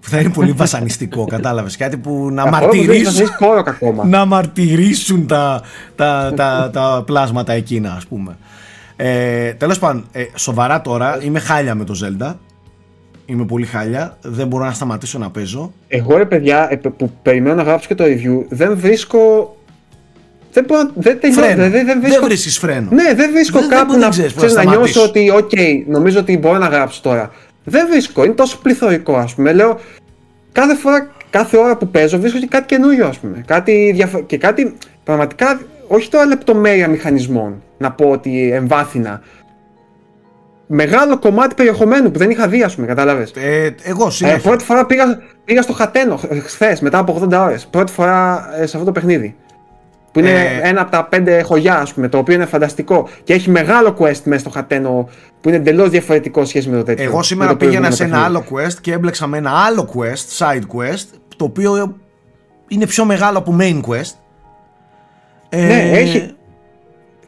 Που 0.03 0.09
θα 0.09 0.19
είναι 0.19 0.29
πολύ 0.29 0.51
βασανιστικό, 0.51 1.25
κατάλαβες. 1.35 1.77
Κάτι 1.77 1.97
που 1.97 2.29
να 2.31 2.45
μαρτυρήσουν, 2.49 3.21
Έχει 3.21 3.35
κόρο 3.37 3.63
ακόμα. 3.65 4.05
να 4.05 4.25
μαρτυρήσουν 4.25 5.27
τα, 5.27 5.61
τα, 5.95 6.33
τα, 6.35 6.69
τα 6.73 7.03
πλάσματα 7.05 7.53
εκείνα, 7.53 7.93
ας 7.93 8.05
πούμε. 8.05 8.37
Ε, 8.95 9.53
τέλος 9.53 9.79
πάντων, 9.79 10.05
ε, 10.11 10.23
σοβαρά 10.35 10.81
τώρα, 10.81 11.17
είμαι 11.23 11.39
χάλια 11.39 11.75
με 11.75 11.83
το 11.83 11.93
Zelda. 12.03 12.33
Είμαι 13.25 13.45
πολύ 13.45 13.65
χάλια. 13.65 14.17
Δεν 14.21 14.47
μπορώ 14.47 14.65
να 14.65 14.71
σταματήσω 14.71 15.17
να 15.17 15.29
παίζω. 15.29 15.73
Εγώ 15.87 16.17
ρε 16.17 16.25
παιδιά 16.25 16.67
ε, 16.71 16.75
που 16.75 17.11
περιμένω 17.21 17.55
να 17.55 17.63
γράψω 17.63 17.87
και 17.87 17.95
το 17.95 18.03
review, 18.03 18.45
δεν 18.49 18.77
βρίσκω. 18.77 19.55
Δεν 20.53 20.63
μπορώ. 20.67 20.89
Δεν 20.95 21.19
τελειώνω. 21.19 21.45
Φρένο. 21.45 21.61
Δεν, 21.61 21.71
δεν 21.71 21.85
Δεν 21.85 22.01
βρίσκω. 22.01 22.25
βρίσκεις 22.25 22.57
φρένο. 22.57 22.87
Ναι, 22.91 23.13
δεν 23.15 23.31
βρίσκω 23.31 23.59
Δεν- 23.59 23.67
δεν 23.69 23.77
κάπου 23.77 23.87
μπορεί 23.87 23.99
να 23.99 24.05
να, 24.05 24.11
ξέρεις 24.11 24.31
πού 24.31 24.37
ξέρεις, 24.37 24.55
να 24.55 24.63
να 24.63 24.69
νιώσω 24.69 24.87
σταματήσεις. 24.93 25.33
ότι, 25.33 25.45
οκ, 25.85 25.87
νομίζω 25.93 26.19
ότι 26.19 26.37
μπορώ 26.37 26.57
να 26.57 26.67
γράψω 26.67 27.01
τώρα. 27.01 27.31
Δεν 27.63 27.87
βρίσκω. 27.89 28.23
Είναι 28.23 28.33
τόσο 28.33 28.59
πληθωρικό, 28.61 29.15
ας 29.15 29.35
πούμε. 29.35 29.53
Λέω, 29.53 29.79
κάθε 30.51 30.75
φορά, 30.75 31.11
κάθε 31.29 31.57
ώρα 31.57 31.77
που 31.77 31.87
παίζω, 31.87 32.19
βρίσκω 32.19 32.39
και 32.39 32.47
κάτι 32.47 32.65
καινούριο, 32.65 33.07
ας 33.07 33.17
πούμε. 33.19 33.43
Κάτι 33.47 33.91
διαφο- 33.95 34.23
Και 34.23 34.37
κάτι 34.37 34.73
πραγματικά, 35.03 35.59
όχι 35.87 36.09
τώρα 36.09 36.25
λεπτομέρεια 36.25 36.87
μηχανισμών, 36.87 37.63
να 37.77 37.91
πω 37.91 38.09
ότι 38.09 38.51
εμβάθυνα. 38.51 39.21
Μεγάλο 40.67 41.19
κομμάτι 41.19 41.55
περιεχομένου 41.55 42.11
που 42.11 42.19
δεν 42.19 42.29
είχα 42.29 42.47
δει, 42.47 42.63
ας 42.63 42.75
πούμε, 42.75 42.87
κατάλαβες. 42.87 43.31
Ε, 43.35 43.75
εγώ 43.83 44.07
Ε, 44.07 44.09
συνέχεια. 44.11 44.39
πρώτη 44.39 44.63
φορά 44.63 44.85
πήγα, 44.85 45.21
πήγα 45.45 45.61
στο 45.61 45.73
Hateno 45.73 46.19
χθες, 46.45 46.79
μετά 46.81 46.97
από 46.97 47.13
80 47.13 47.43
ώρες. 47.43 47.65
Πρώτη 47.65 47.91
φορά 47.91 48.49
ε, 48.53 48.65
σε 48.65 48.77
αυτό 48.77 48.83
το 48.83 48.91
παιχνίδι. 48.91 49.35
Που 50.13 50.19
είναι 50.19 50.29
Ε, 50.31 50.59
ένα 50.69 50.81
από 50.81 50.91
τα 50.91 51.05
πέντε 51.05 51.41
χωριά, 51.41 51.77
ας 51.79 51.93
πούμε, 51.93 52.07
το 52.07 52.17
οποίο 52.17 52.35
είναι 52.35 52.45
φανταστικό. 52.45 53.07
Και 53.23 53.33
έχει 53.33 53.49
μεγάλο 53.49 53.95
quest 53.99 54.21
μέσα 54.23 54.39
στο 54.39 54.49
Χατένο 54.49 55.09
που 55.41 55.47
είναι 55.49 55.57
εντελώς 55.57 55.89
διαφορετικό 55.89 56.45
σχέση 56.45 56.69
με 56.69 56.77
το 56.77 56.83
τέτοιο. 56.83 57.03
Εγώ 57.03 57.17
με 57.17 57.23
σήμερα 57.23 57.49
το 57.51 57.57
πήγαινα 57.57 57.87
προηγούμενο 57.87 57.95
σε 57.95 58.03
ένα 58.03 58.29
παιχνίδι. 58.29 58.55
άλλο 58.59 58.69
quest 58.69 58.81
και 58.81 58.91
έμπλεξα 58.93 59.27
με 59.27 59.37
ένα 59.37 59.51
άλλο 59.65 59.89
quest, 59.95 60.37
side 60.45 60.61
quest, 60.77 61.05
το 61.37 61.45
οποίο 61.45 61.97
είναι 62.67 62.85
πιο 62.85 63.05
μεγάλο 63.05 63.37
από 63.37 63.57
main 63.59 63.81
quest. 63.87 64.11
Ε, 65.49 65.65
Ναι, 65.65 65.91
έχει- 65.91 66.33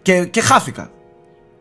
Και, 0.01 0.25
και 0.25 0.41
χάθηκα. 0.41 0.89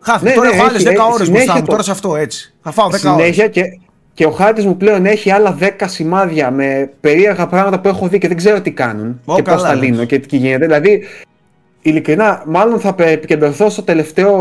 Χάθηκα. 0.00 0.30
Ναι, 0.30 0.36
τώρα 0.36 0.48
ναι, 0.48 0.54
έχω 0.56 0.64
άλλες 0.64 0.84
έχει- 0.84 0.84
10 0.84 1.02
έχει 1.02 1.12
ώρες 1.12 1.26
συνέχεια 1.26 1.32
μπροστά 1.44 1.54
μου. 1.54 1.60
το- 1.64 1.70
Τώρα 1.70 1.82
σε 1.82 1.90
αυτό 1.90 2.16
έτσι. 2.16 2.54
Θα 2.62 2.70
φάω 2.70 2.88
10 2.90 3.12
ώρες. 3.14 3.22
Συνέχεια 3.24 3.48
και, 3.48 3.62
και 4.14 4.24
ο 4.26 4.30
χάρτης 4.30 4.66
μου 4.66 4.76
πλέον 4.76 5.06
έχει 5.06 5.30
άλλα 5.30 5.58
10 5.60 5.68
σημάδια 5.84 6.50
με 6.50 6.90
περίεργα 7.00 7.46
πράγματα 7.46 7.80
που 7.80 7.88
έχω 7.88 8.08
δει 8.08 8.18
και 8.18 8.28
δεν 8.28 8.36
ξέρω 8.36 8.60
τι 8.60 8.70
κάνουν 8.70 9.20
Ω, 9.24 9.34
και 9.34 9.42
πώς 9.42 9.54
καλά, 9.54 9.68
τα 9.68 9.74
λες. 9.74 9.84
λύνω 9.88 10.04
και 10.04 10.18
τι 10.18 10.36
γίνεται. 10.36 10.66
Δηλαδή 10.66 11.02
ειλικρινά, 11.82 12.42
μάλλον 12.46 12.80
θα 12.80 12.94
πε- 12.94 13.08
επικεντρωθώ 13.08 13.68
στο 13.70 13.82
τελευταίο 13.82 14.38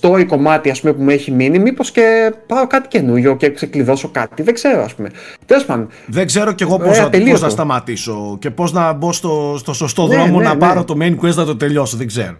story 0.00 0.24
κομμάτι 0.28 0.70
ας 0.70 0.80
πούμε, 0.80 0.92
που 0.92 1.02
μου 1.02 1.10
έχει 1.10 1.30
μείνει, 1.30 1.58
μήπως 1.58 1.90
και 1.90 2.32
πάω 2.46 2.66
κάτι 2.66 2.88
καινούριο 2.88 3.36
και 3.36 3.50
ξεκλειδώσω 3.50 4.08
κάτι, 4.12 4.42
δεν 4.42 4.54
ξέρω 4.54 4.82
ας 4.82 4.94
πούμε. 4.94 5.10
Τέλος 5.46 5.64
πάντων, 5.64 5.88
Δεν 6.06 6.26
ξέρω 6.26 6.52
κι 6.52 6.62
εγώ 6.62 6.78
Ε, 6.82 6.86
πώς, 6.86 6.96
θα, 6.96 7.04
ατελείωτο. 7.04 7.32
πώς 7.32 7.40
να 7.42 7.48
σταματήσω 7.48 8.36
και 8.38 8.50
πώς 8.50 8.72
να 8.72 8.92
μπω 8.92 9.12
στο, 9.12 9.54
στο 9.58 9.72
σωστό 9.72 10.06
Ναι, 10.06 10.14
δρόμο 10.16 10.38
ναι, 10.38 10.44
να 10.44 10.52
ναι. 10.54 10.58
πάρω 10.58 10.84
το 10.84 10.94
main 11.00 11.16
quest 11.20 11.34
να 11.34 11.44
το 11.44 11.56
τελειώσω. 11.56 11.96
Δεν 11.96 12.06
ξέρω. 12.06 12.36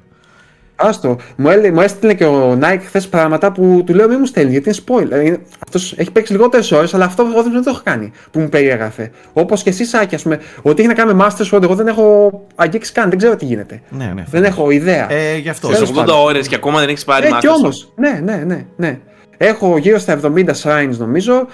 Άστο. 0.87 1.17
Μου, 1.37 1.51
έλε, 1.51 1.71
μου 1.71 1.81
έστειλε 1.81 2.15
και 2.15 2.25
ο 2.25 2.59
Nike 2.63 2.81
χθες 2.87 3.09
πράγματα 3.09 3.53
που 3.53 3.83
του 3.87 3.95
λέω 3.95 4.09
μην 4.09 4.17
μου 4.21 4.27
στέλνεις 4.27 4.53
γιατί 4.53 4.69
είναι 4.69 4.79
spoiler. 4.87 5.25
Είναι, 5.27 5.39
αυτός 5.65 5.95
έχει 5.97 6.11
παίξει 6.11 6.33
λιγότερες 6.33 6.73
ώρες, 6.73 6.95
αλλά 6.95 7.05
αυτό 7.05 7.27
εγώ 7.33 7.43
δεν 7.43 7.63
το 7.63 7.71
έχω 7.71 7.81
κάνει 7.85 8.13
που 8.31 8.41
μου 8.41 8.49
περιέγραφε. 8.49 9.11
Όπως 9.33 9.63
και 9.63 9.71
εσύ, 9.71 9.85
Σάκη, 9.85 10.15
ας 10.15 10.23
πούμε, 10.23 10.41
ότι 10.63 10.81
έχει 10.81 10.89
να 10.89 10.95
κάνει 10.95 11.15
με 11.15 11.27
Master 11.27 11.51
Sword, 11.53 11.63
εγώ 11.63 11.75
δεν 11.75 11.87
έχω 11.87 12.33
αγγίξει 12.55 12.93
καν, 12.93 13.09
δεν 13.09 13.19
ξέρω 13.19 13.37
τι 13.37 13.45
γίνεται. 13.45 13.81
Ναι, 13.91 14.13
ναι. 14.15 14.25
Δεν 14.31 14.45
έχω 14.45 14.71
ιδέα. 14.71 15.13
Ε, 15.13 15.37
γι' 15.37 15.49
αυτό. 15.49 15.67
Στι 15.67 15.77
Τέλος 15.77 15.91
80 15.91 15.95
πάντων. 15.95 16.17
ώρες 16.17 16.49
και 16.49 16.55
ακόμα 16.55 16.81
δεν 16.81 16.89
έχεις 16.89 17.05
πάρει 17.05 17.27
ε, 17.27 17.31
Master 17.31 17.39
κι 17.41 17.47
Sword. 17.47 17.55
όμως. 17.57 17.93
Ναι, 17.97 18.21
ναι, 18.25 18.43
ναι, 18.47 18.67
ναι. 18.77 18.99
Έχω 19.37 19.79
γύρω 19.79 19.99
στα 19.99 20.21
70 20.23 20.45
shrines 20.63 20.97
νομίζω. 20.99 21.47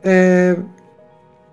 Ε, 0.00 0.54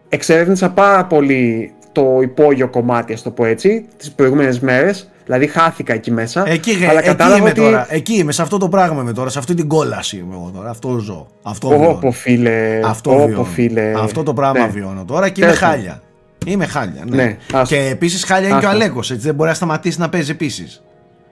εξερεύνησα 0.09 0.69
πάρα 0.69 1.05
πολύ 1.05 1.73
το 1.91 2.19
υπόγειο 2.21 2.67
κομμάτι, 2.67 3.13
ας 3.13 3.21
το 3.21 3.31
πω 3.31 3.45
έτσι, 3.45 3.86
τις 3.97 4.11
προηγούμενες 4.11 4.59
μέρες. 4.59 5.09
Δηλαδή 5.26 5.47
χάθηκα 5.47 5.93
εκεί 5.93 6.11
μέσα. 6.11 6.43
Εκεί, 6.47 6.71
γε- 6.71 6.89
αλλά 6.89 6.99
εκεί 6.99 7.07
κατάλαβα 7.07 7.38
είμαι 7.38 7.49
ότι... 7.49 7.59
τώρα. 7.59 7.86
Εκεί 7.89 8.13
είμαι, 8.13 8.32
σε 8.32 8.41
αυτό 8.41 8.57
το 8.57 8.69
πράγμα 8.69 9.01
είμαι 9.01 9.13
τώρα. 9.13 9.30
Σε 9.30 9.39
αυτή 9.39 9.53
την 9.53 9.67
κόλαση 9.67 10.17
είμαι 10.17 10.34
εγώ 10.34 10.51
τώρα. 10.55 10.69
Αυτό 10.69 10.97
ζω. 10.97 11.28
Αυτό 11.41 11.67
βιώνω. 11.67 11.89
Όπο 11.89 12.11
φίλε. 12.11 12.80
Αυτό 12.86 13.11
όπο, 13.11 13.26
βιώνω. 13.26 13.43
φίλε. 13.43 13.91
Αυτό 13.99 14.23
το 14.23 14.34
πράγμα 14.34 14.59
Ναι. 14.59 14.67
βιώνω 14.67 15.05
τώρα 15.05 15.30
και 15.30 15.41
είμαι 15.43 15.51
Τέλος 15.53 15.59
πάντων. 15.59 15.78
χάλια. 15.78 16.01
Είμαι 16.45 16.65
χάλια. 16.65 17.03
Ναι. 17.09 17.15
Ναι, 17.23 17.38
άστο. 17.53 17.76
και 17.76 17.88
επίσης 17.91 18.23
χάλια 18.23 18.49
είναι 18.49 18.59
και 18.59 18.65
ο 18.65 18.69
Άστο. 18.69 18.82
Αλέκος. 18.82 19.11
Έτσι 19.11 19.26
δεν 19.26 19.36
μπορεί 19.36 19.49
να 19.49 19.55
σταματήσει 19.55 19.99
να 19.99 20.09
παίζει 20.09 20.32
επίσης. 20.32 20.84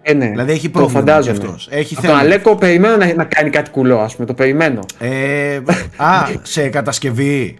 Ε, 0.01 0.13
ναι. 0.13 0.27
Δηλαδή 0.27 0.51
έχει 0.51 0.69
Το 0.69 0.79
πρόβλημα 0.79 0.99
φαντάζομαι. 0.99 1.37
κι 1.37 1.45
αυτός. 1.45 1.67
Έχει 1.71 1.93
Από 1.97 2.01
θέμα. 2.05 2.13
τον 2.17 2.25
Αλέκο 2.25 2.55
περιμένω 2.55 2.95
να, 2.97 3.13
να 3.13 3.23
κάνει 3.23 3.49
κάτι 3.49 3.69
κουλό, 3.69 3.99
ας 3.99 4.15
πούμε. 4.15 4.27
Το 4.27 4.33
περιμένω. 4.33 4.79
Ε, 4.99 5.55
α, 5.97 6.25
σε 6.41 6.67
κατασκευή. 6.69 7.57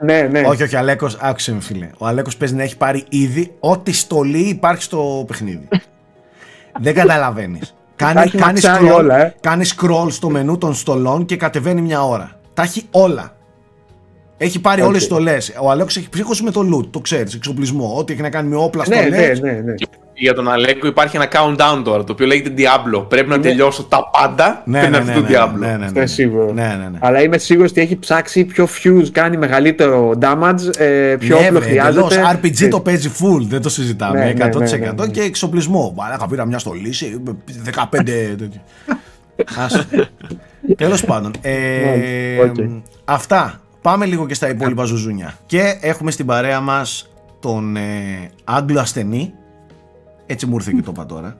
Ναι, 0.00 0.20
ναι. 0.22 0.40
Όχι, 0.40 0.62
όχι, 0.62 0.76
Αλέκος, 0.76 1.16
άκουσε 1.20 1.52
με 1.52 1.60
φίλε. 1.60 1.90
Ο 1.98 2.06
Αλέκος 2.06 2.36
παίζει 2.36 2.54
να 2.54 2.62
έχει 2.62 2.76
πάρει 2.76 3.04
ήδη 3.08 3.54
ό,τι 3.60 3.92
στολή 3.92 4.48
υπάρχει 4.48 4.82
στο 4.82 5.24
παιχνίδι. 5.26 5.68
Δεν 6.82 6.94
καταλαβαίνεις. 6.94 7.74
Τα 7.96 8.04
Κάνει, 8.04 8.20
έχει 8.20 8.36
κάνει, 8.36 8.52
μαξάρει 8.52 8.88
scroll, 8.90 8.94
όλα, 8.96 9.18
ε. 9.24 9.34
κάνει 9.40 9.64
scroll 9.76 10.06
στο 10.10 10.30
μενού 10.30 10.58
των 10.58 10.74
στολών 10.74 11.24
και 11.24 11.36
κατεβαίνει 11.36 11.80
μια 11.80 12.04
ώρα. 12.04 12.40
Τα 12.54 12.62
έχει 12.62 12.82
όλα. 12.90 13.36
Έχει 14.36 14.60
πάρει 14.60 14.80
Οκ. 14.80 14.86
όλες 14.88 14.98
τι 15.00 15.04
στολές. 15.04 15.52
Ο 15.60 15.70
Αλέκος 15.70 15.96
έχει 15.96 16.08
ψύχωση 16.08 16.42
με 16.42 16.50
το 16.50 16.60
loot, 16.74 16.86
το 16.90 17.00
ξέρεις, 17.00 17.34
εξοπλισμό. 17.34 17.94
Ό,τι 17.96 18.12
έχει 18.12 18.22
να 18.22 18.30
κάνει 18.30 18.48
με 18.48 18.56
όπλα 18.56 18.84
ναι, 18.88 18.96
στολές. 18.96 19.40
ναι, 19.40 19.50
ναι, 19.52 19.60
ναι. 19.60 19.74
Για 20.16 20.34
τον 20.34 20.48
Αλέκο 20.50 20.86
υπάρχει 20.86 21.16
ένα 21.16 21.28
countdown 21.32 21.82
τώρα, 21.84 22.04
το 22.04 22.12
οποίο 22.12 22.26
λέγεται 22.26 22.52
Diablo. 22.56 23.08
Πρέπει 23.08 23.28
να 23.28 23.40
τελειώσω 23.40 23.82
τα 23.84 24.10
πάντα 24.12 24.62
Ναι, 24.64 24.78
πριν 24.78 24.90
ναι, 24.90 24.96
έρθει 24.96 25.08
ναι, 25.08 25.14
το 25.14 25.20
ναι, 25.20 25.28
Diablo. 25.28 25.58
ναι, 25.58 25.66
ναι, 25.66 25.76
ναι, 25.76 25.84
Αυτό 25.84 25.98
είναι 25.98 26.08
σίγουρος. 26.08 26.52
Ναι, 26.52 26.62
ναι, 26.62 26.88
ναι. 26.92 26.98
Αλλά 27.00 27.22
είμαι 27.22 27.38
σίγουρος 27.38 27.70
ότι 27.70 27.80
έχει 27.80 27.98
ψάξει 27.98 28.44
πιο 28.44 28.68
fuse, 28.82 29.08
κάνει 29.12 29.36
μεγαλύτερο 29.36 30.12
damage, 30.20 30.78
ε, 30.78 31.16
πιο 31.18 31.38
Ναι, 31.40 31.46
όπλο 31.46 31.58
βρε, 31.60 31.68
χρειάζεται. 31.68 32.00
εντελώς. 32.04 32.32
RPG 32.34 32.62
Ε, 32.62 32.68
το 32.68 32.80
παίζει 32.80 33.10
full, 33.18 33.42
δεν 33.48 33.62
το 33.62 33.68
συζητάμε. 33.68 34.18
Ναι, 34.18 34.24
ναι, 34.24 34.48
100% 34.52 34.58
ναι, 34.58 34.76
ναι, 34.76 34.92
ναι. 34.92 35.06
και 35.06 35.20
εξοπλισμό. 35.20 35.94
Μαλάκα 35.96 36.26
πήρα 36.26 36.44
μια 36.44 36.58
στολή, 36.58 36.92
σε 36.92 37.06
15 37.74 37.84
τέτοιο. 38.38 38.60
Ας. 39.58 39.86
Τέλος 40.76 41.04
πάντων. 41.04 41.32
Ε, 41.40 42.38
Οκ. 42.44 42.54
Αυτά. 43.04 43.60
Πάμε 43.82 44.06
λίγο 44.06 44.26
και 44.26 44.34
στα 44.34 44.48
υπόλοιπα 44.48 44.84
ζουζούνια. 44.84 45.38
Και 45.46 45.78
έχουμε 45.80 46.10
στην 46.10 46.26
παρέα 46.26 46.60
μας 46.60 47.08
τον 47.40 47.76
ε, 47.76 47.82
Άγγλο 48.44 48.80
ασθενή. 48.80 49.32
Έτσι 50.26 50.46
μου 50.46 50.54
ήρθε 50.54 50.72
και 50.74 50.82
το 50.82 50.90
είπα 50.94 51.06
τώρα. 51.06 51.36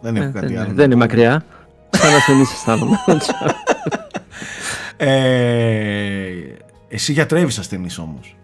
Δεν 0.00 0.16
έχω 0.16 0.24
Ε, 0.28 0.30
κάτι 0.32 0.46
δεν, 0.46 0.58
άλλο. 0.58 0.72
δεν 0.74 0.84
είναι 0.84 0.94
μακριά. 0.94 1.44
Σαν 1.90 2.14
ασθενής 2.14 2.52
αισθάνομαι. 2.52 2.96
Ε, 4.96 6.28
εσύ 6.88 7.12
γιατρεύεις 7.12 7.58
ασθενείς 7.58 7.98
όμως. 7.98 8.36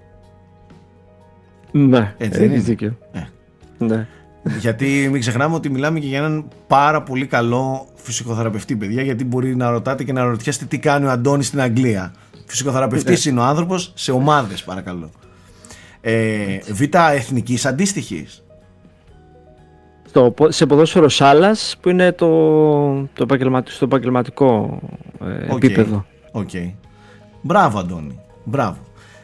ναι, 1.70 2.14
Έτσι 2.18 2.38
δεν 2.38 2.48
έχεις 2.48 2.54
είναι; 2.60 2.68
δίκιο. 2.68 2.98
Ε. 3.12 3.20
Ναι. 3.78 4.06
Γιατί 4.58 5.08
μην 5.10 5.20
ξεχνάμε 5.20 5.54
ότι 5.54 5.68
μιλάμε 5.70 5.98
και 5.98 6.06
για 6.06 6.18
έναν 6.18 6.48
πάρα 6.66 7.02
πολύ 7.02 7.26
καλό 7.26 7.86
φυσικοθεραπευτή, 7.94 8.76
παιδιά. 8.76 9.02
Γιατί 9.02 9.24
μπορεί 9.24 9.56
να 9.56 9.70
ρωτάτε 9.70 10.04
και 10.04 10.12
να 10.12 10.24
ρωτιέστε 10.24 10.64
τι 10.64 10.78
κάνει 10.78 11.06
ο 11.06 11.10
Αντώνης 11.10 11.46
στην 11.46 11.60
Αγγλία. 11.60 12.12
Φυσικοθεραπευτής 12.46 13.24
είναι 13.24 13.40
ο 13.40 13.42
άνθρωπος 13.42 13.92
σε 13.94 14.12
ομάδες, 14.12 14.62
παρακαλώ. 14.64 15.10
Ε, 16.00 16.58
β' 16.72 16.94
εθνικής 17.14 17.66
αντίστοιχης. 17.66 18.43
Στο, 20.16 20.30
πο- 20.30 20.50
σε 20.50 20.66
ποδόσφαιρο 20.66 21.08
Σάλας 21.08 21.76
που 21.80 21.88
είναι 21.88 22.12
το, 22.12 22.26
το 22.94 23.22
επαγγελματι- 23.22 23.68
στο 23.72 23.84
επαγγελματικό 23.84 24.80
ε, 25.20 25.52
Οκ. 25.52 25.64
επίπεδο. 25.64 26.04
Οκ. 26.32 26.48
Μπράβο, 27.40 27.78
Αντώνη. 27.78 28.18
Μπράβο. 28.44 28.76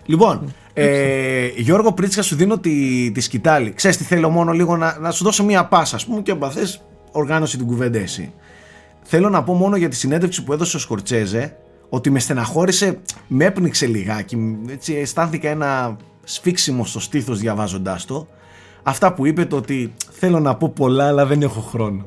Λοιπόν, 0.07 0.53
ε, 0.72 1.47
Γιώργο 1.57 1.93
Πρίτσικα, 1.93 2.22
σου 2.22 2.36
δίνω 2.36 2.59
τη, 2.59 3.11
τη 3.11 3.20
σκυτάλη. 3.21 3.73
Ξέρεις 3.72 3.97
τι 3.97 4.05
θέλω 4.05 4.30
μόνο 4.30 4.53
λίγο 4.53 4.76
να, 4.76 4.99
να 5.01 5.11
σου 5.11 5.24
δώσω 5.24 5.45
μία 5.45 5.64
πάσα, 5.64 5.97
ας 5.97 6.07
πούμε, 6.07 6.20
και 6.20 6.30
από 6.30 6.47
αυτές 6.47 6.82
οργάνωση 7.12 7.57
την 7.57 7.66
κουβέντα 7.66 7.99
εσύ. 7.99 8.32
Θέλω 9.03 9.28
να 9.28 9.43
πω 9.43 9.53
μόνο 9.53 9.76
για 9.76 9.88
τη 9.88 9.97
συνέντευξη 9.97 10.45
που 10.45 10.53
έδωσε 10.53 10.76
ο 10.76 10.80
Σκορσέζε 10.81 11.57
ότι 11.88 12.11
με 12.11 12.18
στεναχώρησε, 12.18 12.99
με 13.26 13.45
έπνιξε 13.45 13.86
λιγάκι, 13.86 14.59
έτσι 14.70 14.95
αισθάνθηκα 14.95 15.49
ένα 15.49 15.97
σφίξιμο 16.24 16.84
στο 16.84 17.01
στήθος 17.01 17.38
διαβάζοντάς 17.38 18.05
το. 18.05 18.26
Αυτά 18.82 19.12
που 19.12 19.26
είπε 19.26 19.45
το 19.45 19.57
ότι 19.57 19.93
θέλω 20.21 20.41
να 20.41 20.55
πω 20.57 20.73
πολλά 20.75 21.07
αλλά 21.07 21.27
δεν 21.27 21.43
έχω 21.43 21.61
χρόνο. 21.61 22.07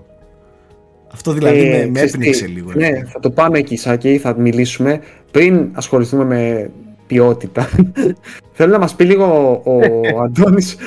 Αυτό 1.13 1.31
δηλαδή 1.31 1.59
Ε, 1.59 1.77
με, 1.77 1.85
με 1.85 1.91
ξέρεις 1.91 2.11
τι, 2.11 2.17
έπνιξε 2.17 2.47
λίγο. 2.47 2.71
ρε 2.71 2.79
Ναι, 2.79 2.85
φίλε. 2.85 3.05
θα 3.05 3.19
το 3.19 3.29
πάμε 3.29 3.57
εκεί, 3.57 3.77
Σάκη, 3.77 4.17
θα 4.17 4.35
μιλήσουμε. 4.37 4.99
Πριν 5.31 5.69
ασχοληθούμε 5.73 6.23
με 6.23 6.71
ποιότητα, 7.07 7.69
θέλω 8.57 8.71
να 8.71 8.79
μας 8.79 8.95
πει 8.95 9.03
λίγο 9.03 9.25
ο, 9.63 9.71
ο, 10.15 10.21
Αντώνης, 10.25 10.77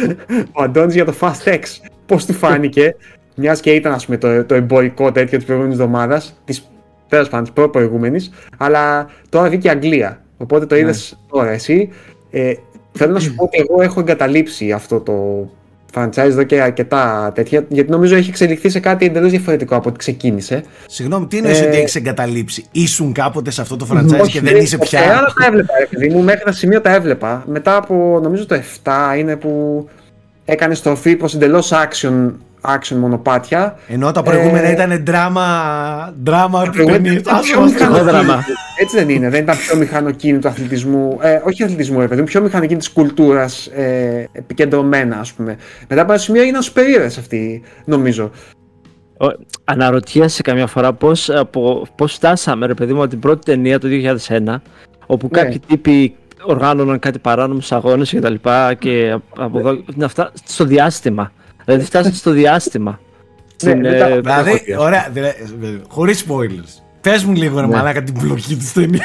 ο 0.53 0.62
Αντώνης 0.62 0.95
για 0.95 1.05
το 1.05 1.14
Fast 1.20 1.45
X. 1.45 1.61
Πώς 2.07 2.27
του 2.27 2.33
φάνηκε, 2.33 2.97
μιας 3.35 3.61
και 3.61 3.70
ήταν 3.70 3.93
ας 3.93 4.05
πούμε, 4.05 4.16
το, 4.16 4.45
το 4.45 4.55
εμπορικό 4.55 5.12
τέτοιο 5.12 5.37
της 5.37 5.47
προηγούμενης 5.47 5.79
εβδομάδας, 5.79 6.41
της 6.45 6.70
τέλος 7.09 7.29
πάντων 7.29 7.45
της 7.45 7.53
προ-προηγούμενης, 7.53 8.31
αλλά 8.57 9.11
τώρα 9.29 9.49
βγήκε 9.49 9.66
η 9.66 9.70
Αγγλία. 9.70 10.20
Οπότε 10.37 10.66
το 10.66 10.77
είδες 10.77 11.18
τώρα 11.29 11.51
εσύ. 11.51 11.89
Ε, 12.31 12.53
θέλω 12.93 13.12
να 13.12 13.20
σου 13.20 13.35
πω 13.35 13.45
ότι 13.45 13.59
εγώ 13.68 13.83
έχω 13.83 14.01
εγκαταλείψει 14.01 14.72
αυτό 14.72 15.01
το 15.01 15.49
franchise 15.97 16.16
εδώ 16.16 16.42
και 16.42 16.61
αρκετά 16.61 17.32
τέτοια, 17.34 17.64
γιατί 17.68 17.90
νομίζω 17.90 18.16
έχει 18.16 18.28
εξελιχθεί 18.28 18.68
σε 18.68 18.80
κάτι 18.80 19.07
εντελώς 19.07 19.30
διαφορετικό 19.30 19.76
από 19.76 19.88
ό,τι 19.88 19.99
ξεκίνησε. 19.99 20.62
Συγγνώμη, 20.86 21.26
τι 21.26 21.36
εννοείς 21.36 21.61
Ε, 21.61 21.66
ότι 21.66 21.76
έχεις 21.76 21.94
εγκαταλείψει; 21.94 22.64
Ήσουν 22.72 23.12
κάποτε 23.12 23.51
σε 23.51 23.61
αυτό 23.61 23.76
το 23.76 23.86
franchise 23.92 24.20
Όχι, 24.20 24.32
και 24.32 24.40
δεν 24.40 24.57
είσαι 24.57 24.76
όχι, 24.80 24.88
πια; 24.88 25.01
Άλλα 25.01 25.32
τα 25.38 25.47
έβλεπα, 25.47 25.72
ρε 25.78 25.86
παιδί 25.86 26.09
μου, 26.09 26.22
μέχρι 26.22 26.40
ένα 26.44 26.53
σημείο 26.53 26.80
τα 26.80 26.94
έβλεπα. 26.94 27.44
Μετά 27.47 27.76
από 27.76 28.20
νομίζω 28.22 28.47
το 28.47 28.61
7 28.84 29.18
είναι 29.18 29.36
που 29.36 29.88
έκανες 30.44 30.78
στροφή 30.78 31.16
προς 31.16 31.34
εντελώς 31.34 31.72
action, 31.72 32.30
action 32.69 32.97
μονοπάτια. 32.97 33.77
Ενώ 33.89 34.12
τα 34.12 34.23
προηγούμενα 34.23 34.67
Ε, 34.67 34.73
ήταν 34.73 35.03
δράμα, 35.05 35.45
δράμα 36.23 36.62
προηγούμενα 36.62 37.03
ταινίες. 37.03 37.21
ήταν 37.21 37.35
Άσο, 37.35 37.53
πιο 37.53 37.62
άσο. 37.62 37.73
μηχανοκίνητο. 37.73 38.11
δράμα. 38.12 38.45
Έτσι 38.81 38.97
δεν 38.97 39.09
είναι, 39.09 39.29
δεν 39.29 39.43
ήταν 39.43 39.57
πιο 39.57 39.77
μηχανοκίνητο 39.77 40.49
αθλητισμού, 40.49 41.19
ε, 41.21 41.41
όχι 41.45 41.62
αθλητισμού 41.62 42.01
ρε 42.01 42.09
παιδί 42.09 42.21
μου, 42.21 42.27
πιο 42.27 42.41
μηχανοκίνητης 42.43 42.91
κουλτούρας 42.93 43.67
ε, 43.67 44.29
επικεντρωμένα 44.33 45.17
ας 45.19 45.33
πούμε. 45.33 45.57
Μετά 45.89 46.03
από 46.03 46.12
ένα 46.12 46.21
σημείο 46.21 46.43
έγιναν 46.43 46.62
σούπερ 46.62 46.89
ήρωες 46.89 47.19
αυτοί 47.19 47.62
νομίζω. 47.85 48.31
Ο- 49.21 49.45
Αναρωτιέσαι 49.64 50.43
καμιά 50.43 50.67
φορά 50.67 50.93
πώς, 50.93 51.31
από, 51.31 51.87
πώς 51.97 52.12
φτάσαμε 52.12 52.67
ρε 52.67 52.75
παιδί 52.75 52.93
μου 52.93 53.01
από 53.01 53.11
την 53.11 53.19
πρώτη 53.19 53.45
ταινία 53.45 53.79
το 53.79 53.89
2001 53.89 54.62
όπου 55.07 55.29
Ναι. 55.33 55.41
κάποιοι 55.41 55.61
τύποι 55.67 56.14
οργάνωναν 56.43 56.99
κάτι 56.99 57.19
παράνομους 57.19 57.73
αγώνες 57.73 58.11
και 58.11 58.21
τα 58.21 58.31
λοιπά 58.31 58.75
και 58.75 59.17
από 59.39 59.59
εδώ 59.59 59.79
να 59.95 60.09
φτά... 60.09 60.31
στο 60.45 60.64
διάστημα. 60.64 61.33
Δηλαδή 61.67 61.85
φτάσαμε 61.85 62.14
στο 62.14 62.31
διάστημα. 62.31 63.01
Στην, 63.57 63.79
μετά- 63.81 64.07
ε, 64.09 64.21
Δηλαδή, 64.21 64.62
ωραία, 64.79 65.09
δηλαδή, 65.12 65.83
χωρίς 65.89 66.25
spoilers. 66.29 66.81
Πες 67.01 67.25
μου 67.25 67.35
λίγο 67.35 67.61
ρε 67.61 67.67
Ναι. 67.67 67.75
μαλάκα 67.77 68.03
την 68.03 68.14
πλοκή 68.19 68.57
της 68.57 68.73
ταινίας. 68.73 69.03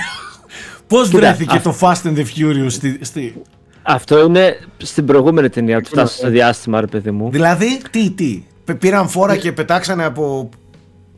Πώς 0.88 1.07
Κοίτα, 1.07 1.18
βρέθηκε 1.20 1.55
αυ- 1.55 1.64
το 1.64 1.76
Fast 1.80 2.07
and 2.07 2.15
the 2.18 2.26
Furious 2.38 2.65
στη, 2.72 2.99
στη... 3.02 3.41
Αυτό 3.81 4.23
είναι 4.23 4.57
στην 4.77 5.06
προηγούμενη 5.06 5.49
ταινία 5.49 5.77
ότι 5.77 5.90
φτάσει 5.90 6.18
στο 6.18 6.30
διάστημα 6.30 6.80
ρε 6.80 6.88
παιδί 6.88 7.11
μου. 7.11 7.30
Δηλαδή, 7.31 7.81
τι, 7.91 8.10
τι. 8.11 8.44
Πε- 8.65 8.77
Πήραν 8.77 9.10
φόρα 9.10 9.35
και 9.35 9.52
πετάξανε 9.52 10.03
από... 10.06 10.49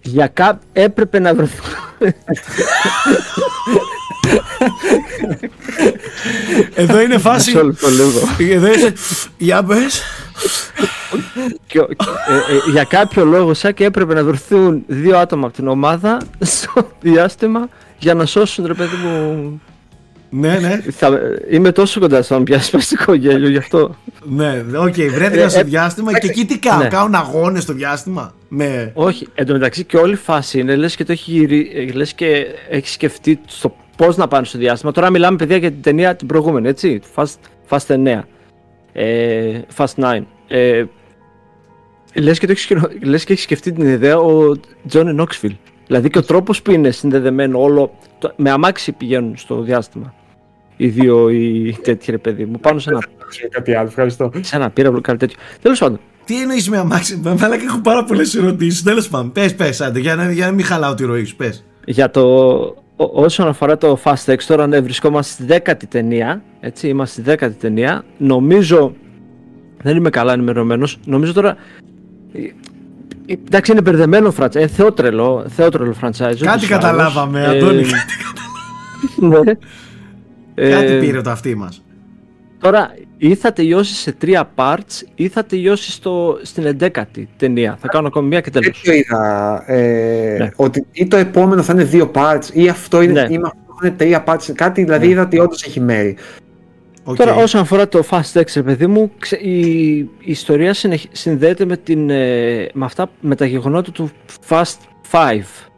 Για 0.01 0.27
κά... 0.27 0.59
έπρεπε 0.73 1.19
να 1.19 1.35
βρεθούν. 1.35 1.65
Εδώ 6.75 7.01
είναι 7.01 7.17
φάση... 7.17 7.51
Μισό 7.51 7.65
λεπτό 7.65 7.87
λίγο. 7.89 8.53
Εδώ 8.55 8.71
είσαι... 8.73 8.93
Για 9.37 9.63
πες. 9.63 10.01
Και 11.67 11.79
ο- 11.79 11.87
ε, 11.89 12.55
ε, 12.67 12.71
για 12.71 12.83
κάποιο 12.83 13.25
λόγο 13.25 13.53
Σάκη 13.53 13.83
έπρεπε 13.83 14.13
να 14.13 14.23
βρεθούν 14.23 14.83
δύο 14.87 15.17
άτομα 15.17 15.45
από 15.47 15.55
την 15.55 15.67
ομάδα 15.67 16.21
στο 16.39 16.87
διάστημα 17.01 17.69
για 17.99 18.13
να 18.13 18.25
σώσουν 18.25 18.65
ρε 18.65 18.73
παιδί 18.73 18.95
μου 19.05 19.61
Ναι, 20.29 20.57
ναι. 20.59 20.81
Θα, 20.91 21.19
είμαι 21.51 21.71
τόσο 21.71 21.99
κοντά 21.99 22.21
στο 22.21 22.37
να 22.37 22.43
πιάσει 22.43 22.65
σπαστικό 22.67 23.13
γέλιο 23.13 23.49
γι' 23.49 23.57
αυτό. 23.57 23.95
Ναι, 24.23 24.63
οκ, 24.77 24.93
βρέθηκα 24.93 25.43
Ε, 25.43 25.47
στο 25.49 25.59
ε, 25.59 25.63
διάστημα 25.63 26.19
και 26.19 26.27
εκεί 26.27 26.45
τι 26.45 26.59
κάνουν, 26.59 26.83
ναι. 26.83 26.87
κάνουν 26.89 27.15
αγώνες 27.15 27.63
στο 27.63 27.73
διάστημα; 27.73 28.33
Με... 28.47 28.91
Όχι, 28.93 29.27
εν 29.33 29.45
τω 29.45 29.53
μεταξύ 29.53 29.83
και 29.83 29.97
όλη 29.97 30.13
η 30.13 30.15
φάση 30.15 30.59
είναι 30.59 30.75
λες 30.75 30.95
και 30.95 31.03
το 31.03 31.11
έχει, 31.11 31.31
γυρι... 31.31 31.71
ε, 31.75 31.91
λες 31.91 32.13
και 32.13 32.45
έχει 32.69 32.87
σκεφτεί 32.89 33.39
στο 33.45 33.75
πώς 33.95 34.17
να 34.17 34.27
πάνε 34.27 34.45
στο 34.45 34.57
διάστημα. 34.57 34.91
Τώρα 34.91 35.09
μιλάμε 35.09 35.37
παιδιά 35.37 35.57
για 35.57 35.71
την 35.71 35.81
ταινία 35.81 36.15
την 36.15 36.27
προηγούμενη, 36.27 36.67
έτσι. 36.67 37.01
Fast, 37.15 37.35
Fast 37.69 37.85
9. 37.87 38.19
Ε, 38.93 39.59
Fast 39.77 39.93
9. 39.95 40.19
Ε, 40.47 40.83
λες, 42.15 42.39
και 42.39 42.45
το 42.45 42.51
έχεις, 42.51 42.63
σκηνο- 42.63 42.89
λες 43.03 43.23
και 43.23 43.31
έχεις 43.31 43.43
σκεφτεί 43.43 43.71
την 43.71 43.87
ιδέα 43.87 44.17
ο 44.17 44.51
Τζόνι 44.87 45.13
Νόξφιλ. 45.13 45.55
Δηλαδή 45.87 46.09
και 46.09 46.17
ο 46.17 46.23
τρόπος 46.23 46.61
που 46.61 46.71
είναι 46.71 46.91
συνδεδεμένο 46.91 47.61
όλο. 47.61 47.91
το- 48.19 48.33
με 48.35 48.49
αμάξι 48.51 48.91
πηγαίνουν 48.91 49.37
στο 49.37 49.61
διάστημα. 49.61 50.13
Οι 50.77 50.87
δύο 50.87 51.29
οι 51.29 51.77
τέτοιοι 51.83 52.11
ρε 52.11 52.17
παιδί 52.17 52.45
μου. 52.45 52.59
Πάνω 52.59 52.79
σε 52.79 52.89
ένα, 52.89 53.03
Κάτι 53.49 53.73
άλλο, 53.73 53.87
ευχαριστώ. 53.87 54.31
σε 54.41 54.55
ένα 54.55 54.69
πύραυλο, 54.69 55.01
κάτι 55.01 55.17
τέτοιο. 55.17 55.37
Τέλος 55.61 55.79
πάντων. 55.79 55.99
Τι 56.25 56.41
εννοείς 56.41 56.69
με 56.69 56.77
αμάξι, 56.77 57.19
με 57.23 57.35
μαλάκα 57.39 57.63
έχω 57.63 57.79
πάρα 57.79 58.03
πολλές 58.03 58.35
ερωτήσεις. 58.35 58.83
Τέλος 58.83 59.09
πάντων, 59.09 59.31
πες, 59.31 59.55
πες, 59.55 59.81
άντε, 59.81 59.99
για 59.99 60.15
να, 60.15 60.31
για 60.31 60.45
να 60.45 60.51
μην 60.51 60.65
χαλάω 60.65 60.93
τη 60.93 61.05
ροή 61.05 61.23
σου, 61.23 61.35
πες. 61.35 61.65
Για 61.85 62.09
το, 62.11 62.23
ό- 62.95 63.21
όσον 63.23 63.47
αφορά 63.47 63.77
το 63.77 63.99
Fast 64.03 64.25
X, 64.33 64.37
τώρα 64.47 64.67
ναι, 64.67 64.79
βρισκόμαστε 64.79 65.33
στη 65.33 65.43
δέκατη 65.45 65.87
ταινία. 65.87 66.43
Έτσι, 66.59 66.87
είμαστε 66.87 67.21
στη 67.21 67.29
δέκατη 67.29 67.53
ταινία. 67.55 68.03
Νομίζω. 68.17 68.95
Δεν 69.81 69.95
είμαι 69.97 70.09
καλά 70.09 70.33
ενημερωμένος. 70.33 70.99
Νομίζω 71.05 71.33
τώρα. 71.33 71.55
ε, 72.33 73.33
Εντάξει, 73.45 73.71
είναι 73.71 73.81
μπερδεμένο 73.81 74.33
franchise. 74.39 74.55
Ε, 74.55 74.67
θεότρελο, 74.67 75.45
θεότρελο 75.47 75.93
franchise. 76.01 76.11
Κάτι 76.17 76.33
ούτως 76.33 76.43
ή 76.43 76.47
άλλως. 76.47 76.67
καταλάβαμε, 76.67 77.41
Ε, 77.43 77.45
Αντώνη. 77.57 77.83
Κάτι, 77.83 79.45
ναι. 79.45 79.53
κάτι 80.69 80.91
Ε, 80.93 80.99
πήρε 80.99 81.21
το 81.21 81.29
αυτί 81.29 81.55
μας. 81.55 81.83
Τώρα, 82.59 82.91
ή 83.29 83.35
θα 83.35 83.53
τελειώσει 83.53 83.93
σε 83.93 84.11
τρία 84.11 84.51
parts, 84.55 85.01
ή 85.15 85.27
θα 85.27 85.43
τελειώσει 85.45 85.91
στο, 85.91 86.39
στην 86.41 86.65
εντέκατη 86.65 87.27
ταινία. 87.37 87.77
Θα 87.81 87.87
κάνω 87.87 88.07
ακόμη 88.07 88.27
μία 88.27 88.41
και 88.41 88.49
τέλος. 88.49 88.81
Τέτοιο 88.81 88.93
είδα. 88.93 89.63
Ε, 89.71 90.35
Ναι. 90.39 90.49
Ότι 90.55 90.85
ή 90.91 91.07
το 91.07 91.17
επόμενο 91.17 91.61
θα 91.63 91.73
είναι 91.73 91.83
δύο 91.83 92.11
parts, 92.15 92.45
ή 92.53 92.69
αυτό 92.69 93.01
είναι, 93.01 93.21
Ναι. 93.21 93.33
ή 93.33 93.37
με 93.37 93.47
αυτό 93.47 93.75
θα 93.79 93.87
είναι 93.87 93.95
τρία 93.97 94.23
parts. 94.27 94.51
Κάτι 94.55 94.83
δηλαδή 94.83 95.07
είδα 95.07 95.21
ότι 95.21 95.39
όντως 95.39 95.63
έχει 95.63 95.79
μέρη. 95.79 96.17
Οκ. 97.03 97.15
Τώρα, 97.15 97.35
όσον 97.35 97.61
αφορά 97.61 97.87
το 97.87 98.03
Fast 98.09 98.39
X, 98.41 98.43
ρε 98.55 98.63
παιδί 98.63 98.87
μου, 98.87 99.11
ξε- 99.19 99.41
η, 99.41 99.97
η 99.97 100.09
ιστορία 100.19 100.73
συνεχ- 100.73 101.09
συνδέεται 101.11 101.65
με, 101.65 101.77
την, 101.77 102.09
ε, 102.09 102.69
με, 102.73 102.85
αυτά, 102.85 103.09
με 103.21 103.35
τα 103.35 103.45
γεγονότα 103.45 103.91
του 103.91 104.09
Fast 104.49 104.75
5, 105.11 105.69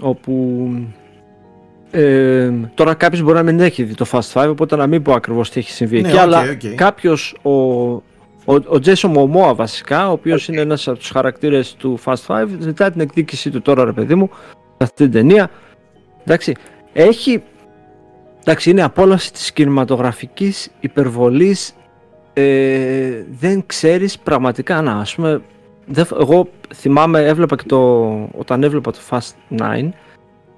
όπου 0.00 0.70
ε, 1.98 2.50
τώρα 2.74 2.94
κάποιος 2.94 3.22
μπορεί 3.22 3.34
να 3.36 3.42
μην 3.42 3.60
έχει 3.60 3.82
δει 3.82 3.94
το 3.94 4.06
Fast 4.10 4.32
5, 4.32 4.48
οπότε 4.50 4.76
να 4.76 4.86
μην 4.86 5.02
πω 5.02 5.12
ακριβώς 5.12 5.50
τι 5.50 5.60
έχει 5.60 5.70
συμβεί 5.70 6.00
Ναι, 6.00 6.08
εκεί, 6.08 6.16
οκ, 6.16 6.22
αλλά 6.22 6.40
οκ. 6.40 6.74
κάποιος, 6.74 7.36
ο, 7.42 7.50
ο, 7.50 8.54
ο 8.54 8.78
Jason 8.84 9.14
Momoa 9.14 9.54
βασικά, 9.54 10.08
ο 10.08 10.12
οποίος 10.12 10.48
είναι 10.48 10.60
ένας 10.60 10.88
από 10.88 10.98
τους 10.98 11.10
χαρακτήρες 11.10 11.74
του 11.74 11.98
Fast 12.04 12.26
5, 12.26 12.46
ζητά 12.58 12.90
την 12.90 13.00
εκδίκησή 13.00 13.50
του 13.50 13.62
τώρα, 13.62 13.84
ρε 13.84 13.92
παιδί 13.92 14.14
μου, 14.14 14.30
σε 14.50 14.82
αυτή 14.82 15.02
την 15.02 15.12
ταινία. 15.12 15.50
Εντάξει, 16.24 16.54
έχει 16.92 17.42
Εντάξει, 18.48 18.70
είναι 18.70 18.82
απόλαυση 18.82 19.32
της 19.32 19.52
κινηματογραφικής 19.52 20.70
υπερβολής. 20.80 21.74
Ε, 22.32 23.24
δεν 23.38 23.62
ξέρεις 23.66 24.18
πραγματικά, 24.18 24.82
να, 24.82 24.92
ας 24.92 25.14
πούμε, 25.14 25.40
δεν, 25.86 26.06
εγώ 26.20 26.48
θυμάμαι, 26.74 27.26
έβλεπα 27.26 27.56
και 27.56 27.64
το, 27.66 28.10
όταν 28.38 28.62
έβλεπα 28.62 28.90
το 28.90 28.98
Fast 29.10 29.58
9, 29.58 29.90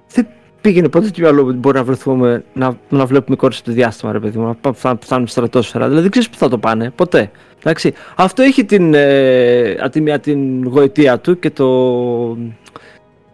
δεν 0.08 0.26
πήγαινε 0.60 0.88
ποτέ 0.88 1.06
το 1.06 1.14
μυαλό 1.18 1.42
μου 1.42 1.48
ότι 1.48 1.56
μπορεί 1.58 1.76
να 1.76 1.84
βρεθούμε, 1.84 2.44
να, 2.52 2.76
να 2.88 3.06
βλέπουμε 3.06 3.36
κόρες 3.36 3.62
του 3.62 3.72
διάστημα, 3.72 4.12
ρε 4.12 4.18
παιδί 4.20 4.38
μου, 4.38 4.46
να 4.46 4.54
πά- 4.54 4.74
φτά- 4.76 5.02
φτάνουμε 5.04 5.26
στη 5.28 5.36
στρατόσφαιρα. 5.38 5.84
Δηλαδή 5.84 6.02
δεν 6.02 6.10
ξέρεις 6.10 6.28
που 6.30 6.36
θα 6.36 6.48
το 6.48 6.58
πάνε, 6.58 6.90
ποτέ. 6.90 7.30
Εντάξει, 7.62 7.94
αυτό 8.16 8.42
έχει 8.42 8.64
την, 8.64 8.94
ε, 8.94 9.70
από 9.80 9.90
τη 9.90 10.00
μία 10.00 10.18
την 10.18 10.66
γοητεία 10.68 11.18
του 11.18 11.38
και 11.38 11.50
το, 11.50 12.36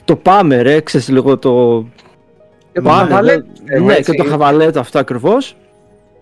το 0.04 0.16
πάμε 0.22 0.62
ρε, 0.62 0.80
ξέρεις 0.80 1.08
λίγο 1.08 1.38
το, 1.38 1.84
Και 2.72 2.80
το 2.80 2.88
Πάμε, 2.88 3.00
χαβαλέ, 3.08 3.32
δε- 3.64 3.74
ε, 3.76 3.78
ναι, 3.80 3.92
έτσι. 3.94 4.10
και 4.10 4.22
το 4.22 4.28
χαβαλέτο 4.28 4.80
αυτό 4.80 4.98
ακριβώς. 4.98 5.56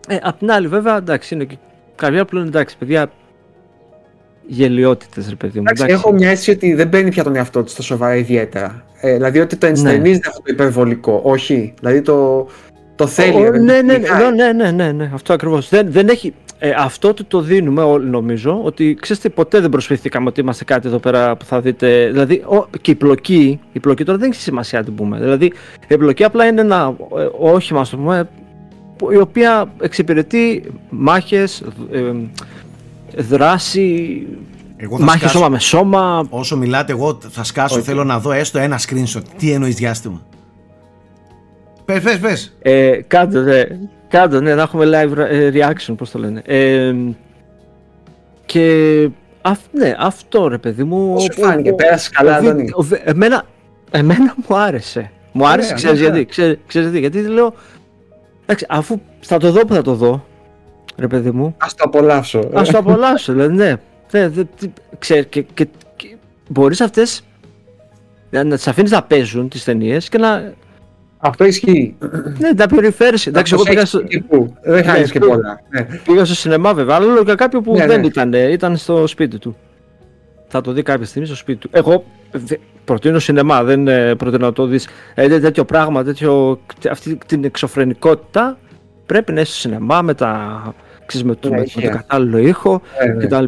Ε, 0.08 0.16
απ' 0.22 0.38
την 0.38 0.50
άλλη, 0.52 0.66
βέβαια, 0.66 0.96
εντάξει, 0.96 1.34
είναι 1.34 1.44
και 1.44 1.56
κάποια 1.96 2.24
που 2.24 2.34
λένε 2.34 2.46
εντάξει, 2.46 2.76
παιδιά. 2.78 3.10
Γελιότητες, 4.46 5.28
ρε 5.28 5.34
παιδί 5.34 5.58
μου. 5.58 5.64
Εντάξει, 5.66 5.82
εντάξει. 5.84 6.02
έχω 6.04 6.12
μια 6.14 6.30
αίσθηση 6.30 6.50
ότι 6.50 6.74
δεν 6.74 6.88
παίρνει 6.88 7.10
πια 7.10 7.24
τον 7.24 7.36
εαυτό 7.36 7.62
της 7.62 7.72
στο 7.72 7.82
σοβαρά 7.82 8.16
ιδιαίτερα. 8.16 8.84
Ε, 9.00 9.12
δηλαδή 9.14 9.40
ότι 9.40 9.56
το 9.56 9.66
ενστερνίζεται 9.66 10.28
αυτό 10.28 10.40
το 10.42 10.52
υπερβολικό. 10.52 11.20
Όχι. 11.24 11.74
Δηλαδή 11.80 12.00
το, 12.02 12.46
το 12.96 13.06
θέλει. 13.06 13.36
Ο- 13.46 13.50
ρε, 13.50 13.58
ναι, 13.58 13.72
ναι, 13.72 13.82
ναι, 13.82 13.98
νικάει. 13.98 14.34
ναι, 14.34 14.52
ναι, 14.52 14.70
ναι, 14.70 14.92
ναι, 14.92 15.10
αυτό 15.14 15.32
ακριβώς. 15.32 15.68
Δεν, 15.68 15.86
δεν 15.92 16.08
έχει. 16.08 16.34
Ε, 16.58 16.70
αυτό 16.78 17.14
το, 17.14 17.24
το 17.24 17.40
δίνουμε 17.40 17.82
όλοι 17.82 18.06
νομίζω 18.08 18.60
ότι 18.62 18.96
ξέρετε 19.00 19.28
ποτέ 19.28 19.60
δεν 19.60 19.70
προσφυθήκαμε 19.70 20.28
ότι 20.28 20.40
είμαστε 20.40 20.64
κάτι 20.64 20.88
εδώ 20.88 20.98
πέρα 20.98 21.36
που 21.36 21.44
θα 21.44 21.60
δείτε. 21.60 22.08
Δηλαδή 22.10 22.34
ο, 22.34 22.66
και 22.80 22.90
η 22.90 22.94
πλοκή, 22.94 23.60
η 23.72 23.80
πλοκή 23.80 24.04
τώρα 24.04 24.18
δεν 24.18 24.30
έχει 24.30 24.40
σημασία 24.40 24.78
να 24.78 24.84
την 24.84 24.94
πούμε. 24.94 25.18
Δηλαδή 25.18 25.52
η 25.88 25.96
πλοκή 25.96 26.24
απλά 26.24 26.46
είναι 26.46 26.60
ένα 26.60 26.94
ε, 27.18 27.28
όχημα, 27.38 27.80
ας 27.80 27.90
το 27.90 27.96
πούμε, 27.96 28.28
που- 28.96 29.12
η 29.12 29.16
οποία 29.16 29.72
εξυπηρετεί 29.80 30.62
μάχες, 30.90 31.62
ε, 31.92 31.98
δράση, 33.16 34.26
Εγώ 34.76 34.98
θα 34.98 35.04
μάχε 35.04 35.18
σκάσω, 35.18 35.34
σώμα 35.36 35.48
με 35.48 35.58
σώμα. 35.58 36.26
όσο 36.30 36.56
μιλάτε, 36.56 36.92
εγώ 36.92 37.18
θα 37.28 37.44
σκάσω. 37.44 37.74
Όχι. 37.74 37.84
Θέλω 37.84 38.04
να 38.04 38.18
δω 38.18 38.32
έστω 38.32 38.58
ένα 38.58 38.78
screenshot. 38.78 39.22
Τι 39.38 39.52
εννοείς 39.52 39.74
διάστημα. 39.74 40.22
Πες, 41.84 42.00
πες, 42.02 42.18
πες. 42.18 42.56
Ε, 42.62 43.00
κάντε, 43.06 43.40
ναι, 43.40 43.62
κάντε, 44.08 44.40
ναι, 44.40 44.54
να 44.54 44.62
έχουμε 44.62 44.84
live 44.86 45.16
ε, 45.16 45.50
reaction, 45.54 45.94
πώς 45.96 46.10
το 46.10 46.18
λένε. 46.18 46.42
Ε, 46.46 46.94
και 48.46 49.08
αυ, 49.42 49.58
ναι, 49.72 49.94
αυτό 49.98 50.48
ρε 50.48 50.58
παιδί 50.58 50.84
μου. 50.84 51.12
Πώς 51.12 51.22
σου 51.22 51.28
ο- 51.38 51.42
φάνηκε, 51.42 51.70
ο- 51.70 51.74
πέρασε 51.74 52.10
καλά, 52.12 52.36
ο 52.38 52.40
βι- 52.40 52.48
Αντώνη; 52.50 52.70
ο 52.74 52.82
βι- 52.82 53.00
εμένα, 53.04 53.44
εμένα 53.90 54.34
μου 54.48 54.56
άρεσε. 54.56 55.10
Μου 55.32 55.46
άρεσε, 55.46 55.66
Ωραία, 55.66 55.76
ξέρεις 55.76 56.00
ωραία. 56.00 56.12
γιατί, 56.12 56.30
ξέρεις, 56.30 56.58
ξέρεις 56.66 56.90
γιατί, 56.90 57.08
γιατί 57.08 57.28
λέω, 57.28 57.54
εντάξει, 58.42 58.66
αφού 58.68 59.00
θα 59.20 59.38
το 59.38 59.50
δω 59.52 59.60
που 59.60 59.74
θα 59.74 59.82
το 59.82 59.94
δω, 59.94 60.26
ρε 60.96 61.06
παιδί 61.06 61.30
μου, 61.30 61.54
Ας 61.58 61.74
το 61.74 61.84
απολαύσω. 61.86 62.50
ας 62.54 62.68
το 62.68 62.78
απολαύσω, 62.78 63.32
δηλαδή, 63.32 63.54
ναι. 63.54 63.74
ναι 64.12 64.28
δε, 64.28 64.44
τι- 64.58 64.72
ξέρεις, 64.98 65.26
και, 65.28 65.42
και, 65.42 65.66
και 65.96 66.16
μπορείς 66.48 66.80
αυτές 66.80 67.24
να, 68.30 68.44
να 68.44 68.56
τις 68.56 68.68
αφήνεις 68.68 68.90
να 68.90 69.02
παίζουν 69.02 69.48
τις 69.48 69.64
ταινίες 69.64 70.08
και 70.08 70.18
να, 70.18 70.52
Αυτό 71.18 71.44
ισχύει. 71.44 71.96
ναι, 72.38 72.50
να 72.56 72.66
περιφέρεις. 72.66 73.26
Εντάξει, 73.26 73.52
εγώ 73.54 73.62
Αυτός 73.62 73.74
πήγα 73.74 73.80
έχει 73.80 73.88
στο, 73.88 74.04
τύπου. 74.04 74.56
Δεν 74.62 74.84
χάνεις 74.84 75.10
και 75.10 75.18
πού- 75.18 75.28
πολλά. 75.28 75.60
Ναι. 75.70 75.86
Πήγα 76.04 76.24
στο 76.24 76.34
σινεμά 76.34 76.74
βέβαια, 76.74 76.96
αλλά 76.96 77.06
λέω 77.12 77.22
για 77.22 77.34
κάποιον 77.34 77.62
που 77.62 77.74
Ναι, 77.76 77.86
δεν 77.86 78.00
ναι. 78.00 78.06
ήταν, 78.06 78.34
ε, 78.34 78.52
ήταν 78.52 78.76
στο 78.76 79.06
σπίτι 79.06 79.38
του. 79.38 79.56
Θα 80.48 80.60
το 80.60 80.72
δει 80.72 80.82
κάποια 80.82 81.06
στιγμή 81.06 81.26
στο 81.26 81.36
σπίτι 81.36 81.58
του. 81.58 81.68
Εγώ 81.72 82.04
δε- 82.32 82.56
προτείνω 82.84 83.18
σινεμά, 83.18 83.62
δεν 83.64 83.88
ε, 83.88 84.14
προτείνω 84.14 84.46
να 84.46 84.52
το 84.52 84.66
δεις 84.66 84.88
ε, 85.14 85.28
τέ- 85.28 85.40
τέτοιο 85.42 85.64
πράγμα, 85.64 86.04
τέτοιο, 86.04 86.60
αυτή 86.90 87.18
την 87.26 87.44
εξωφρενικότητα 87.44 88.58
πρέπει 89.06 89.32
να 89.32 89.40
είσαι 89.40 89.50
στο 89.52 89.60
σινεμά 89.60 90.02
με, 90.02 90.14
τα, 90.14 90.62
ξέρεις, 91.06 91.26
με, 91.26 91.34
το, 91.34 91.48
Ναι, 91.48 91.54
με, 91.54 91.60
με 91.60 91.64
ηχεία. 91.66 91.90
το 91.90 91.96
κατάλληλο 91.96 92.38
ήχο 92.38 92.80
Ε, 92.98 93.06
ναι. 93.06 93.24
κτλ. 93.26 93.44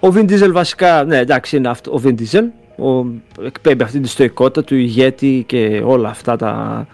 Ο 0.00 0.08
Vin 0.14 0.30
Diesel 0.30 0.50
βασικά, 0.52 1.04
ναι 1.04 1.18
εντάξει 1.18 1.56
είναι 1.56 1.68
αυτό, 1.68 1.92
ο 1.92 2.00
Vin 2.04 2.14
Diesel, 2.20 2.44
ο, 2.84 3.06
εκπέμπει 3.44 3.82
αυτή 3.82 4.00
τη 4.00 4.08
στοικότητα 4.08 4.64
του 4.64 4.74
ηγέτη 4.74 5.44
και 5.46 5.82
όλα 5.84 6.08
αυτά 6.08 6.36
τα, 6.36 6.86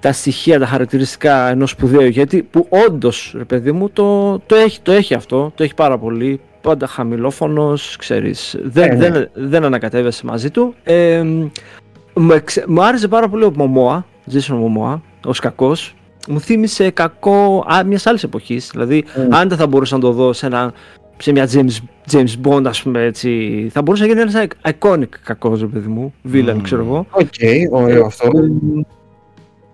τα 0.00 0.12
στοιχεία, 0.12 0.58
τα 0.58 0.66
χαρακτηριστικά 0.66 1.48
ενός 1.48 1.70
σπουδαίου 1.70 2.00
ηγέτη 2.00 2.42
που 2.42 2.66
όντως, 2.88 3.34
ρε 3.36 3.44
παιδί 3.44 3.72
μου, 3.72 3.90
το, 3.90 4.38
το, 4.38 4.54
έχει, 4.54 4.80
το 4.82 4.92
έχει 4.92 5.14
αυτό, 5.14 5.52
το 5.54 5.62
έχει 5.62 5.74
πάρα 5.74 5.98
πολύ. 5.98 6.40
Πάντα 6.60 6.86
χαμηλόφωνος, 6.86 7.96
ξέρεις, 7.98 8.56
δεν, 8.62 8.90
Ε, 8.90 8.94
ναι. 8.94 9.10
δεν, 9.10 9.28
δεν 9.34 9.64
ανακατεύεσαι 9.64 10.26
μαζί 10.26 10.50
του. 10.50 10.74
Ε, 10.82 11.22
μου, 12.14 12.32
εξ- 12.32 12.64
μου 12.66 12.82
άρεσε 12.82 13.08
πάρα 13.08 13.28
πολύ 13.28 13.44
ο 13.44 13.52
Momoa, 13.56 14.06
Jason 14.32 14.54
Momoa, 14.54 15.00
ως 15.24 15.38
κακός. 15.38 15.94
Μου 16.28 16.40
θύμισε 16.40 16.90
κακό 16.90 17.64
α, 17.72 17.84
μιας 17.84 18.06
άλλης 18.06 18.22
εποχής, 18.22 18.68
δηλαδή 18.72 19.04
Mm. 19.16 19.20
αν 19.30 19.48
δεν 19.48 19.58
θα 19.58 19.66
μπορούσα 19.66 19.94
να 19.94 20.00
το 20.00 20.12
δω 20.12 20.32
σε, 20.32 20.46
ένα, 20.46 20.72
σε 21.18 21.32
μια 21.32 21.48
James, 21.52 21.76
James 22.12 22.34
Bond, 22.44 22.64
ας 22.66 22.82
πούμε 22.82 23.02
έτσι, 23.04 23.68
θα 23.72 23.82
μπορούσε 23.82 24.04
να 24.04 24.08
γίνει 24.08 24.20
ένας 24.20 24.46
iconic 24.78 25.08
κακός, 25.24 25.60
ρε 25.60 25.66
παιδί 25.66 25.88
μου, 25.88 26.14
villain, 26.32 26.56
Mm. 26.56 26.60
ξέρω 26.62 26.82
εγώ. 26.84 27.06
Οκ, 27.10 27.26
ωραίο 27.70 28.04
αυτό. 28.04 28.26
Ε, 28.38 28.40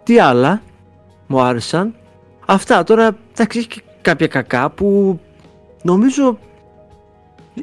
Τι 0.03 0.19
άλλα 0.19 0.63
μου 1.27 1.41
άρεσαν; 1.41 1.95
Αυτά 2.47 2.83
τώρα, 2.83 3.17
εντάξει, 3.33 3.59
έχει 3.59 3.69
και 3.69 3.83
κάποια 4.01 4.27
κακά 4.27 4.71
που 4.71 5.19
νομίζω 5.83 6.39
ε, 7.57 7.61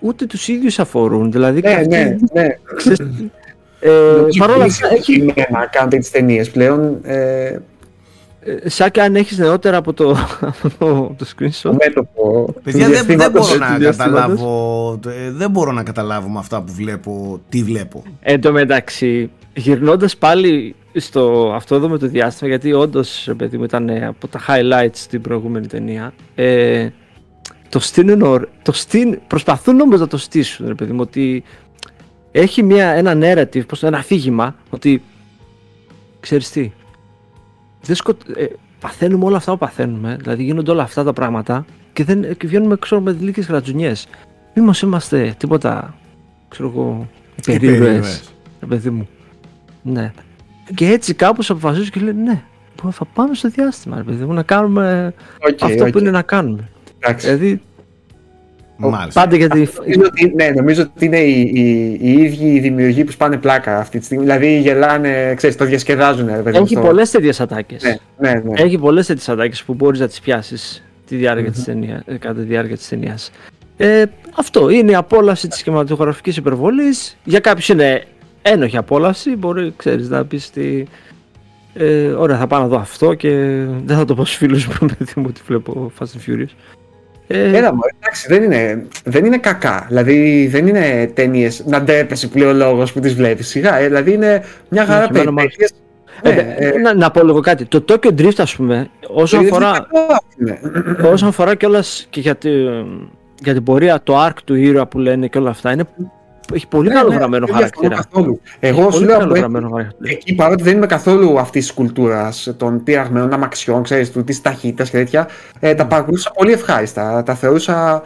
ούτε 0.00 0.26
τους 0.26 0.48
ίδιους 0.48 0.78
αφορούν. 0.78 1.32
Δηλαδή, 1.32 1.60
Ναι, 1.60 1.70
αυτοί, 1.72 1.86
ναι, 1.88 2.16
ναι. 2.32 2.46
ξέρεις, 2.76 2.98
ε, 3.80 3.90
παρ' 4.38 4.50
όλα 4.50 4.64
αυτά, 4.64 4.92
έχει, 4.92 5.34
να 5.50 5.66
κάνετε 5.66 5.96
τις 5.98 6.10
ταινίες 6.10 6.50
πλέον. 6.50 6.98
Ε, 7.02 7.44
ε, 7.46 7.60
σαν 8.64 8.90
και 8.90 9.00
αν 9.02 9.16
έχεις 9.16 9.38
νεότερα 9.38 9.76
από 9.76 9.92
το, 9.92 10.10
από 10.40 10.70
το, 10.78 11.14
το 11.18 11.26
screenshot. 11.36 11.76
μέτωπο. 11.84 12.54
Παιδιά, 12.62 12.86
του 12.86 12.92
δεν, 12.92 13.04
δεν 13.06 13.16
διαστήματος. 13.16 13.46
μπορώ 13.48 13.52
του 13.52 13.58
να 13.72 13.78
διαστήματος. 13.78 14.26
καταλάβω. 14.26 15.00
ε, 15.06 15.30
Δεν 15.30 15.50
μπορώ 15.50 15.72
να 15.72 15.82
καταλάβω 15.82 16.28
με 16.28 16.38
αυτά 16.38 16.62
που 16.62 16.72
βλέπω. 16.72 17.40
Τι 17.48 17.62
βλέπω. 17.62 18.02
Εν 18.20 18.40
τω 18.40 18.52
μεταξύ, 18.52 19.30
γυρνώντας 19.54 20.16
πάλι 20.16 20.74
στο, 20.94 21.52
αυτό 21.54 21.74
εδώ 21.74 21.88
με 21.88 21.98
το 21.98 22.06
διάστημα, 22.06 22.50
γιατί 22.50 22.72
όντως 22.72 23.28
παιδί 23.36 23.58
μου 23.58 23.64
ήταν 23.64 23.90
από 24.04 24.28
τα 24.28 24.40
highlights 24.48 24.90
στην 24.92 25.20
προηγούμενη 25.20 25.66
ταινία. 25.66 26.12
Ε, 26.34 26.88
το 27.68 27.78
στείνουν, 27.78 28.48
το 28.62 28.72
στήν, 28.72 29.18
προσπαθούν 29.26 29.80
όμως 29.80 30.00
να 30.00 30.06
το 30.06 30.16
στήσουν, 30.16 30.66
ρε 30.66 30.74
παιδί 30.74 30.92
μου, 30.92 31.00
ότι 31.02 31.42
έχει 32.32 32.62
μια, 32.62 32.86
ένα 32.88 33.12
narrative, 33.14 33.66
πως, 33.66 33.82
ένα 33.82 33.98
αφήγημα, 33.98 34.54
ότι 34.70 35.02
ξέρεις 36.20 36.50
τι, 36.50 36.72
δεν 37.82 37.96
ε, 38.34 38.44
παθαίνουμε 38.80 39.24
όλα 39.24 39.36
αυτά 39.36 39.52
που 39.52 39.58
παθαίνουμε, 39.58 40.16
δηλαδή 40.20 40.42
γίνονται 40.42 40.70
όλα 40.70 40.82
αυτά 40.82 41.04
τα 41.04 41.12
πράγματα 41.12 41.64
και, 41.92 42.04
δεν, 42.04 42.36
και 42.36 42.46
βγαίνουμε 42.46 42.76
ξέρω, 42.76 43.00
με 43.00 43.16
λίγες 43.20 43.46
γρατζουνιές. 43.46 44.06
Μη 44.54 44.70
είμαστε 44.82 45.34
τίποτα, 45.38 45.94
ξέρω 46.48 46.68
εγώ, 46.68 47.08
υπερήρωες, 47.36 48.32
ρε 48.60 48.66
παιδί 48.66 48.90
μου. 48.90 49.08
Ναι. 49.82 50.12
Και 50.74 50.86
έτσι 50.86 51.14
κάπως 51.14 51.50
αποφασίζουν 51.50 51.90
και 51.90 52.00
λένε 52.00 52.22
ναι, 52.22 52.42
θα 52.90 53.04
πάμε 53.14 53.34
στο 53.34 53.48
διάστημα, 53.48 53.96
ρε 53.96 54.02
παιδί 54.02 54.24
μου, 54.24 54.32
να 54.32 54.42
κάνουμε 54.42 55.14
okay, 55.48 55.54
αυτό 55.60 55.84
που 55.84 55.98
είναι 55.98 56.10
να 56.10 56.22
κάνουμε. 56.22 56.68
Δηλαδή, 57.16 57.62
Μάλιστα. 58.78 59.20
Πάντα 59.20 59.36
γιατί. 59.36 59.68
Νομίζω 59.78 60.06
ότι, 60.06 60.32
ναι, 60.34 60.50
νομίζω 60.50 60.82
ότι 60.82 61.04
είναι 61.04 61.18
οι, 61.18 61.40
οι, 61.54 61.98
οι 62.00 62.12
ίδιοι 62.12 62.46
οι 62.46 62.60
δημιουργοί 62.60 63.04
που 63.04 63.12
σπάνε 63.12 63.36
πλάκα 63.36 63.78
αυτή 63.78 63.98
τη 63.98 64.04
στιγμή. 64.04 64.22
Δηλαδή 64.24 64.58
γελάνε, 64.58 65.34
ξέρεις, 65.34 65.56
το 65.56 65.64
διασκεδάζουν. 65.64 66.28
Έχει 66.28 66.66
στο... 66.66 66.80
πολλές 66.80 67.10
τέτοιες 67.10 67.40
ατάκες. 67.40 67.82
Ναι, 67.82 67.96
ναι, 68.18 68.42
ναι. 68.44 68.62
Έχει 68.62 68.78
πολλές 68.78 69.06
τέτοιες 69.06 69.28
ατάκες 69.28 69.62
που 69.62 69.74
μπορείς 69.74 70.00
να 70.00 70.08
τις 70.08 70.20
πιάσεις 70.20 70.82
τη 71.06 71.16
διάρκεια 71.16 71.48
mm-hmm. 71.48 71.52
της 71.52 71.64
ταινία, 71.64 72.02
ε, 72.06 72.16
κατά 72.16 72.40
τη 72.40 72.46
διάρκεια 72.46 72.76
της 72.76 72.88
ταινίας. 72.88 73.30
Ε, 73.76 74.04
αυτό 74.36 74.68
είναι 74.68 74.90
η 74.90 74.94
απόλαυση 74.94 75.48
της 75.48 75.58
σχηματογραφική 75.58 76.30
υπερβολής. 76.38 77.16
Για 77.24 77.40
κάποιους 77.40 77.68
είναι 77.68 78.04
ένοχη 78.42 78.76
απόλαυση. 78.76 79.36
Μπορεί, 79.36 79.72
ξέρεις, 79.76 80.08
να 80.08 80.24
πεις 80.24 80.48
ότι. 80.48 80.88
Ε, 81.74 82.06
ωραία, 82.06 82.38
θα 82.38 82.46
πάω 82.46 82.60
να 82.60 82.66
δω 82.66 82.76
αυτό 82.76 83.14
και 83.14 83.28
δεν 83.84 83.96
θα 83.96 84.04
το 84.04 84.14
πω 84.14 84.24
στους 84.24 84.36
φίλους 84.36 84.66
μου, 84.66 84.74
παιδί 84.98 85.12
μου, 85.16 85.24
ότι 85.28 85.40
βλέπω 85.46 85.92
Fast 85.98 86.04
and 86.04 86.30
Furious. 86.30 86.77
Ε... 87.30 87.56
Έλα 87.56 87.74
μου, 87.74 87.80
εντάξει, 88.00 88.26
δεν 88.28 88.42
είναι, 88.42 88.86
δεν 89.04 89.24
είναι 89.24 89.38
κακά. 89.38 89.84
Δηλαδή 89.88 90.46
δεν 90.46 90.66
είναι 90.66 91.10
ταινίες 91.14 91.62
να 91.66 91.82
ντέπεσαι 91.82 92.28
πλέον 92.28 92.56
λόγος 92.56 92.92
που 92.92 93.00
τις 93.00 93.14
βλέπεις. 93.14 93.48
Σιγά, 93.48 93.78
ε, 93.78 93.84
δηλαδή 93.86 94.12
είναι 94.12 94.44
μια 94.68 94.84
χαρά 94.84 95.08
περιπέτειες. 95.08 95.72
Ε, 96.22 96.32
ναι, 96.32 96.54
ε, 96.58 96.78
να, 96.78 96.94
να 96.94 97.10
πω 97.10 97.24
λίγο 97.24 97.40
κάτι. 97.40 97.64
Το 97.64 97.84
Tokyo 97.88 98.20
Drift, 98.20 98.36
ας 98.36 98.56
πούμε, 98.56 98.90
όσον 99.08 99.44
αφορά, 99.44 99.86
όσον 101.12 101.28
αφορά 101.28 101.54
κιόλας 101.54 102.06
και 102.10 102.20
για, 102.20 102.36
τη, 102.36 102.50
για 103.42 103.52
την 103.54 103.62
πορεία, 103.62 104.00
το 104.02 104.26
arc 104.26 104.36
του 104.44 104.54
ήρωα 104.54 104.86
που 104.86 104.98
λένε 104.98 105.26
και 105.26 105.38
όλα 105.38 105.50
αυτά, 105.50 105.72
είναι 105.72 105.84
έχει 106.54 106.66
πολύ 106.68 106.88
ναι, 106.88 106.94
καλό 106.94 107.08
ναι, 107.08 107.14
γραμμένο 107.14 107.46
χαρακτήρα. 107.52 107.94
Καθόλου. 107.94 108.40
Εγώ 108.60 108.90
σου 108.90 109.04
λέω 109.04 109.28
εκεί 110.02 110.34
παρότι 110.34 110.62
δεν 110.62 110.76
είμαι 110.76 110.86
καθόλου 110.86 111.38
αυτής 111.38 111.66
της 111.66 111.74
κουλτούρας 111.74 112.54
των 112.56 112.82
πειραγμένων 112.82 113.32
αμαξιών, 113.32 113.82
ξέρεις, 113.82 114.10
της 114.10 114.42
ταχύτητας 114.42 114.90
και 114.90 114.96
τέτοια, 114.96 115.28
ε, 115.60 115.74
τα 115.74 115.86
παρακολούθησα 115.86 116.30
πολύ 116.30 116.52
ευχάριστα. 116.52 117.22
Τα 117.22 117.34
θεωρούσα 117.34 118.02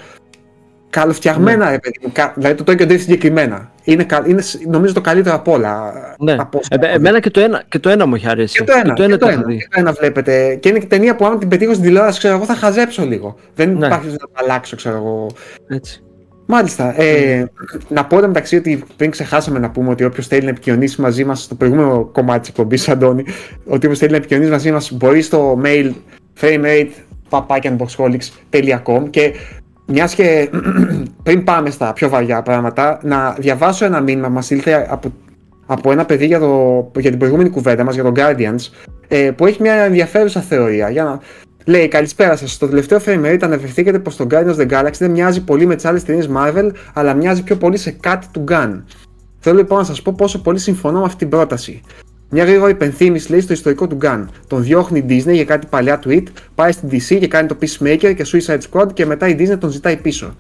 καλοφτιαγμένα, 0.93 1.71
ναι. 1.71 1.79
παιδί 1.79 2.13
Δηλαδή 2.35 2.63
το 2.63 2.73
Tokyo 2.73 2.83
Drift 2.83 3.01
συγκεκριμένα. 3.01 3.71
Είναι, 3.85 4.07
είναι, 4.27 4.43
νομίζω 4.67 4.95
το 4.95 5.01
καλύτερο 5.01 5.35
από 5.35 5.53
όλα. 5.53 5.93
Ναι. 6.19 6.37
Από 6.39 6.61
ε, 6.69 6.95
εμένα 6.95 7.21
και 7.21 7.31
το, 7.31 7.41
ένα, 7.41 7.63
και 7.69 7.79
το 7.79 7.89
ένα 7.89 8.07
μου 8.07 8.15
έχει 8.15 8.29
αρέσει. 8.29 8.59
Και 8.59 8.65
το 8.65 8.73
ένα, 8.73 8.93
και 8.93 8.93
το, 8.93 9.03
ένα, 9.03 9.13
και 9.13 9.19
το, 9.19 9.29
ένα, 9.29 9.43
και 9.43 9.69
το 9.71 9.81
ένα 9.81 9.93
βλέπετε. 9.93 10.55
Και 10.55 10.69
είναι 10.69 10.79
και 10.79 10.87
ταινία 10.87 11.17
που 11.17 11.27
άμα 11.27 11.39
την 11.39 11.49
πετύχω 11.49 11.73
στην 11.73 11.85
τηλεόραση, 11.85 12.19
ξέρω 12.19 12.35
εγώ, 12.35 12.45
θα 12.45 12.55
χαζέψω 12.55 13.05
λίγο. 13.05 13.37
Δεν 13.55 13.77
ναι. 13.77 13.87
υπάρχει 13.87 14.09
να 14.09 14.17
αλλάξω, 14.33 14.77
ξέρω 14.77 14.97
εγώ. 14.97 15.27
Έτσι. 15.69 16.03
Μάλιστα. 16.47 17.01
Ε, 17.01 17.51
να 17.89 18.05
πω 18.05 18.17
μεταξύ 18.17 18.57
ότι 18.57 18.85
πριν 18.97 19.11
ξεχάσαμε 19.11 19.59
να 19.59 19.71
πούμε 19.71 19.91
ότι 19.91 20.05
όποιος 20.05 20.27
θέλει 20.27 20.43
να 20.43 20.51
επικοινωνήσει 20.51 21.01
μαζί 21.01 21.25
μας 21.25 21.43
στο 21.43 21.55
προηγούμενο 21.55 22.05
κομμάτι 22.05 22.41
της 22.41 22.49
εκπομπής, 22.49 22.89
Αντώνη, 22.89 23.25
ότι 23.65 23.87
όποιος 23.87 23.99
θέλει 23.99 24.11
να 24.11 24.17
επικοινωνήσει 24.17 24.53
μαζί 24.53 24.73
μας 24.73 24.93
μπορεί 24.93 25.23
στο 25.23 25.61
mail 25.65 25.93
framerate.papakianboxholics.com 26.41 29.11
και 29.11 29.33
μιας 29.87 30.15
και 30.15 30.51
πριν 31.23 31.45
πάμε 31.45 31.71
στα 31.71 31.93
πιο 31.93 32.09
βαριά 32.09 32.43
πράγματα, 32.43 32.99
να 33.03 33.37
διαβάσω 33.39 33.85
ένα 33.85 34.01
μήνυμα 34.01 34.29
μας 34.29 34.51
ήλθε 34.51 34.87
από, 34.91 35.13
από 35.67 35.93
ένα 35.93 36.05
παιδί 36.05 36.27
για, 36.27 36.39
το, 36.39 36.91
για 36.99 37.11
την 37.11 37.19
προηγούμενη 37.19 37.51
κουβέντα 37.51 37.85
μας, 37.85 37.95
για 37.95 38.03
τον 38.03 38.15
Guardians, 38.17 38.71
ε, 39.09 39.31
που 39.31 39.47
έχει 39.47 39.63
μια 39.63 39.75
ενδιαφέρουσα 39.75 40.41
θεωρία. 40.41 40.91
Για 40.91 41.05
να, 41.05 41.21
Λέει 41.67 41.89
καλησπέρα 41.89 42.37
σας. 42.37 42.53
Στο 42.53 42.69
τελευταίο 42.69 43.01
frame 43.07 43.25
rate 43.25 43.39
αναφερθήκατε 43.41 43.99
πως 43.99 44.17
το 44.17 44.27
Guardians 44.31 44.57
of 44.57 44.57
the 44.57 44.71
Galaxy 44.71 44.97
δεν 44.99 45.11
μοιάζει 45.11 45.45
πολύ 45.45 45.67
με 45.67 45.75
τις 45.75 45.85
άλλες 45.85 46.05
ταινίες 46.05 46.29
Marvel, 46.37 46.71
αλλά 46.93 47.15
μοιάζει 47.15 47.43
πιο 47.43 47.57
πολύ 47.57 47.77
σε 47.77 47.91
κάτι 47.91 48.27
του 48.33 48.45
Gun. 48.49 48.83
Θέλω 49.39 49.57
λοιπόν 49.57 49.79
να 49.79 49.85
σας 49.85 50.03
πω 50.03 50.15
πόσο 50.17 50.43
πολύ 50.43 50.59
συμφωνώ 50.59 50.99
με 50.99 51.05
αυτή 51.05 51.19
την 51.19 51.29
πρόταση. 51.29 51.81
Μια 52.31 52.45
γρήγορη 52.45 52.73
υπενθύμηση 52.73 53.31
λέει 53.31 53.41
στο 53.41 53.53
ιστορικό 53.53 53.87
του 53.87 53.99
Gun. 54.03 54.25
Τον 54.47 54.63
διώχνει 54.63 54.99
η 54.99 55.05
Disney 55.09 55.33
για 55.33 55.45
κάτι 55.45 55.67
παλιά 55.71 56.01
tweet, 56.05 56.23
πάει 56.55 56.73
στην 56.73 56.89
DC 56.89 57.19
και 57.19 57.29
κάνει 57.29 57.49
το 57.49 57.57
Peacemaker 57.61 58.15
και 58.17 58.27
Suicide 58.33 58.61
Squad 58.71 58.93
και 58.93 59.07
μετά 59.07 59.29
η 59.29 59.37
Disney 59.39 59.59
τον 59.59 59.71
ζητάει 59.71 59.97
πίσω. 59.97 60.37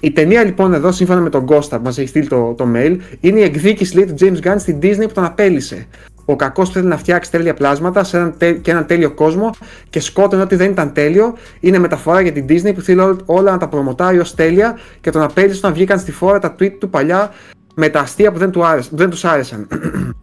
Η 0.00 0.10
ταινία 0.12 0.44
λοιπόν 0.44 0.74
εδώ, 0.74 0.92
σύμφωνα 0.92 1.20
με 1.20 1.30
τον 1.30 1.46
Costa 1.48 1.70
που 1.70 1.82
μας 1.82 1.98
έχει 1.98 2.08
στείλει 2.08 2.26
το, 2.26 2.54
το 2.56 2.66
mail, 2.74 2.96
είναι 3.20 3.40
η 3.40 3.42
εκδίκηση 3.42 3.96
λέει, 3.96 4.04
του 4.04 4.14
James 4.20 4.46
Gunn 4.46 4.56
στην 4.58 4.78
Disney 4.82 5.06
που 5.06 5.12
τον 5.14 5.24
απέλησε 5.24 5.86
ο 6.30 6.36
κακός 6.36 6.70
θέλει 6.70 6.86
να 6.86 6.96
φτιάξει 6.96 7.30
τέλεια 7.30 7.54
πλάσματα 7.54 8.04
σε 8.04 8.16
έναν 8.16 8.34
και 8.62 8.70
έναν 8.70 8.86
τέλειο 8.86 9.10
κόσμο 9.10 9.50
και 9.90 10.00
σκότωνε 10.00 10.42
ότι 10.42 10.56
δεν 10.56 10.70
ήταν 10.70 10.92
τέλειο. 10.92 11.34
Είναι 11.60 11.78
μεταφορά 11.78 12.20
για 12.20 12.32
την 12.32 12.46
Disney 12.48 12.74
που 12.74 12.80
θέλει 12.80 13.16
όλα 13.24 13.50
να 13.50 13.58
τα 13.58 13.68
προμοτάρει 13.68 14.18
ως 14.18 14.34
τέλεια 14.34 14.78
και 15.00 15.10
τον 15.10 15.22
απέλησε 15.22 15.58
όταν 15.58 15.72
βγήκαν 15.72 15.98
στη 15.98 16.12
φόρα 16.12 16.38
τα 16.38 16.54
tweet 16.58 16.72
του 16.78 16.90
παλιά 16.90 17.30
με 17.74 17.88
τα 17.88 18.00
αστεία 18.00 18.32
που 18.32 18.38
δεν, 18.38 18.50
του 18.50 18.64
άρεσαν, 18.64 18.92
δεν 18.96 19.10
τους 19.10 19.24
άρεσαν. 19.24 19.68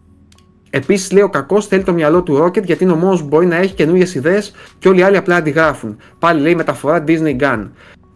Επίσης, 0.69 1.11
λέει 1.11 1.23
ο 1.23 1.29
κακός 1.29 1.67
θέλει 1.67 1.83
το 1.83 1.93
μυαλό 1.93 2.23
του 2.23 2.43
Rocket 2.43 2.63
γιατί 2.63 2.83
είναι 2.83 2.93
ο 2.93 2.95
μόνος 2.95 3.21
που 3.21 3.27
μπορεί 3.27 3.45
να 3.45 3.55
έχει 3.55 3.73
καινούριες 3.73 4.15
ιδέες 4.15 4.53
και 4.79 4.87
όλοι 4.87 4.99
οι 4.99 5.03
άλλοι 5.03 5.17
απλά 5.17 5.35
αντιγράφουν. 5.35 5.97
Πάλι 6.19 6.41
λέει 6.41 6.55
μεταφορά 6.55 7.03
Disney 7.07 7.37
Gun. 7.39 7.67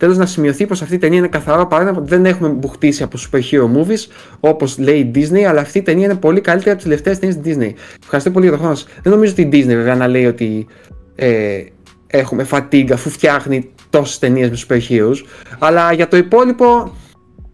Τέλος, 0.02 0.18
να 0.18 0.26
σημειωθεί 0.26 0.66
πως 0.66 0.82
αυτή 0.82 0.96
η 0.96 0.98
ταινία 0.98 1.18
είναι 1.18 1.28
καθαρό 1.28 1.68
παράδειγμα 1.68 2.00
ότι 2.00 2.10
δεν 2.10 2.26
έχουμε 2.26 2.50
μπουχτίσει 2.50 3.04
από 3.04 3.18
super 3.20 3.38
hero 3.38 3.78
movies, 3.78 4.12
όπως 4.40 4.78
λέει 4.78 5.00
η 5.00 5.12
Disney, 5.16 5.42
αλλά 5.42 5.62
αυτή 5.62 5.78
η 5.78 5.82
ταινία 5.82 6.06
είναι 6.06 6.16
πολύ 6.16 6.42
καλύτερη 6.42 6.70
από 6.70 6.80
τις 6.80 6.88
τελευταίες 6.90 7.20
ταινίες 7.20 7.38
της 7.38 7.56
Disney. 7.56 7.98
Ευχαριστώ 8.04 8.32
πολύ 8.32 8.46
για 8.46 8.54
τον 8.54 8.62
χρόνο 8.62 8.76
σας. 8.76 8.88
Δεν 9.04 9.14
νομίζω 9.14 9.32
ότι 9.32 9.42
η 9.42 9.50
Disney 9.52 9.76
βέβαια 9.76 9.96
να 9.96 10.08
λέει 10.08 10.26
ότι 10.26 10.68
ε, 11.16 11.64
έχουμε 12.08 12.48
fatigue 12.52 12.92
αφού 12.94 13.10
φτιάχνει 13.10 13.70
τόσες 13.90 14.20
ταινίες 14.20 14.50
με 14.50 14.58
super 14.68 14.80
heroes, 14.90 15.18
αλλά 15.60 15.94
για 15.94 16.08
το 16.08 16.18
υπόλοιπο, 16.18 16.96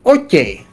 OK. 0.02 0.30
Okay. 0.32 0.66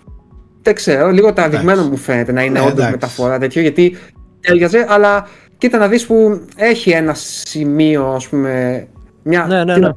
Δεν 0.63 0.75
ξέρω, 0.75 1.11
λίγο 1.11 1.33
τραβηγμένο 1.33 1.83
μου 1.83 1.97
φαίνεται 1.97 2.33
να 2.33 2.43
είναι 2.43 2.59
ε, 2.59 2.63
όντως 2.63 2.91
μεταφορά 2.91 3.39
τέτοιο, 3.39 3.63
γιατί 3.63 3.97
έργαζε, 4.41 4.87
αλλά 4.89 5.29
κοίτα 5.59 5.79
να 5.79 5.89
δεις 5.89 6.07
που 6.07 6.41
έχει 6.57 6.91
ένα 6.91 7.15
σημείο, 7.15 8.07
ας 8.07 8.29
πούμε. 8.29 8.87
Μια, 9.23 9.47
ναι, 9.49 9.65
ναι, 9.65 9.77
ναι 9.77 9.89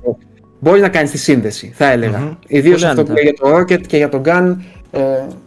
μπορείς 0.60 0.82
να 0.82 0.90
κάνεις 0.90 1.12
τη 1.12 1.18
σύνδεση, 1.18 1.72
θα 1.76 1.92
έλεγα. 1.92 2.20
Mm-hmm. 2.30 2.38
Ιδίως 2.48 2.84
αυτό 2.84 3.04
που 3.04 3.12
λέει 3.12 3.24
για 3.24 3.34
το 3.34 3.58
Rocket 3.58 3.82
και 3.88 3.98
για 3.98 4.10
τον 4.10 4.22
Gunn. 4.26 4.56
Ε, 4.92 5.00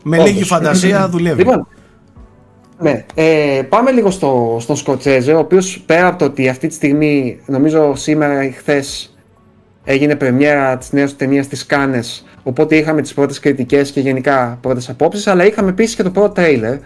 με 0.03 0.17
όντως. 0.17 0.31
λίγη 0.31 0.45
φαντασία 0.45 1.09
δουλεύει. 1.13 1.39
Λοιπόν, 1.39 1.67
ναι, 2.81 3.05
ε, 3.15 3.63
πάμε 3.69 3.91
λίγο 3.91 4.11
στο, 4.11 4.57
στον 4.61 4.77
Σκοτσέζε, 4.77 5.33
ο 5.33 5.39
οποίος 5.39 5.83
πέρα 5.87 6.07
από 6.07 6.19
το 6.19 6.25
ότι 6.25 6.49
αυτή 6.49 6.67
τη 6.69 6.75
στιγμή, 6.75 7.41
νομίζω 7.47 7.95
σήμερα 7.95 8.45
ή 8.45 8.51
χθες 8.51 9.15
έγινε 9.85 10.17
πρεμιέρα 10.17 10.79
της 10.79 10.93
νέας 10.93 11.17
ταινίας 11.17 11.47
της 11.47 11.67
Κάνες, 11.67 12.25
οπότε 12.43 12.77
είχαμε 12.77 13.03
τις 13.03 13.15
πρώτες 13.15 13.41
κριτικές 13.41 13.91
και 13.91 14.01
γενικά 14.01 14.59
πρώτες 14.61 14.89
απόψεις, 14.89 15.27
αλλά 15.27 15.47
είχαμε 15.47 15.69
επίσης 15.69 15.95
και 15.95 16.03
το 16.03 16.11
πρώτο 16.11 16.29
τρέιλερ 16.29 16.77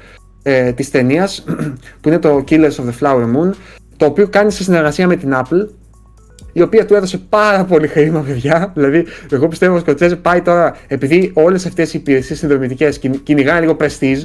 ε, 0.43 0.73
της 0.73 0.91
ταινίας, 0.91 1.45
που 2.01 2.09
είναι 2.09 2.19
το 2.19 2.45
Killers 2.49 2.75
of 2.75 2.85
the 2.85 2.99
Flower 3.01 3.25
Moon, 3.25 3.51
το 3.97 4.07
οποίο 4.07 4.29
κάνει 4.29 4.51
σε 4.51 4.63
συνεργασία 4.63 5.07
με 5.07 5.17
την 5.17 5.35
Apple 5.35 5.69
η 6.57 6.63
οποία 6.63 6.87
του 6.87 6.95
έδωσε 6.95 7.19
πάρα 7.29 7.65
πολύ 7.65 7.87
χρήμα, 7.87 8.21
παιδιά. 8.21 8.73
Δηλαδή, 8.75 9.07
εγώ 9.31 9.49
πιστεύω 9.49 9.73
ότι 9.73 9.83
ο 9.83 9.85
Σκοτσέζε 9.85 10.17
πάει 10.17 10.41
τώρα, 10.41 10.77
επειδή 10.87 11.31
όλες 11.35 11.67
αυτές 11.67 11.95
οι 11.95 11.99
υπηρεσίες 11.99 12.39
συνδρομητικές 12.39 12.99
κυνηγάνε 13.23 13.61
λίγο 13.61 13.77
prestige, 13.81 14.25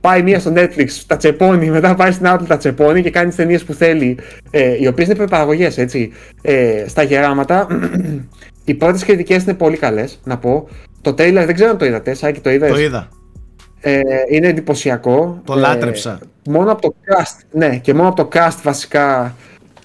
πάει 0.00 0.22
μία 0.22 0.40
στο 0.40 0.52
Netflix, 0.56 0.86
τα 1.06 1.16
τσεπώνει, 1.16 1.70
μετά 1.70 1.94
πάει 1.94 2.12
στην 2.12 2.26
Apple, 2.28 2.44
τα 2.46 2.56
τσεπώνει 2.56 3.02
και 3.02 3.10
κάνει 3.10 3.26
τις 3.26 3.36
ταινίες 3.36 3.64
που 3.64 3.72
θέλει, 3.72 4.18
ε, 4.50 4.76
οι 4.80 4.86
οποίες 4.86 5.06
είναι 5.06 5.16
προπαραγωγές, 5.16 5.78
έτσι. 5.78 6.12
Ε, 6.42 6.84
στα 6.88 7.02
γεράματα. 7.02 7.66
οι 8.64 8.74
πρώτες 8.74 9.04
κριτικές 9.04 9.42
είναι 9.42 9.54
πολύ 9.54 9.76
καλές, 9.76 10.20
να 10.24 10.38
πω. 10.38 10.68
Το 11.00 11.10
trailer 11.10 11.42
δεν 11.46 11.54
ξέρω 11.54 11.70
αν 11.70 11.78
το 11.78 11.84
είδατε, 11.84 12.14
Σάκη 12.14 12.40
το 12.40 12.50
είδα. 12.50 12.68
Το 12.68 12.80
είδα. 12.80 13.08
Ε, 13.80 14.00
είναι 14.30 14.48
εντυπωσιακό. 14.48 15.42
Το 15.44 15.54
λάτρεψα. 15.54 16.18
Ε, 16.46 16.50
μόνο 16.50 16.72
από 16.72 16.80
το 16.80 16.94
cast, 17.06 17.40
ναι, 17.50 17.76
και 17.76 17.94
μόνο 17.94 18.08
από 18.08 18.24
το 18.24 18.28
cast 18.32 18.58
βασικά 18.62 19.34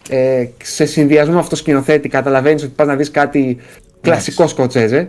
ε, 0.10 0.49
σε 0.64 0.86
συνδυασμό 0.86 1.34
με 1.34 1.40
αυτό 1.40 1.56
σκηνοθέτη 1.56 2.10
καταλαβαίνεις 2.10 2.64
ότι 2.64 2.73
πας 2.76 2.88
να 2.88 2.95
δεις 2.95 3.11
κάτι 3.11 3.57
κλασικό 4.02 4.48
σκοτσέζε. 4.48 5.07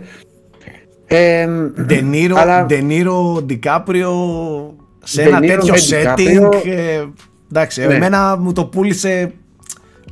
Ε, 1.07 1.47
Ντενίρο, 1.81 2.35
αλλά... 2.37 2.65
Ντενίρο, 2.65 3.41
Ντικάπριο 3.43 4.13
σε 5.03 5.21
ένα 5.21 5.39
τέτοιο 5.39 5.73
setting. 5.89 6.65
Ε, 6.65 7.03
εντάξει, 7.51 7.87
ναι. 7.87 7.93
εμένα 7.93 8.37
μου 8.37 8.53
το 8.53 8.65
πούλησε 8.65 9.31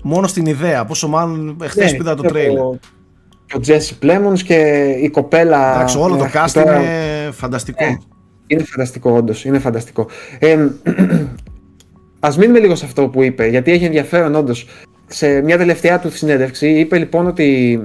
μόνο 0.02 0.28
στην 0.28 0.46
ιδέα, 0.46 0.86
πόσο 0.86 1.08
μάλλον 1.08 1.58
εχθές 1.64 1.92
ναι, 1.92 1.98
είδα 1.98 2.16
το 2.16 2.22
τρέιλερ. 2.22 2.62
Ο 3.54 3.60
Τζέσι 3.60 3.98
Πλέμονς 3.98 4.44
και 4.44 4.56
η 5.02 5.10
κοπέλα... 5.10 5.76
Εντάξει, 5.76 5.98
όλο 5.98 6.16
το 6.16 6.28
cast 6.34 6.56
είναι 6.56 7.32
φανταστικό. 7.32 7.84
είναι 8.48 8.64
φανταστικό 8.64 9.12
όντως, 9.12 9.46
είναι 9.46 9.60
φανταστικό. 9.60 10.08
Ε, 10.40 10.68
ας 12.20 12.38
μείνουμε 12.38 12.60
λίγο 12.60 12.76
σε 12.76 12.86
αυτό 12.86 13.08
που 13.08 13.24
είπε, 13.24 13.48
γιατί 13.48 13.72
έχει 13.72 13.86
ενδιαφέρον 13.86 14.36
όντως. 14.36 14.68
Σε 15.08 15.42
μια 15.42 15.58
τελευταία 15.58 16.00
του 16.00 16.12
συνέντευξη 16.12 16.70
είπε 16.70 16.98
λοιπόν 16.98 17.28
ότι 17.28 17.80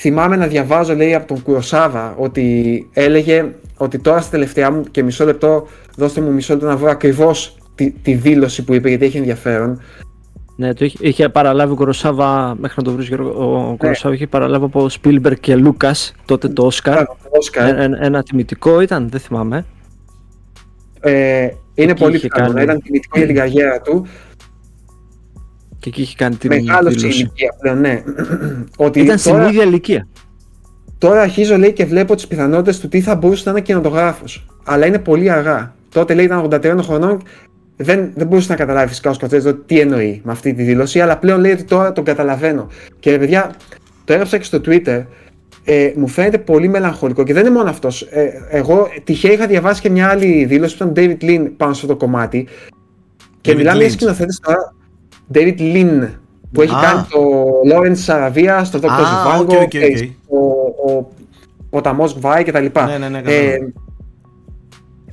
θυμάμαι 0.00 0.36
να 0.36 0.46
διαβάζω 0.46 0.94
λέει 0.94 1.14
από 1.14 1.26
τον 1.26 1.42
Κουροσάβα 1.42 2.14
ότι 2.18 2.88
έλεγε 2.92 3.52
ότι 3.76 3.98
τώρα 3.98 4.20
στα 4.20 4.30
τελευταία 4.30 4.70
μου 4.70 4.82
και 4.90 5.02
μισό 5.02 5.24
λεπτό 5.24 5.66
δώστε 5.96 6.20
μου 6.20 6.32
μισό 6.32 6.52
λεπτό 6.52 6.66
να 6.68 6.76
βρω 6.76 6.90
ακριβώς 6.90 7.56
τη, 7.74 7.90
τη 7.90 8.14
δήλωση 8.14 8.64
που 8.64 8.74
είπε 8.74 8.88
γιατί 8.88 9.04
έχει 9.04 9.16
ενδιαφέρον 9.16 9.80
ναι, 10.56 10.74
το 10.74 10.84
είχε, 10.84 10.96
είχε 11.00 11.28
παραλάβει 11.28 11.72
ο 11.72 11.74
Κοροσάβα, 11.74 12.56
μέχρι 12.60 12.74
να 12.76 12.82
το 12.82 12.92
βρεις 12.92 13.10
ο 13.12 13.68
ναι. 13.70 13.76
Κοροσάβα 13.76 14.14
είχε 14.14 14.26
παραλάβει 14.26 14.64
από 14.64 14.88
Σπίλμπερ 14.88 15.34
και 15.34 15.56
Λούκα 15.56 15.94
τότε 16.24 16.48
το 16.48 16.64
Όσκαρ. 16.64 17.04
Ένα, 17.52 17.82
ένα, 17.82 17.98
ένα 18.00 18.22
τιμητικό 18.22 18.80
ήταν, 18.80 19.08
δεν 19.08 19.20
θυμάμαι. 19.20 19.64
Ε, 21.04 21.48
είναι 21.74 21.96
πολύ 21.96 22.18
πιθανό 22.18 22.52
κάνει... 22.52 22.62
ήταν 22.62 22.82
τιμητικό 22.82 23.18
για 23.18 23.26
την 23.26 23.36
καριέρα 23.36 23.80
του. 23.80 24.06
Και 25.78 25.88
εκεί 25.88 26.00
είχε 26.00 26.14
κάνει 26.16 26.36
την 26.36 26.50
Μεγάλο 26.54 26.90
στην 26.90 27.08
ηλικία 27.08 27.54
πλέον, 27.60 27.80
ναι. 27.80 28.02
Ότι 28.86 29.00
ήταν 29.00 29.18
στην 29.18 29.40
ίδια 29.40 29.62
ηλικία. 29.64 30.08
Τώρα 30.98 31.20
αρχίζω 31.20 31.56
λέει 31.56 31.72
και 31.72 31.84
βλέπω 31.84 32.14
τις 32.14 32.26
πιθανότητες 32.26 32.80
του 32.80 32.88
τι 32.88 33.00
θα 33.00 33.14
μπορούσε 33.14 33.42
να 33.44 33.50
είναι 33.50 33.60
κινηματογράφος. 33.60 34.46
Αλλά 34.64 34.86
είναι 34.86 34.98
πολύ 34.98 35.30
αργά. 35.30 35.74
Τότε 35.88 36.14
λέει 36.14 36.24
ήταν 36.24 36.48
83 36.50 36.78
χρονών 36.82 37.22
δεν, 37.76 38.10
δεν 38.14 38.26
μπορούσες 38.26 38.48
να 38.48 38.56
καταλάβεις 38.56 38.88
φυσικά 38.88 39.10
ο 39.10 39.12
Σκοτσέζο 39.12 39.54
τι 39.54 39.80
εννοεί 39.80 40.20
με 40.24 40.32
αυτή 40.32 40.54
τη 40.54 40.62
δήλωση, 40.62 41.00
αλλά 41.00 41.18
πλέον 41.18 41.40
λέει 41.40 41.52
ότι 41.52 41.64
τώρα 41.64 41.92
τον 41.92 42.04
καταλαβαίνω. 42.04 42.68
Και 42.98 43.18
παιδιά, 43.18 43.54
το 44.04 44.12
έγραψα 44.12 44.38
και 44.38 44.44
στο 44.44 44.60
Twitter, 44.66 45.04
ε, 45.64 45.92
μου 45.96 46.08
φαίνεται 46.08 46.38
πολύ 46.38 46.68
μελαγχολικό 46.68 47.24
και 47.24 47.32
δεν 47.32 47.46
είναι 47.46 47.54
μόνο 47.54 47.70
αυτός. 47.70 48.02
Ε, 48.02 48.46
εγώ 48.50 48.88
τυχαία 49.04 49.32
είχα 49.32 49.46
διαβάσει 49.46 49.80
και 49.80 49.90
μια 49.90 50.08
άλλη 50.08 50.44
δήλωση 50.44 50.76
που 50.76 50.84
ήταν 50.84 50.92
David 50.96 51.24
Lynn 51.24 51.50
πάνω 51.56 51.72
σε 51.72 51.80
αυτό 51.80 51.86
το 51.86 51.96
κομμάτι. 51.96 52.48
Και 53.40 53.54
μιλάμε 53.54 53.80
για 53.80 53.90
σκηνοθέτε 53.90 54.32
τώρα. 54.42 54.74
David 55.34 55.58
Lynn 55.58 56.08
που 56.52 56.62
έχει 56.62 56.74
κάνει 56.82 57.06
το 57.08 57.50
Lawrence 57.72 58.14
Arabia 58.14 58.60
στο 58.64 58.78
Dr. 58.82 58.88
Zhivago, 58.88 59.48
okay, 59.48 59.68
okay, 59.72 59.98
okay. 59.98 60.08
ο, 60.28 60.38
ο 60.92 61.08
ποταμό 61.70 62.04
Γβάη 62.04 62.44
κτλ. 62.44 62.66
Ναι, 62.86 62.98
ναι, 62.98 63.08
ναι, 63.08 63.22
ε, 63.24 63.58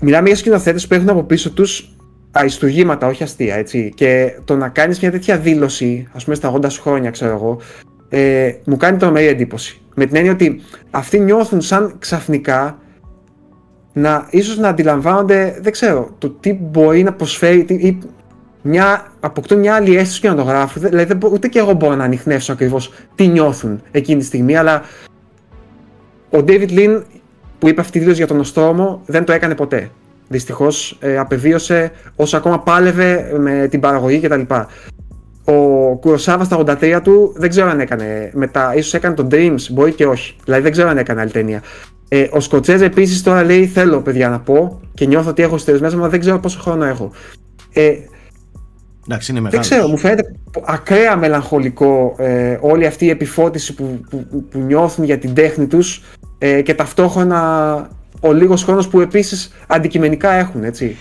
μιλάμε 0.02 0.28
για 0.28 0.38
σκηνοθέτες 0.38 0.88
που 0.88 0.94
έχουν 0.94 1.10
από 1.10 1.24
πίσω 1.24 1.52
τους 1.52 1.96
αριστουργήματα, 2.32 3.08
όχι 3.08 3.24
αστεία, 3.24 3.56
έτσι. 3.56 3.92
Και 3.96 4.40
το 4.46 4.56
να 4.56 4.70
κάνεις 4.70 5.00
μια 5.00 5.12
τέτοια 5.12 5.38
δήλωση, 5.38 6.08
ας 6.14 6.24
πούμε 6.24 6.36
στα 6.36 6.54
80 6.54 6.66
χρόνια, 6.70 7.10
ξέρω 7.10 7.32
εγώ, 7.34 7.60
ε, 8.10 8.52
μου 8.66 8.78
κάνει 8.78 8.98
τρομερή 8.98 9.28
εντύπωση. 9.28 9.81
Με 9.96 10.06
την 10.06 10.16
έννοια 10.16 10.32
ότι 10.32 10.62
αυτοί 10.92 11.20
νιώθουν 11.20 11.62
σαν 11.62 11.96
ξαφνικά 12.00 12.78
να 13.94 14.28
ίσως 14.30 14.58
να 14.58 14.68
αντιλαμβάνονται, 14.68 15.58
δεν 15.62 15.72
ξέρω, 15.72 16.16
το 16.18 16.30
τι 16.30 16.54
μπορεί 16.54 17.04
να 17.04 17.14
προσφέρει 17.14 17.64
τι, 17.64 17.74
ή 17.74 18.00
μια, 18.62 19.06
αποκτούν 19.20 19.60
μια 19.60 19.76
άλλη 19.76 19.96
αίσθηση 19.96 20.22
του 20.22 20.28
κινηματογράφου. 20.28 20.80
Δηλαδή, 20.80 21.18
ούτε 21.32 21.48
και 21.48 21.60
εγώ 21.60 21.74
μπορώ 21.74 21.96
να 21.96 22.04
ανοιχνεύσω 22.04 22.52
ακριβώς 22.52 22.92
τι 23.16 23.28
νιώθουν 23.28 23.82
εκείνη 23.92 24.20
τη 24.20 24.26
στιγμή, 24.26 24.56
αλλά 24.56 24.82
ο 26.30 26.38
David 26.38 26.70
Lynn 26.70 27.02
που 27.60 27.68
είπε 27.68 27.82
αυτή 27.82 27.92
τη 27.92 28.00
δήλωση 28.00 28.18
για 28.18 28.28
τον 28.28 28.40
Οστρόμο 28.40 29.02
δεν 29.06 29.26
το 29.26 29.32
έκανε 29.32 29.56
ποτέ. 29.56 29.90
Δυστυχώς 30.28 30.98
ε, 31.00 31.18
απεβίωσε 31.18 31.92
όσο 32.16 32.38
ακόμα 32.38 32.60
πάλευε 32.60 33.32
με 33.38 33.68
την 33.68 33.80
παραγωγή 33.80 34.20
κτλ. 34.20 34.42
Ο 35.46 35.54
Κουροσάβα 35.96 36.44
στα 36.44 36.64
83 36.66 37.00
του 37.04 37.34
δεν 37.36 37.50
ξέρω 37.50 37.70
αν 37.70 37.80
έκανε 37.80 38.32
μετά, 38.34 38.76
ίσως 38.76 38.94
έκανε 38.94 39.16
τον 39.16 39.28
Dreams, 39.32 39.70
μπορεί 39.72 39.92
και 39.92 40.06
όχι. 40.06 40.36
Δηλαδή 40.44 40.64
δεν 40.64 40.72
ξέρω 40.72 40.90
αν 40.90 40.98
έκανε 40.98 41.22
άλλη 41.22 41.32
ταινία. 41.32 41.62
Ε, 42.08 42.28
ο 42.32 42.40
Σκοτσέζ 42.40 42.82
επίσης 42.82 43.24
τώρα 43.24 43.44
λέει: 43.44 43.68
Θέλω 43.68 44.02
παιδιά 44.02 44.30
να 44.30 44.40
πω 44.40 44.80
και 44.94 45.06
νιώθω 45.06 45.30
ότι 45.30 45.42
έχω 45.42 45.58
στι 45.58 45.72
μέσα, 45.72 45.98
αλλά 45.98 46.10
δεν 46.10 46.20
ξέρω 46.20 46.40
πόσο 46.40 46.60
χρόνο 46.60 46.86
έχω. 46.86 47.12
Ε, 47.74 47.94
Εντάξει, 49.08 49.32
είναι 49.32 49.50
δεν 49.50 49.60
ξέρω, 49.60 49.88
μου 49.88 49.98
φαίνεται 49.98 50.36
ακραία 50.66 51.18
μελαγχολικό 51.18 52.16
ε, 52.18 52.58
όλη 52.62 52.86
αυτή 52.86 53.06
η 53.06 53.10
επιφώτιση 53.10 53.74
που, 53.74 54.00
που, 54.10 54.26
που, 54.52 54.60
νιώθουν 54.60 55.04
για 55.04 55.18
την 55.18 55.34
τέχνη 55.34 55.68
τους 55.68 56.04
ε, 56.38 56.62
και 56.62 56.74
ταυτόχρονα 56.74 57.90
ο 58.20 58.34
λίγος 58.34 58.64
χρόνος 58.64 58.88
που 58.88 59.00
επίσης 59.00 59.52
αντικειμενικά 59.68 60.32
έχουν, 60.32 60.64
έτσι. 60.64 60.96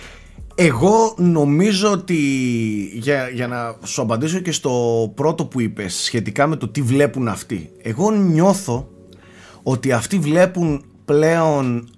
Εγώ 0.62 1.14
νομίζω 1.16 1.90
ότι 1.92 2.16
για, 2.92 3.28
για 3.28 3.46
να 3.46 3.76
σου 3.84 4.02
απαντήσω 4.02 4.38
και 4.38 4.52
στο 4.52 5.12
πρώτο 5.14 5.46
που 5.46 5.60
είπες 5.60 5.94
σχετικά 5.94 6.46
με 6.46 6.56
το 6.56 6.68
τι 6.68 6.82
βλέπουν 6.82 7.28
αυτοί. 7.28 7.70
Εγώ 7.82 8.10
νιώθω 8.10 8.88
ότι 9.62 9.92
αυτοί 9.92 10.18
βλέπουν 10.18 10.84
πλέον 11.04 11.88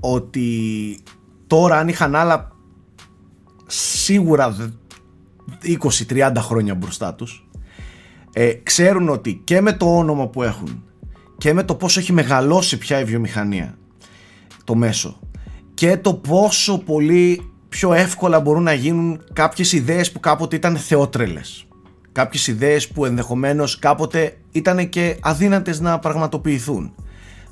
ότι 0.00 0.98
τώρα 1.46 1.78
αν 1.78 1.88
είχαν 1.88 2.14
άλλα 2.14 2.52
σίγουρα 3.66 4.56
20-30 6.08 6.32
χρόνια 6.36 6.74
μπροστά 6.74 7.14
τους 7.14 7.48
ε, 8.32 8.52
ξέρουν 8.52 9.08
ότι 9.08 9.40
και 9.44 9.60
με 9.60 9.72
το 9.72 9.96
όνομα 9.96 10.28
που 10.28 10.42
έχουν 10.42 10.84
και 11.38 11.52
με 11.52 11.62
το 11.62 11.74
πόσο 11.74 12.00
έχει 12.00 12.12
μεγαλώσει 12.12 12.78
πια 12.78 13.00
η 13.00 13.04
βιομηχανία 13.04 13.78
το 14.64 14.74
μέσο 14.74 15.18
και 15.74 15.96
το 15.96 16.14
πόσο 16.14 16.78
πολύ 16.78 17.51
πιο 17.72 17.92
εύκολα 17.92 18.40
μπορούν 18.40 18.62
να 18.62 18.72
γίνουν 18.72 19.20
κάποιες 19.32 19.72
ιδέες 19.72 20.12
που 20.12 20.20
κάποτε 20.20 20.56
ήταν 20.56 20.76
θεότρελες 20.76 21.66
κάποιες 22.12 22.46
ιδέες 22.46 22.88
που 22.88 23.04
ενδεχομένως 23.04 23.78
κάποτε 23.78 24.36
ήταν 24.52 24.88
και 24.88 25.16
αδύνατες 25.20 25.80
να 25.80 25.98
πραγματοποιηθούν 25.98 26.94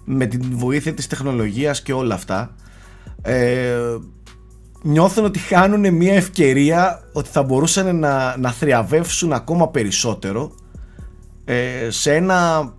με 0.04 0.26
την 0.26 0.42
βοήθεια 0.52 0.94
της 0.94 1.06
τεχνολογίας 1.06 1.82
και 1.82 1.92
όλα 1.92 2.14
αυτά 2.14 2.54
ε, 3.22 3.76
νιώθουν 4.82 5.24
ότι 5.24 5.38
χάνουν 5.38 5.94
μια 5.94 6.14
ευκαιρία 6.14 7.00
ότι 7.12 7.28
θα 7.28 7.42
μπορούσαν 7.42 7.96
να, 7.96 8.36
να 8.36 8.52
θριαβεύσουν 8.52 9.32
ακόμα 9.32 9.68
περισσότερο 9.68 10.52
ε, 11.44 11.90
σε 11.90 12.14
ένα 12.14 12.72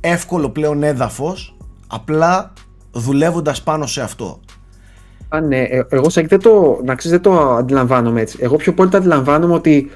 εύκολο 0.00 0.50
πλέον 0.50 0.82
έδαφος 0.82 1.56
απλά 1.86 2.52
δουλεύοντας 2.90 3.62
πάνω 3.62 3.86
σε 3.86 4.02
αυτό. 4.02 4.40
Α, 5.28 5.40
ναι, 5.40 5.62
ε, 5.62 5.82
εγώ 5.88 6.10
σε 6.10 6.22
δεν 6.22 6.40
το, 6.40 6.80
να 6.84 6.94
ξέρεις, 6.94 7.20
δεν 7.20 7.32
το 7.32 7.54
αντιλαμβάνομαι 7.54 8.20
έτσι. 8.20 8.38
Εγώ 8.40 8.56
πιο 8.56 8.74
πολύ 8.74 8.90
το 8.90 8.96
αντιλαμβάνομαι 8.96 9.54
ότι 9.54 9.90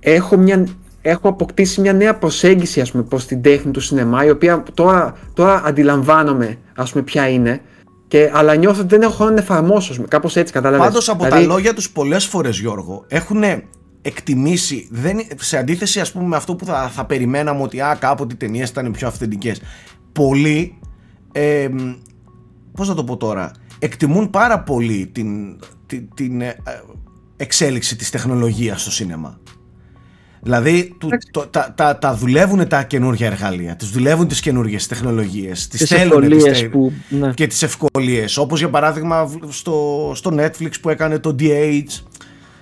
έχω, 0.00 0.36
μια, 0.36 0.66
έχω 1.02 1.28
αποκτήσει 1.28 1.80
μια 1.80 1.92
νέα 1.92 2.18
προσέγγιση 2.18 2.80
ας 2.80 2.90
πούμε, 2.90 3.02
προς 3.02 3.26
την 3.26 3.42
τέχνη 3.42 3.70
του 3.70 3.80
σινεμά 3.80 4.24
η 4.24 4.30
οποία 4.30 4.62
τώρα, 4.74 5.14
τώρα 5.34 5.62
αντιλαμβάνομαι 5.64 6.56
ας 6.74 6.92
πούμε, 6.92 7.04
ποια 7.04 7.28
είναι 7.28 7.60
και, 8.08 8.30
αλλά 8.34 8.54
νιώθω 8.54 8.80
ότι 8.80 8.88
δεν 8.88 9.02
έχω 9.02 9.12
χρόνο 9.12 9.30
να 9.30 9.38
εφαρμόσω. 9.40 10.04
Κάπως 10.08 10.36
έτσι 10.36 10.52
κατάλαβε. 10.52 10.82
Πάντως 10.84 11.08
από 11.08 11.24
δηλαδή... 11.24 11.46
τα 11.46 11.52
λόγια 11.52 11.74
τους 11.74 11.90
πολλές 11.90 12.24
φορές, 12.24 12.58
Γιώργο, 12.58 13.04
έχουν 13.08 13.42
εκτιμήσει. 14.02 14.88
Δεν, 14.90 15.20
σε 15.36 15.58
αντίθεση, 15.58 16.00
ας 16.00 16.12
πούμε, 16.12 16.26
με 16.26 16.36
αυτό 16.36 16.54
που 16.54 16.64
θα, 16.64 16.88
θα 16.88 17.04
περιμέναμε 17.04 17.62
ότι 17.62 17.80
α, 17.80 17.96
κάποτε 18.00 18.34
οι 18.34 18.36
ταινίες 18.36 18.68
ήταν 18.68 18.90
πιο 18.90 19.08
αυθεντικές. 19.08 19.60
Πολλοί. 20.12 20.78
Ε, 21.32 21.68
Πώς 22.72 22.88
να 22.88 22.94
το 22.94 23.04
πω 23.04 23.16
τώρα. 23.16 23.52
Εκτιμούν 23.78 24.30
πάρα 24.30 24.60
πολύ 24.60 25.06
την, 25.12 25.58
την, 25.86 26.08
την 26.14 26.40
ε, 26.40 26.56
εξέλιξη 27.36 27.96
της 27.96 28.10
τεχνολογίας 28.10 28.80
στο 28.80 28.90
σίνεμα. 28.90 29.40
Δηλαδή 30.42 30.94
του, 30.98 31.08
το, 31.30 31.46
τα, 31.46 31.72
τα, 31.76 31.98
τα 31.98 32.14
δουλεύουν 32.14 32.68
τα 32.68 32.82
καινούργια 32.82 33.26
εργαλεία, 33.26 33.76
τις 33.76 33.88
δουλεύουν 33.88 34.28
τις 34.28 34.40
καινούργιες 34.40 34.86
τεχνολογίες, 34.86 35.68
τις, 35.68 35.88
θέλουν 35.88 36.28
τις, 36.28 36.68
που, 36.68 36.92
ναι. 37.08 37.32
και 37.32 37.46
τις 37.46 37.62
ευκολίες. 37.62 38.36
Όπως 38.36 38.58
για 38.58 38.70
παράδειγμα 38.70 39.30
στο, 39.48 40.12
στο 40.14 40.30
Netflix 40.34 40.70
που 40.80 40.90
έκανε 40.90 41.18
το 41.18 41.34
DH, 41.38 41.82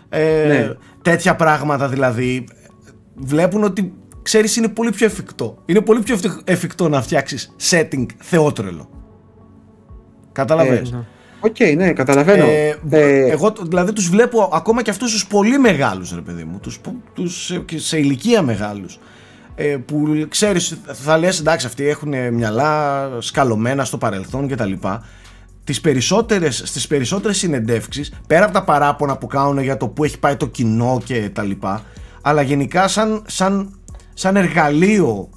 ε, 0.08 0.46
ναι. 0.46 0.68
τέτοια 1.02 1.36
πράγματα 1.36 1.88
δηλαδή. 1.88 2.44
Βλέπουν 3.14 3.64
ότι 3.64 3.92
ξέρεις 4.22 4.56
είναι 4.56 4.68
πολύ 4.68 4.90
πιο 4.90 5.06
εφικτό. 5.06 5.62
Είναι 5.66 5.80
πολύ 5.80 6.00
πιο 6.00 6.18
εφικτό 6.44 6.88
να 6.88 7.02
φτιάξεις 7.02 7.54
setting 7.70 8.06
θεότρελο. 8.18 8.95
Καταλαβαίνεις. 10.36 10.90
Ε, 10.90 10.94
ναι. 10.94 11.02
OK, 11.40 11.56
okay, 11.58 11.76
ναι, 11.76 11.92
καταλαβαίνω. 11.92 12.44
Ε, 12.44 12.78
ε, 12.90 13.30
εγώ 13.30 13.54
δηλαδή 13.62 13.92
τους 13.92 14.08
βλέπω 14.08 14.50
ακόμα 14.52 14.82
και 14.82 14.90
αυτούς 14.90 15.12
τους 15.12 15.26
πολύ 15.26 15.58
μεγάλους 15.58 16.14
ρε 16.14 16.20
παιδί 16.20 16.44
μου, 16.44 16.58
τους, 16.58 16.80
τους 17.14 17.52
σε 17.74 17.98
ηλικία 17.98 18.42
μεγάλους. 18.42 18.98
Ε, 19.54 19.64
που 19.64 20.26
ξέρεις 20.28 20.76
θα 20.86 21.18
λες 21.18 21.40
εντάξει 21.40 21.66
αυτοί 21.66 21.88
έχουν 21.88 22.34
μυαλά 22.34 23.08
σκαλωμένα 23.18 23.84
στο 23.84 23.98
παρελθόν 23.98 24.48
κτλ. 24.48 24.72
Τις 25.64 25.80
περισσότερες, 25.80 26.62
στις 26.64 26.86
περισσότερες 26.86 27.36
συνεντεύξεις 27.38 28.12
πέρα 28.26 28.44
από 28.44 28.52
τα 28.52 28.64
παράπονα 28.64 29.16
που 29.16 29.26
κάνουν 29.26 29.58
για 29.58 29.76
το 29.76 29.88
που 29.88 30.04
έχει 30.04 30.18
πάει 30.18 30.36
το 30.36 30.46
κοινό 30.46 31.00
και 31.04 31.30
τα 31.32 31.42
λοιπά 31.42 31.82
αλλά 32.22 32.42
γενικά 32.42 32.88
σαν, 32.88 33.22
σαν, 33.26 33.78
σαν 34.14 34.36
εργαλείο 34.36 35.28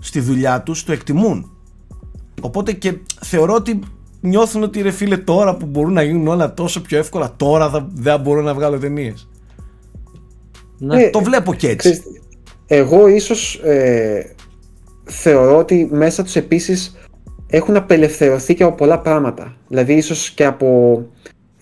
στη 0.00 0.20
δουλειά 0.20 0.62
τους 0.62 0.84
το 0.84 0.92
εκτιμούν 0.92 1.50
οπότε 2.40 2.72
και 2.72 2.98
θεωρώ 3.20 3.54
ότι 3.54 3.80
νιώθουν 4.24 4.62
ότι 4.62 4.82
ρε 4.82 4.90
φίλε 4.90 5.16
τώρα 5.16 5.56
που 5.56 5.66
μπορούν 5.66 5.92
να 5.92 6.02
γίνουν 6.02 6.28
όλα 6.28 6.54
τόσο 6.54 6.80
πιο 6.80 6.98
εύκολα 6.98 7.32
τώρα 7.36 7.70
θα, 7.70 7.88
δεν 7.94 8.20
μπορώ 8.20 8.42
να 8.42 8.54
βγάλω 8.54 8.78
ταινίες. 8.78 9.28
Ναι. 10.78 11.10
το 11.10 11.20
βλέπω 11.20 11.54
και 11.54 11.68
έτσι. 11.68 12.02
Εγώ 12.66 13.08
ίσως 13.08 13.54
ε, 13.54 14.34
θεωρώ 15.04 15.58
ότι 15.58 15.88
μέσα 15.92 16.22
τους 16.22 16.36
επίσης 16.36 16.96
έχουν 17.46 17.76
απελευθερωθεί 17.76 18.54
και 18.54 18.62
από 18.62 18.74
πολλά 18.74 18.98
πράγματα. 18.98 19.56
Δηλαδή 19.68 19.92
ίσως 19.94 20.30
και 20.30 20.44
από 20.44 20.98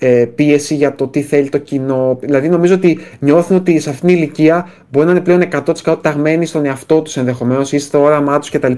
ε, 0.04 0.24
πίεση 0.34 0.74
για 0.74 0.94
το 0.94 1.08
τι 1.08 1.22
θέλει 1.22 1.48
το 1.48 1.58
κοινό. 1.58 2.18
Δηλαδή, 2.20 2.48
νομίζω 2.48 2.74
ότι 2.74 2.98
νιώθουν 3.18 3.56
ότι 3.56 3.80
σε 3.80 3.90
αυτήν 3.90 4.08
την 4.08 4.16
ηλικία 4.16 4.68
μπορεί 4.90 5.06
να 5.06 5.12
είναι 5.12 5.20
πλέον 5.20 5.42
100% 5.84 6.02
ταγμένοι 6.02 6.46
στον 6.46 6.64
εαυτό 6.64 7.02
τους 7.02 7.16
ενδεχομένως 7.16 7.72
ή 7.72 7.78
στο 7.78 8.02
όραμά 8.02 8.38
τους 8.38 8.50
κτλ. 8.50 8.72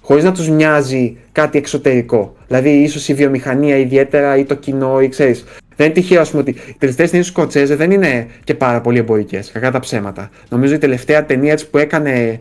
χωρίς 0.00 0.24
να 0.24 0.32
τους 0.32 0.48
νοιάζει 0.48 1.16
κάτι 1.32 1.58
εξωτερικό. 1.58 2.36
Δηλαδή, 2.46 2.70
ίσως 2.70 3.08
η 3.08 3.14
βιομηχανία 3.14 3.76
ιδιαίτερα 3.76 4.36
ή 4.36 4.44
το 4.44 4.54
κοινό 4.54 5.00
ή 5.00 5.08
ξέρεις. 5.08 5.44
Δεν 5.76 5.86
είναι 5.86 5.94
τυχαίο, 5.94 6.20
ας 6.20 6.30
πούμε, 6.30 6.42
ότι 6.42 6.50
οι 6.50 6.76
τελευταίες 6.78 7.10
ταινίες 7.10 7.26
του 7.26 7.32
Σκοτσέζε 7.32 7.76
δεν 7.76 7.90
είναι 7.90 8.26
και 8.44 8.54
πάρα 8.54 8.80
πολύ 8.80 8.98
εμπορικές. 8.98 9.50
Κακά 9.52 9.70
τα 9.70 9.80
ψέματα. 9.80 10.30
Νομίζω 10.48 10.74
η 10.74 10.78
τελευταία 10.78 11.24
ταινία 11.24 11.58
που 11.70 11.78
έκανε, 11.78 12.40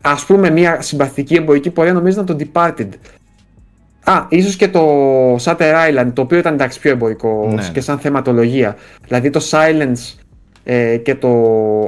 ας 0.00 0.24
πούμε, 0.24 0.50
μια 0.50 0.80
συμπαθητική 0.80 1.34
εμπορική 1.34 1.70
πορεία, 1.70 1.92
νομίζω 1.92 2.22
ήταν 2.22 2.36
το 2.36 2.46
Departed. 2.52 2.88
Α, 4.08 4.26
ίσως 4.28 4.56
και 4.56 4.68
το 4.68 4.80
Shutter 5.36 5.72
Island, 5.90 6.10
το 6.12 6.22
οποίο 6.22 6.38
ήταν 6.38 6.52
εντάξει 6.54 6.80
πιο 6.80 6.90
εμπορικό 6.90 7.50
Ναι. 7.54 7.68
και 7.72 7.80
σαν 7.80 7.98
θεματολογία. 7.98 8.76
Δηλαδή 9.06 9.30
το 9.30 9.40
Silence 9.50 10.14
ε, 10.64 10.96
και 10.96 11.14
το 11.14 11.30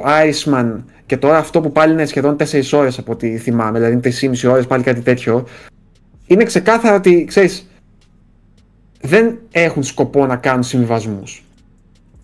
Irishman 0.01 0.75
και 1.05 1.17
τώρα 1.17 1.37
αυτό 1.37 1.61
που 1.61 1.71
πάλι 1.71 1.93
είναι 1.93 2.05
σχεδόν 2.05 2.35
4 2.35 2.43
ώρες 2.73 2.97
από 2.97 3.11
ό,τι 3.11 3.37
θυμάμαι, 3.37 3.79
δηλαδή 3.79 4.13
3,5 4.43 4.51
ώρες 4.51 4.67
πάλι 4.67 4.83
κάτι 4.83 5.01
τέτοιο. 5.01 5.47
Είναι 6.27 6.43
ξεκάθαρο 6.43 6.95
ότι, 6.95 7.25
ξέρεις, 7.27 7.69
δεν 9.01 9.37
έχουν 9.51 9.83
σκοπό 9.83 10.25
να 10.25 10.35
κάνουν 10.35 10.63
συμβιβασμούς. 10.63 11.43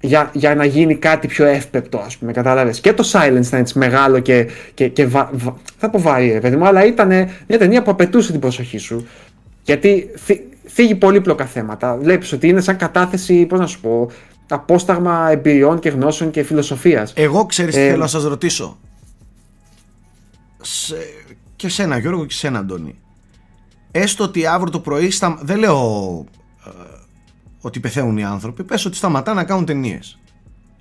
Για, 0.02 0.30
για 0.34 0.56
να 0.56 0.66
γίνει 0.66 0.96
κάτι 0.96 1.28
πιο 1.28 1.46
εύπεπτο, 1.46 1.98
ας 1.98 2.18
πούμε, 2.18 2.32
κατάλαβες. 2.32 2.80
Και 2.80 2.94
το 2.94 3.10
Silence 3.14 3.46
ήταν 3.46 3.60
έτσι 3.60 3.78
μεγάλο 3.78 4.20
και, 4.20 4.48
και, 4.74 4.88
και 4.88 5.06
βα, 5.06 5.30
βα- 5.34 5.56
θα 5.78 5.90
πω 5.90 6.00
βαρύ, 6.00 6.32
ρε 6.32 6.40
παιδί 6.40 6.56
μου, 6.56 6.66
αλλά 6.68 6.86
ήταν 6.86 7.08
μια 7.48 7.58
ταινία 7.58 7.82
που 7.82 7.92
απαιτούσε 7.92 8.32
την 8.32 8.40
προσοχή 8.40 8.78
σου. 8.78 9.08
Γιατί 9.66 10.10
θύ- 10.16 10.54
θίγει 10.68 10.96
πολύπλοκα 10.96 11.46
θέματα. 11.46 11.98
Βλέπεις 11.98 12.32
ότι 12.32 12.48
είναι 12.48 12.62
σαν 12.62 12.78
κατάθεση, 12.78 13.46
πώς 13.46 13.60
να 13.60 13.68
σου 13.68 13.80
πω, 13.80 14.10
απόσταγμα 14.50 15.30
εμπειριών 15.30 15.80
και 15.80 15.90
γνώσεων 15.90 16.32
και 16.32 16.44
φιλοσοφίας. 16.44 17.14
Εγώ 17.16 17.46
ξέρεις 17.46 17.76
τι 17.76 17.82
Ε, 17.82 17.88
θέλω 17.90 18.02
να 18.02 18.08
σας 18.08 18.24
ρωτήσω. 18.24 18.78
Σε... 20.62 20.96
Και 21.56 21.70
σένα 21.70 21.98
Γιώργο 21.98 22.26
και 22.26 22.34
σένα 22.34 22.60
Αντώνη. 22.60 22.96
Έστω 23.92 24.24
ότι 24.24 24.46
αύριο 24.46 24.72
το 24.72 24.80
πρωί 24.80 25.10
στα... 25.10 25.40
δεν 25.42 25.58
λέω 25.58 26.26
ε, 26.66 26.70
ότι 27.62 27.80
πεθαίνουν 27.80 28.18
οι 28.18 28.24
άνθρωποι. 28.24 28.64
Πες 28.64 28.86
ότι 28.86 28.96
σταματά 28.96 29.34
να 29.34 29.44
κάνουν 29.44 29.66
ταινίες. 29.66 30.20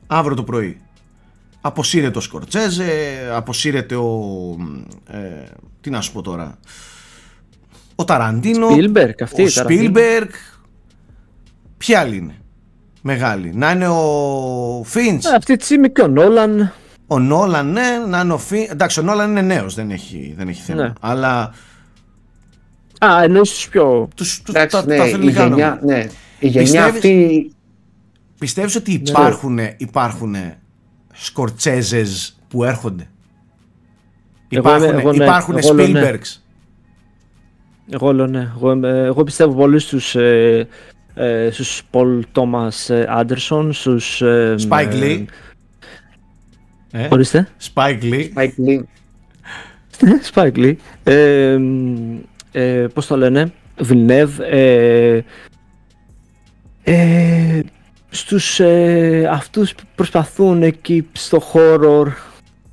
Αύριο 0.07 0.37
το 0.37 0.43
πρωί. 0.43 0.81
Αποσύρεται 1.61 2.19
ο 2.19 2.21
Σκορτσέζε, 2.21 2.91
αποσύρεται 3.33 3.97
ο... 3.97 4.11
ε, 5.11 5.45
τι 5.81 5.91
να 5.91 6.01
σου 6.01 6.13
πω 6.13 6.23
τώρα. 6.23 6.59
Ο 7.95 8.05
Ταραντίνο. 8.05 8.69
Spielberg, 8.69 9.13
αυτή 9.23 9.43
Ο 9.43 9.47
η 9.47 9.51
Ταραντίνο. 9.51 9.81
Σπίλμπεργκ. 9.81 10.29
Ποιοι 11.77 11.95
άλλοι 11.95 12.17
είναι. 12.17 12.35
Μεγάλοι. 13.03 13.53
Να 13.55 13.71
είναι 13.71 13.89
ο 13.89 14.83
Φίντς. 14.85 15.27
Ε, 15.27 15.35
Αυτή 15.37 15.57
τη 15.57 15.65
στιγμή 15.65 15.93
και 15.93 16.01
ο 16.03 16.07
Νόλαν. 16.09 16.73
Ο 17.07 17.19
Νόλαν, 17.19 17.73
ναι, 17.73 17.99
να 18.09 18.21
είναι 18.21 18.33
ο 18.33 18.39
Φι... 18.39 18.69
Εντάξει, 18.71 19.01
ο 19.01 19.03
Νόλαν 19.03 19.31
είναι 19.31 19.41
νέος, 19.43 19.75
δεν 19.75 19.91
έχει, 19.91 20.35
δεν 20.37 20.49
έχει 20.49 20.63
θέμα. 20.63 20.83
Ναι. 20.83 20.93
Αλλά 21.01 21.53
Α, 23.05 23.23
εννοείς 23.23 23.51
τους 23.51 23.69
πιο. 23.69 24.09
τους, 24.17 24.43
τους, 24.43 24.55
Εντάξει, 24.55 24.77
τα, 24.77 24.87
ναι, 24.87 24.97
τα 24.97 25.07
η 25.07 25.11
θέλει 25.11 25.25
λιγάνο. 25.25 25.49
γενιά, 25.57 25.79
ναι, 25.83 26.07
η 26.39 26.47
γενιά 26.49 26.61
Πιστεύεις- 26.63 26.95
αυτή 26.95 27.51
Πιστεύεις 28.39 28.75
ότι 28.77 28.93
Ναι. 28.93 28.99
υπάρχουν, 29.11 29.59
υπάρχουν 29.77 30.35
σκορτσέζες 31.13 32.37
που 32.49 32.65
έρχονται; 32.65 33.09
Εγώ 34.49 34.61
Υπάρχουν, 34.69 34.89
είμαι- 34.89 35.01
εγώ 35.01 35.13
ναι, 35.13 35.25
υπάρχουν 35.25 35.57
εγώ 35.59 35.75
λέω 35.75 35.87
ναι. 35.87 36.01
Spielbergs; 36.13 36.43
Εγώ 37.91 38.13
λέω 38.13 38.27
ναι. 38.27 38.49
Εγώ, 38.57 38.73
είμαι- 38.73 39.03
εγώ 39.05 39.25
πιστεύω 39.25 39.53
πολύ 39.55 39.79
στους, 39.79 40.15
ε, 40.15 40.69
ε, 41.15 41.49
στους 41.51 41.83
Paul 41.93 42.21
Thomas 42.35 42.95
ε, 42.95 43.05
Anderson, 43.09 43.69
στους... 43.73 44.23
Ε, 44.23 44.55
Spike 44.69 44.89
ε, 44.93 44.99
Lee. 45.01 45.25
Ε, 46.93 47.09
Ορίστε. 47.11 47.49
Spike 47.75 48.03
Lee. 48.03 48.29
Mike 48.37 48.67
Lee, 48.67 48.81
Spike 50.35 50.57
Lee. 50.57 50.75
Ε, 51.05 51.57
μ, 51.59 52.17
ε, 52.53 52.87
πώς 52.95 53.07
το 53.07 53.17
λένε. 53.17 53.53
Villeneuve. 53.89 54.39
Ε, 54.51 55.21
ε, 56.83 57.61
στους 58.11 58.61
ε, 58.61 59.29
αυτούς 59.31 59.75
που 59.75 59.83
προσπαθούν 59.95 60.63
εκεί 60.63 61.07
στο 61.13 61.43
horror, 61.53 62.07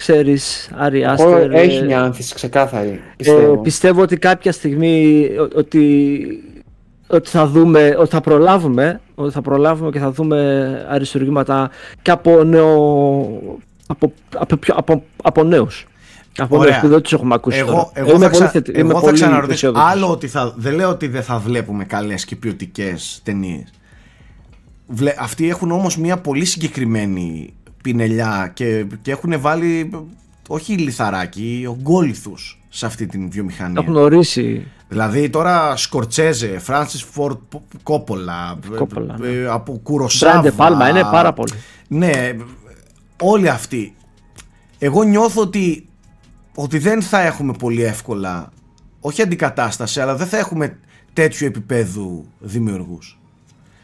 ξέρεις, 0.01 0.69
Ari 0.83 1.01
ο- 1.01 1.13
Aster. 1.13 1.49
ε, 1.51 1.59
έχει 1.61 1.83
μια 1.83 2.01
άνθηση 2.01 2.33
ξεκάθαρη, 2.35 2.89
Ε, 2.89 2.99
πιστεύω. 3.17 3.57
πιστεύω 3.57 4.01
ότι 4.01 4.17
κάποια 4.17 4.51
στιγμή 4.51 5.25
ο- 5.39 5.57
ότι, 5.59 6.19
ότι 7.07 7.29
θα 7.29 7.47
δούμε, 7.47 7.95
ότι 7.99 8.09
θα 8.09 8.21
προλάβουμε, 8.21 9.01
ότι 9.15 9.33
θα 9.33 9.41
προλάβουμε 9.41 9.89
και 9.91 9.99
θα 9.99 10.11
δούμε 10.11 10.37
αριστουργήματα 10.89 11.69
και 12.01 12.11
από 12.11 12.43
νέο, 12.43 12.71
από, 13.87 14.13
από, 14.37 14.57
πιο- 14.57 14.73
από, 14.77 15.03
από 15.23 15.43
νέους. 15.43 15.85
Από 16.37 16.57
Ωραία. 16.57 16.69
νέους 16.69 16.81
που 16.81 16.87
δεν 16.87 17.01
τους 17.01 17.13
έχουμε 17.13 17.33
ακούσει 17.33 17.57
Εγώ, 17.57 17.71
τώρα. 17.71 17.89
εγώ, 17.93 18.09
Είμαι 18.09 18.17
θα, 18.25 18.29
πολύ 18.29 18.41
ξα... 18.43 18.47
θετι- 18.49 18.71
εγώ 18.77 18.85
είμαι 18.85 18.93
θα 18.93 18.99
πολύ 18.99 19.13
ξαναρωτήσω. 19.13 19.51
αισιόδοξος. 19.53 19.91
Άλλο 19.91 20.09
ότι 20.11 20.27
θα. 20.27 20.53
Δεν 20.57 20.73
λέω 20.73 20.89
ότι 20.89 21.07
δεν 21.07 21.23
θα 21.23 21.37
βλέπουμε 21.37 21.83
καλές 21.83 22.25
και 22.25 22.35
ποιοτικές 22.35 23.21
ταινίες. 23.23 23.63
Αυτοί 25.19 25.49
έχουν 25.49 25.71
όμως 25.71 25.97
μια 25.97 26.17
πολύ 26.17 26.45
συγκεκριμένη 26.45 27.53
πινελιά 27.83 28.51
και, 28.53 28.85
και 29.01 29.11
έχουν 29.11 29.41
βάλει 29.41 29.89
όχι 30.47 30.73
λιθαράκι, 30.73 31.65
ογκόληθους 31.69 32.59
σε 32.69 32.85
αυτή 32.85 33.05
την 33.05 33.29
βιομηχανία. 33.29 33.81
Έχουν 33.83 33.95
ορίσει. 33.95 34.67
Δηλαδή 34.87 35.29
τώρα 35.29 35.75
Σκορτσέζε, 35.75 36.59
Φράνσις 36.59 37.03
Φόρτ 37.03 37.39
Κόπολα, 37.83 38.59
Κόπολα, 38.75 39.17
ναι. 39.19 39.27
ε, 39.27 39.47
από 39.47 39.79
Κουροσάβα. 39.83 40.31
Μπράιαν 40.31 40.45
Ντε 40.45 40.51
Πάλμα 40.51 40.89
είναι 40.89 41.01
πάρα 41.01 41.33
πολύ. 41.33 41.53
Ναι, 41.87 42.35
όλοι 43.21 43.49
αυτοί. 43.49 43.95
Εγώ 44.77 45.03
νιώθω 45.03 45.41
ότι, 45.41 45.87
ότι 46.55 46.77
δεν 46.77 47.01
θα 47.01 47.21
έχουμε 47.21 47.53
πολύ 47.53 47.83
εύκολα, 47.83 48.51
όχι 48.99 49.21
αντικατάσταση, 49.21 50.01
αλλά 50.01 50.15
δεν 50.15 50.27
θα 50.27 50.37
έχουμε 50.37 50.77
τέτοιου 51.13 51.47
επίπεδου 51.47 52.25
δημιουργούς. 52.39 53.19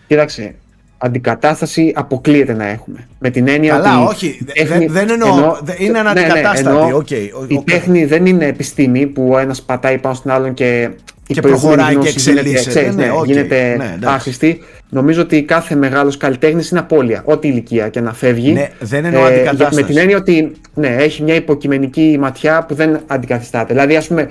Κοίταξε, 0.08 0.56
αντικατάσταση 0.98 1.92
αποκλείεται 1.96 2.54
να 2.54 2.68
έχουμε. 2.68 3.08
Με 3.20 3.30
την 3.30 3.48
έννοια 3.48 3.72
Καλά, 3.74 4.00
ότι. 4.04 4.14
όχι, 4.16 4.28
η 4.28 4.40
δε- 4.46 4.52
τέχνη- 4.54 4.92
δεν- 4.92 5.08
δεν 5.08 5.10
εννοώ, 5.10 5.36
εννοώ- 5.38 5.58
δε- 5.64 5.74
είναι 5.78 5.86
ναι, 5.92 5.92
ναι, 5.92 6.00
αναντικατάστατη, 6.10 6.68
εννοώ 6.68 6.98
οκ, 6.98 7.08
ο- 7.42 7.46
Η 7.48 7.56
οκ. 7.56 7.64
τέχνη 7.64 8.06
δεν 8.06 8.26
είναι 8.26 8.46
επιστήμη 8.46 9.06
που 9.08 9.30
ο 9.34 9.38
ένας 9.38 9.62
πατάει 9.62 9.98
πάνω 9.98 10.16
στον 10.16 10.32
άλλον 10.32 10.54
και. 10.54 10.90
η 11.30 11.34
Και 11.34 11.42
προηγούμενη 11.42 11.76
προχωράει 11.76 11.96
και 11.96 12.10
γνώση 12.10 12.20
γίνεται, 12.20 12.40
εξελίσσεται, 12.40 12.70
ξέρεις, 12.70 12.96
ναι, 12.96 13.06
ναι, 13.06 13.12
οκ, 13.12 13.26
γίνεται 13.26 13.76
ναι, 13.78 13.84
εντάξει. 13.84 14.16
άχρηστη. 14.16 14.62
Νομίζω 14.90 15.22
ότι 15.22 15.44
κάθε 15.44 15.76
μεγάλος 15.76 16.18
καλλιτέχνης 16.18 16.70
είναι 16.70 16.80
απώλεια. 16.80 17.22
Ό,τι 17.26 17.48
ηλικία 17.48 17.90
και 17.90 18.00
να 18.02 18.14
φεύγει. 18.14 18.52
Ναι, 18.52 18.70
δεν 18.80 19.06
εννοώ 19.06 19.20
για- 19.22 19.30
αντικατάσταση. 19.38 19.76
Με 19.82 19.88
την 19.88 19.98
έννοια 19.98 20.18
ότι 20.18 20.52
ναι, 20.74 20.88
έχει 20.88 21.24
μια 21.24 21.36
υποκειμενική 21.36 22.18
ματιά 22.20 22.66
που 22.68 22.74
δεν 22.76 23.00
αντικαθιστάται. 23.08 23.74
Δηλαδή, 23.74 23.96
ας 23.96 24.08
πούμε, 24.08 24.28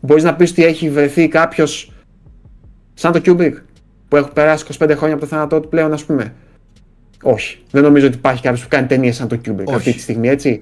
μπορείς 0.00 0.22
να 0.24 0.34
πεις 0.34 0.50
ότι 0.50 0.64
έχει 0.64 0.90
βρεθεί 0.90 1.28
κάποιος 1.28 1.92
σαν 2.94 3.12
το 3.12 3.20
Kubrick 3.26 3.52
που 4.12 4.18
έχουν 4.18 4.32
περάσει 4.32 4.64
25 4.78 4.92
χρόνια 4.96 5.14
από 5.14 5.20
το 5.20 5.26
θάνατό 5.26 5.60
του 5.60 5.68
πλέον, 5.68 5.92
ας 5.92 6.04
πούμε. 6.04 6.34
Όχι. 7.22 7.58
Δεν 7.70 7.82
νομίζω 7.82 8.06
ότι 8.06 8.16
υπάρχει 8.16 8.42
κάποιος 8.42 8.62
που 8.62 8.68
κάνει 8.68 8.86
ταινίες 8.86 9.16
σαν 9.16 9.28
το 9.28 9.40
Kubrick 9.44 9.64
Όχι. 9.64 9.74
αυτή 9.76 9.92
τη 9.92 10.00
στιγμή, 10.00 10.28
έτσι. 10.28 10.60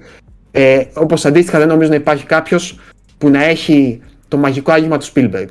Ε, 0.51 0.83
Όπως 0.93 1.25
αντίστοιχα, 1.25 1.59
δεν 1.59 1.67
νομίζω 1.67 1.89
να 1.89 1.95
υπάρχει 1.95 2.25
κάποιος 2.25 2.79
που 3.17 3.29
να 3.29 3.43
έχει 3.43 4.01
το 4.27 4.37
μαγικό 4.37 4.71
άγγιγμα 4.71 4.97
του 4.97 5.05
Spielberg. 5.13 5.47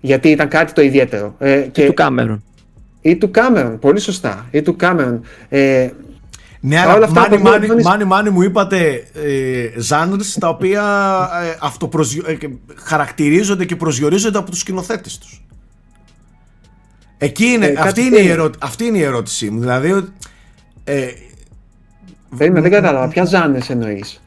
Γιατί 0.00 0.28
ήταν 0.28 0.48
κάτι 0.48 0.72
το 0.72 0.82
ιδιαίτερο. 0.82 1.34
Ε, 1.38 1.60
και, 1.60 1.86
Του 1.86 1.94
Κάμερον. 1.94 2.42
ή 3.00 3.16
του 3.16 3.30
Κάμερον, 3.30 3.78
πολύ 3.78 4.00
σωστά. 4.00 4.46
Ή 4.50 4.62
του 4.62 4.76
Κάμερον. 4.76 5.20
Ε, 5.48 5.88
Ναι, 6.60 6.76
Παρ' 6.76 6.84
όλα 6.86 6.94
αλλά 6.94 7.04
αυτά, 7.04 7.20
μάνι, 7.20 7.34
από 7.34 7.48
εδώ 7.48 7.50
μάνι, 7.58 7.66
δεν- 7.66 7.80
μάνι, 7.84 8.04
μάνι 8.04 8.30
μου 8.30 8.42
είπατε 8.42 9.04
ε, 9.14 9.68
genres 9.90 10.36
τα 10.40 10.48
οποία 10.48 10.82
ε, 11.44 11.56
αυτοπροσγιο- 11.60 12.28
ε, 12.28 12.34
και 12.34 12.48
χαρακτηρίζονται 12.76 13.64
και 13.64 13.76
προσδιορίζονται 13.76 14.38
από 14.38 14.50
τους 14.50 14.58
σκηνοθέτες 14.58 15.18
τους. 15.18 15.42
Εκεί 17.22 17.44
είναι, 17.44 17.66
Ε, 17.66 17.70
κάτι 17.72 17.88
αυτή, 17.88 18.00
είναι 18.00 18.16
η 18.16 18.18
τέτοιο. 18.18 18.32
ερώ, 18.32 18.50
αυτή 18.60 18.84
είναι 18.84 18.98
η 18.98 19.02
ερώτησή 19.02 19.50
μου. 19.50 19.60
Δηλαδή, 19.60 19.92
ότι, 19.92 20.12
ε, 20.84 21.06
περίμενε, 22.38 22.68
δεν 22.68 22.80
κατάλαβα. 22.80 23.08
Ποια 23.08 23.24
ζάνες 23.24 23.70
εννοείς; 23.70 24.20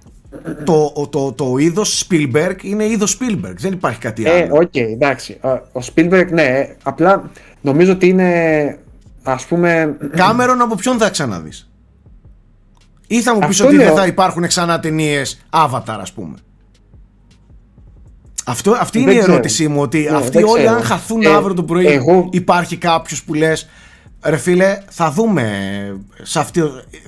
το, 0.65 0.91
το, 0.91 1.07
το, 1.07 1.31
το 1.31 1.57
είδος 1.57 2.07
Spielberg 2.09 2.55
είναι 2.61 2.85
είδος 2.85 3.17
Spielberg. 3.19 3.53
Δεν 3.57 3.71
υπάρχει 3.73 3.99
κάτι 3.99 4.23
Ε, 4.25 4.41
άλλο. 4.41 4.55
οκ, 4.55 4.75
εντάξει. 4.75 5.37
Ο- 5.41 5.79
Ο 5.79 5.81
Spielberg, 5.95 6.27
ναι. 6.31 6.75
Απλά 6.83 7.29
νομίζω 7.61 7.91
ότι 7.91 8.07
είναι. 8.07 8.77
ας 9.23 9.45
πούμε. 9.45 9.97
Κάμερον 10.15 10.61
από 10.61 10.75
ποιον 10.75 10.97
θα 10.97 11.09
ξαναδείς; 11.09 11.71
Ή 13.07 13.21
θα 13.21 13.33
μου 13.33 13.39
πεις 13.39 13.47
Αυτό 13.49 13.65
ότι 13.65 13.75
δεν 13.77 13.85
λέω. 13.85 13.95
θα 13.95 14.05
υπάρχουν 14.05 14.47
ξανά 14.47 14.79
ταινίες 14.79 15.45
Avatar 15.49 15.97
ας 15.99 16.11
πούμε. 16.11 16.35
Αυτό, 18.45 18.71
αυτή 18.71 18.97
Δεν 18.99 19.07
είναι 19.07 19.15
η 19.15 19.17
ξέρω. 19.17 19.33
ερώτησή 19.33 19.67
μου 19.67 19.81
ότι 19.81 19.99
Ναι, 19.99 20.15
αυτοί 20.17 20.29
δεν 20.37 20.43
όλοι 20.47 20.63
ξέρω. 20.63 20.75
αν 20.77 20.83
χαθούν 20.83 21.21
Ε, 21.21 21.27
αύριο 21.27 21.53
το 21.55 21.63
πρωί 21.63 21.85
εγώ- 21.85 22.27
υπάρχει 22.31 22.77
κάποιος 22.77 23.23
που 23.23 23.33
λες 23.33 23.69
ρε 24.23 24.37
φίλε 24.37 24.77
θα 24.89 25.11
δούμε 25.11 25.51
σε 26.21 26.39
αυτή, 26.39 26.61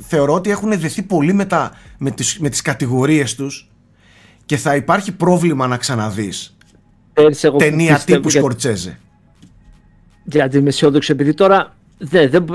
θεωρώ 0.08 0.34
ότι 0.34 0.50
έχουν 0.50 0.80
δεθεί 0.80 1.02
πολύ 1.02 1.34
με, 1.34 1.46
τα, 1.46 1.72
με, 1.98 2.12
τις, 2.12 2.38
με 2.40 2.50
τις 2.50 2.62
κατηγορίες 2.62 3.36
τους 3.36 3.70
και 4.46 4.58
θα 4.58 4.76
υπάρχει 4.76 5.12
πρόβλημα 5.12 5.68
να 5.68 5.78
ξαναδείς 5.78 6.56
Πέρυσι 7.14 7.48
εγώ 7.48 7.58
ταινία 7.58 7.94
πιστεύω 7.94 8.18
τύπου 8.18 8.30
για- 8.30 8.40
Σκορτσέζε. 8.40 9.00
γιατί 10.24 10.58
είμαι 10.58 10.70
αισιόδοξο 10.70 11.12
επειδή 11.14 11.34
τώρα 11.34 11.76
δεν, 11.98 12.30
δεν, 12.30 12.46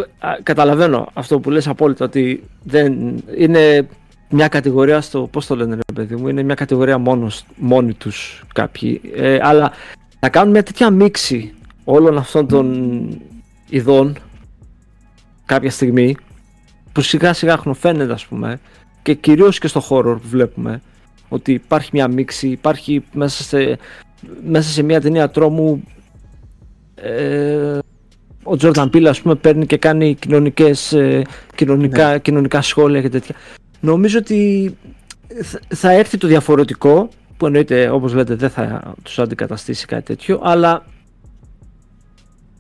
καταλαβαίνω 0.43 1.11
αυτό 1.13 1.41
που 1.41 1.51
λες 1.51 1.69
απόλυτα 1.69 2.05
ότι 2.05 2.43
δεν 2.63 2.93
είναι 3.39 3.89
μια 4.31 4.49
κατηγορία 4.49 5.01
στο, 5.01 5.29
πώς 5.33 5.47
το 5.47 5.57
λένε 5.57 5.75
ρε 5.75 5.93
παιδί 5.95 6.17
μου, 6.17 6.29
είναι 6.29 6.43
μια 6.43 6.55
κατηγορία 6.55 6.99
μόνος, 6.99 7.45
μόνοι 7.57 7.95
τους 7.95 8.43
κάποιοι, 8.55 9.01
ε, 9.15 9.39
αλλά 9.43 9.73
να 10.21 10.29
κάνουν 10.29 10.51
μια 10.51 10.63
τέτοια 10.63 10.91
μίξη 10.91 11.55
όλων 11.85 12.19
αυτών 12.19 12.49
των 12.49 13.09
ειδών 13.69 14.17
κάποια 15.47 15.71
στιγμή 15.71 16.17
που 16.93 17.01
σιγά 17.01 17.33
σιγά 17.33 17.57
χνοφαίνεται 17.57 18.13
ας 18.13 18.27
πούμε 18.27 18.61
και 19.03 19.15
κυρίως 19.15 19.59
και 19.59 19.69
στο 19.69 19.81
χώρο 19.81 20.19
που 20.19 20.29
βλέπουμε 20.29 20.83
ότι 21.29 21.53
υπάρχει 21.53 21.91
μια 21.93 22.09
μίξη, 22.09 22.49
υπάρχει 22.49 23.05
μέσα 23.13 23.43
σε, 23.43 23.79
μέσα 24.47 24.71
σε 24.71 24.83
μια 24.83 25.01
ταινία 25.01 25.31
τρόμου 25.31 25.83
ε, 26.95 27.79
ο 28.43 28.57
Τζόρνταν 28.57 28.91
Πίλ 28.91 29.07
ας 29.07 29.21
πούμε 29.21 29.35
παίρνει 29.35 29.67
και 29.67 29.77
κάνει 29.77 30.15
κοινωνικές, 30.15 30.93
ε, 30.93 31.23
κοινωνικά, 31.55 32.11
ναι. 32.11 32.19
κοινωνικά 32.19 32.63
σχόλια 32.63 33.01
και 33.01 33.09
τέτοια. 33.09 33.35
Νομίζω 33.81 34.19
ότι 34.19 34.75
θα 35.69 35.91
έρθει 35.91 36.19
το 36.19 36.27
διαφορετικό 36.27 37.09
που 37.37 37.47
εννοείται 37.47 37.89
όπως 37.91 38.15
λέτε 38.15 38.35
δεν 38.35 38.51
θα 38.51 38.95
τους 39.03 39.19
αντικαταστήσει 39.19 39.87
κάτι 39.87 40.03
τέτοιο 40.03 40.41
αλλά 40.43 40.85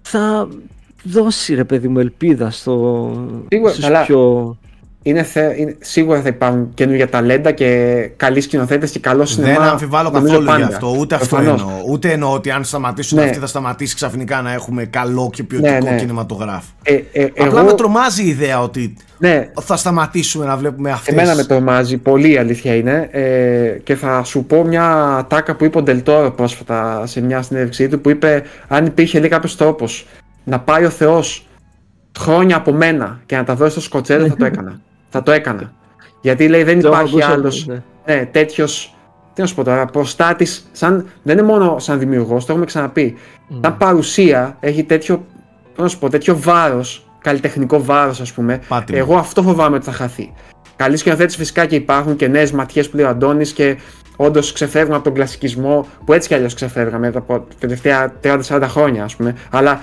θα 0.03 0.49
δώσει 1.03 1.55
ρε 1.55 1.65
παιδί 1.65 1.89
μου 1.89 1.99
ελπίδα 1.99 2.51
στο, 2.51 3.13
στους 3.73 3.89
πιο 4.07 4.57
είναι, 5.02 5.22
θε, 5.22 5.55
είναι, 5.56 5.77
σίγουρα 5.81 6.20
θα 6.20 6.28
υπάρχουν 6.28 6.70
καινούργια 6.74 7.09
ταλέντα 7.09 7.52
και 7.52 8.10
καλοί 8.16 8.40
σκηνοθέτες 8.40 8.90
και 8.90 8.98
καλό 8.98 9.24
σινεμά. 9.24 9.59
Δεν 9.59 9.68
αμφιβάλλω 9.68 10.10
καθόλου 10.10 10.56
γι' 10.56 10.62
αυτό. 10.62 10.94
Ούτε 10.98 11.14
αυτό 11.14 11.36
εννοώ. 11.36 11.56
Ούτε 11.89 12.10
εννοώ 12.12 12.32
ότι 12.32 12.51
αν 12.51 12.64
σταματήσουν 12.64 13.18
ναι. 13.18 13.24
αυτοί 13.24 13.39
θα 13.39 13.47
σταματήσει 13.47 13.94
ξαφνικά 13.94 14.43
να 14.43 14.52
έχουμε 14.52 14.85
καλό 14.85 15.31
και 15.32 15.43
ποιοτικό 15.43 15.85
ναι, 15.85 15.90
ναι. 15.90 15.97
κινηματογράφο. 15.97 16.70
Ε, 16.82 17.01
ε, 17.12 17.24
Απλά 17.24 17.60
εγώ... 17.60 17.62
με 17.62 17.72
τρομάζει 17.72 18.24
η 18.24 18.28
ιδέα 18.28 18.62
ότι 18.62 18.97
ναι. 19.18 19.51
θα 19.60 19.77
σταματήσουμε 19.77 20.44
να 20.44 20.56
βλέπουμε 20.56 20.90
αυτές. 20.90 21.14
Εμένα 21.14 21.35
με 21.35 21.44
τρομάζει. 21.44 21.97
Πολύ 21.97 22.39
αλήθεια 22.39 22.74
είναι. 22.74 23.09
Ε, 23.10 23.78
και 23.82 23.94
θα 23.94 24.24
σου 24.24 24.44
πω 24.44 24.64
μια 24.64 25.27
τάκα 25.28 25.56
που 25.56 25.64
είπε 25.64 25.78
ο 25.78 25.82
Ντελτόρο 25.82 26.31
πρόσφατα 26.31 27.06
σε 27.06 27.20
μια 27.20 27.43
συνέντευξή 27.43 27.89
του 27.89 28.01
που 28.01 28.10
είπε 28.10 28.43
αν 28.68 28.86
υπήρχε 28.86 29.18
λέει 29.18 29.28
κάποιος 29.28 29.56
τρόπος 29.56 30.06
να 30.44 30.60
πάει 30.60 30.85
ο 30.85 30.90
Θεός 30.90 31.48
χρόνια 32.18 32.56
από 32.56 32.72
μένα 32.72 33.20
και 33.27 33.36
να 33.36 33.44
τα 33.44 33.55
δώσει 33.55 33.70
στο 33.70 33.81
Σκοτσέζο 33.81 34.27
θα 34.27 34.36
το 34.36 34.44
έκανα 34.44 34.81
θα 35.11 35.23
το 35.23 35.32
έκανα. 35.32 35.73
Γιατί 36.20 36.49
λέει 36.49 36.62
δεν 36.62 36.78
υπάρχει 36.78 37.23
άλλος 37.23 37.66
ναι. 37.66 37.82
ναι, 38.07 38.27
τέτοιος. 38.27 38.95
Τι 39.35 39.41
να 39.41 39.47
σου 39.47 39.55
πω 39.55 39.65
τώρα, 39.65 39.87
προστάτης, 39.87 40.69
σαν, 40.73 41.07
δεν 41.23 41.39
είναι 41.39 41.47
μόνο 41.47 41.78
σαν 41.78 41.99
δημιουργός, 41.99 42.45
το 42.45 42.51
έχουμε 42.53 42.66
ξαναπεί. 42.66 43.16
Mm. 43.51 43.59
Σαν 43.62 43.77
παρουσία 43.77 44.57
έχει 44.61 44.85
τέτοιο, 44.85 45.27
να 45.77 45.89
σου 45.89 45.99
πω, 45.99 46.09
τέτοιο 46.09 46.39
βάρος, 46.39 47.07
καλλιτεχνικό 47.20 47.85
βάρος, 47.85 48.20
ας 48.20 48.32
πούμε. 48.32 48.61
Εγώ 48.93 49.16
αυτό 49.16 49.43
φοβάμαι 49.43 49.77
ότι 49.77 49.85
θα 49.85 49.93
χαθεί. 49.93 50.32
Καλοί 50.77 50.97
σκηνοθέτες 50.97 51.37
φυσικά 51.37 51.66
και 51.66 51.74
υπάρχουν 51.74 52.16
και 52.16 52.28
νέες 52.28 52.53
ματιές 52.53 52.91
που 52.91 52.97
λέει 52.97 53.05
ο 53.05 53.09
Αντώνης 53.09 53.53
και 53.53 53.77
όντως 54.16 54.53
ξεφεύγουν 54.53 54.95
από 54.95 55.05
τον 55.05 55.15
κλασικισμό 55.15 55.87
που 56.05 56.12
έτσι 56.12 56.28
κι 56.28 56.35
αλλιώς 56.35 56.55
ξεφεύγαμε 56.55 57.07
από 57.15 57.39
τα 57.39 57.55
τελευταία 57.59 58.12
30-40 58.23 58.62
χρόνια, 58.69 59.05
ας 59.05 59.16
πούμε. 59.16 59.37
Αλλά 59.51 59.82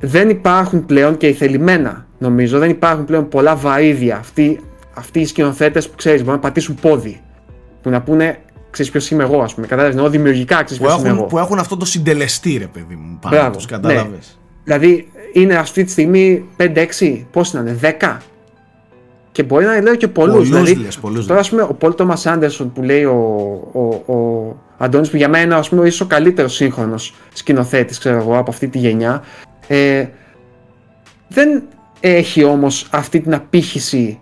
δεν 0.00 0.28
υπάρχουν 0.28 0.86
πλέον 0.86 1.16
και 1.16 1.32
θελημένα 1.32 2.06
νομίζω 2.18 2.58
δεν 2.58 2.70
υπάρχουν 2.70 3.04
πλέον 3.04 3.28
πολλά 3.28 3.60
βαΐδια 3.64 4.16
αυτοί, 4.18 4.60
αυτοί 4.94 5.20
οι 5.20 5.26
σκηνοθέτες 5.26 5.88
που 5.88 5.96
ξέρεις, 5.96 6.20
μπορούν 6.20 6.34
να 6.34 6.40
πατήσουν 6.40 6.74
πόδι. 6.74 7.20
Που 7.82 7.90
να 7.90 8.02
πούνε, 8.02 8.38
ξέρεις 8.70 8.90
ποιος 8.90 9.10
είμαι 9.10 9.22
εγώ, 9.22 9.40
ας 9.42 9.54
πούμε. 9.54 9.66
Κατάλαβες, 9.66 9.96
εννοώ 9.96 10.10
δημιουργικά, 10.10 10.62
ξέρεις 10.62 10.82
ποιος 10.82 10.98
είμαι 10.98 11.08
εγώ. 11.08 11.22
Που 11.22 11.38
έχουν 11.38 11.58
αυτό 11.58 11.76
το 11.76 11.84
συντελεστή, 11.84 12.56
ρε 12.58 12.66
παιδί 12.66 12.94
μου. 12.94 13.18
Πάνω 13.20 13.50
τους, 13.50 13.66
κατάλαβες. 13.66 14.08
Ναι. 14.10 14.18
Δηλαδή, 14.64 15.08
είναι 15.32 15.54
αυτή 15.54 15.84
τη 15.84 15.90
στιγμή 15.90 16.48
5-6, 16.56 17.26
πώς 17.30 17.52
να 17.52 17.60
είναι, 17.60 17.72
10. 17.72 18.16
Και 19.32 19.42
μπορεί 19.42 19.64
να 19.64 19.80
λέω 19.80 19.94
και 19.94 20.08
πολλούς. 20.08 20.48
Δηλαδή, 20.48 20.74
λες, 20.74 20.98
πολλούς 20.98 21.26
τώρα, 21.26 21.40
ας 21.40 21.50
πούμε, 21.50 21.62
ο 21.62 21.74
Πολ 21.74 21.94
Τόμας 21.94 22.26
Άντερσον 22.26 22.72
που 22.72 22.82
λέει 22.82 23.04
ο, 23.04 23.14
ο, 23.72 24.12
ο 24.14 24.56
Αντώνης 24.78 25.10
που 25.10 25.16
για 25.16 25.28
μένα 25.28 25.56
ας 25.56 25.68
πούμε, 25.68 25.86
ίσως 25.86 26.00
ο 26.00 26.06
καλύτερος 26.06 26.54
σύγχρονος 26.54 27.14
σκηνοθέτης, 27.32 27.98
ξέρω 27.98 28.16
εγώ, 28.16 28.38
από 28.38 28.50
αυτή 28.50 28.68
τη 28.68 28.78
γενιά. 28.78 29.22
Ε, 29.66 30.06
δεν 31.28 31.62
έχει 32.00 32.44
όμως 32.44 32.86
αυτή 32.90 33.20
την 33.20 33.34
απήχηση, 33.34 34.20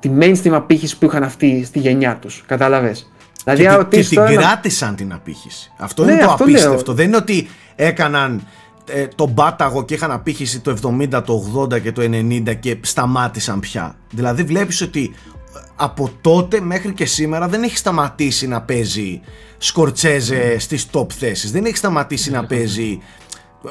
τη 0.00 0.10
mainstream 0.20 0.50
απήχηση 0.50 0.98
που 0.98 1.04
είχαν 1.04 1.22
αυτοί 1.22 1.64
στη 1.64 1.78
γενιά 1.78 2.16
τους, 2.16 2.44
κατάλαβες; 2.46 3.12
Δηλαδή, 3.44 3.86
και, 3.88 4.02
και 4.02 4.08
την 4.08 4.24
κράτησαν 4.24 4.94
την 4.96 5.12
απήχηση. 5.12 5.72
Αυτό 5.76 6.04
ναι, 6.04 6.12
είναι 6.12 6.20
το 6.20 6.32
απίστευτο. 6.32 6.92
Δεν 6.92 7.06
είναι 7.06 7.16
ότι 7.16 7.48
έκαναν 7.76 8.46
ε, 8.90 9.06
τον 9.06 9.34
πάταγο 9.34 9.84
και 9.84 9.94
είχαν 9.94 10.10
απήχηση 10.10 10.60
το 10.60 10.76
70, 11.00 11.22
το 11.24 11.66
80 11.72 11.80
και 11.82 11.92
το 11.92 12.02
90 12.02 12.58
και 12.60 12.78
σταμάτησαν 12.80 13.60
πια. 13.60 13.96
Δηλαδή 14.10 14.42
βλέπεις 14.42 14.80
ότι 14.80 15.14
ε, 15.56 15.60
από 15.76 16.10
τότε 16.20 16.60
μέχρι 16.60 16.92
και 16.92 17.04
σήμερα 17.04 17.48
δεν 17.48 17.62
έχει 17.62 17.76
σταματήσει 17.76 18.46
να 18.46 18.62
παίζει 18.62 19.20
Σκορτσέζε 19.58 20.58
στις 20.58 20.86
top 20.92 21.12
θέσεις. 21.12 21.50
Δεν 21.50 21.64
έχει 21.64 21.76
σταματήσει 21.76 22.30
να 22.30 22.46
παίζει 22.46 22.98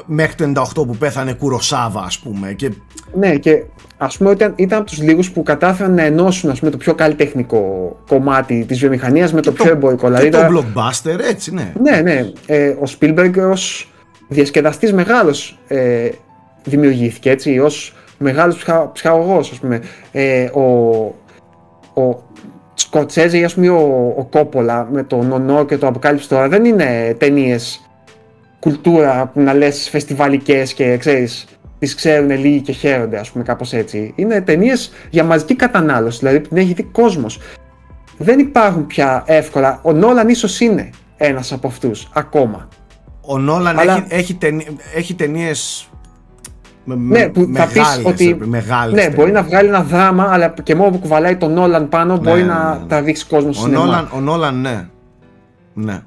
μέχρι 0.06 0.34
το 0.34 0.70
98 0.76 0.86
που 0.86 0.96
πέθανε 0.98 1.32
Κουροσάβα 1.32 2.00
ας 2.00 2.18
πούμε 2.18 2.52
και... 2.52 2.70
Ναι 3.14 3.36
και 3.36 3.64
ας 3.96 4.16
πούμε 4.16 4.30
ήταν, 4.30 4.52
ήταν 4.56 4.78
από 4.78 4.90
τους 4.90 5.02
λίγους 5.02 5.30
που 5.30 5.42
κατάφεραν 5.42 5.94
να 5.94 6.02
ενώσουν 6.02 6.50
ας 6.50 6.58
πούμε, 6.58 6.70
το 6.70 6.76
πιο 6.76 6.94
καλλιτεχνικό 6.94 7.96
κομμάτι 8.08 8.64
της 8.68 8.78
βιομηχανίας 8.78 9.32
με 9.32 9.40
το, 9.40 9.52
πιο 9.52 9.70
εμπορικό 9.70 10.06
δηλαδή, 10.06 10.28
το 10.28 10.38
blockbuster 10.38 11.18
έτσι 11.30 11.54
ναι. 11.54 11.72
Ναι 11.82 12.00
ναι 12.00 12.30
ε, 12.46 12.68
ο 12.68 12.82
Spielberg 12.98 13.32
ως 13.50 13.92
διασκεδαστής 14.28 14.92
μεγάλος 14.92 15.58
ε, 15.68 16.08
δημιουργήθηκε 16.64 17.30
έτσι 17.30 17.58
ως 17.58 17.94
μεγάλος 18.18 18.56
ψυχα, 18.56 18.90
ψυχαγωγός 18.92 19.50
ας 19.50 19.58
πούμε. 19.58 19.80
Ε, 20.12 20.44
ο, 20.44 20.62
ο 22.02 22.22
Σκοτσέζε 22.74 23.44
ας 23.44 23.54
πούμε 23.54 23.68
ο, 23.68 24.14
ο 24.16 24.24
Κόπολα 24.24 24.88
με 24.92 25.02
το 25.02 25.22
Νονό 25.22 25.64
και 25.64 25.78
το 25.78 25.86
Αποκάλυψη 25.86 26.28
τώρα 26.28 26.48
δεν 26.48 26.64
είναι 26.64 27.16
ταινίες 27.18 27.87
κουλτούρα 28.60 29.30
που 29.32 29.40
να 29.40 29.54
λες 29.54 29.88
φεστιβαλικές 29.88 30.74
και 30.74 30.96
ξέρεις 30.96 31.46
τις 31.78 31.94
ξέρουν 31.94 32.30
λίγοι 32.30 32.60
και 32.60 32.72
χαίρονται 32.72 33.18
ας 33.18 33.30
πούμε 33.30 33.44
κάπως 33.44 33.72
έτσι. 33.72 34.12
Είναι 34.16 34.40
ταινίες 34.40 34.92
για 35.10 35.24
μαζική 35.24 35.56
κατανάλωση, 35.56 36.18
δηλαδή 36.18 36.40
που 36.40 36.48
την 36.48 36.56
έχει 36.56 36.72
δει 36.72 36.82
κόσμος. 36.82 37.40
Δεν 38.18 38.38
υπάρχουν 38.38 38.86
πια 38.86 39.22
εύκολα. 39.26 39.80
Ο 39.82 39.92
Νόλαν 39.92 40.28
ίσως 40.28 40.60
είναι 40.60 40.90
ένας 41.16 41.52
από 41.52 41.66
αυτούς 41.66 42.08
ακόμα. 42.14 42.68
Ο 43.20 43.38
Νόλαν 43.38 43.78
έχει, 43.78 44.04
έχει, 44.08 44.34
ταινί, 44.34 44.66
έχει 44.94 45.14
ταινίες 45.14 45.88
ναι, 46.84 47.28
που 47.28 47.50
θα 47.54 47.66
πεις 47.66 48.00
ότι 48.04 48.38
ναι, 48.92 49.10
μπορεί 49.10 49.32
να 49.32 49.42
βγάλει 49.42 49.68
ένα 49.68 49.82
δράμα, 49.82 50.28
αλλά 50.32 50.54
και 50.62 50.74
μόνο 50.74 50.90
που 50.90 50.98
κουβαλάει 50.98 51.36
τον 51.36 51.52
Νόλαν 51.52 51.88
πάνω 51.88 52.14
ναι, 52.14 52.20
μπορεί 52.20 52.40
ναι, 52.40 52.46
να 52.46 52.78
ναι. 52.78 52.86
τα 52.86 53.02
δείξει 53.02 53.26
κόσμος 53.26 53.56
στο 53.56 53.68
Νόλαν, 53.68 54.08
ο 54.14 54.20
Νόλαν, 54.20 54.60
ναι. 54.60 54.88
Ναι. 55.74 56.02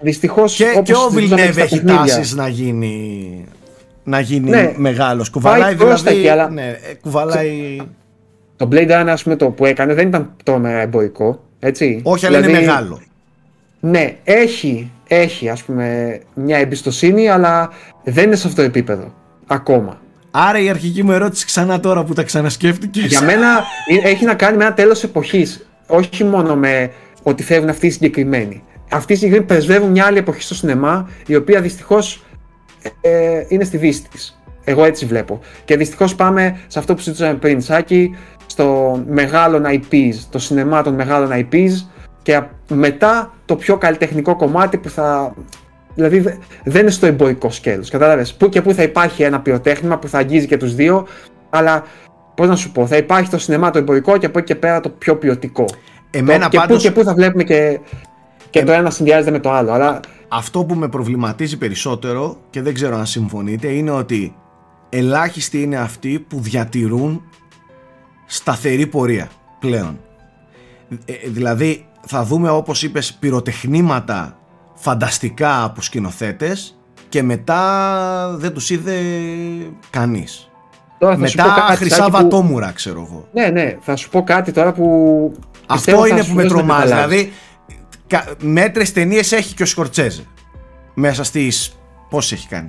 Δυστυχώς. 0.00 0.54
Και, 0.54 0.80
και 0.84 0.94
ο 0.94 1.08
Βιλνιέβ 1.10 1.58
έχει 1.58 1.80
τάσεις 1.80 2.34
να 2.34 2.48
γίνει, 2.48 3.44
να 4.04 4.20
γίνει 4.20 4.50
ναι, 4.50 4.72
μεγάλος. 4.76 5.30
Κουβαλάει 5.30 5.74
δηλαδή. 5.74 6.28
αλλά... 6.28 6.50
ναι, 6.50 6.66
ε, 6.66 6.94
κουβαλάει. 7.00 7.76
Το 8.56 8.68
Blade 8.72 8.90
Runner, 8.90 9.08
ας 9.08 9.22
πούμε, 9.22 9.36
το 9.36 9.50
που 9.50 9.66
έκανε 9.66 9.94
δεν 9.94 10.08
ήταν 10.08 10.32
τρομερά 10.44 10.80
εμπορικό. 10.80 11.44
Έτσι. 11.58 12.00
Όχι, 12.04 12.26
αλλά 12.26 12.38
είναι 12.38 12.46
δηλαδή, 12.46 12.64
μεγάλο. 12.66 13.00
Ναι, 13.80 14.16
έχει, 14.24 14.90
έχει 15.08 15.48
ας 15.48 15.62
πούμε 15.62 16.18
μια 16.34 16.58
εμπιστοσύνη, 16.58 17.28
αλλά 17.28 17.70
δεν 18.04 18.24
είναι 18.24 18.36
σε 18.36 18.46
αυτό 18.46 18.60
το 18.60 18.66
επίπεδο. 18.66 19.14
Ακόμα. 19.46 20.00
Άρα 20.30 20.58
η 20.58 20.68
αρχική 20.68 21.02
μου 21.02 21.12
ερώτηση 21.12 21.46
ξανά 21.46 21.80
τώρα 21.80 22.04
που 22.04 22.12
τα 22.12 22.22
ξανασκέφτηκες. 22.22 23.04
Για 23.04 23.22
μένα 23.22 23.62
έχει 24.10 24.24
να 24.24 24.34
κάνει 24.34 24.56
με 24.56 24.64
ένα 24.64 24.74
τέλος 24.74 25.02
εποχής. 25.02 25.66
Όχι 25.86 26.24
μόνο 26.24 26.56
με 26.56 26.90
ότι 27.22 27.42
φεύγουν 27.42 27.68
αυτοί 27.68 27.86
οι 27.86 27.90
συγκεκριμένοι 27.90 28.62
αυτοί 28.90 29.12
οι 29.12 29.16
συγκεκριμένοι 29.16 29.48
πρεσβεύουν 29.48 29.90
μια 29.90 30.04
άλλη 30.04 30.18
εποχή 30.18 30.42
στο 30.42 30.54
σινεμά, 30.54 31.08
η 31.26 31.36
οποία 31.36 31.60
δυστυχώς 31.60 32.22
ε, 33.00 33.44
είναι 33.48 33.64
στη 33.64 33.76
δύση 33.76 34.08
της. 34.10 34.42
Εγώ 34.64 34.84
έτσι 34.84 35.06
βλέπω. 35.06 35.40
Και 35.64 35.76
δυστυχώς 35.76 36.14
πάμε 36.14 36.60
σε 36.66 36.78
αυτό 36.78 36.94
που 36.94 37.00
συζητούσαμε 37.00 37.34
πριν, 37.34 37.60
Σάκη, 37.60 38.16
στο 38.46 38.98
μεγάλων 39.08 39.64
IPs, 39.66 40.14
το 40.30 40.38
σινεμά 40.38 40.82
των 40.82 40.94
μεγάλων 40.94 41.30
IPs 41.32 41.70
και 42.22 42.42
μετά 42.68 43.32
το 43.44 43.56
πιο 43.56 43.76
καλλιτεχνικό 43.76 44.36
κομμάτι 44.36 44.76
που 44.76 44.88
θα. 44.88 45.34
Δηλαδή 45.94 46.38
δεν 46.64 46.80
είναι 46.80 46.90
στο 46.90 47.06
εμπορικό 47.06 47.50
σκέλος. 47.50 47.90
Κατάλαβες. 47.90 48.34
Πού 48.34 48.48
και 48.48 48.62
πού 48.62 48.72
θα 48.72 48.82
υπάρχει 48.82 49.22
ένα 49.22 49.40
πυροτέχνημα 49.40 49.98
που 49.98 50.08
θα 50.08 50.18
αγγίζει 50.18 50.46
και 50.46 50.56
τους 50.56 50.74
δύο, 50.74 51.06
αλλά 51.50 51.84
πώς 52.34 52.48
να 52.48 52.56
σου 52.56 52.72
πω, 52.72 52.86
θα 52.86 52.96
υπάρχει 52.96 53.30
το 53.30 53.38
σινεμά 53.38 53.70
το 53.70 53.78
εμπορικό 53.78 54.16
και 54.16 54.26
από 54.26 54.38
εκεί 54.38 54.46
και 54.46 54.54
πέρα 54.54 54.80
το 54.80 54.88
πιο 54.88 55.16
ποιοτικό. 55.16 55.64
Εμένα 56.10 56.48
και 56.48 56.56
πάντως... 56.56 56.76
πού 56.76 56.82
και 56.82 56.90
πού 56.90 57.04
θα 57.04 57.14
βλέπουμε 57.14 57.42
και 57.42 57.80
και 58.50 58.64
το 58.64 58.72
ένα 58.72 58.90
συνδυάζεται 58.90 59.30
με 59.30 59.38
το 59.38 59.52
άλλο. 59.52 59.72
Αλλά... 59.72 60.00
Αυτό 60.28 60.64
που 60.64 60.74
με 60.74 60.88
προβληματίζει 60.88 61.58
περισσότερο 61.58 62.36
και 62.50 62.62
δεν 62.62 62.74
ξέρω 62.74 62.96
αν 62.96 63.06
συμφωνείτε 63.06 63.68
είναι 63.68 63.90
ότι 63.90 64.34
ελάχιστοι 64.88 65.62
είναι 65.62 65.76
αυτοί 65.76 66.18
που 66.28 66.40
διατηρούν 66.40 67.22
σταθερή 68.26 68.86
πορεία 68.86 69.28
πλέον. 69.58 70.00
Ε, 71.04 71.12
ε, 71.12 71.28
δηλαδή 71.28 71.86
θα 72.06 72.24
δούμε 72.24 72.50
όπως 72.50 72.82
είπες 72.82 73.12
πυροτεχνήματα 73.12 74.38
φανταστικά 74.74 75.62
από 75.64 75.80
σκηνοθέτες, 75.82 76.78
και 77.08 77.22
μετά 77.22 78.34
δεν 78.38 78.52
τους 78.52 78.70
είδε 78.70 78.96
κανείς. 79.90 80.50
Τώρα 80.98 81.16
θα 81.16 81.26
σου 81.26 81.36
πω 81.36 81.42
Μετά 81.42 81.60
κάτι, 81.60 81.76
χρυσά 81.76 81.94
Σάκη, 81.96 82.10
που- 82.10 82.16
βατόμουρα 82.16 82.70
ξέρω 82.70 83.06
εγώ. 83.10 83.28
Ναι, 83.32 83.46
ναι, 83.46 83.76
θα 83.80 83.96
σου 83.96 84.10
πω 84.10 84.22
κάτι 84.22 84.52
τώρα 84.52 84.72
που. 84.72 84.84
πιστεύω 85.72 85.98
Αυτό 85.98 86.08
θα 86.08 86.14
είναι 86.14 86.22
σου 86.22 86.30
που 86.30 86.36
με 86.36 86.42
δώσει 86.42 86.54
να 86.54 86.60
τρομάζει. 86.60 86.82
καταλάβεις. 86.88 87.16
Δηλαδή, 87.16 87.32
κα- 88.08 88.26
μέτρες 88.42 88.92
ταινίες 88.92 89.32
έχει 89.32 89.54
και 89.54 89.62
ο 89.62 89.66
Σκορτσέζε. 89.66 90.22
Μέσα 90.94 91.24
στις. 91.24 91.72
Πώς 92.10 92.32
έχει 92.32 92.48
κάνει; 92.48 92.68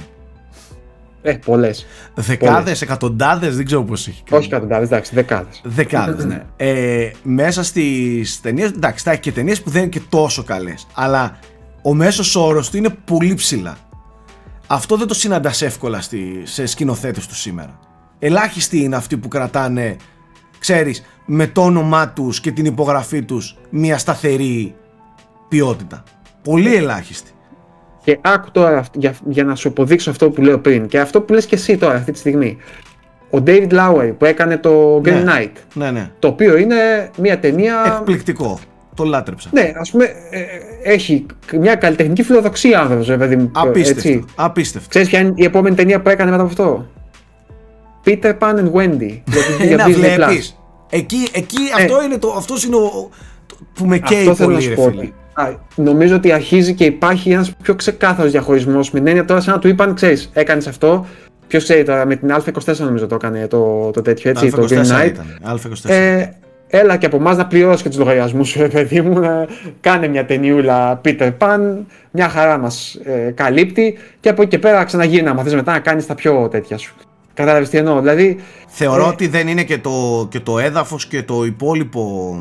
Ε, 1.22 1.34
πολλές. 1.34 1.86
Δεκάδες, 2.16 2.82
εκατοντάδες, 2.82 3.56
δεν 3.56 3.66
ξέρω 3.66 3.84
πώ 3.84 3.94
έχει 3.94 4.24
κάνει. 4.26 4.42
Όχι 4.42 4.54
εκατοντάδες, 4.54 4.88
εντάξει, 4.88 5.16
δεκάδες. 5.16 5.62
Δεκάδες, 5.64 6.26
ναι. 6.26 6.44
Ε, 6.58 7.12
μέσα 7.24 7.64
στις 7.64 8.42
ταινίες, 8.42 8.70
εντάξει, 8.70 9.04
θα 9.04 9.12
έχει 9.12 9.20
και 9.20 9.32
ταινίες 9.32 9.62
που 9.62 9.70
δεν 9.70 9.82
είναι 9.82 9.90
και 9.92 10.02
τόσο 10.10 10.44
καλές. 10.44 10.88
Αλλά 10.94 11.40
ο 11.82 11.94
μέσος 11.94 12.36
όρος 12.36 12.70
του 12.70 12.78
είναι 12.78 12.90
πολύ 13.06 13.34
ψηλά. 13.34 13.78
Αυτό 14.68 14.98
δεν 14.98 15.08
το 15.08 15.14
συναντάς 15.14 15.62
εύκολα 15.62 16.02
στη, 16.02 16.42
σε 16.44 16.66
σκηνοθέτες 16.66 17.28
του 17.28 17.36
σήμερα. 17.36 17.80
Ελάχιστοι 18.20 18.78
είναι 18.84 18.96
αυτοί 18.96 19.18
που 19.18 19.28
κρατάνε, 19.28 19.96
ξέρεις, 20.60 21.04
με 21.26 21.48
το 21.48 21.62
όνομά 21.64 22.10
τους 22.10 22.40
και 22.40 22.52
την 22.52 22.66
υπογραφή 22.66 23.22
τους 23.24 23.58
μια 23.70 23.98
σταθερή 23.98 24.76
ποιότητα. 25.50 26.04
Πολύ 26.44 26.76
ελάχιστοι. 26.76 27.32
Και 28.04 28.18
άκου 28.22 28.52
τώρα 28.52 28.78
αυτ- 28.78 28.96
για, 28.98 29.14
για 29.30 29.44
να 29.44 29.56
σου 29.56 29.68
αποδείξω 29.68 30.10
αυτό 30.10 30.30
που 30.30 30.42
λέω 30.42 30.60
πριν 30.60 30.88
και 30.88 31.00
αυτό 31.00 31.22
που 31.22 31.34
λες 31.34 31.46
και 31.46 31.56
εσύ 31.56 31.78
τώρα 31.78 31.94
αυτή 31.96 32.12
τη 32.12 32.18
στιγμή. 32.18 32.58
Ο 33.32 33.38
David 33.48 33.70
Lowery 33.72 34.14
που 34.18 34.26
έκανε 34.26 34.58
το 34.58 34.98
Green 34.98 35.02
Ναι. 35.12 35.24
Knight, 35.26 35.52
Ναι, 35.74 35.92
ναι. 35.92 36.12
το 36.20 36.28
οποίο 36.28 36.58
είναι 36.58 37.10
μια 37.18 37.40
ταινία... 37.40 37.76
Εκπληκτικό. 38.00 38.60
Το 38.96 39.04
λάτρεψα. 39.04 39.50
Ναι, 39.54 39.72
ας 39.80 39.92
πούμε, 39.92 40.06
ε, 40.32 40.40
ε, 40.40 40.46
έχει 40.84 41.26
μια 41.54 41.76
καλλιτεχνική 41.76 42.24
φιλοδοξία 42.24 42.80
άνθρωπος, 42.80 43.08
ρε 43.08 43.18
παιδί 43.18 43.36
μου. 43.36 43.52
Απίστευτο. 43.56 44.08
έτσι. 44.10 44.26
Απίστευτο. 44.36 44.90
Ξέρεις 44.90 45.10
ποια 45.10 45.20
είναι 45.20 45.34
η 45.36 45.44
επόμενη 45.44 45.76
ταινία 45.76 46.02
που 46.02 46.10
έκανε 46.10 46.32
μετά 46.32 46.44
από 46.44 46.52
αυτό; 46.52 46.86
Peter 48.06 48.34
Pan 48.40 48.54
and 48.56 48.72
Wendy. 48.72 49.20
Για, 49.26 49.44
την- 49.48 49.62
Ε, 49.62 49.66
για 49.68 49.78
να 49.78 49.86
Disney 49.86 49.92
βλέπεις. 49.94 50.60
Εκεί, 50.90 51.28
εκεί 51.32 51.58
Ε. 51.80 51.84
αυτό 51.84 52.04
είναι 52.04 52.18
το, 52.18 52.34
αυτός 52.38 52.64
είναι 52.64 52.76
ο, 52.76 53.10
το- 53.46 53.56
που 53.74 53.86
με 53.86 53.98
καίει 54.00 54.20
Αυτό 54.20 54.36
θέλω 54.36 54.50
να 54.50 54.56
πολύ 54.56 54.62
σου 54.64 54.70
ρε 54.70 54.76
πω. 54.76 54.90
φίλε. 54.90 55.10
Α, 55.40 55.54
νομίζω 55.76 56.16
ότι 56.16 56.32
αρχίζει 56.32 56.74
και 56.74 56.86
υπάρχει 56.86 57.32
ένας 57.32 57.52
πιο 57.64 57.76
ξεκάθαρος 57.76 58.32
διαχωρισμός. 58.32 58.92
Με 58.92 59.00
την 59.00 59.08
έννοια 59.08 59.26
τώρα, 59.26 59.42
σαν 59.42 59.54
να 59.54 59.60
του 59.60 59.68
είπαν, 59.68 59.94
ξέρεις, 59.94 60.30
έκανες 60.34 60.68
αυτό. 60.68 61.06
Ποιος 61.48 61.64
ξέρει 61.64 61.84
τώρα, 61.84 62.06
με 62.06 62.16
την 62.16 62.32
Α24 62.32 62.78
νομίζω 62.78 63.08
το 63.08 63.16
έκανε 63.16 63.48
το, 63.48 63.92
το 63.92 64.02
τέτοιο 64.02 64.30
έτσι, 64.30 64.50
το 64.50 64.68
Green 64.70 64.74
Α24 64.74 65.02
Knight. 65.02 65.08
ήταν. 65.08 65.26
Α24. 65.44 65.90
Ε, 65.90 66.30
έλα 66.68 66.98
και 66.98 67.06
από 67.06 67.16
εμάς 67.16 67.38
να 67.38 67.46
πληρώσει 67.46 67.84
και 67.84 67.90
τους 67.90 67.98
λογαριασμούς 67.98 68.50
σου, 68.50 68.60
ρε 68.60 68.68
παιδί 68.68 69.02
μου. 69.02 69.20
Να 69.20 69.48
κάνε 69.82 70.08
μια 70.08 70.26
ταινιούλα 70.26 71.02
Peter 71.06 71.32
Pan, 71.38 71.60
μια 72.12 72.30
χαρά 72.30 72.58
μας 72.58 73.00
ε, 73.04 73.32
καλύπτει. 73.32 73.98
Και 74.20 74.30
από 74.30 74.42
εκεί 74.42 74.52
και 74.52 74.60
πέρα 74.60 74.84
ξαναγίνει 74.84 75.22
να 75.22 75.34
μαθαίνει 75.34 75.56
μετά 75.56 75.72
να 75.72 75.80
κάνεις 75.80 76.06
τα 76.06 76.16
πιο 76.16 76.48
τέτοια 76.48 76.78
σου. 76.78 76.96
Κατάλαβες 77.34 77.70
τι 77.70 77.78
εννοώ. 77.78 78.00
Δηλαδή, 78.00 78.40
Θεωρώ 78.68 79.04
ε, 79.04 79.08
ότι 79.08 79.28
δεν 79.28 79.48
είναι 79.48 79.64
και 79.64 79.78
το, 79.78 80.28
και 80.32 80.40
το 80.40 80.60
έδαφος 80.60 81.06
και 81.06 81.24
το 81.24 81.46
υπόλοιπο 81.46 82.36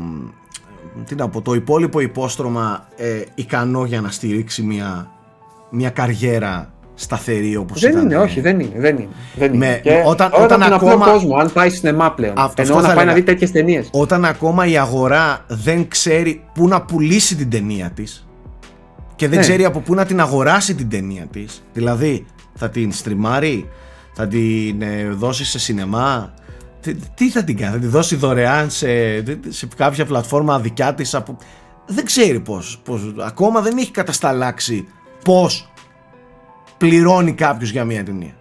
τι 1.05 1.15
να 1.15 1.29
πω, 1.29 1.41
το 1.41 1.53
υπόλοιπο 1.53 1.99
υπόστρωμα 1.99 2.87
ε, 2.95 3.21
ικανό 3.35 3.85
για 3.85 4.01
να 4.01 4.09
στηρίξει 4.11 4.61
μια, 4.61 5.11
μια 5.69 5.89
καριέρα 5.89 6.73
σταθερή 6.93 7.55
όπως 7.55 7.81
δεν 7.81 7.91
ήταν. 7.91 8.03
είναι, 8.05 8.17
όχι, 8.17 8.41
δεν 8.41 8.59
είναι. 8.59 8.79
Δεν 8.79 8.97
είναι, 8.97 9.07
δεν 9.35 9.53
είναι. 9.53 9.65
Με- 9.67 9.79
και 9.83 10.03
όταν- 10.05 10.31
όλα 10.33 10.43
όταν 10.43 10.59
τον 10.59 10.73
απλό 10.73 10.87
ακόμα- 10.89 11.11
κόσμο, 11.11 11.35
αν 11.35 11.51
πάει 11.53 11.69
σινεμά 11.69 12.11
πλέον. 12.11 12.33
Αυτό- 12.37 12.61
Εννοώ 12.61 12.75
αυτό 12.77 12.87
να 12.87 12.93
θα 12.93 12.95
πάει 12.95 13.05
να 13.05 13.11
έλεγα. 13.11 13.25
δει 13.25 13.31
τέτοιες 13.31 13.51
ταινίες. 13.51 13.87
Όταν 13.91 14.25
ακόμα 14.25 14.65
η 14.65 14.77
αγορά 14.77 15.45
δεν 15.47 15.87
ξέρει 15.87 16.43
πού 16.53 16.67
να 16.67 16.81
πουλήσει 16.81 17.35
την 17.35 17.49
ταινία 17.49 17.89
της 17.89 18.27
και 19.15 19.27
δεν 19.27 19.37
Ναι. 19.37 19.43
ξέρει 19.43 19.65
από 19.65 19.79
πού 19.79 19.93
να 19.93 20.05
την 20.05 20.19
αγοράσει 20.21 20.75
την 20.75 20.89
ταινία 20.89 21.25
της 21.31 21.63
δηλαδή 21.73 22.25
θα 22.55 22.69
την 22.69 22.91
στριμάρει 22.91 23.69
θα 24.13 24.27
την 24.27 24.81
ε, 24.81 25.09
δώσει 25.09 25.45
σε 25.45 25.59
σινεμά 25.59 26.33
τι, 26.81 26.95
τι 27.15 27.29
θα 27.29 27.43
την 27.43 27.57
κάνει, 27.57 27.73
θα 27.73 27.79
την 27.79 27.89
δώσει 27.89 28.15
δωρεάν 28.15 28.69
σε, 28.69 28.87
σε 29.49 29.67
κάποια 29.75 30.05
πλατφόρμα 30.05 30.59
δικιά 30.59 30.93
της 30.93 31.15
από... 31.15 31.37
δεν 31.87 32.05
ξέρει 32.05 32.39
πώς, 32.39 32.81
πώς 32.83 33.13
ακόμα 33.25 33.61
δεν 33.61 33.77
έχει 33.77 33.91
κατασταλάξει 33.91 34.87
πώς 35.23 35.71
πληρώνει 36.77 37.33
κάποιος 37.33 37.69
για 37.71 37.85
μια 37.85 38.03
ταινία 38.03 38.33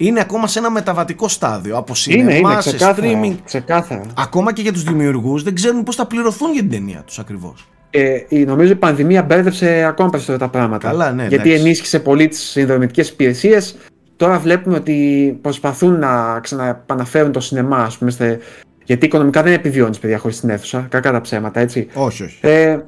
είναι 0.00 0.20
ακόμα 0.20 0.46
σε 0.46 0.58
ένα 0.58 0.70
μεταβατικό 0.70 1.28
στάδιο 1.28 1.76
από 1.76 1.92
Είναι, 2.06 2.20
σινεμά 2.30 2.52
είναι, 2.52 2.60
σε 2.60 2.76
ξεκάθαρα. 2.76 3.08
streaming 3.22 3.36
ξεκάθαρα. 3.44 4.02
Ακόμα 4.16 4.52
και 4.52 4.62
για 4.62 4.72
τους 4.72 4.82
δημιουργούς 4.82 5.42
δεν 5.42 5.54
ξέρουν 5.54 5.82
πώς 5.82 5.96
θα 5.96 6.06
πληρωθούν 6.06 6.52
για 6.52 6.60
την 6.60 6.70
ταινία 6.70 7.02
τους 7.06 7.18
ακριβώς. 7.18 7.68
Ε, 7.90 8.18
η- 8.28 8.44
νομίζω 8.44 8.72
η 8.72 8.74
πανδημία 8.76 9.22
μπέρδεψε 9.22 9.84
ακόμα 9.84 10.10
περισσότερο 10.10 10.38
τα 10.38 10.48
πράγματα. 10.48 10.88
Καλά, 10.88 11.12
ναι, 11.12 11.26
Γιατί 11.26 11.48
εντάξει. 11.48 11.64
ενίσχυσε 11.66 11.98
πολύ 11.98 12.28
τις 12.28 12.40
συνδρομητικές 12.40 13.08
υπηρεσίες. 13.08 13.76
Τώρα 14.18 14.38
βλέπουμε 14.38 14.76
ότι 14.76 15.38
προσπαθούν 15.42 15.98
να 15.98 16.40
ξαναεπαναφέρουν 16.40 17.32
το 17.32 17.40
σινεμά, 17.40 17.76
ας 17.78 17.98
πούμε. 17.98 18.10
στε- 18.10 18.42
Γιατί 18.84 19.06
οικονομικά 19.06 19.42
δεν 19.42 19.52
επιβιώνεις, 19.52 19.98
παιδιά, 19.98 20.18
χωρίς 20.18 20.40
την 20.40 20.50
αίθουσα. 20.50 20.86
Κακά 20.90 21.12
τα 21.12 21.20
ψέματα, 21.20 21.60
έτσι. 21.60 21.88
Όχι, 21.94 22.22
όχι. 22.22 22.38
Ε, 22.40 22.78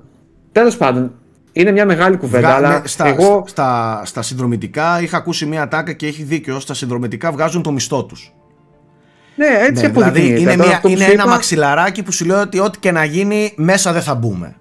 Τέλος 0.52 0.76
πάντων, 0.76 1.12
είναι 1.52 1.70
μια 1.72 1.86
μεγάλη 1.86 2.16
κουβέντα, 2.16 2.46
Βγα- 2.48 2.56
αλλά 2.56 2.78
ναι, 2.80 2.86
στα, 2.86 3.06
εγώ. 3.06 3.44
στα, 3.46 4.00
στα 4.04 4.22
συνδρομητικά 4.22 5.00
είχα 5.02 5.16
ακούσει 5.16 5.46
μια 5.46 5.68
τάκα 5.68 5.92
και 5.92 6.06
έχει 6.06 6.22
δίκιο. 6.22 6.60
Στα 6.60 6.74
συνδρομητικά 6.74 7.32
βγάζουν 7.32 7.62
το 7.62 7.72
μισθό 7.72 8.04
τους. 8.04 8.34
Ναι, 9.36 9.46
έτσι 9.46 9.82
Ναι, 9.82 9.88
δηλαδή 9.88 10.00
αποδεικνύεται. 10.08 10.40
είναι, 10.40 10.50
Τώρα 10.54 10.66
μια, 10.66 10.76
αυτό 10.76 10.88
που 10.88 10.94
είναι 10.94 11.04
σου 11.04 11.10
ένα 11.12 11.22
είπα- 11.22 11.30
μαξιλαράκι 11.32 12.02
που 12.02 12.12
σου 12.12 12.24
λέει 12.24 12.36
ότι 12.40 12.58
ό,τι 12.58 12.78
και 12.78 12.90
να 12.92 13.04
γίνει 13.04 13.52
μέσα 13.56 13.92
δεν 13.92 14.02
θα 14.02 14.14
μπούμε. 14.14 14.54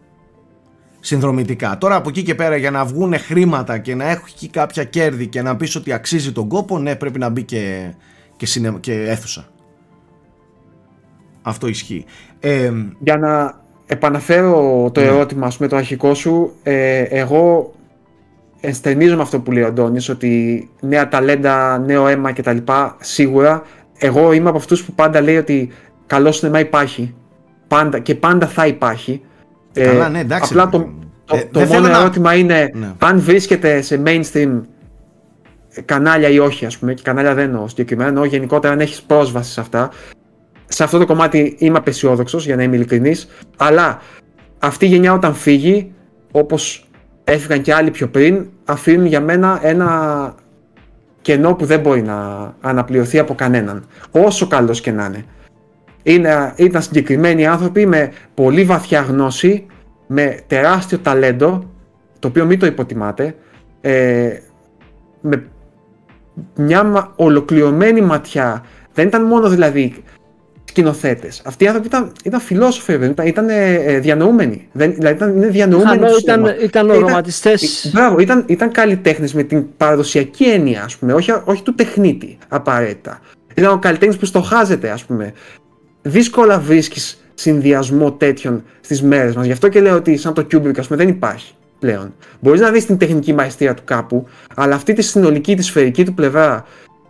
Συνδρομητικά. 1.00 1.78
Τώρα 1.78 1.96
από 1.96 2.10
εκεί 2.10 2.24
και 2.24 2.36
πέρα 2.36 2.56
για 2.56 2.72
να 2.72 2.86
βγουν 2.86 3.14
χρήματα 3.20 3.78
και 3.78 3.96
να 3.96 4.10
έχει 4.10 4.50
κάποια 4.50 4.84
κέρδη 4.84 5.28
και 5.28 5.42
να 5.42 5.56
πεις 5.56 5.76
ότι 5.76 5.94
αξίζει 5.94 6.32
τον 6.32 6.48
κόπο, 6.48 6.80
ναι 6.80 6.96
πρέπει 6.96 7.20
να 7.20 7.30
μπει 7.30 7.44
και, 7.44 7.94
και, 8.36 8.46
σινε, 8.46 8.74
και 8.80 8.94
αίθουσα. 8.94 9.46
Αυτό 11.42 11.68
ισχύει. 11.68 12.06
Ε, 12.40 12.72
Για 13.00 13.18
να 13.18 13.62
επαναφέρω 13.86 14.90
το 14.94 15.00
Ναι. 15.00 15.06
ερώτημα, 15.06 15.46
ας 15.48 15.58
πούμε, 15.58 15.70
το 15.70 15.76
αρχικό 15.76 16.14
σου, 16.14 16.52
ε, 16.64 17.02
εγώ 17.02 17.74
ενστερνίζω 18.62 19.16
με 19.16 19.22
αυτό 19.22 19.40
που 19.40 19.52
λέει 19.52 19.64
ο 19.64 19.68
Αντώνης, 19.68 20.10
ότι 20.10 20.70
νέα 20.82 21.08
ταλέντα, 21.08 21.78
νέο 21.78 22.08
αίμα 22.08 22.32
κτλ. 22.34 22.58
Σίγουρα, 23.00 23.64
εγώ 23.98 24.32
είμαι 24.32 24.50
από 24.50 24.58
αυτούς 24.58 24.84
που 24.84 24.94
πάντα 24.94 25.22
λέει 25.22 25.38
ότι 25.38 25.70
καλός 26.08 26.38
σινεμά 26.38 26.60
υπάρχει. 26.60 27.14
Πάντα, 27.68 28.00
και 28.00 28.16
πάντα 28.16 28.48
θα 28.48 28.68
υπάρχει. 28.68 29.22
Ε, 29.82 29.86
Καλά, 29.86 30.10
ναι, 30.10 30.20
εντάξει, 30.20 30.54
Απλά 30.54 30.64
ρε 30.64 30.70
το, 30.72 30.78
παιδί 30.80 30.92
μου. 30.92 31.12
το, 31.26 31.36
Ε, 31.36 31.40
το 31.52 31.60
δεν 31.60 31.68
μόνο 31.68 31.82
θέλω 31.82 31.94
να- 31.94 32.00
ερώτημα 32.00 32.36
είναι 32.36 32.70
Ναι. 32.74 32.92
αν 33.00 33.20
βρίσκεται 33.20 33.82
σε 33.82 34.02
mainstream 34.06 34.62
κανάλια 35.86 36.30
ή 36.30 36.40
όχι, 36.40 36.66
ας 36.66 36.78
πούμε, 36.78 36.94
και 36.94 37.02
κανάλια 37.06 37.34
δεν 37.34 37.44
εννοώ 37.46 37.68
συγκεκριμένα, 37.68 38.10
εννοώ 38.10 38.26
γενικότερα 38.26 38.74
αν 38.74 38.80
έχεις 38.80 39.02
πρόσβαση 39.02 39.52
σε 39.52 39.60
αυτά. 39.60 39.90
Σε 40.68 40.84
αυτό 40.84 40.98
το 40.98 41.06
κομμάτι 41.06 41.56
είμαι 41.60 41.78
απεσιόδοξος, 41.78 42.46
για 42.46 42.56
να 42.56 42.64
είμαι 42.64 42.76
ειλικρινής, 42.76 43.28
αλλά 43.58 44.02
αυτή 44.60 44.86
η 44.86 44.88
γενιά 44.88 45.14
όταν 45.14 45.34
φύγει, 45.34 45.94
όπως 46.32 46.88
έφυγαν 47.24 47.62
και 47.62 47.74
άλλοι 47.74 47.92
πιο 47.92 48.08
πριν, 48.08 48.46
αφήνουν 48.66 49.06
για 49.06 49.22
μένα 49.22 49.60
ένα 49.62 50.36
κενό 51.22 51.54
που 51.54 51.66
δεν 51.66 51.80
μπορεί 51.80 52.02
να 52.02 52.54
αναπληρωθεί 52.62 53.20
από 53.20 53.36
κανέναν, 53.36 53.86
όσο 54.12 54.48
καλός 54.48 54.82
και 54.82 54.92
να 54.92 55.06
είναι. 55.06 55.26
Είναι, 56.04 56.54
ήταν 56.56 56.82
συγκεκριμένοι 56.82 57.48
άνθρωποι 57.48 57.86
με 57.86 58.12
πολύ 58.34 58.64
βαθιά 58.64 59.02
γνώση, 59.02 59.66
με 60.08 60.40
τεράστιο 60.48 60.98
ταλέντο, 60.98 61.70
το 62.20 62.28
οποίο 62.28 62.46
μην 62.46 62.60
το 62.60 62.66
υποτιμάτε, 62.66 63.36
ε, 63.82 64.30
με 65.22 65.44
μια 66.56 66.84
μα- 66.84 67.14
ολοκληρωμένη 67.16 68.02
ματιά. 68.02 68.66
Δεν 68.94 69.08
ήταν 69.08 69.24
μόνο 69.24 69.50
δηλαδή 69.50 70.04
σκηνοθέτες. 70.64 71.42
Αυτοί 71.46 71.64
οι 71.64 71.68
άνθρωποι 71.68 71.88
ήταν, 71.88 72.12
ήταν 72.24 72.40
φιλόσοφοι, 72.40 72.92
ρε 72.92 72.98
παιδί, 72.98 73.12
ήταν, 73.12 73.28
ήταν 73.28 73.50
ε, 73.50 73.74
ε, 73.74 74.00
διανοούμενοι. 74.00 74.68
Δεν, 74.72 74.94
δηλαδή 74.94 75.16
ήταν, 75.16 75.36
είναι 75.36 75.48
διανοούμενοι. 75.48 75.96
Είχαν- 75.96 76.12
του 76.12 76.18
ήταν, 76.22 76.46
σινεμά. 76.46 76.64
ήταν 76.64 76.90
Ε, 76.90 76.94
οραματιστές. 76.94 77.86
ε, 77.86 77.90
Μπράβο, 77.94 78.20
ήταν, 78.20 78.44
ήταν 78.48 78.72
καλλιτέχνες 78.72 79.34
με 79.34 79.44
την 79.44 79.66
παραδοσιακή 79.78 80.44
έννοια, 80.44 80.84
ας 80.84 80.98
πούμε, 80.98 81.14
όχι, 81.14 81.32
όχι 81.44 81.64
του 81.64 81.76
τεχνίτη 81.76 82.38
απαραίτητα. 82.48 83.20
Ήταν 83.56 83.74
ο 83.74 83.78
καλλιτέχνης 83.80 84.18
που 84.18 84.26
στοχάζεται, 84.26 84.90
ας 84.90 85.06
πούμε. 85.06 85.34
Δύσκολα 86.02 86.60
βρίσκεις 86.60 87.24
συνδυασμό 87.34 88.12
τέτοιων 88.12 88.64
στις 88.82 89.02
μέρες 89.04 89.36
μας. 89.36 89.46
Γι' 89.46 89.52
αυτό 89.52 89.68
και 89.68 89.82
λέω 89.82 89.96
ότι 89.96 90.18
σαν 90.18 90.34
το 90.34 90.42
Kubrick, 90.52 90.80
ας 90.80 90.88
πούμε, 90.88 90.98
δεν 91.04 91.08
υπάρχει 91.08 91.54
πλέον. 91.80 92.14
Μπορείς 92.40 92.62
να 92.62 92.72
δεις 92.72 92.86
την 92.86 92.98
τεχνική 92.98 93.34
μαεστρία 93.34 93.74
του 93.74 93.82
κάπου, 93.86 94.28
αλλά 94.56 94.76
αυτή 94.76 94.94
τη 94.94 95.02
συνολική, 95.02 95.56
τη 95.56 95.62
σφαιρική 95.62 96.06
του 96.06 96.14
πλευρά, 96.14 96.66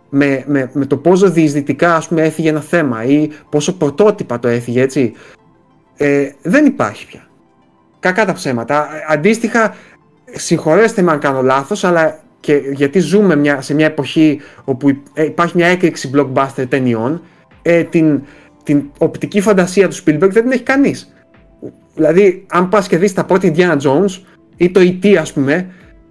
με, 0.08 0.44
με, 0.46 0.70
με 0.72 0.86
το 0.86 0.96
πόσο 0.96 1.30
διεισδυτικά 1.30 1.96
ας 1.96 2.08
πούμε, 2.08 2.22
έφυγε 2.22 2.48
ένα 2.48 2.60
θέμα 2.60 3.04
ή 3.04 3.30
πόσο 3.48 3.76
πρωτότυπα 3.76 4.38
το 4.38 4.48
έφυγε, 4.48 4.82
έτσι, 4.82 5.12
ε, 5.96 6.30
δεν 6.42 6.66
υπάρχει 6.66 7.06
πια. 7.06 7.28
Κακά 8.00 8.24
τα 8.24 8.32
ψέματα. 8.32 8.88
Αντίστοιχα, 9.08 9.74
συγχωρέστε 10.32 11.02
με 11.02 11.12
αν 11.12 11.18
κάνω 11.18 11.42
λάθος, 11.42 11.84
αλλά 11.84 12.18
και 12.40 12.60
γιατί 12.72 12.98
ζούμε 12.98 13.36
μια, 13.36 13.60
σε 13.60 13.74
μια 13.74 13.86
εποχή 13.86 14.40
όπου 14.64 14.88
υ- 14.88 15.06
ε, 15.14 15.24
υπάρχει 15.24 15.56
μια 15.56 15.66
έκρηξη 15.66 16.10
blockbuster 16.14 16.64
ταινιών, 16.68 17.22
ε, 17.62 17.82
την, 17.82 18.22
την 18.62 18.90
οπτική 18.98 19.40
φαντασία 19.40 19.88
του 19.88 19.96
Spielberg 19.96 20.30
δεν 20.30 20.42
την 20.42 20.50
έχει 20.50 20.62
κανείς. 20.62 21.14
Δηλαδή, 21.94 22.46
αν 22.50 22.68
πας 22.68 22.88
και 22.88 22.96
δεις 22.96 23.14
τα 23.14 23.24
πρώτα 23.24 23.52
Indiana 23.54 23.76
Jones 23.76 24.20
ή 24.56 24.70
το 24.70 24.80
E.T. 24.80 25.14
ας 25.14 25.32
πούμε, 25.32 25.66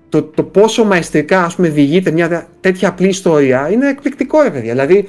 το, 0.09 0.23
το 0.23 0.43
πόσο 0.43 0.85
μαεστρικά 0.85 1.43
ας 1.43 1.55
πούμε, 1.55 1.67
διηγείται 1.69 2.11
μια 2.11 2.47
τέτοια 2.59 2.89
απλή 2.89 3.07
ιστορία 3.07 3.69
είναι 3.71 3.89
εκπληκτικό, 3.89 4.41
ρε 4.41 4.49
παιδιά. 4.49 4.71
Δηλαδή, 4.71 5.07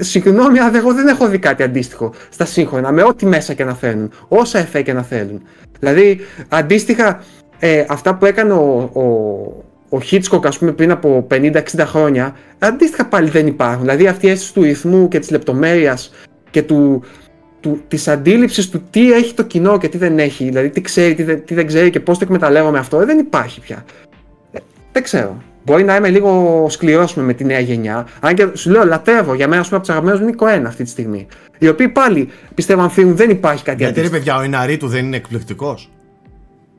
συγγνώμη, 0.00 0.58
αλλά 0.58 0.76
εγώ 0.76 0.94
δεν 0.94 1.08
έχω 1.08 1.28
δει 1.28 1.38
κάτι 1.38 1.62
αντίστοιχο 1.62 2.12
στα 2.30 2.44
σύγχρονα, 2.44 2.92
με 2.92 3.02
ό,τι 3.02 3.26
μέσα 3.26 3.54
και 3.54 3.64
να 3.64 3.74
φέρνουν, 3.74 4.10
όσα 4.28 4.58
εφέ 4.58 4.82
και 4.82 4.92
να 4.92 5.02
θέλουν. 5.02 5.42
Δηλαδή, 5.78 6.20
αντίστοιχα, 6.48 7.22
ε, 7.58 7.84
αυτά 7.88 8.14
που 8.14 8.24
έκανε 8.24 8.52
ο, 8.52 8.90
ο, 8.92 9.02
ο 9.96 10.00
Hitchcock, 10.10 10.46
ας 10.46 10.58
πούμε, 10.58 10.72
πριν 10.72 10.90
από 10.90 11.26
50-60 11.30 11.62
χρόνια, 11.78 12.36
αντίστοιχα 12.58 13.06
πάλι 13.06 13.30
δεν 13.30 13.46
υπάρχουν. 13.46 13.80
Δηλαδή, 13.80 14.06
αυτή 14.06 14.26
η 14.26 14.30
αίσθηση 14.30 14.54
του 14.54 14.62
ρυθμού 14.62 15.08
και 15.08 15.18
της 15.18 15.30
λεπτομέρειας 15.30 16.12
και 16.52 16.62
του, 16.62 17.02
του, 17.60 17.80
της 17.88 18.08
αντίληψης 18.08 18.70
του 18.70 18.82
τι 18.90 19.12
έχει 19.12 19.34
το 19.34 19.42
κοινό 19.42 19.78
και 19.78 19.88
τι 19.88 19.98
δεν 19.98 20.18
έχει, 20.18 20.44
δηλαδή 20.44 20.70
τι 20.70 20.80
ξέρει, 20.80 21.14
τι 21.14 21.22
δεν, 21.22 21.44
τι 21.44 21.54
δεν 21.54 21.66
ξέρει 21.66 21.90
και 21.90 22.00
πώς 22.00 22.18
το 22.18 22.24
εκμεταλλεύομαι 22.24 22.78
αυτό, 22.78 23.00
ε, 23.00 23.04
δεν 23.04 23.18
υπάρχει 23.18 23.60
πια. 23.60 23.84
Ε, 24.52 24.58
δεν 24.92 25.02
ξέρω. 25.02 25.36
Μπορεί 25.64 25.84
να 25.84 25.96
είμαι 25.96 26.10
λίγο 26.10 26.66
σκληρός 26.68 27.14
με 27.14 27.32
τη 27.32 27.44
νέα 27.44 27.60
γενιά. 27.60 28.06
Αν 28.20 28.34
και 28.34 28.48
σου 28.54 28.70
λέω, 28.70 28.84
λατρεύω. 28.84 29.34
Για 29.34 29.48
μένα, 29.48 29.60
ας 29.60 29.68
πούμε, 29.68 29.76
από 29.76 29.86
τους 29.86 29.96
αγαπημένους 29.96 30.20
μου 30.20 30.26
είναι 30.26 30.36
οι 30.36 30.47
Κοέν 30.47 30.68
αυτή 30.68 30.84
τη 30.84 30.90
στιγμή. 30.90 31.26
Οι 31.58 31.68
οποίοι 31.68 31.88
πάλι 31.88 32.28
πιστεύω 32.54 32.82
αν 32.82 32.90
φύγουν 32.90 33.16
δεν 33.16 33.30
υπάρχει 33.30 33.64
κάτι 33.64 33.82
Γιατί 33.82 34.00
ρε 34.00 34.08
παιδιά, 34.08 34.36
ο 34.36 34.42
Ινιάριτου 34.42 34.88
δεν 34.88 35.04
είναι 35.04 35.16
εκπληκτικός. 35.16 35.90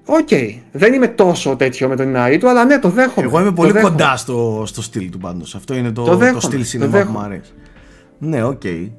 OK. 0.06 0.28
Okay. 0.30 0.56
Δεν 0.72 0.94
είμαι 0.94 1.08
τόσο 1.08 1.56
τέτοιο 1.56 1.88
με 1.88 1.96
τον 1.96 2.08
Ινιάριτου, 2.08 2.50
αλλά 2.50 2.66
ναι, 2.66 2.80
το 2.80 2.90
δέχομαι. 2.90 3.28
Εγώ 3.28 3.40
είμαι 3.40 3.52
πολύ 3.52 3.74
κοντά 3.82 4.18
στο, 4.18 4.64
στο 4.66 4.82
στυλ 4.82 5.10
του 5.10 5.18
πάντως. 5.18 5.56
Αυτό 5.56 5.76
είναι 5.76 5.92
το, 5.92 6.04
το, 6.04 6.18
το 6.34 6.40
στυλ 6.40 6.64
σινεμά 6.64 7.04
που 7.04 7.12
μου 7.12 7.20
αρέσει. 7.20 7.52
Ναι, 8.18 8.44
OK. 8.44 8.62
Okay. 8.64 8.90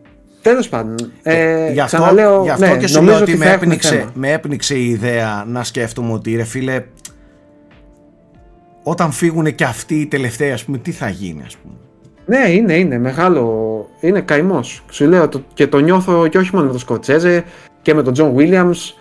Τέλος 0.45 0.69
πάντων. 0.69 0.95
Ε, 1.23 1.73
γι' 1.73 1.81
αυτό, 1.81 1.97
ξαναλέω, 1.97 2.43
γι 2.43 2.51
αυτό 2.51 2.67
ναι, 2.67 2.77
και 2.77 2.87
σου 2.87 3.03
λέω 3.03 3.17
ότι 3.17 3.37
με 3.37 3.53
έπνιξε, 3.53 4.09
με 4.15 4.33
έπνιξε 4.33 4.75
η 4.75 4.89
ιδέα 4.89 5.45
να 5.47 5.65
σκέφτομαι 5.65 6.13
ότι 6.13 6.37
ρε 6.37 6.45
φίλε, 6.45 6.85
όταν 8.83 9.13
φύγουν 9.13 9.55
και 9.55 9.65
αυτοί 9.65 9.95
οι 9.95 10.07
τελευταίοι, 10.07 10.51
ας 10.51 10.65
πούμε, 10.65 10.79
τι 10.79 10.93
θα 10.93 11.09
γίνει, 11.09 11.43
ας 11.47 11.57
πούμε; 11.57 11.75
Ναι, 12.27 12.51
είναι, 12.51 12.75
είναι 12.75 12.99
μεγάλο. 12.99 13.87
Είναι 14.01 14.21
καημός. 14.21 14.85
Σου 14.91 15.07
λέω 15.07 15.29
το, 15.29 15.43
και 15.55 15.67
το 15.67 15.79
νιώθω 15.79 16.29
και 16.29 16.39
όχι 16.39 16.51
μόνο 16.53 16.65
με 16.67 16.71
τον 16.71 16.81
Σκορσέζε 16.81 17.45
και 17.83 17.95
με 17.95 18.03
τον 18.03 18.13
Τζον 18.13 18.35
Βίλιαμς 18.35 18.95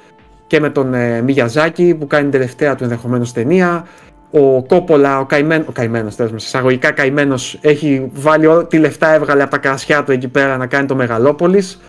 και 0.48 0.60
με 0.60 0.70
τον 0.70 0.94
ε, 0.94 1.22
Μιγιαζάκη 1.22 1.96
που 2.00 2.08
κάνει 2.08 2.24
την 2.24 2.32
τελευταία 2.32 2.76
του 2.76 2.84
ενδεχομένως 2.84 3.34
ταινία. 3.34 3.88
Ο 4.36 4.64
Κόπολα, 4.64 5.20
ο 5.20 5.26
καημένος, 5.26 5.68
ο 5.68 5.72
καημένος, 5.72 6.16
τέλος 6.16 6.46
εισαγωγικά 6.46 6.92
καημένος, 6.92 7.60
έχει 7.62 8.10
βάλει 8.14 8.46
ό,τι 8.46 8.78
λεφτά 8.78 9.14
έβγαλε 9.14 9.42
από 9.42 9.52
τα 9.52 9.58
κρασιά 9.58 10.04
του 10.04 10.12
εκεί 10.12 10.28
πέρα 10.28 10.58
να 10.58 10.68
κάνει 10.68 10.88
το 10.88 10.96
Μεγαλόπολης. 10.96 11.82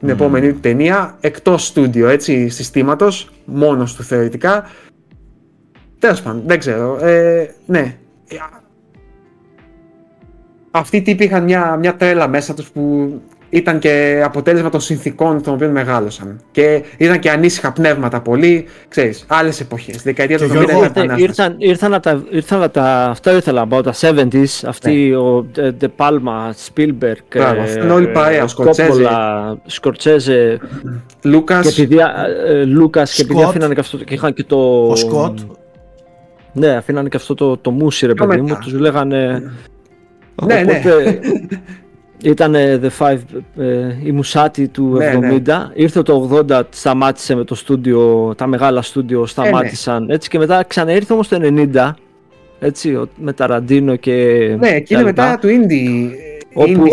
Την 0.00 0.08
mm. 0.08 0.12
επόμενη 0.12 0.52
ταινία, 0.52 1.16
εκτός 1.20 1.66
στούντιο, 1.66 2.08
έτσι, 2.08 2.48
συστήματος, 2.48 3.30
μόνος 3.44 3.94
του 3.94 4.02
θεωρητικά. 4.02 4.70
Τέλος 5.98 6.22
πάντων, 6.22 6.42
δεν 6.46 6.58
ξέρω. 6.58 6.98
Ε, 7.06 7.54
ναι. 7.66 7.96
Αυτοί 10.70 10.96
οι 10.96 11.02
τύποι 11.02 11.24
είχαν 11.24 11.44
μια, 11.44 11.76
μια 11.76 11.96
τρέλα 11.96 12.28
μέσα 12.28 12.54
τους 12.54 12.70
που 12.70 13.12
ήταν 13.52 13.78
και 13.78 14.22
αποτέλεσμα 14.24 14.68
των 14.68 14.80
συνθήκων 14.80 15.42
των 15.42 15.54
οποίων 15.54 15.70
μεγάλωσαν. 15.70 16.40
Και 16.50 16.84
ήταν 16.96 17.18
και 17.18 17.30
ανήσυχα 17.30 17.72
πνεύματα 17.72 18.20
πολύ, 18.20 18.66
ξέρεις, 18.88 19.24
άλλες 19.28 19.60
εποχές. 19.60 20.02
Δεκαετία 20.02 20.38
του 20.38 20.48
70 20.52 20.90
ήταν 20.90 21.18
ήρθαν, 21.18 21.54
ήρθαν, 21.58 22.00
τα, 22.00 22.24
ήρθαν 22.30 22.70
τα, 22.70 23.04
αυτά 23.04 23.36
ήθελα 23.36 23.60
να 23.60 23.66
πω, 23.66 23.82
τα 23.82 23.94
70s, 24.00 24.44
αυτοί 24.66 24.92
ναι. 24.92 25.16
ο 25.16 25.46
De 25.54 25.86
Palma, 25.96 26.50
Spielberg, 26.66 27.16
Μπράβο, 27.36 27.62
ε, 27.62 27.80
είναι 27.82 27.92
όλοι 27.92 28.06
παρέα, 28.06 28.46
Σκορτσέζε, 28.46 29.08
Σκορτσέζε, 29.66 30.58
Λούκας, 31.22 31.74
και 31.74 31.82
επειδή, 31.82 32.00
ε, 32.46 32.64
Λούκας 32.64 33.14
και 33.14 33.22
επειδή 33.22 33.42
αφήνανε 33.42 33.74
και 33.74 33.80
αυτό 33.80 33.96
και 33.96 34.14
είχαν 34.14 34.34
και 34.34 34.44
το... 34.44 34.86
Ο 34.88 34.96
Σκοτ. 34.96 35.38
Ναι, 36.52 36.68
αφήνανε 36.68 37.08
και 37.08 37.16
αυτό 37.16 37.34
το, 37.34 37.56
το 37.56 37.70
μουσι 37.70 38.06
ρε 38.06 38.14
παιδί 38.14 38.40
μου, 38.40 38.58
τους 38.60 38.72
λέγανε... 38.72 39.42
Ναι, 40.46 40.62
ναι. 40.62 40.82
Ήταν 42.22 42.54
The 42.56 42.88
Five, 42.98 43.18
ε, 43.58 43.94
η 44.04 44.12
μουσάτη 44.12 44.68
του 44.68 44.96
ναι, 44.96 45.12
70. 45.14 45.42
Ναι. 45.44 45.56
Ήρθε 45.74 46.02
το 46.02 46.44
80, 46.50 46.62
σταμάτησε 46.70 47.34
με 47.34 47.44
το 47.44 47.54
στούντιο, 47.54 48.32
τα 48.36 48.46
μεγάλα 48.46 48.82
στούντιο 48.82 49.26
σταμάτησαν. 49.26 50.10
Έτσι 50.10 50.28
και 50.28 50.38
μετά 50.38 50.64
ξαναήρθε 50.64 51.12
όμως 51.12 51.28
το 51.28 51.38
90, 51.74 51.90
έτσι, 52.60 53.00
με 53.16 53.32
Ταραντίνο 53.32 53.96
και. 53.96 54.12
Ναι, 54.58 54.80
και 54.80 54.94
είναι 54.94 55.02
μετά 55.02 55.38
του 55.38 55.48
Indie. 55.48 56.10
Όπου 56.54 56.86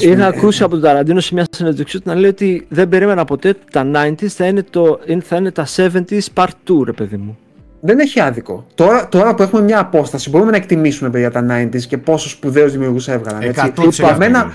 είχα 0.00 0.26
ακούσει 0.26 0.62
από 0.62 0.72
τον 0.72 0.82
Ταραντίνο 0.82 1.20
σε 1.20 1.34
μια 1.34 1.46
συνέντευξή 1.50 1.96
του 1.96 2.02
να 2.06 2.14
λέει 2.14 2.30
ότι 2.30 2.66
δεν 2.68 2.88
περίμενα 2.88 3.24
ποτέ 3.24 3.48
ότι 3.48 3.60
τα 3.70 3.90
90s 3.94 4.26
θα 4.26 4.46
είναι, 4.46 4.64
το, 4.70 4.98
θα 5.22 5.36
είναι 5.36 5.50
τα 5.50 5.66
70s 5.76 6.20
part 6.34 6.46
2, 6.68 6.84
ρε 6.84 6.92
παιδί 6.92 7.16
μου 7.16 7.38
δεν 7.80 7.98
έχει 7.98 8.20
άδικο. 8.20 8.66
Τώρα, 8.74 9.08
τώρα 9.08 9.34
που 9.34 9.42
έχουμε 9.42 9.62
μια 9.62 9.78
απόσταση, 9.78 10.30
μπορούμε 10.30 10.50
να 10.50 10.56
εκτιμήσουμε 10.56 11.10
παιδιά 11.10 11.30
τα 11.30 11.46
90s 11.50 11.80
και 11.80 11.98
πόσο 11.98 12.28
σπουδαίους 12.28 12.72
δημιουργούς 12.72 13.08
έβγαλαν. 13.08 13.42
Έτσι. 13.42 13.72
Υπαμένα, 13.98 14.52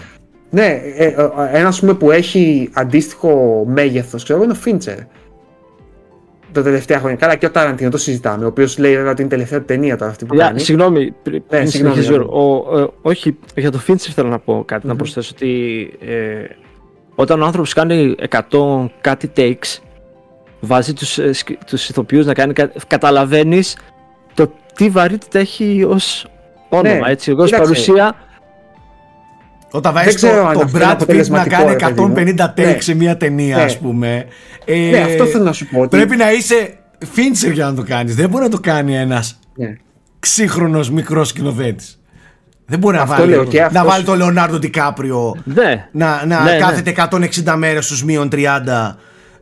ναι, 0.50 0.82
ε, 0.98 1.06
ε, 1.06 1.16
ένα 1.52 1.74
που 2.00 2.12
έχει 2.12 2.70
αντίστοιχο 2.74 3.64
μέγεθος, 3.68 4.24
ξέρω 4.24 4.40
εγώ, 4.40 4.48
είναι 4.48 4.58
ο 4.58 4.62
Φίντσερ. 4.62 4.98
Τα 6.52 6.64
τελευταία 6.64 7.00
χρόνια. 7.00 7.18
Καλά, 7.18 7.36
και 7.36 7.45
ο 7.45 7.52
Ταραντίνο 7.52 7.90
το 7.90 7.98
συζητάμε. 7.98 8.44
Ο 8.44 8.48
οποίος 8.48 8.78
λέει 8.78 8.95
βέβαια 8.95 9.12
ότι 9.12 9.22
είναι 9.22 9.34
η 9.34 9.38
τελευταία 9.38 9.62
ταινία 9.62 9.98
τώρα 9.98 10.12
αυτή 10.12 10.26
που 10.26 10.36
κάνει. 10.36 10.60
Συγγνώμη, 10.60 11.14
ναι, 11.50 11.66
συγγνώμη, 11.66 12.08
ο, 12.16 12.94
όχι, 13.02 13.38
για 13.56 13.72
το 13.72 13.78
Φίντσερ 13.78 14.12
θέλω 14.14 14.30
να 14.30 14.40
πω 14.40 14.64
κάτι, 14.68 14.88
να 14.88 14.95
προσθέσω 14.95 15.32
ότι 15.36 15.94
ε, 16.00 16.45
όταν 17.16 17.41
ο 17.41 17.45
άνθρωπος 17.45 17.74
κάνει 17.74 18.16
100 18.50 18.86
κάτι 19.02 19.32
takes, 19.36 19.82
βάζει 20.65 20.94
τους, 20.94 21.18
ε, 21.18 21.31
τους 21.65 21.90
ηθοποιούς 21.90 22.26
να 22.26 22.34
κάνει 22.34 22.53
καταλαβαίνεις 22.88 23.77
το 24.34 24.53
τι 24.76 24.90
βαρύτητα 24.90 25.40
έχει 25.40 25.85
ως 25.88 26.27
όνομα, 26.69 26.95
ναι, 26.95 27.11
έτσι, 27.11 27.31
εγώ 27.31 27.44
ως 27.44 27.52
παρουσία 27.52 28.15
όταν 29.72 29.94
βάζεις 29.94 30.22
το, 30.22 30.27
το 30.53 30.69
Brad 30.73 30.98
Pitt 30.98 31.27
να 31.27 31.48
κάνει 31.48 31.76
150 31.80 32.35
takes 32.40 32.53
ναι. 32.56 32.77
σε 32.80 32.94
μια 32.94 33.18
ταινία, 33.18 33.56
ναι. 33.56 33.61
ας 33.61 33.77
πούμε. 33.77 34.26
Ε, 34.65 34.90
ναι, 34.90 34.99
αυτό 34.99 35.26
θέλω 35.26 35.44
να 35.44 35.53
σου 35.53 35.68
πω. 35.68 35.88
Πρέπει 35.88 36.15
να 36.15 36.31
είσαι 36.31 36.73
Fincher 37.15 37.52
για 37.53 37.65
να 37.65 37.73
το 37.73 37.84
κάνεις. 37.84 38.15
Δεν 38.15 38.30
μπορεί 38.30 38.44
να 38.44 38.49
το 38.49 38.60
κάνει 38.60 38.95
ένας 38.95 39.40
ναι. 39.56 39.76
ξύχρονος 40.19 40.90
μικρός 40.90 41.27
σκηνοθέτης. 41.27 42.02
Δεν 42.65 42.80
μπορεί 42.80 42.98
να 42.98 43.06
βάλει, 43.06 43.35
αυτός... 43.35 43.72
να 43.72 43.85
βάλει 43.85 44.03
το 44.03 44.15
Λεωνάρντο 44.15 44.60
Ντικάπριο 44.60 45.35
ναι. 45.44 45.88
να, 45.91 46.26
να 46.26 46.44
ναι, 46.44 46.57
κάθεται 46.57 46.94
160 47.44 47.53
μέρες 47.57 47.85
στους 47.85 48.03
μείον 48.03 48.30
30 48.31 48.38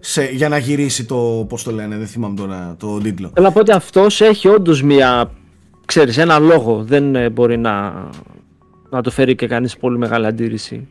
σε, 0.04 0.24
για 0.24 0.50
να 0.50 0.58
γυρίσει 0.58 1.06
το. 1.06 1.46
Πώς 1.50 1.64
το 1.64 1.72
λένε, 1.72 1.98
δεν 1.98 2.08
θυμάμαι 2.08 2.36
τώρα 2.36 2.76
το 2.80 2.98
τίτλο. 2.98 3.32
Θέλω 3.34 3.48
να 3.48 3.54
πω 3.54 3.60
ότι 3.60 3.72
αυτός 3.72 4.22
έχει 4.22 4.48
όντως 4.48 4.84
μία. 4.84 5.32
ξέρεις, 5.86 6.18
ένα 6.18 6.40
λόγο. 6.40 6.84
Δεν 6.84 7.16
ε, 7.16 7.30
μπορεί 7.30 7.58
να, 7.58 7.94
να 8.90 9.02
το 9.02 9.12
φέρει 9.12 9.36
και 9.36 9.48
κανείς 9.48 9.78
πολύ 9.78 9.98
μεγάλη 9.98 10.26
αντίρρηση. 10.26 10.88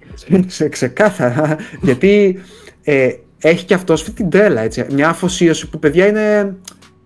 Σε, 0.47 0.69
ξεκάθαρα. 0.69 1.57
γιατί 1.83 2.41
ε, 2.83 3.09
έχει 3.39 3.65
και 3.65 3.75
αυτός 3.75 4.01
αυτή 4.01 4.13
την 4.13 4.31
τρέλα. 4.31 4.61
Έτσι. 4.61 4.87
Μια 4.93 5.09
αφοσίωση 5.09 5.69
που 5.69 5.79
παιδιά 5.79 6.07
είναι 6.07 6.57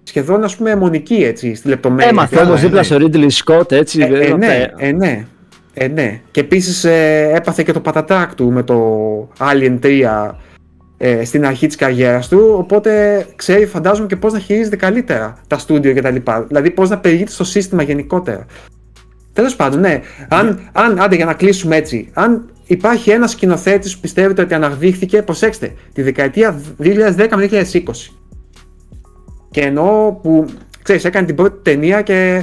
σχεδόν 0.03 0.45
ας 0.45 0.57
πούμε 0.57 0.71
αιμονική 0.71 1.15
έτσι, 1.15 1.55
στη 1.55 1.69
λεπτομέρεια. 1.69 2.09
Έμαθε 2.09 2.41
όμως 2.41 2.61
δίπλα 2.61 2.83
στο 2.83 2.97
Ridley 3.01 3.29
Scott 3.45 3.73
έτσι. 3.73 4.01
Ε, 4.01 4.27
ε, 4.27 4.35
ναι, 4.37 4.67
ε, 4.77 4.93
ναι. 4.93 5.27
Ε, 5.75 5.89
ναι. 5.89 6.21
Και 6.31 6.41
επίσης 6.41 6.85
ε, 6.85 7.31
έπαθε 7.35 7.63
και 7.63 7.73
το 7.73 7.81
πατατάκ 7.81 8.35
του 8.35 8.53
με 8.53 8.63
το 8.63 8.79
Alien 9.39 9.79
3 9.83 10.31
ε, 11.07 11.25
στην 11.25 11.47
αρχή 11.47 11.67
της 11.67 11.77
καριέρας 11.77 12.29
του, 12.29 12.55
οπότε 12.59 13.27
ξέρει 13.37 13.67
φαντάζομαι 13.67 14.07
και 14.07 14.17
πώς 14.17 14.33
να 14.33 14.39
χειρίζεται 14.39 14.77
καλύτερα 14.77 15.37
τα 15.47 15.59
στούντιο 15.59 15.95
κτλ. 15.95 16.17
Δηλαδή 16.47 16.71
πώς 16.71 16.91
να 16.91 16.99
περιηγείται 16.99 17.31
στο 17.31 17.45
σύστημα 17.45 17.83
γενικότερα. 17.83 18.47
Τέλος 19.33 19.57
πάντων, 19.57 19.81
ναι. 19.81 20.01
Αν, 20.29 20.71
αν, 20.73 21.01
άντε 21.01 21.17
για 21.17 21.25
να 21.25 21.35
κλείσουμε 21.35 21.77
έτσι, 21.77 22.09
αν 22.13 22.51
υπάρχει 22.67 23.11
ένας 23.11 23.31
σκηνοθέτης 23.31 23.95
που 23.95 24.01
πιστεύετε 24.01 24.43
ότι 24.43 24.55
αναδείχθηκε, 24.55 25.23
προσέξτε, 25.23 25.75
τη 25.93 26.03
δεκαετία 26.03 26.61
2010 26.83 27.29
με 27.37 27.49
2020. 27.51 27.63
Και 29.51 29.61
εννοώ 29.61 30.13
που, 30.13 30.47
ξέρεις, 30.83 31.05
έκανε 31.05 31.27
την 31.27 31.35
πρώτη 31.35 31.59
ταινία 31.63 32.03
και 32.03 32.43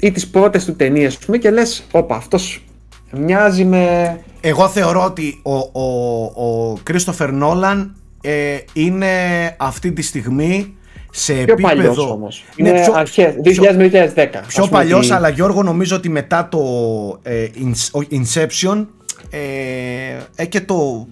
ή 0.00 0.10
τις 0.10 0.28
πρώτες 0.28 0.64
του 0.64 0.76
ταινίες, 0.76 1.18
πούμε, 1.18 1.38
και 1.38 1.50
λες, 1.50 1.84
όπα, 1.90 2.16
αυτός 2.16 2.64
μοιάζει 3.12 3.64
με 3.64 4.16
εγώ 4.44 4.68
θεωρώ 4.68 5.04
ότι 5.04 5.40
ο, 5.42 5.54
ο, 5.54 6.22
ο 6.24 6.78
Κρίστοφερ 6.82 7.32
Νόλαν 7.32 7.94
ε, 8.20 8.56
είναι 8.72 9.06
αυτή 9.56 9.92
τη 9.92 10.02
στιγμή 10.02 10.76
σε 11.10 11.32
πιο 11.32 11.42
επίπεδο. 11.42 11.74
Παλιός 11.74 11.98
όμως. 11.98 12.44
Είναι 12.56 12.70
ναι, 12.70 12.80
πιο, 12.84 12.92
αρχές, 12.94 13.34
2010. 14.14 14.26
Πιο 14.46 14.66
παλιός, 14.66 15.04
ότι... 15.04 15.14
αλλά 15.14 15.28
Γιώργο 15.28 15.62
νομίζω 15.62 15.96
ότι 15.96 16.08
μετά 16.08 16.48
το 16.50 16.60
ε, 17.22 17.46
Inception 18.10 18.86
ε, 19.30 19.38
ε, 20.34 20.46
και 20.46 20.60
το. 20.60 21.06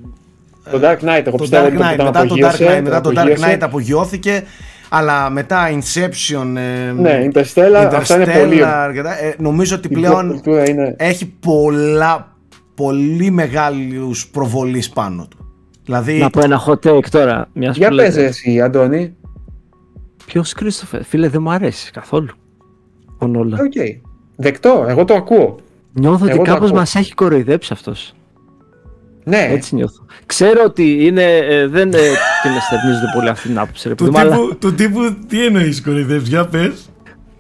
Το 0.71 0.81
Dark 0.83 0.97
Knight, 1.05 1.23
εγώ 1.27 1.37
το 1.37 1.49
Dark 1.51 1.67
Knight, 1.67 2.03
μετά 2.05 2.27
το 2.27 2.35
Dark 2.39 2.61
Knight, 2.61 2.81
μετά 2.83 3.01
το 3.01 3.13
Dark 3.17 3.39
Knight 3.39 3.59
απογειώθηκε. 3.61 4.45
Αλλά 4.93 5.31
μετά 5.31 5.69
Inception, 5.71 6.57
ε, 6.57 6.93
ναι, 6.93 7.29
Interstellar, 7.33 7.91
αυτά 7.95 8.15
είναι 8.15 8.39
πολύ. 8.39 8.61
Ε, 8.61 9.35
νομίζω 9.39 9.77
ότι 9.77 9.89
πλέον 9.89 10.43
είναι... 10.69 10.95
έχει 10.99 11.27
πολλά, 11.27 12.30
πολύ 12.81 13.31
μεγάλους 13.31 14.29
προβολείς 14.29 14.91
πάνω 14.91 15.27
του. 15.31 15.47
Δηλαδή... 15.85 16.19
Να 16.19 16.31
πω 16.31 16.41
ένα 16.41 16.65
hot 16.67 16.79
take 16.87 17.09
τώρα. 17.11 17.49
Μιας 17.53 17.77
Για 17.77 17.91
πες 17.91 18.17
εσύ, 18.17 18.61
Αντώνη. 18.61 19.15
Ποιος 20.27 20.53
Κρίστοφερ, 20.53 21.05
φίλε 21.05 21.29
δεν 21.29 21.43
μου 21.43 21.51
αρέσει 21.51 21.91
καθόλου. 21.91 22.29
ο 23.19 23.27
Νόλαν. 23.27 23.61
Οκ. 23.61 23.73
Δεκτό, 24.37 24.85
εγώ 24.89 25.05
το 25.05 25.15
ακούω. 25.15 25.57
Νιώθω 25.93 26.25
Εγώ 26.25 26.35
ότι 26.35 26.37
το 26.37 26.53
κάπως 26.53 26.69
ακούω. 26.69 26.79
μας 26.79 26.95
έχει 26.95 27.15
κοροϊδέψει 27.15 27.73
αυτός. 27.73 28.15
Ναι, 29.25 29.49
Έτσι 29.51 29.75
νιώθω. 29.75 30.05
Ξέρω 30.27 30.63
ότι 30.65 31.07
είναι, 31.07 31.37
ε, 31.37 31.67
δεν 31.67 31.89
ε, 31.89 31.99
την 32.43 32.51
εστερνίζονται 32.57 33.11
πολύ 33.15 33.29
αυτή 33.29 33.49
την 33.49 33.59
άποψη. 33.59 33.89
Ρε, 33.89 33.95
Του 33.95 34.05
παιδί 34.05 34.17
μου, 34.17 34.23
αλλά 34.23 34.37
τύπου, 34.37 34.57
του 34.59 34.75
τύπου, 34.75 35.17
τι 35.29 35.45
εννοείς 35.45 35.83
κοροϊδεύεις, 35.83 36.29
για 36.29 36.47
πες. 36.47 36.91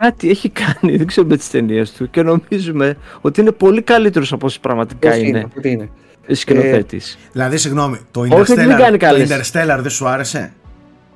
Κάτι 0.01 0.31
έχει 0.31 0.49
κάνει, 0.49 0.97
δεν 0.97 1.07
ξέρω 1.07 1.27
με 1.27 1.37
τις 1.37 1.51
ταινίες 1.51 1.93
του 1.93 2.11
και 2.11 2.23
νομίζουμε 2.23 2.97
ότι 3.21 3.41
είναι 3.41 3.53
πολύ 3.53 3.83
καλύτερος 3.83 4.33
από 4.33 4.47
όσοι 4.47 4.61
πραγματικά 4.61 5.09
πώς 5.09 5.19
είναι, 5.19 5.29
είναι, 5.29 5.49
τι 5.61 5.71
είναι. 5.71 5.89
σκηνοθέτης. 6.29 7.19
Δηλαδή, 7.33 7.57
συγγνώμη, 7.57 7.99
το 8.11 8.21
Όχι, 8.21 8.55
δεν 8.55 8.69
Interstellar, 8.71 8.79
κάνει 8.79 8.97
το 8.97 9.07
καλές. 9.07 9.29
Interstellar 9.31 9.79
δεν 9.81 9.91
σου 9.91 10.09
άρεσε; 10.09 10.53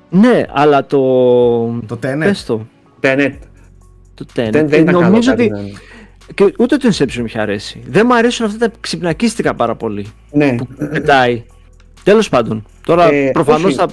Ναι, 0.09 0.43
αλλά 0.53 0.85
το... 0.85 0.99
Το 1.85 1.99
Tenet. 2.03 2.17
Πες 2.19 2.45
το. 2.45 2.65
Tenet. 3.01 3.33
Το 4.13 4.25
Tenet. 4.35 4.49
Δεν, 4.51 4.51
δεν 4.51 4.71
Ε, 4.71 4.77
ήταν 4.77 4.85
καλό 4.85 5.01
νομίζω 5.01 5.29
κάτι, 5.29 5.43
ότι 5.43 5.61
ναι. 5.61 5.69
και 6.33 6.53
ούτε 6.59 6.77
το 6.77 6.89
Inception 6.91 7.15
μου 7.17 7.25
είχε 7.25 7.39
αρέσει. 7.39 7.81
Δεν 7.87 8.05
μου 8.05 8.15
αρέσουν 8.15 8.45
αυτά 8.45 8.57
τα 8.69 8.75
ξυπνακίστικα 8.79 9.53
πάρα 9.53 9.75
πολύ. 9.75 10.05
Ναι. 10.31 10.55
Πετάει. 10.91 11.43
Τέλος 12.03 12.29
πάντων. 12.29 12.65
Τώρα 12.85 13.13
Ε, 13.13 13.29
προφανώς 13.33 13.63
όχι. 13.63 13.75
θα, 13.75 13.83
Ο, 13.83 13.89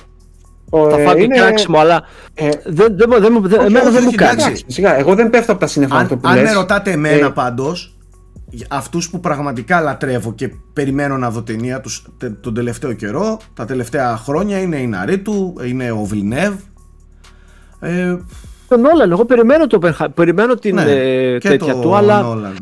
θα 0.90 1.00
ε, 1.00 1.04
φάω 1.04 1.14
και 1.14 1.22
είναι- 1.22 1.36
κράξιμο, 1.36 1.78
αλλά 1.78 2.02
ε, 2.34 2.48
δεν, 2.64 2.96
δεν, 2.96 3.10
δεν, 3.20 3.28
μου- 3.32 3.48
δεν- 3.48 3.58
όχι, 3.58 3.66
εμένα 3.66 3.84
όχι, 3.84 3.92
δεν 3.92 4.00
μου 4.02 4.08
όχι, 4.08 4.16
κάνει. 4.16 4.32
εντάξει. 4.32 4.46
εντάξει, 4.48 4.64
σιγά, 4.68 4.98
εγώ 4.98 5.14
δεν 5.14 5.30
πέφτω 5.30 5.52
από 5.52 5.60
τα 5.60 5.66
σύννεφα 5.66 5.94
με 5.94 6.00
αυτό 6.00 6.14
Αν, 6.14 6.20
που 6.20 6.28
αν 6.28 6.34
λες. 6.34 6.44
με 6.44 6.52
ρωτάτε 6.52 6.90
εμένα 6.90 7.26
Ε, 7.26 7.30
πάντως, 7.30 7.96
για 8.50 8.66
αυτούς 8.70 9.10
που 9.10 9.20
πραγματικά 9.20 9.80
λατρεύω 9.80 10.34
και 10.34 10.50
περιμένω 10.72 11.16
να 11.16 11.30
δω 11.30 11.42
ταινία 11.42 11.80
τους 11.80 12.06
τε- 12.18 12.40
τον 12.40 12.54
τελευταίο 12.54 12.92
καιρό, 12.92 13.40
τα 13.54 13.64
τελευταία 13.64 14.16
χρόνια 14.16 14.58
είναι 14.60 14.76
η 14.76 14.86
Ναρίτου, 14.86 15.54
είναι 15.66 15.90
ο 15.90 16.02
Βιλνεύ. 16.04 16.56
Ε, 17.80 18.16
Τον 18.68 18.84
Όλαν, 18.84 19.10
εγώ 19.10 19.24
περιμένω, 19.24 19.66
το, 19.66 19.78
Oppenheimer, 19.82 20.06
περιμένω 20.14 20.54
την 20.54 20.74
ναι, 20.74 20.82
ε, 20.82 21.38
και 21.38 21.48
τέτοια 21.48 21.72
το 21.74 21.80
του, 21.80 21.94
αλλά 21.96 22.22
Νόλαν. 22.22 22.56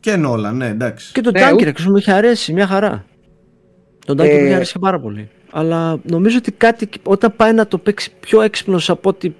Και 0.00 0.16
Νόλαν, 0.16 0.56
ναι, 0.56 0.66
εντάξει. 0.68 1.12
και 1.12 1.20
το 1.20 1.30
Ναι, 1.30 1.40
Dunkirk 1.50 1.80
μου 1.80 1.96
είχε 1.96 2.12
αρέσει 2.12 2.52
μια 2.52 2.66
χαρά. 2.66 3.04
Τον 4.06 4.16
Dunkirk 4.16 4.24
Ε, 4.28 4.38
μου 4.38 4.44
είχε 4.44 4.54
αρέσει 4.54 4.72
και 4.72 4.78
πάρα 4.78 5.00
πολύ. 5.00 5.28
Αλλά 5.50 5.98
νομίζω 6.02 6.36
ότι 6.36 6.52
κάτι 6.52 6.88
όταν 7.02 7.32
πάει 7.36 7.52
να 7.52 7.66
το 7.66 7.78
παίξει 7.78 8.12
πιο 8.20 8.40
έξυπνος 8.40 8.90
από 8.90 9.08
ότι 9.08 9.34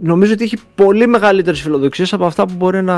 νομίζω 0.00 0.32
ότι 0.32 0.44
έχει 0.44 0.56
πολύ 0.74 1.06
μεγαλύτερες 1.06 1.60
φιλοδοξίες 1.60 2.12
από 2.12 2.24
αυτά 2.26 2.46
που 2.46 2.54
μπορεί 2.56 2.82
να 2.82 2.94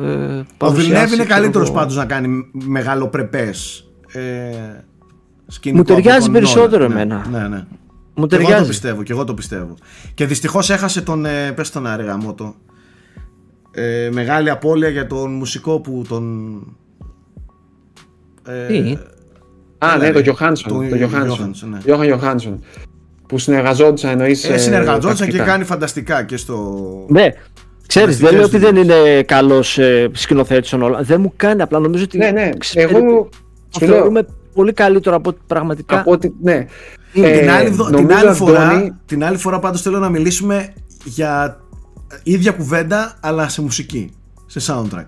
ε, 0.00 0.38
Ο 0.38 0.44
παρουσιάσει, 0.56 0.86
Βιλνεύ 0.90 1.04
είναι 1.14 1.24
ξέρω 1.24 1.28
καλύτερος 1.40 1.68
εγώ. 1.68 1.76
πάντως 1.76 1.96
να 1.96 2.04
κάνει 2.04 2.50
μεγάλο 2.52 3.08
πρεπές 3.08 3.88
ε, 4.12 4.20
σκηνικό 5.46 5.82
Μου 5.82 5.92
από 5.94 6.02
ταιριάζει 6.02 6.24
τον 6.24 6.32
περισσότερο 6.32 6.88
Νόλαν. 6.88 6.98
εμένα. 7.10 7.26
Ναι, 7.30 7.38
ναι, 7.38 7.48
ναι. 7.48 7.64
Μου 8.14 8.26
Και 8.26 8.34
εγώ 8.34 8.44
το 8.44 8.48
ταιριάζει. 8.50 8.68
πιστεύω, 8.68 9.02
και 9.02 9.12
εγώ 9.12 9.24
το 9.24 9.34
πιστεύω. 9.34 9.74
Και 10.14 10.26
δυστυχώς 10.26 10.70
έχασε 10.70 11.02
τον, 11.02 11.24
ε, 11.24 11.52
πες 11.52 11.70
τον 11.70 11.86
άρε 11.86 12.02
γαμώτο, 12.02 12.54
ε, 13.70 14.08
μεγάλη 14.12 14.50
απώλεια 14.50 14.88
για 14.88 15.06
τον 15.06 15.32
μουσικό 15.34 15.80
που 15.80 16.04
τον... 16.08 16.54
Ε, 18.46 18.66
Τι; 18.66 18.96
Α, 19.84 19.96
ναι, 19.96 20.06
ρε, 20.06 20.12
το 20.12 20.18
Γιωχάνσον. 20.18 20.72
τον 20.72 20.88
Το 20.88 20.96
Γιωχάνσον. 20.96 21.52
Johansson, 21.54 21.68
ναι. 21.70 21.78
Γιώχαν 21.84 22.06
Γιωχάνσον. 22.06 22.60
Που 23.28 23.38
συνεργαζόντουσαν 23.38 24.10
εννοείς. 24.10 24.44
Ε, 24.44 24.52
ε, 24.52 24.56
συνεργαζόντουσαν 24.58 25.14
και 25.16 25.22
τακτικά. 25.22 25.44
κάνει 25.44 25.64
φανταστικά 25.64 26.22
και 26.22 26.36
στο... 26.36 26.78
Ναι, 27.08 27.28
ξέρεις, 27.86 28.18
δεν 28.18 28.32
λέω 28.34 28.42
ότι 28.44 28.58
Φανταστικές 28.58 28.86
δεν 28.88 29.00
είναι 29.06 29.22
καλός 29.22 29.78
ε, 29.78 30.10
σκηνοθέτης 30.12 30.72
ο 30.72 30.76
Νόλαν. 30.76 31.04
Δεν 31.04 31.20
μου 31.20 31.32
κάνει, 31.36 31.62
απλά 31.62 31.78
νομίζω 31.78 32.04
ότι 32.04 32.18
Ναι, 32.18 32.30
ναι. 32.30 32.50
ξέρει- 32.58 32.90
Εγώ 32.96 33.00
το 33.70 33.78
σου 33.78 33.84
λέω 33.86 33.94
θεωρούμε 33.94 34.26
πολύ 34.54 34.72
καλύτερο 34.72 35.16
από 35.16 35.28
ότι 35.30 35.40
πραγματικά 35.46 35.98
από 36.00 36.10
ότι. 36.10 36.34
Ναι. 36.42 36.66
την, 37.12 37.24
Ε, 37.24 37.50
άλλη, 37.52 37.68
δο- 37.70 37.84
την, 37.84 37.94
νομίζω, 37.94 38.18
άλλη 38.18 38.34
φορά, 38.36 38.68
Αντώνη, 38.68 38.92
την 39.06 39.24
άλλη 39.24 39.36
φορά 39.36 39.58
πάντως 39.58 39.82
θέλω 39.82 39.98
να 39.98 40.08
μιλήσουμε 40.08 40.72
για 41.04 41.60
ίδια 42.22 42.52
κουβέντα 42.52 43.16
αλλά 43.20 43.48
σε 43.48 43.62
μουσική, 43.62 44.12
σε 44.46 44.72
soundtrack. 44.72 45.06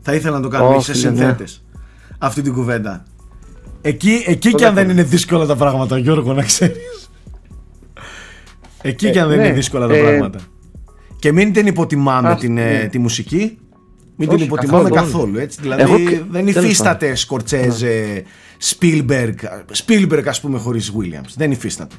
Θα 0.00 0.14
ήθελα 0.14 0.36
να 0.36 0.42
το 0.42 0.48
κάνουμε 0.48 0.74
Ω, 0.76 0.80
σε 0.80 0.92
φίλε, 0.92 1.10
ναι. 1.10 1.16
συνθέτες 1.16 1.64
αυτή 2.18 2.42
την 2.42 2.52
κουβέντα. 2.52 3.02
Εκεί, 3.86 4.24
εκεί 4.26 4.50
Το 4.50 4.56
και 4.56 4.64
αν 4.66 4.74
δεν 4.74 4.82
δέχομαι. 4.84 5.00
είναι 5.00 5.10
δύσκολα 5.10 5.46
τα 5.46 5.56
πράγματα 5.56 5.98
Γιώργο 5.98 6.32
να 6.32 6.42
ξέρεις. 6.42 7.10
Εκεί 8.82 9.10
και 9.10 9.20
αν 9.20 9.28
δεν 9.28 9.38
ναι. 9.38 9.44
είναι 9.44 9.54
δύσκολα 9.54 9.86
τα 9.86 9.94
Ε, 9.94 10.00
πράγματα. 10.02 10.38
Και 11.18 11.32
μην 11.32 11.52
την 11.52 11.66
υποτιμάμε 11.66 12.28
ας, 12.28 12.40
την, 12.40 12.58
ε, 12.58 12.64
ναι. 12.82 12.88
τη 12.88 12.98
μουσική. 12.98 13.58
Μην 14.16 14.28
Όχι, 14.28 14.36
την 14.36 14.46
υποτιμάμε 14.46 14.90
καθόλου. 14.90 15.12
καθόλου. 15.12 15.38
έτσι. 15.38 15.58
Δηλαδή 15.60 15.82
Εγώ 15.82 15.98
και- 15.98 16.20
δεν 16.30 16.44
τέλος 16.46 16.64
υφίσταται 16.64 17.14
Σκορτσέζε, 17.14 18.22
Spielberg, 18.62 19.34
Spielberg 19.86 20.22
ας 20.26 20.40
πούμε 20.40 20.58
χωρίς 20.58 20.92
Williams. 20.98 21.32
Δεν 21.36 21.50
υφίσταται. 21.50 21.94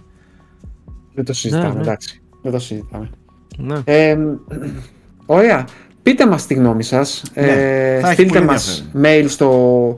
Δεν 1.13 1.25
το 1.25 1.33
συζητάμε, 1.33 1.67
Ναι, 1.67 1.73
ναι. 1.73 1.81
εντάξει. 1.81 2.21
Δεν 2.41 2.51
το 2.51 2.59
συζητάμε. 2.59 3.09
ναι. 3.57 3.81
Ε, 3.83 4.17
ωραία. 5.25 5.67
Πείτε 6.03 6.27
μας 6.27 6.45
τη 6.47 6.53
γνώμη 6.53 6.83
σας. 6.83 7.23
Ναι, 7.35 7.41
ε, 7.47 7.99
θα 7.99 8.05
έχει 8.07 8.13
στείλτε 8.13 8.33
πολύ 8.33 8.45
μας 8.45 8.89
mail 9.03 9.25
στο 9.27 9.95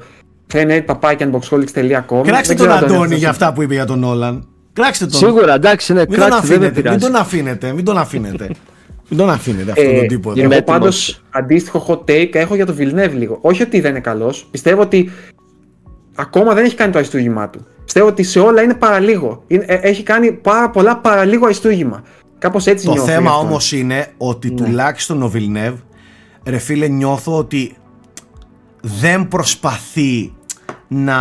frenetpapakianboxholics.com 0.53 2.22
Κράξτε 2.24 2.32
Δεν 2.32 2.45
τον 2.48 2.56
ξέρω 2.56 2.72
αν 2.74 2.84
Αντώνη 2.84 2.99
έχετε 3.02 3.15
για 3.15 3.30
αυτά 3.30 3.53
που 3.53 3.61
είπε 3.61 3.74
για 3.74 3.86
τον 3.86 4.03
Όλαν. 4.03 4.48
Κράξτε 4.74 5.06
τον. 5.06 5.19
Σίγουρα, 5.19 5.53
εντάξει, 5.53 5.94
ναι, 5.94 5.99
Μην 6.10 6.19
τον 6.19 6.30
κράξτε, 6.30 6.48
δεν 6.48 6.60
με 6.60 6.65
αφήνετε, 6.65 6.74
μην 6.82 6.84
πειράζει. 6.84 7.06
τον 7.11 7.15
αφήνετε, 7.15 7.72
μην 7.74 7.86
τον 7.86 7.98
αφήνετε. 7.98 8.49
μην 9.10 9.19
τον 9.19 9.30
αφήνετε 9.30 9.72
αυτόν 9.72 9.86
Ε, 9.86 9.98
τον 9.98 10.07
τύπο 10.07 10.30
εδώ. 10.32 10.40
είμαι 10.40 10.48
Εγώ 10.48 10.57
έτοιμος. 10.61 10.80
πάντως 10.80 11.22
αντίστοιχο 11.30 11.86
hot 11.88 12.11
take 12.11 12.36
έχω 12.36 12.56
για 12.56 12.65
τον 12.65 12.76
Villeneuve 12.80 13.14
λίγο. 13.14 13.38
Όχι 13.41 13.61
ότι 13.64 13.80
δεν 13.82 13.91
είναι 13.91 13.99
καλός. 13.99 14.48
Πιστεύω 14.52 14.82
ότι 14.82 15.10
ακόμα 16.15 16.53
δεν 16.53 16.65
έχει 16.65 16.76
κάνει 16.76 16.91
το 16.91 16.98
αριστούγημά 16.98 17.49
του. 17.49 17.65
Πιστεύω 17.86 18.07
ότι 18.07 18.24
σε 18.24 18.40
όλα 18.40 18.61
είναι 18.61 18.74
παραλίγο. 18.74 19.44
Είναι, 19.48 19.65
ε, 19.68 19.74
έχει 19.76 20.03
κάνει 20.03 20.32
πάρα 20.32 20.69
πολλά 20.69 20.98
παραλίγο 20.98 21.45
αριστούγημα. 21.45 22.03
Κάπως 22.40 22.65
έτσι 22.68 22.86
Το 22.86 22.91
νιώθω 22.91 23.07
γι' 23.07 23.14
θέμα 23.14 23.30
αυτό. 23.32 23.41
όμως 23.45 23.72
είναι 23.72 24.07
ότι 24.18 24.52
τουλάχιστον 24.52 25.22
ο 25.24 25.28
Βιλνεύ 25.30 25.74
ρε 26.45 26.57
φίλε 26.57 26.88
νιώθω 26.88 27.38
ότι 27.38 27.76
δεν 28.82 29.28
προσπαθεί 29.28 30.34
να, 30.88 31.18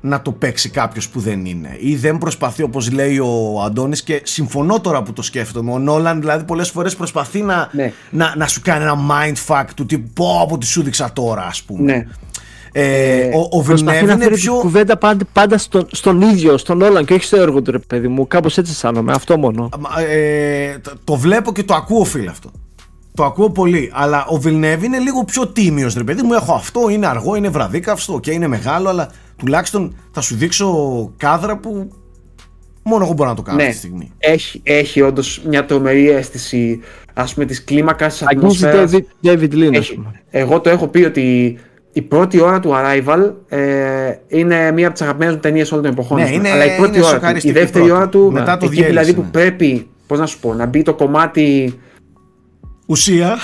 να 0.00 0.22
το 0.22 0.32
παίξει 0.32 0.68
κάποιος 0.68 1.08
που 1.08 1.20
δεν 1.20 1.44
είναι 1.44 1.76
ή 1.80 1.96
δεν 1.96 2.18
προσπαθεί 2.18 2.62
όπως 2.62 2.92
λέει 2.92 3.18
ο 3.18 3.62
Αντώνης 3.64 4.02
και 4.02 4.20
συμφωνώ 4.24 4.80
τώρα 4.80 5.02
που 5.02 5.12
το 5.12 5.22
σκέφτομαι 5.22 5.72
ο 5.72 5.78
Νόλαν 5.78 6.20
δηλαδή 6.20 6.44
πολλές 6.44 6.70
φορές 6.70 6.96
προσπαθεί 6.96 7.42
να, 7.42 7.68
Ναι. 7.72 7.92
να, 8.10 8.34
να 8.36 8.46
σου 8.46 8.60
κάνει 8.64 8.82
ένα 8.84 8.96
mindfuck 9.10 9.64
του 9.76 9.86
τύπου 9.86 10.10
πω 10.14 10.40
από 10.42 10.58
τι 10.58 10.66
σου 10.66 10.82
δείξα 10.82 11.12
τώρα 11.12 11.42
ας 11.46 11.62
πούμε 11.62 11.92
Ναι. 11.92 12.06
ε, 12.72 13.26
ο, 13.34 13.40
ο 13.40 13.62
Προσπαθεί 13.62 13.74
Βιλνεύ 13.74 14.04
να 14.06 14.12
είναι 14.12 14.22
φέρει 14.22 14.34
πιο 14.34 14.52
την 14.52 14.60
κουβέντα 14.60 14.96
πάντα, 14.96 15.24
πάντα 15.32 15.58
στον, 15.58 15.86
στον 15.90 16.20
ίδιο, 16.20 16.58
στον 16.58 16.82
Όλαν 16.82 17.04
και 17.04 17.14
όχι 17.14 17.24
στο 17.24 17.36
έργο 17.36 17.62
του, 17.62 17.70
ρε 17.70 17.78
παιδί 17.78 18.08
μου. 18.08 18.26
Κάπως 18.26 18.58
έτσι 18.58 18.72
αισθάνομαι, 18.72 19.12
αυτό 19.12 19.38
μόνο. 19.38 19.68
Μα, 19.78 20.00
ε, 20.02 20.78
το, 20.82 20.92
το 21.04 21.14
βλέπω 21.14 21.52
και 21.52 21.62
το 21.62 21.74
ακούω 21.74 22.04
φίλε 22.04 22.30
αυτό. 22.30 22.50
Το 23.16 23.24
ακούω 23.24 23.50
πολύ. 23.50 23.90
Αλλά 23.94 24.24
ο 24.28 24.36
Βιλνεύ 24.36 24.84
είναι 24.84 24.98
λίγο 24.98 25.24
πιο 25.24 25.46
τίμιος, 25.46 25.94
ρε 25.94 26.04
παιδί 26.04 26.22
μου. 26.22 26.32
Έχω 26.32 26.52
αυτό, 26.54 26.88
είναι 26.88 27.06
αργό, 27.06 27.34
είναι 27.34 27.48
βραδίκαυστο, 27.48 28.18
και 28.20 28.30
είναι 28.32 28.46
μεγάλο, 28.46 28.88
αλλά 28.88 29.10
τουλάχιστον 29.36 29.94
θα 30.12 30.20
σου 30.20 30.34
δείξω 30.36 30.68
κάδρα 31.16 31.56
που 31.58 31.88
μόνο 32.82 33.04
εγώ 33.04 33.12
μπορώ 33.12 33.28
να 33.28 33.34
το 33.36 33.42
κάνω 33.42 33.56
Ναι. 33.56 33.62
αυτή 33.62 33.74
τη 33.74 33.80
στιγμή. 33.80 34.12
Έχει, 34.18 34.60
έχει 34.64 35.00
όντως 35.00 35.42
μια 35.48 35.64
τρομερή 35.64 36.10
αίσθηση 36.10 36.80
ας 37.14 37.34
πούμε 37.34 37.46
της 37.46 37.64
κλίμακας 37.64 38.12
της 38.12 38.22
Αγγίζει 38.26 38.64
ατμόσφαιρας. 38.66 38.90
David, 39.22 39.26
David 39.28 39.52
Lean, 39.54 39.68
ας 39.70 39.76
Έχει. 39.76 39.94
πούμε. 39.94 40.22
Εγώ 40.30 40.60
το 40.60 40.70
έχω 40.70 40.88
πει 40.88 41.04
ότι 41.04 41.58
η 41.92 42.02
πρώτη 42.02 42.40
ώρα 42.40 42.60
του 42.60 42.70
Arrival 42.74 43.32
ε, 43.48 43.58
είναι 44.28 44.70
μία 44.72 44.84
από 44.86 44.92
τις 44.94 45.02
αγαπημένες 45.02 45.34
μου 45.34 45.40
ταινίες 45.40 45.72
όλων 45.72 45.84
των 45.84 45.92
εποχών. 45.92 46.16
Ναι, 46.16 46.22
ας 46.22 46.30
πούμε. 46.30 46.48
είναι- 46.48 46.50
Αλλά 46.62 46.64
η 46.74 46.76
πρώτη 46.76 46.96
είναι 46.98 47.06
ώρα 47.06 47.10
του, 47.12 47.16
η 47.16 47.20
σοκαριστική 47.20 47.52
δεύτερη 47.58 47.84
πρώτη. 47.84 47.90
ώρα 48.00 48.08
του, 48.08 48.30
Μετά 48.32 48.56
το 48.56 48.64
εκεί 48.64 48.74
διέλυσε, 48.74 48.88
δηλαδή 48.88 49.10
ναι. 49.10 49.16
που 49.16 49.30
πρέπει, 49.30 49.86
πώς 50.06 50.18
να 50.18 50.26
σου 50.26 50.38
πω, 50.40 50.54
να 50.54 50.66
μπει 50.66 50.82
το 50.82 50.94
κομμάτι, 50.94 51.74
Ουσία. 52.86 53.36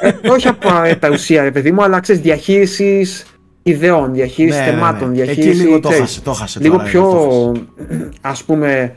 ε, 0.00 0.28
όχι 0.30 0.48
απαραίτητα 0.48 1.10
ουσία 1.10 1.42
ρε 1.42 1.50
παιδί 1.50 1.72
μου, 1.72 1.82
αλλά 1.82 2.00
ξέρεις 2.00 2.22
διαχείρισης 2.22 3.26
ιδεών, 3.62 4.12
διαχείρισης 4.12 4.58
Ναι, 4.58 4.64
ναι, 4.64 4.70
ναι. 4.70 4.76
θεμάτων, 4.76 5.12
Εκεί 5.12 5.22
διαχείρισης, 5.22 5.62
λίγο 5.64 5.80
το 5.80 5.88
ξέρεις, 5.88 6.06
χάσε, 6.08 6.20
το 6.20 6.32
χάσε 6.32 6.60
λίγο 6.60 6.76
τώρα, 6.76 6.88
πιο, 6.88 7.02
το 7.02 7.52
ας 8.20 8.44
πούμε, 8.44 8.94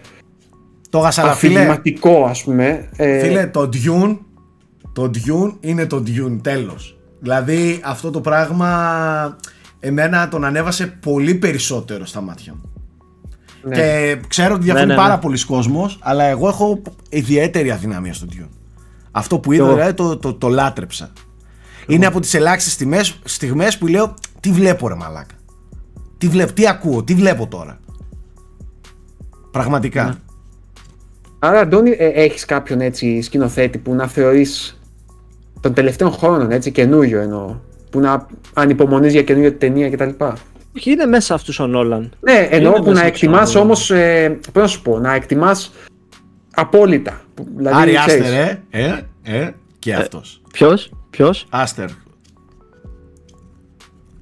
το 0.89 0.99
χάσα, 0.99 1.21
αλλά 1.21 1.33
φίλε, 1.33 1.53
αφηγηματικό 1.53 2.25
ας 2.29 2.43
πούμε. 2.43 2.89
Ε, 2.95 3.19
φίλε, 3.19 3.47
το 3.47 3.69
Dune, 3.73 4.17
το 4.93 5.11
Dune 5.15 5.53
είναι 5.59 5.85
το 5.85 6.03
Dune, 6.07 6.39
τέλος. 6.41 6.97
Δηλαδή 7.19 7.79
αυτό 7.83 8.11
το 8.11 8.21
πράγμα 8.21 9.37
εμένα 9.79 10.27
τον 10.27 10.43
ανέβασε 10.45 10.87
πολύ 10.99 11.33
περισσότερο 11.35 12.05
στα 12.05 12.21
μάτια 12.21 12.53
μου. 12.55 12.71
ναι. 13.63 13.75
Και 13.75 14.17
ξέρω 14.27 14.53
ότι 14.53 14.63
διαφωνεί 14.63 14.85
Ναι, 14.85 14.93
ναι, 14.93 14.99
ναι. 14.99 15.07
πάρα 15.07 15.19
πολλοί 15.19 15.45
κόσμος, 15.45 15.97
αλλά 16.01 16.23
εγώ 16.23 16.47
έχω 16.47 16.81
ιδιαίτερη 17.09 17.71
αδυναμία 17.71 18.13
στο 18.13 18.25
Dune. 18.31 18.49
Αυτό 19.11 19.39
που 19.39 19.51
είδα, 19.51 19.63
εγώ. 19.63 19.73
δηλαδή, 19.73 19.93
το, 19.93 20.17
το, 20.17 20.33
το 20.33 20.47
λάτρεψα. 20.47 21.11
Είναι 21.87 22.05
από 22.05 22.19
τις 22.19 22.33
ελάχιστες 22.33 22.73
στιγμές, 22.73 23.19
στιγμές 23.23 23.77
που 23.77 23.87
λέω 23.87 24.13
τι 24.39 24.51
βλέπω 24.51 24.87
ρε 24.87 24.95
μαλάκα; 24.95 25.35
Τι 26.17 26.27
βλέπω, 26.27 26.53
τι 26.53 26.67
ακούω, 26.67 27.03
τι 27.03 27.13
βλέπω 27.13 27.47
τώρα; 27.47 27.79
Πραγματικά. 29.51 30.03
Ναι. 30.03 30.13
Άρα, 31.39 31.59
Αντώνη, 31.59 31.95
ε, 31.97 32.07
έχεις 32.07 32.45
κάποιον 32.45 32.81
έτσι 32.81 33.21
σκηνοθέτη 33.21 33.77
που 33.77 33.93
να 33.93 34.07
θεωρείς 34.07 34.79
των 35.61 35.73
τελευταίων 35.73 36.11
χρόνων, 36.11 36.51
έτσι, 36.51 36.71
καινούριο 36.71 37.19
εννοώ, 37.21 37.55
που 37.89 37.99
να 37.99 38.27
ανυπομονείς 38.53 39.11
για 39.11 39.23
καινούργια 39.23 39.57
ταινία 39.57 39.89
κτλ. 39.89 40.09
Όχι, 40.77 40.91
είναι 40.91 41.05
μέσα 41.05 41.33
αυτού 41.33 41.53
ο 41.59 41.67
Νόλαν. 41.67 42.11
Ναι, 42.19 42.47
εννοώ 42.51 42.71
Είναι 42.75 42.83
που 42.83 42.89
μέσα 42.89 42.91
να 42.91 42.97
στο 42.97 43.07
εκτιμάς 43.07 43.55
άλλο. 43.55 43.63
όμως, 43.63 43.91
ε, 43.91 44.39
πώς 44.53 44.61
να 44.61 44.67
σου 44.67 44.81
πω, 44.81 44.99
να 44.99 45.13
εκτιμάς 45.13 45.71
απόλυτα. 46.59 47.21
Που- 47.33 47.47
Δηλαδή, 47.55 47.81
Άρη 47.81 47.93
ξέρεις, 48.05 48.25
Άστερ, 48.25 48.39
ε, 48.39 48.63
ε, 48.69 49.03
ε. 49.23 49.51
Και 49.79 49.95
αυτός. 49.95 50.41
Ποιος, 50.53 50.91
ποιος; 51.09 51.45
Άστερ. 51.49 51.89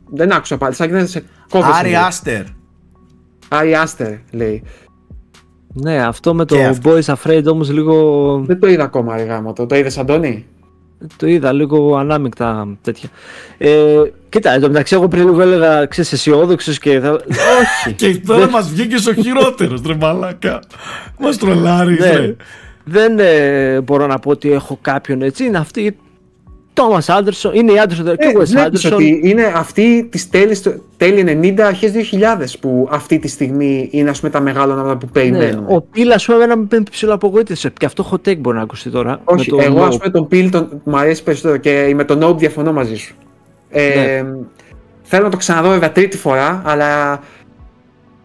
Δεν 0.09 0.31
άκουσα 0.31 0.57
πάλι, 0.57 0.75
σαν 0.75 0.91
να 0.91 1.05
σε 1.05 1.23
κόβεσαι. 1.49 1.71
Άρη 1.79 1.89
λίγο. 1.89 2.01
Άστερ. 2.01 2.43
Άρη 3.47 3.75
Άστερ, 3.75 4.13
λέει. 4.31 4.63
Ναι, 5.73 6.03
αυτό 6.05 6.33
με 6.33 6.45
το 6.45 6.55
Και 6.55 6.63
αυτό. 6.65 6.91
Boys 6.91 7.15
Afraid 7.15 7.43
όμως 7.45 7.71
λίγο 7.71 8.39
Δεν 8.45 8.59
το 8.59 8.67
είδα 8.67 8.83
ακόμα, 8.83 9.15
ρε 9.15 9.23
γάμο. 9.23 9.53
Το, 9.53 9.65
το 9.65 9.75
είδες, 9.75 9.97
Αντώνη; 9.97 10.45
το 11.17 11.27
είδα 11.27 11.51
λίγο 11.51 11.95
ανάμεικτα 11.95 12.77
τέτοια. 12.81 13.09
Ε, 13.57 14.01
κοίτα, 14.29 14.51
εν 14.53 14.61
τω 14.61 14.67
μεταξύ 14.67 14.95
εγώ 14.95 15.07
πριν 15.07 15.25
λίγο 15.25 15.41
έλεγα, 15.41 15.85
ξέρεις, 15.85 16.11
αισιόδοξος 16.11 16.79
και 16.79 16.99
θα... 16.99 17.11
Όχι. 17.11 17.93
Και 17.95 18.21
τώρα 18.27 18.49
μας 18.49 18.69
βγήκες 18.69 19.05
ο 19.07 19.13
χειρότερος, 19.13 19.81
ρε 19.85 19.95
μαλάκα. 19.95 20.59
Μας 21.19 21.37
τρολάρεις, 21.37 21.99
Ναι. 21.99 22.09
ρε. 22.11 22.35
Δεν 22.83 23.19
ε, 23.19 23.81
μπορώ 23.81 24.07
να 24.07 24.19
πω 24.19 24.29
ότι 24.29 24.51
έχω 24.51 24.77
κάποιον 24.81 25.21
έτσι. 25.21 25.43
Είναι 25.45 25.57
αυτή. 25.57 25.97
Τόμα 26.73 27.01
Άντερσον, 27.07 27.51
είναι 27.55 27.71
η 27.71 27.79
Άντερσον 27.79 28.05
και 28.05 28.11
Ε, 28.17 28.27
ο 28.27 28.29
Wes 28.29 28.33
βλέπεις 28.33 28.55
Άντερσον. 28.55 28.93
ότι 28.93 29.21
είναι 29.23 29.51
αυτή 29.55 30.07
της 30.11 30.29
τέλης, 30.29 30.61
τέλη 30.97 31.53
90, 31.57 31.59
αρχές 31.61 31.91
2000 31.91 32.57
που 32.59 32.87
αυτή 32.91 33.19
τη 33.19 33.27
στιγμή 33.27 33.87
είναι 33.91 34.09
ας 34.09 34.19
πούμε 34.19 34.31
τα 34.31 34.39
μεγάλα 34.39 34.73
ονόματα 34.73 34.97
που 34.97 35.05
Ναι, 35.05 35.11
περιμένουμε. 35.11 35.73
ο 35.75 35.81
Πίλ, 35.81 36.11
ας 36.11 36.25
πούμε, 36.25 36.43
εμένα 36.43 36.65
με 36.69 36.83
ψηλό 36.91 37.13
απογοήτευσε. 37.13 37.69
Και 37.77 37.85
αυτό 37.85 38.09
hot 38.11 38.29
take 38.29 38.37
μπορεί 38.37 38.57
να 38.57 38.63
ακουστεί 38.63 38.89
τώρα. 38.89 39.21
Όχι, 39.23 39.51
με 39.51 39.57
το 39.57 39.63
εγώ 39.71 39.83
No. 39.83 39.87
ας 39.87 39.97
πούμε 39.97 40.09
τον 40.09 40.27
Πιλ 40.27 40.49
τον, 40.49 40.81
μου 40.83 40.97
αρέσει 40.97 41.23
περισσότερο 41.23 41.57
και 41.57 41.91
με 41.95 42.03
τον 42.03 42.23
Nope 42.23 42.37
διαφωνώ 42.37 42.73
μαζί 42.73 42.95
σου. 42.95 43.15
Ε, 43.81 44.21
Ναι. 44.21 44.29
Θέλω 45.09 45.23
να 45.23 45.29
το 45.29 45.37
ξαναδώ 45.37 45.69
βέβαια 45.69 45.91
τρίτη 45.91 46.17
φορά, 46.17 46.61
αλλά 46.65 47.19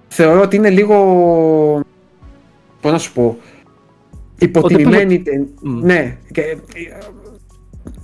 θεωρώ 0.09 0.41
ότι 0.41 0.57
είναι 0.57 0.71
λίγο, 0.71 0.97
πώς 2.81 2.93
να 2.93 2.99
σου 2.99 3.13
πω, 3.13 3.37
υποτιμημένη. 4.39 5.23
τε- 5.23 5.35
Μμ. 5.63 5.79
Ναι, 5.85 6.17
και, 6.33 6.41
ε, 6.41 6.51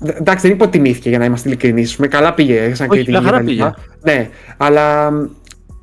ε, 0.09 0.13
εντάξει 0.19 0.47
δεν 0.47 0.57
υποτιμήθηκε 0.57 1.09
για 1.09 1.19
να 1.19 1.25
είμαστε 1.25 1.49
ειλικρινείς, 1.49 1.97
με 1.97 2.07
καλά 2.07 2.35
πήγε 2.35 2.75
σαν 2.75 2.89
Όχι, 2.91 2.97
κριτική 3.03 3.11
μια 3.11 3.21
χαρά 3.31 3.39
και 3.39 3.45
τα 3.45 3.51
λοιπά. 3.53 3.77
Ναι, 4.03 4.29
αλλά 4.57 5.11
μ, 5.11 5.25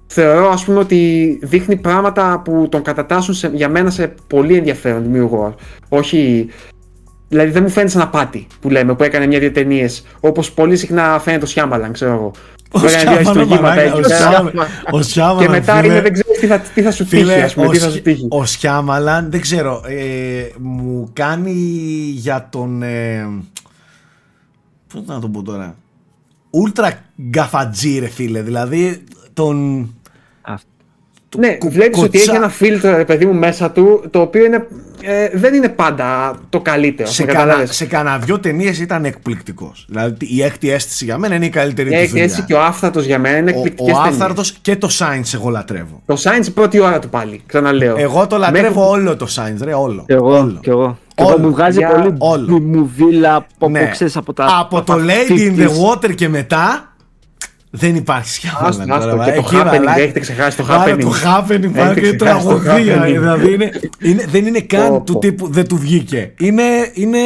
θεωρώ 0.07 0.49
ας 0.49 0.65
πούμε 0.65 0.79
ότι 0.79 1.39
δείχνει 1.43 1.75
πράγματα 1.75 2.41
που 2.43 2.67
τον 2.71 2.81
κατατάσσουν 2.81 3.33
σε, 3.33 3.51
για 3.53 3.69
μένα 3.69 3.89
σε 3.89 4.13
πολύ 4.27 4.55
ενδιαφέρον 4.57 5.03
δημιουργό. 5.03 5.55
Όχι 5.89 6.47
Δηλαδή 7.35 7.51
δεν 7.51 7.63
μου 7.63 7.69
φαίνεται 7.69 7.91
σαν 7.91 8.01
απάτη 8.01 8.47
που 8.61 8.69
λέμε 8.69 8.95
που 8.95 9.03
έκανε 9.03 9.25
μια-δύο 9.27 9.51
ταινίες. 9.51 10.05
Όπως 10.19 10.51
πολύ 10.51 10.77
συχνά 10.77 11.19
φαίνεται 11.19 11.43
ο 11.43 11.47
Σιάμαλαν, 11.47 11.91
ξέρω 11.93 12.11
εγώ. 12.13 12.31
Ο 12.71 12.79
Που 12.79 12.85
έκανε 12.85 12.89
δύο 12.89 12.99
Σιάμαλαν, 12.99 13.15
αριστουργήματα 13.17 13.61
μαλάκα, 13.61 13.81
εκεί 13.81 13.97
ο 13.97 14.01
πέρα. 14.01 14.17
Σιάμαλαν- 14.17 14.69
Ο 14.91 14.97
Και 14.97 15.03
Σιάμαλαν, 15.03 15.51
μετά 15.51 15.75
φίλε, 15.75 15.87
είναι, 15.93 16.01
δεν 16.01 16.13
ξέρει 16.13 16.37
τι 16.39 16.47
θα, 16.47 16.59
τι 16.59 16.81
θα 16.81 16.91
σου 16.91 17.03
τύχει, 17.05 17.21
Φίλε, 17.23 17.41
ας 17.41 17.53
πούμε. 17.53 17.67
ο, 17.67 17.69
Τι 17.69 17.77
θα 17.77 17.85
σου 17.85 17.91
Σι- 17.91 18.03
τύχει. 18.03 18.27
ο 18.29 18.45
Σιάμαλαν, 18.45 19.31
δεν 19.31 19.41
ξέρω, 19.41 19.81
ε, 19.87 20.47
μου 20.59 21.09
κάνει 21.13 21.51
για 22.15 22.47
τον... 22.51 22.81
Ε, 22.83 23.27
πώς 24.93 25.01
να 25.05 25.19
το 25.19 25.27
πω 25.29 25.41
τώρα... 25.43 25.75
Ούλτρα 26.49 26.91
γκαφατζή 27.29 27.99
ρε 27.99 28.07
φίλε, 28.07 28.41
δηλαδή 28.41 29.03
τον... 29.33 29.89
Αυτό. 30.41 30.67
Ναι, 31.37 31.53
κο- 31.55 31.69
βλέπεις 31.69 31.99
ότι 31.99 32.09
κοτσά- 32.09 32.27
έχει 32.27 32.35
ένα 32.37 32.49
φίλτρο, 32.49 32.95
ρε 32.95 33.05
παιδί 33.05 33.25
μου, 33.25 33.33
μέσα 33.33 33.71
του, 33.71 34.03
το 34.09 34.19
οποίο 34.21 34.45
είναι, 34.45 34.67
ε, 35.01 35.29
δεν 35.33 35.53
είναι 35.53 35.69
πάντα 35.69 36.35
το 36.49 36.59
καλύτερο. 36.61 37.09
Σε, 37.09 37.25
με 37.25 37.31
κανα, 37.31 37.43
καταλάβες. 37.45 37.75
σε 37.75 37.85
κανένα 37.85 38.17
δυο 38.17 38.39
ταινίες 38.39 38.79
ήταν 38.79 39.05
εκπληκτικός. 39.05 39.85
Δηλαδή 39.89 40.15
η 40.19 40.43
έκτη 40.43 40.71
αίσθηση 40.71 41.05
για 41.05 41.17
μένα 41.17 41.35
είναι 41.35 41.45
η 41.45 41.49
καλύτερη 41.49 41.93
Ε, 41.93 42.01
του 42.03 42.07
δουλειά. 42.09 42.23
έτσι 42.23 42.41
και 42.43 42.53
ο 42.53 42.61
άφθαρτος 42.63 43.05
για 43.05 43.19
μένα 43.19 43.37
είναι 43.37 43.51
ο, 43.51 43.55
εκπληκτικές 43.55 43.93
ο 43.93 43.99
άφθαρτος 44.01 44.51
και 44.61 44.75
το 44.75 44.89
Sainz 44.99 45.33
εγώ 45.33 45.49
λατρεύω. 45.49 46.01
Το 46.05 46.17
Science 46.23 46.47
πρώτη 46.53 46.79
ώρα 46.79 46.99
του 46.99 47.09
πάλι, 47.09 47.41
ξαναλέω. 47.45 47.95
Εγώ 47.97 48.27
το 48.27 48.37
λατρεύω 48.37 48.67
Μέχρι- 48.67 48.79
όλο 49.01 49.15
το 49.15 49.27
Sainz, 49.35 49.57
ρε, 49.63 49.73
όλο. 49.73 50.03
Κι 50.07 50.13
εγώ. 50.13 50.37
όλο. 50.37 50.59
Κι 50.61 50.69
εγώ. 50.69 50.97
Κι 51.15 51.23
Όλο. 51.23 51.31
εγώ 51.33 51.39
μου 51.47 51.51
βγάζει 51.51 51.77
Για 51.77 51.87
πολύ 51.89 52.13
όλο. 52.17 52.59
μουβίλα 52.61 53.35
από, 53.35 53.69
Ναι. 53.69 53.89
ξέρεις, 53.91 54.17
από 54.17 54.33
τα. 54.33 54.43
Από 54.59 54.77
από 54.77 54.85
το 54.85 54.97
τα 54.97 55.03
Lady 55.05 55.31
in 55.39 55.59
the 55.59 55.67
50s. 55.67 56.09
Water 56.09 56.15
και 56.15 56.29
μετά 56.29 56.94
δεν 57.77 57.95
υπάρχει 57.95 58.47
Άστο, 58.59 58.71
σχέδιο. 58.71 58.95
άστο, 58.95 59.17
και 59.25 59.31
το 59.31 59.49
happening, 59.51 59.97
έχετε 59.97 60.19
ξεχάσει 60.19 60.57
το 60.57 60.65
happening. 60.69 60.97
Το 61.01 61.13
happening 61.25 61.49
Έχετε 61.49 61.67
πάρει 61.79 62.01
και 62.01 62.15
ξεχάσει 62.15 62.17
το 62.47 62.59
τραγωδία. 62.59 63.03
happening. 63.03 63.05
Δηλαδή 63.07 63.53
είναι, 63.53 63.69
είναι, 64.01 64.25
δεν 64.29 64.45
είναι 64.45 64.59
καν 64.59 64.89
Πω, 64.89 65.01
του 65.05 65.13
πω. 65.13 65.19
τύπου 65.19 65.51
δεν 65.51 65.67
του 65.67 65.77
βγήκε. 65.77 66.33
Είναι, 66.39 66.63
είναι 66.93 67.17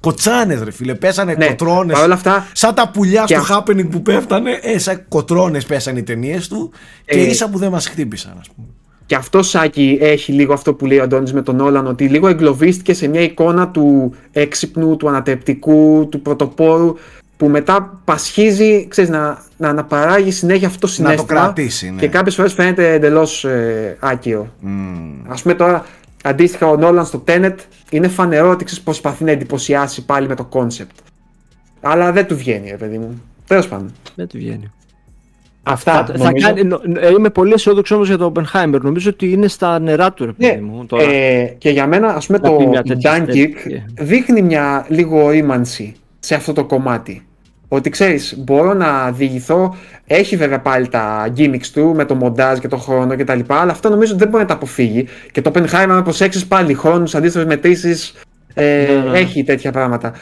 κοτσάνες 0.00 0.62
ρε 0.62 0.70
φίλε. 0.70 0.94
Πέσανε 0.94 1.34
Ναι, 1.38 1.46
κοτρώνες. 1.46 1.94
παρ' 1.96 2.04
όλα 2.04 2.14
αυτά- 2.14 2.46
Σαν 2.52 2.74
τα 2.74 2.90
πουλιά 2.90 3.24
Και 3.26 3.34
στο 3.38 3.54
αυ- 3.54 3.68
happening 3.70 3.88
που 3.90 4.02
πέφτανε. 4.02 4.58
Ε, 4.62 4.78
σαν 4.78 5.04
κοτρώνες 5.08 5.64
πέσανε 5.64 5.98
οι 5.98 6.02
ταινίες 6.02 6.48
του. 6.48 6.70
Και 7.04 7.18
Ε, 7.18 7.22
ίσα 7.28 7.48
που 7.50 7.58
δεν 7.58 7.70
μας 7.70 7.86
χτύπησαν 7.88 8.36
ας 8.40 8.48
πούμε. 8.54 8.66
Και 9.06 9.14
αυτό 9.14 9.42
Σάκη 9.42 9.98
έχει 10.00 10.32
λίγο 10.32 10.52
αυτό 10.52 10.74
που 10.74 10.86
λέει 10.86 10.98
ο 10.98 11.02
Αντώνης 11.02 11.32
με 11.32 11.42
τον 11.42 11.60
Νόλαν 11.60 11.86
ότι 11.86 12.04
λίγο 12.08 12.28
εγκλωβίστηκε 12.28 12.94
σε 12.94 13.08
μια 13.08 13.20
εικόνα 13.20 13.68
του 13.68 14.14
έξυπνου, 14.32 14.96
του 14.96 15.08
ανατρεπτικού, 15.08 16.08
του 16.10 16.20
πρωτοπόρου 16.22 16.94
που 17.36 17.48
μετά 17.48 18.00
πασχίζει, 18.04 18.86
ξέρεις, 18.88 19.10
να, 19.10 19.42
να 19.56 19.68
αναπαράγει 19.68 20.30
συνέχεια 20.30 20.66
αυτό 20.66 20.78
το 20.78 20.86
συναίσθημα 20.86 21.26
κρατήσει, 21.26 21.90
ναι. 21.90 22.00
και 22.00 22.08
κάποιες 22.08 22.34
φορές 22.34 22.52
φαίνεται 22.52 22.92
εντελώς 22.92 23.44
ε, 23.44 23.96
άκυρο. 24.00 24.48
Μμμ. 24.60 25.12
Ας 25.28 25.42
πούμε 25.42 25.54
τώρα, 25.54 25.84
αντίστοιχα 26.24 26.66
ο 26.68 26.76
Νόλαν 26.76 27.04
στο 27.06 27.24
Tenet 27.28 27.54
είναι 27.90 28.08
φανερό 28.08 28.50
ότι 28.50 28.64
ξέρεις, 28.64 28.82
προσπαθεί 28.84 29.24
να 29.24 29.30
εντυπωσιάσει 29.30 30.04
πάλι 30.04 30.28
με 30.28 30.34
το 30.34 30.44
κόνσεπτ. 30.44 30.96
Αλλά 31.80 32.12
δεν 32.12 32.26
του 32.26 32.36
βγαίνει, 32.36 32.70
ρε 32.70 32.76
παιδί 32.76 32.98
μου. 32.98 33.22
Τέλος 33.46 33.68
πάντων. 33.68 33.92
Δεν 34.14 34.26
του 34.28 34.38
βγαίνει. 34.38 34.70
Αυτά 35.62 35.92
Θα, 35.92 36.04
θα 36.16 36.24
νομίζω. 36.24 36.46
κάνει, 36.46 36.62
νο- 36.64 36.80
ε, 37.00 37.08
είμαι 37.10 37.30
πολύ 37.30 37.52
αισιόδοξο 37.52 37.94
όμως 37.94 38.08
για 38.08 38.18
το 38.18 38.32
Oppenheimer. 38.34 38.78
Νομίζω 38.82 39.10
ότι 39.10 39.30
είναι 39.32 39.48
στα 39.48 39.78
νερά 39.78 40.12
του, 40.12 40.24
ρε 40.24 40.32
Ναι, 40.36 40.48
παιδί 40.48 40.60
μου. 40.60 40.86
Τώρα. 40.86 41.10
ε, 41.12 41.54
και 41.58 41.70
για 41.70 41.86
μένα, 41.86 42.08
ας 42.08 42.26
πούμε, 42.26 42.38
Να 42.42 42.48
το 42.50 42.56
πει 42.56 42.66
μια 42.66 42.82
τέτοια 42.82 43.16
Dunkirk 43.16 43.28
αισθητική. 43.28 43.84
δείχνει 43.98 44.42
μια 44.42 44.86
λίγο 44.88 45.30
ρήμανση 45.30 45.94
σε 46.24 46.34
αυτό 46.34 46.52
το 46.52 46.64
κομμάτι. 46.64 47.26
Ότι 47.68 47.90
ξέρεις, 47.90 48.34
μπορώ 48.38 48.74
να 48.74 49.10
διηγηθώ, 49.10 49.76
έχει 50.06 50.36
βέβαια 50.36 50.60
πάλι 50.60 50.88
τα 50.88 51.32
gimmicks 51.36 51.66
του 51.72 51.92
με 51.94 52.04
το 52.04 52.14
μοντάζ 52.14 52.58
και 52.58 52.68
το 52.68 52.76
χρόνο 52.76 53.16
κτλ. 53.16 53.40
Αλλά 53.46 53.72
αυτό 53.72 53.88
νομίζω 53.88 54.12
ότι 54.12 54.20
δεν 54.20 54.30
μπορεί 54.30 54.42
να 54.42 54.48
τα 54.48 54.54
αποφύγει. 54.54 55.08
Και 55.32 55.40
το 55.40 55.50
Oppenheimer, 55.54 55.86
αν 55.88 56.02
προσέξεις 56.02 56.46
πάλι 56.46 56.74
χρόνους, 56.74 57.14
αντίστοιχες 57.14 57.46
μετρήσεις, 57.46 58.14
ε, 58.54 58.86
Ναι, 59.04 59.10
ναι. 59.10 59.18
έχει 59.18 59.44
τέτοια 59.44 59.72
πράγματα. 59.72 60.12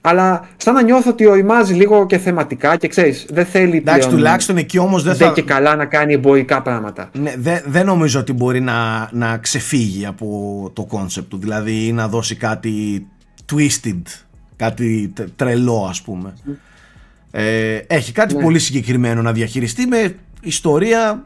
Αλλά 0.00 0.48
σαν 0.56 0.74
να 0.74 0.82
νιώθω 0.82 1.10
ότι 1.10 1.26
οριμάζει 1.26 1.74
λίγο 1.74 2.06
και 2.06 2.18
θεματικά 2.18 2.76
και 2.76 2.88
ξέρεις, 2.88 3.26
δεν 3.30 3.44
θέλει 3.46 3.76
Εντάξει, 3.76 4.00
πλέον 4.00 4.14
τουλάχιστον 4.14 4.56
εκεί 4.56 4.78
όμως 4.78 5.02
δεν 5.02 5.14
δεν 5.14 5.28
θα... 5.28 5.32
και 5.32 5.42
καλά 5.42 5.76
να 5.76 5.84
κάνει 5.84 6.12
εμπορικά 6.12 6.62
πράγματα. 6.62 7.10
Ναι, 7.12 7.34
δεν 7.38 7.62
δεν 7.66 7.86
νομίζω 7.86 8.20
ότι 8.20 8.32
μπορεί 8.32 8.60
να, 8.60 9.08
να 9.12 9.38
ξεφύγει 9.38 10.06
από 10.06 10.70
το 10.72 10.84
κόνσεπτ 10.84 11.30
του. 11.30 11.38
Δηλαδή 11.38 11.86
ή 11.86 11.92
να 11.92 12.08
δώσει 12.08 12.36
κάτι 12.36 13.06
twisted, 13.52 14.02
κάτι 14.56 15.12
τε- 15.14 15.28
τρελό 15.36 15.86
ας 15.90 16.02
πούμε. 16.02 16.34
Ε, 17.30 17.74
έχει 17.86 18.12
κάτι 18.12 18.34
Ναι. 18.36 18.42
πολύ 18.42 18.58
συγκεκριμένο 18.58 19.22
να 19.22 19.32
διαχειριστεί 19.32 19.86
με 19.86 20.14
ιστορία 20.40 21.24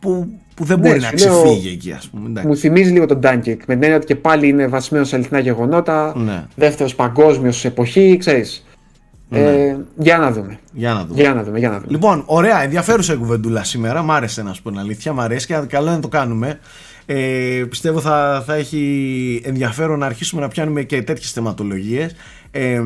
που, 0.00 0.28
που 0.54 0.64
δεν 0.64 0.80
Ναι, 0.80 0.88
μπορεί 0.88 1.00
να 1.00 1.06
σου 1.18 1.26
λέω, 1.28 1.42
ξεφύγει 1.42 1.68
εκεί 1.68 1.92
ας 1.92 2.08
πούμε. 2.08 2.28
εντάξει. 2.28 2.48
Μου 2.48 2.56
θυμίζει 2.56 2.90
λίγο 2.90 3.06
τον 3.06 3.20
Dunkirk 3.22 3.56
με 3.66 3.74
την 3.74 3.82
έννοια 3.82 3.96
ότι 3.96 4.06
και 4.06 4.16
πάλι 4.16 4.48
είναι 4.48 4.66
βασισμένος 4.66 5.08
σε 5.08 5.16
αληθινά 5.16 5.38
γεγονότα. 5.40 6.12
Ναι. 6.16 6.44
Δεύτερος 6.56 6.94
παγκόσμιος 6.94 7.64
εποχή, 7.64 8.16
ξέρεις. 8.16 8.64
Ε, 9.32 9.76
για 9.96 10.18
να 10.18 10.32
δούμε. 10.32 10.58
Για 10.72 10.92
να 10.92 11.04
δούμε. 11.04 11.20
Για 11.20 11.34
να 11.34 11.42
δούμε, 11.42 11.58
για 11.58 11.68
να 11.68 11.74
δούμε. 11.78 11.92
Λοιπόν, 11.92 12.22
ωραία, 12.26 12.62
ενδιαφέρουσα 12.62 13.12
η 13.12 13.16
κουβεντούλα 13.16 13.64
σήμερα. 13.64 14.02
Μ' 14.02 14.10
άρεσε 14.10 14.42
να 14.42 14.52
σου 14.52 14.62
πω 14.62 14.70
την 14.70 14.78
αλήθεια. 14.78 15.12
Μ' 15.12 15.20
αρέσει 15.20 15.46
και 15.46 15.54
καλό 15.68 15.86
είναι 15.86 15.94
να 15.94 16.00
το 16.00 16.08
κάνουμε. 16.08 16.58
Ε, 17.12 17.64
πιστεύω 17.68 18.00
θα, 18.00 18.42
θα 18.46 18.54
έχει 18.54 19.42
ενδιαφέρον 19.44 19.98
να 19.98 20.06
αρχίσουμε 20.06 20.40
να 20.40 20.48
πιάνουμε 20.48 20.82
και 20.82 21.02
τέτοιες 21.02 21.32
θεματολογίες. 21.32 22.14
Ε, 22.50 22.82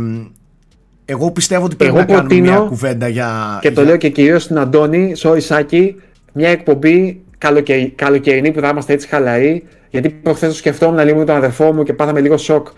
εγώ 1.05 1.31
πιστεύω 1.31 1.65
ότι 1.65 1.77
πρέπει 1.77 1.91
Εγώ 1.91 2.01
να 2.01 2.07
κάνουμε 2.07 2.27
προτείνω 2.29 2.51
μια 2.51 2.61
κουβέντα 2.69 3.09
για. 3.09 3.59
Και 3.61 3.69
το 3.71 3.81
για- 3.81 3.89
λέω 3.91 3.97
και 3.97 4.09
κυρίως 4.09 4.43
στην 4.43 4.59
Αντώνη, 4.59 5.13
sorry 5.17 5.41
Σάκη, 5.41 5.97
μια 6.33 6.49
εκπομπή 6.49 7.21
καλοκαι... 7.39 7.93
καλοκαιρινή 7.95 8.53
που 8.53 8.61
θα 8.61 8.69
είμαστε 8.69 8.93
έτσι 8.93 9.09
χαλαροί. 9.09 9.63
Γιατί 9.91 10.09
προχθές 10.11 10.49
το 10.49 10.55
σκεφτόμουν 10.55 11.05
λίγο 11.05 11.19
με 11.19 11.25
τον 11.25 11.37
αδερφό 11.37 11.73
μου 11.73 11.83
και 11.83 11.93
πάθαμε 11.93 12.21
λίγο 12.21 12.37
σοκ. 12.37 12.69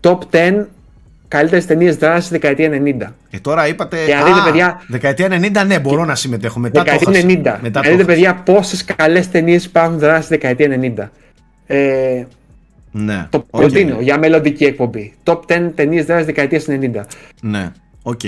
Top 0.00 0.18
10 0.30 0.64
καλύτερες 1.30 1.66
ταινίες 1.66 1.96
δράσης 1.96 2.30
δεκαετία 2.30 2.68
90. 2.70 3.14
Ε, 3.30 3.38
τώρα 3.38 3.68
είπατε. 3.68 3.96
Και 4.06 4.14
αν 4.14 4.24
δείτε, 4.24 4.40
παιδιά- 4.44 4.82
Δεκαετία 4.88 5.28
90, 5.30 5.64
ναι, 5.66 5.78
μπορώ 5.78 6.04
να 6.04 6.14
συμμετέχω. 6.14 6.58
Μετά 6.58 6.82
το 6.82 6.90
Δεκαετία 6.90 7.10
έχασα. 7.10 7.26
90. 7.26 7.58
Μετά 7.62 7.80
το 7.80 7.88
Αν 7.90 7.96
δείτε, 7.96 8.12
έχασα. 8.12 8.32
παιδιά, 8.32 8.34
πόσες 8.34 8.84
καλές 8.84 9.30
ταινίες 9.30 9.64
υπάρχουν 9.64 9.98
δράσης 9.98 10.28
δεκαετία 10.28 10.68
90. 10.68 11.10
Ε, 11.66 12.24
Ναι, 12.92 13.26
το 13.30 13.44
οκ. 13.50 13.60
προτείνω 13.60 13.96
για 14.00 14.18
μελλοντική 14.18 14.64
εκπομπή. 14.64 15.14
Top 15.24 15.40
10 15.46 15.72
ταινίες 15.74 16.04
δράσης 16.04 16.26
δεκαετία 16.26 16.60
90. 16.66 17.06
Ναι, 17.40 17.70
οκ. 18.02 18.20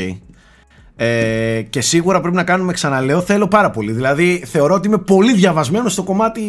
Ε, 1.05 1.63
και 1.71 1.81
σίγουρα 1.81 2.21
πρέπει 2.21 2.37
να 2.37 2.45
κάνουμε, 2.45 2.73
ξαναλέω, 2.73 3.21
θέλω 3.21 3.49
πάρα 3.49 3.71
πολύ. 3.71 3.93
Δηλαδή, 3.93 4.43
θεωρώ 4.47 4.75
ότι 4.75 4.87
είμαι 4.89 4.99
πολύ 4.99 5.35
διαβασμένος 5.35 5.89
στο 5.89 6.03
κομμάτι 6.03 6.43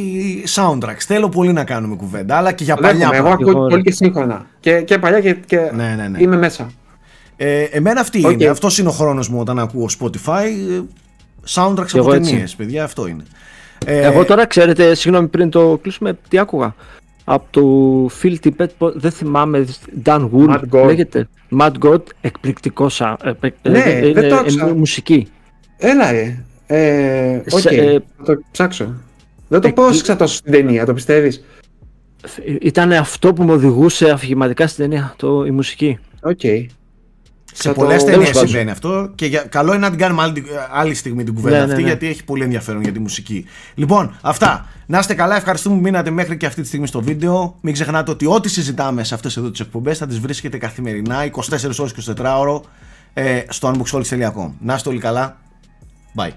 soundtracks. 0.55 0.97
Θέλω 1.07 1.30
πολύ 1.30 1.53
να 1.53 1.63
κάνουμε 1.63 1.95
κουβέντα, 1.95 2.35
αλλά 2.38 2.51
και 2.51 2.63
για 2.63 2.75
Το 2.75 2.81
παλιά. 2.81 2.97
δέχομαι. 2.99 3.17
Εγώ 3.17 3.25
πράγματα. 3.27 3.49
εγώ, 3.49 3.57
ακούω 3.57 3.63
ρε. 3.67 3.69
πολύ 3.69 3.84
και 3.84 3.91
σύγχρονα. 3.91 4.45
Και, 4.59 4.81
και 4.81 4.97
παλιά 4.97 5.19
και, 5.19 5.34
και 5.45 5.57
Ναι, 5.73 5.93
ναι, 5.97 6.07
ναι. 6.07 6.21
είμαι 6.21 6.38
μέσα. 6.38 6.71
Ε, 7.35 7.61
εμένα 7.63 8.01
αυτή 8.01 8.25
Οκ. 8.25 8.31
είναι. 8.31 8.45
Αυτός 8.45 8.77
είναι 8.77 8.89
ο 8.89 8.91
χρόνος 8.91 9.30
μου 9.30 9.39
όταν 9.39 9.59
ακούω 9.59 9.89
Spotify. 9.99 10.43
ε, 10.45 10.81
Soundtracks 11.49 11.85
Κι 11.85 11.97
από 11.99 12.07
εγώ 12.07 12.13
έτσι. 12.13 12.30
ταινίες, 12.31 12.55
παιδιά, 12.55 12.84
αυτό 12.84 13.07
είναι. 13.07 13.23
Ε, 13.85 14.01
Εγώ 14.01 14.25
τώρα 14.25 14.45
ξέρετε, 14.47 14.95
συγγνώμη 14.95 15.27
πριν 15.27 15.49
το 15.49 15.80
κλείσουμε, 15.81 16.17
τι 16.30 16.38
άκουγα; 16.39 16.75
Από 17.23 17.45
το 17.49 18.15
Phil 18.21 18.35
Tippett, 18.43 18.67
πο- 18.77 18.91
δεν 18.95 19.11
θυμάμαι, 19.11 19.65
Dan 20.03 20.29
Wool 20.35 20.49
Mad 20.49 20.61
God. 20.71 20.85
λέγεται. 20.85 21.27
Mad 21.59 21.71
God, 21.79 22.01
εκπληκτικός 22.21 22.95
σα, 22.95 23.09
επε- 23.29 23.53
Ναι, 23.69 23.79
ε, 23.79 23.99
δεν 23.99 24.09
είναι- 24.09 24.27
το 24.27 24.35
άκουσα. 24.35 24.63
είναι 24.67 24.73
μουσική. 24.77 25.27
Έλα, 25.77 26.09
ε. 26.09 26.43
Ε, 26.67 27.41
οκ, 27.51 27.59
Σε- 27.59 27.69
ε, 27.69 27.99
θα 28.17 28.23
το 28.23 28.41
ψάξω. 28.51 28.93
Δεν 29.47 29.61
το 29.61 29.67
εκ- 29.67 29.75
πρόσεξα 29.75 30.15
τόσο 30.15 30.35
στην 30.35 30.51
ταινία, 30.51 30.85
το 30.85 30.93
πιστεύεις; 30.93 31.43
Ήταν 32.61 32.91
αυτό 32.91 33.33
που 33.33 33.43
με 33.43 33.51
οδηγούσε 33.51 34.09
αφηγηματικά 34.09 34.67
στην 34.67 34.89
ταινία, 34.89 35.13
το, 35.17 35.45
η 35.45 35.51
μουσική. 35.51 35.97
Οκ. 36.21 36.39
Σε 37.53 37.69
Θα 37.69 37.73
πολλές 37.73 37.99
το- 38.03 38.05
ταινίες 38.05 38.15
τέλος 38.19 38.31
πάντων. 38.31 38.47
συμβαίνει 38.47 38.71
αυτό 38.71 39.11
και 39.15 39.25
για, 39.25 39.41
καλό 39.41 39.71
είναι 39.71 39.81
να 39.81 39.89
την 39.89 39.99
κάνουμε 39.99 40.21
άλλη, 40.21 40.43
άλλη 40.71 40.93
στιγμή 40.93 41.23
την 41.23 41.34
κουβέντα 41.34 41.55
Ναι, 41.57 41.65
ναι, 41.65 41.69
αυτή 41.71 41.81
ναι. 41.84 41.88
γιατί 41.88 42.07
έχει 42.07 42.23
πολύ 42.23 42.43
ενδιαφέρον 42.43 42.81
για 42.81 42.91
τη 42.91 42.99
μουσική. 42.99 43.45
Λοιπόν, 43.75 44.17
αυτά. 44.21 44.67
Να 44.85 44.99
είστε 44.99 45.13
καλά, 45.13 45.35
ευχαριστούμε 45.35 45.75
που 45.75 45.81
μείνατε 45.81 46.09
μέχρι 46.09 46.38
και 46.38 46.45
αυτή 46.45 46.61
τη 46.61 46.67
στιγμή 46.67 46.88
στο 46.88 47.01
βίντεο. 47.01 47.55
Μην 47.61 47.73
ξεχνάτε 47.73 48.11
ότι 48.11 48.25
ό,τι 48.25 48.49
συζητάμε 48.49 49.03
σε 49.03 49.13
αυτές 49.13 49.38
εδώ 49.38 49.51
τις 49.51 49.59
εκπομπές 49.59 49.97
θα 49.97 50.07
τις 50.07 50.19
βρίσκετε 50.19 50.57
καθημερινά 50.57 51.23
24 51.25 51.80
ώρες 51.80 51.93
24 52.17 52.38
ώρο 52.39 52.63
ε, 53.13 53.41
στο 53.49 53.71
unboxholics.com. 53.73 54.49
Να 54.59 54.73
είστε 54.75 54.89
όλοι 54.89 54.99
καλά. 54.99 55.38
Bye. 56.17 56.30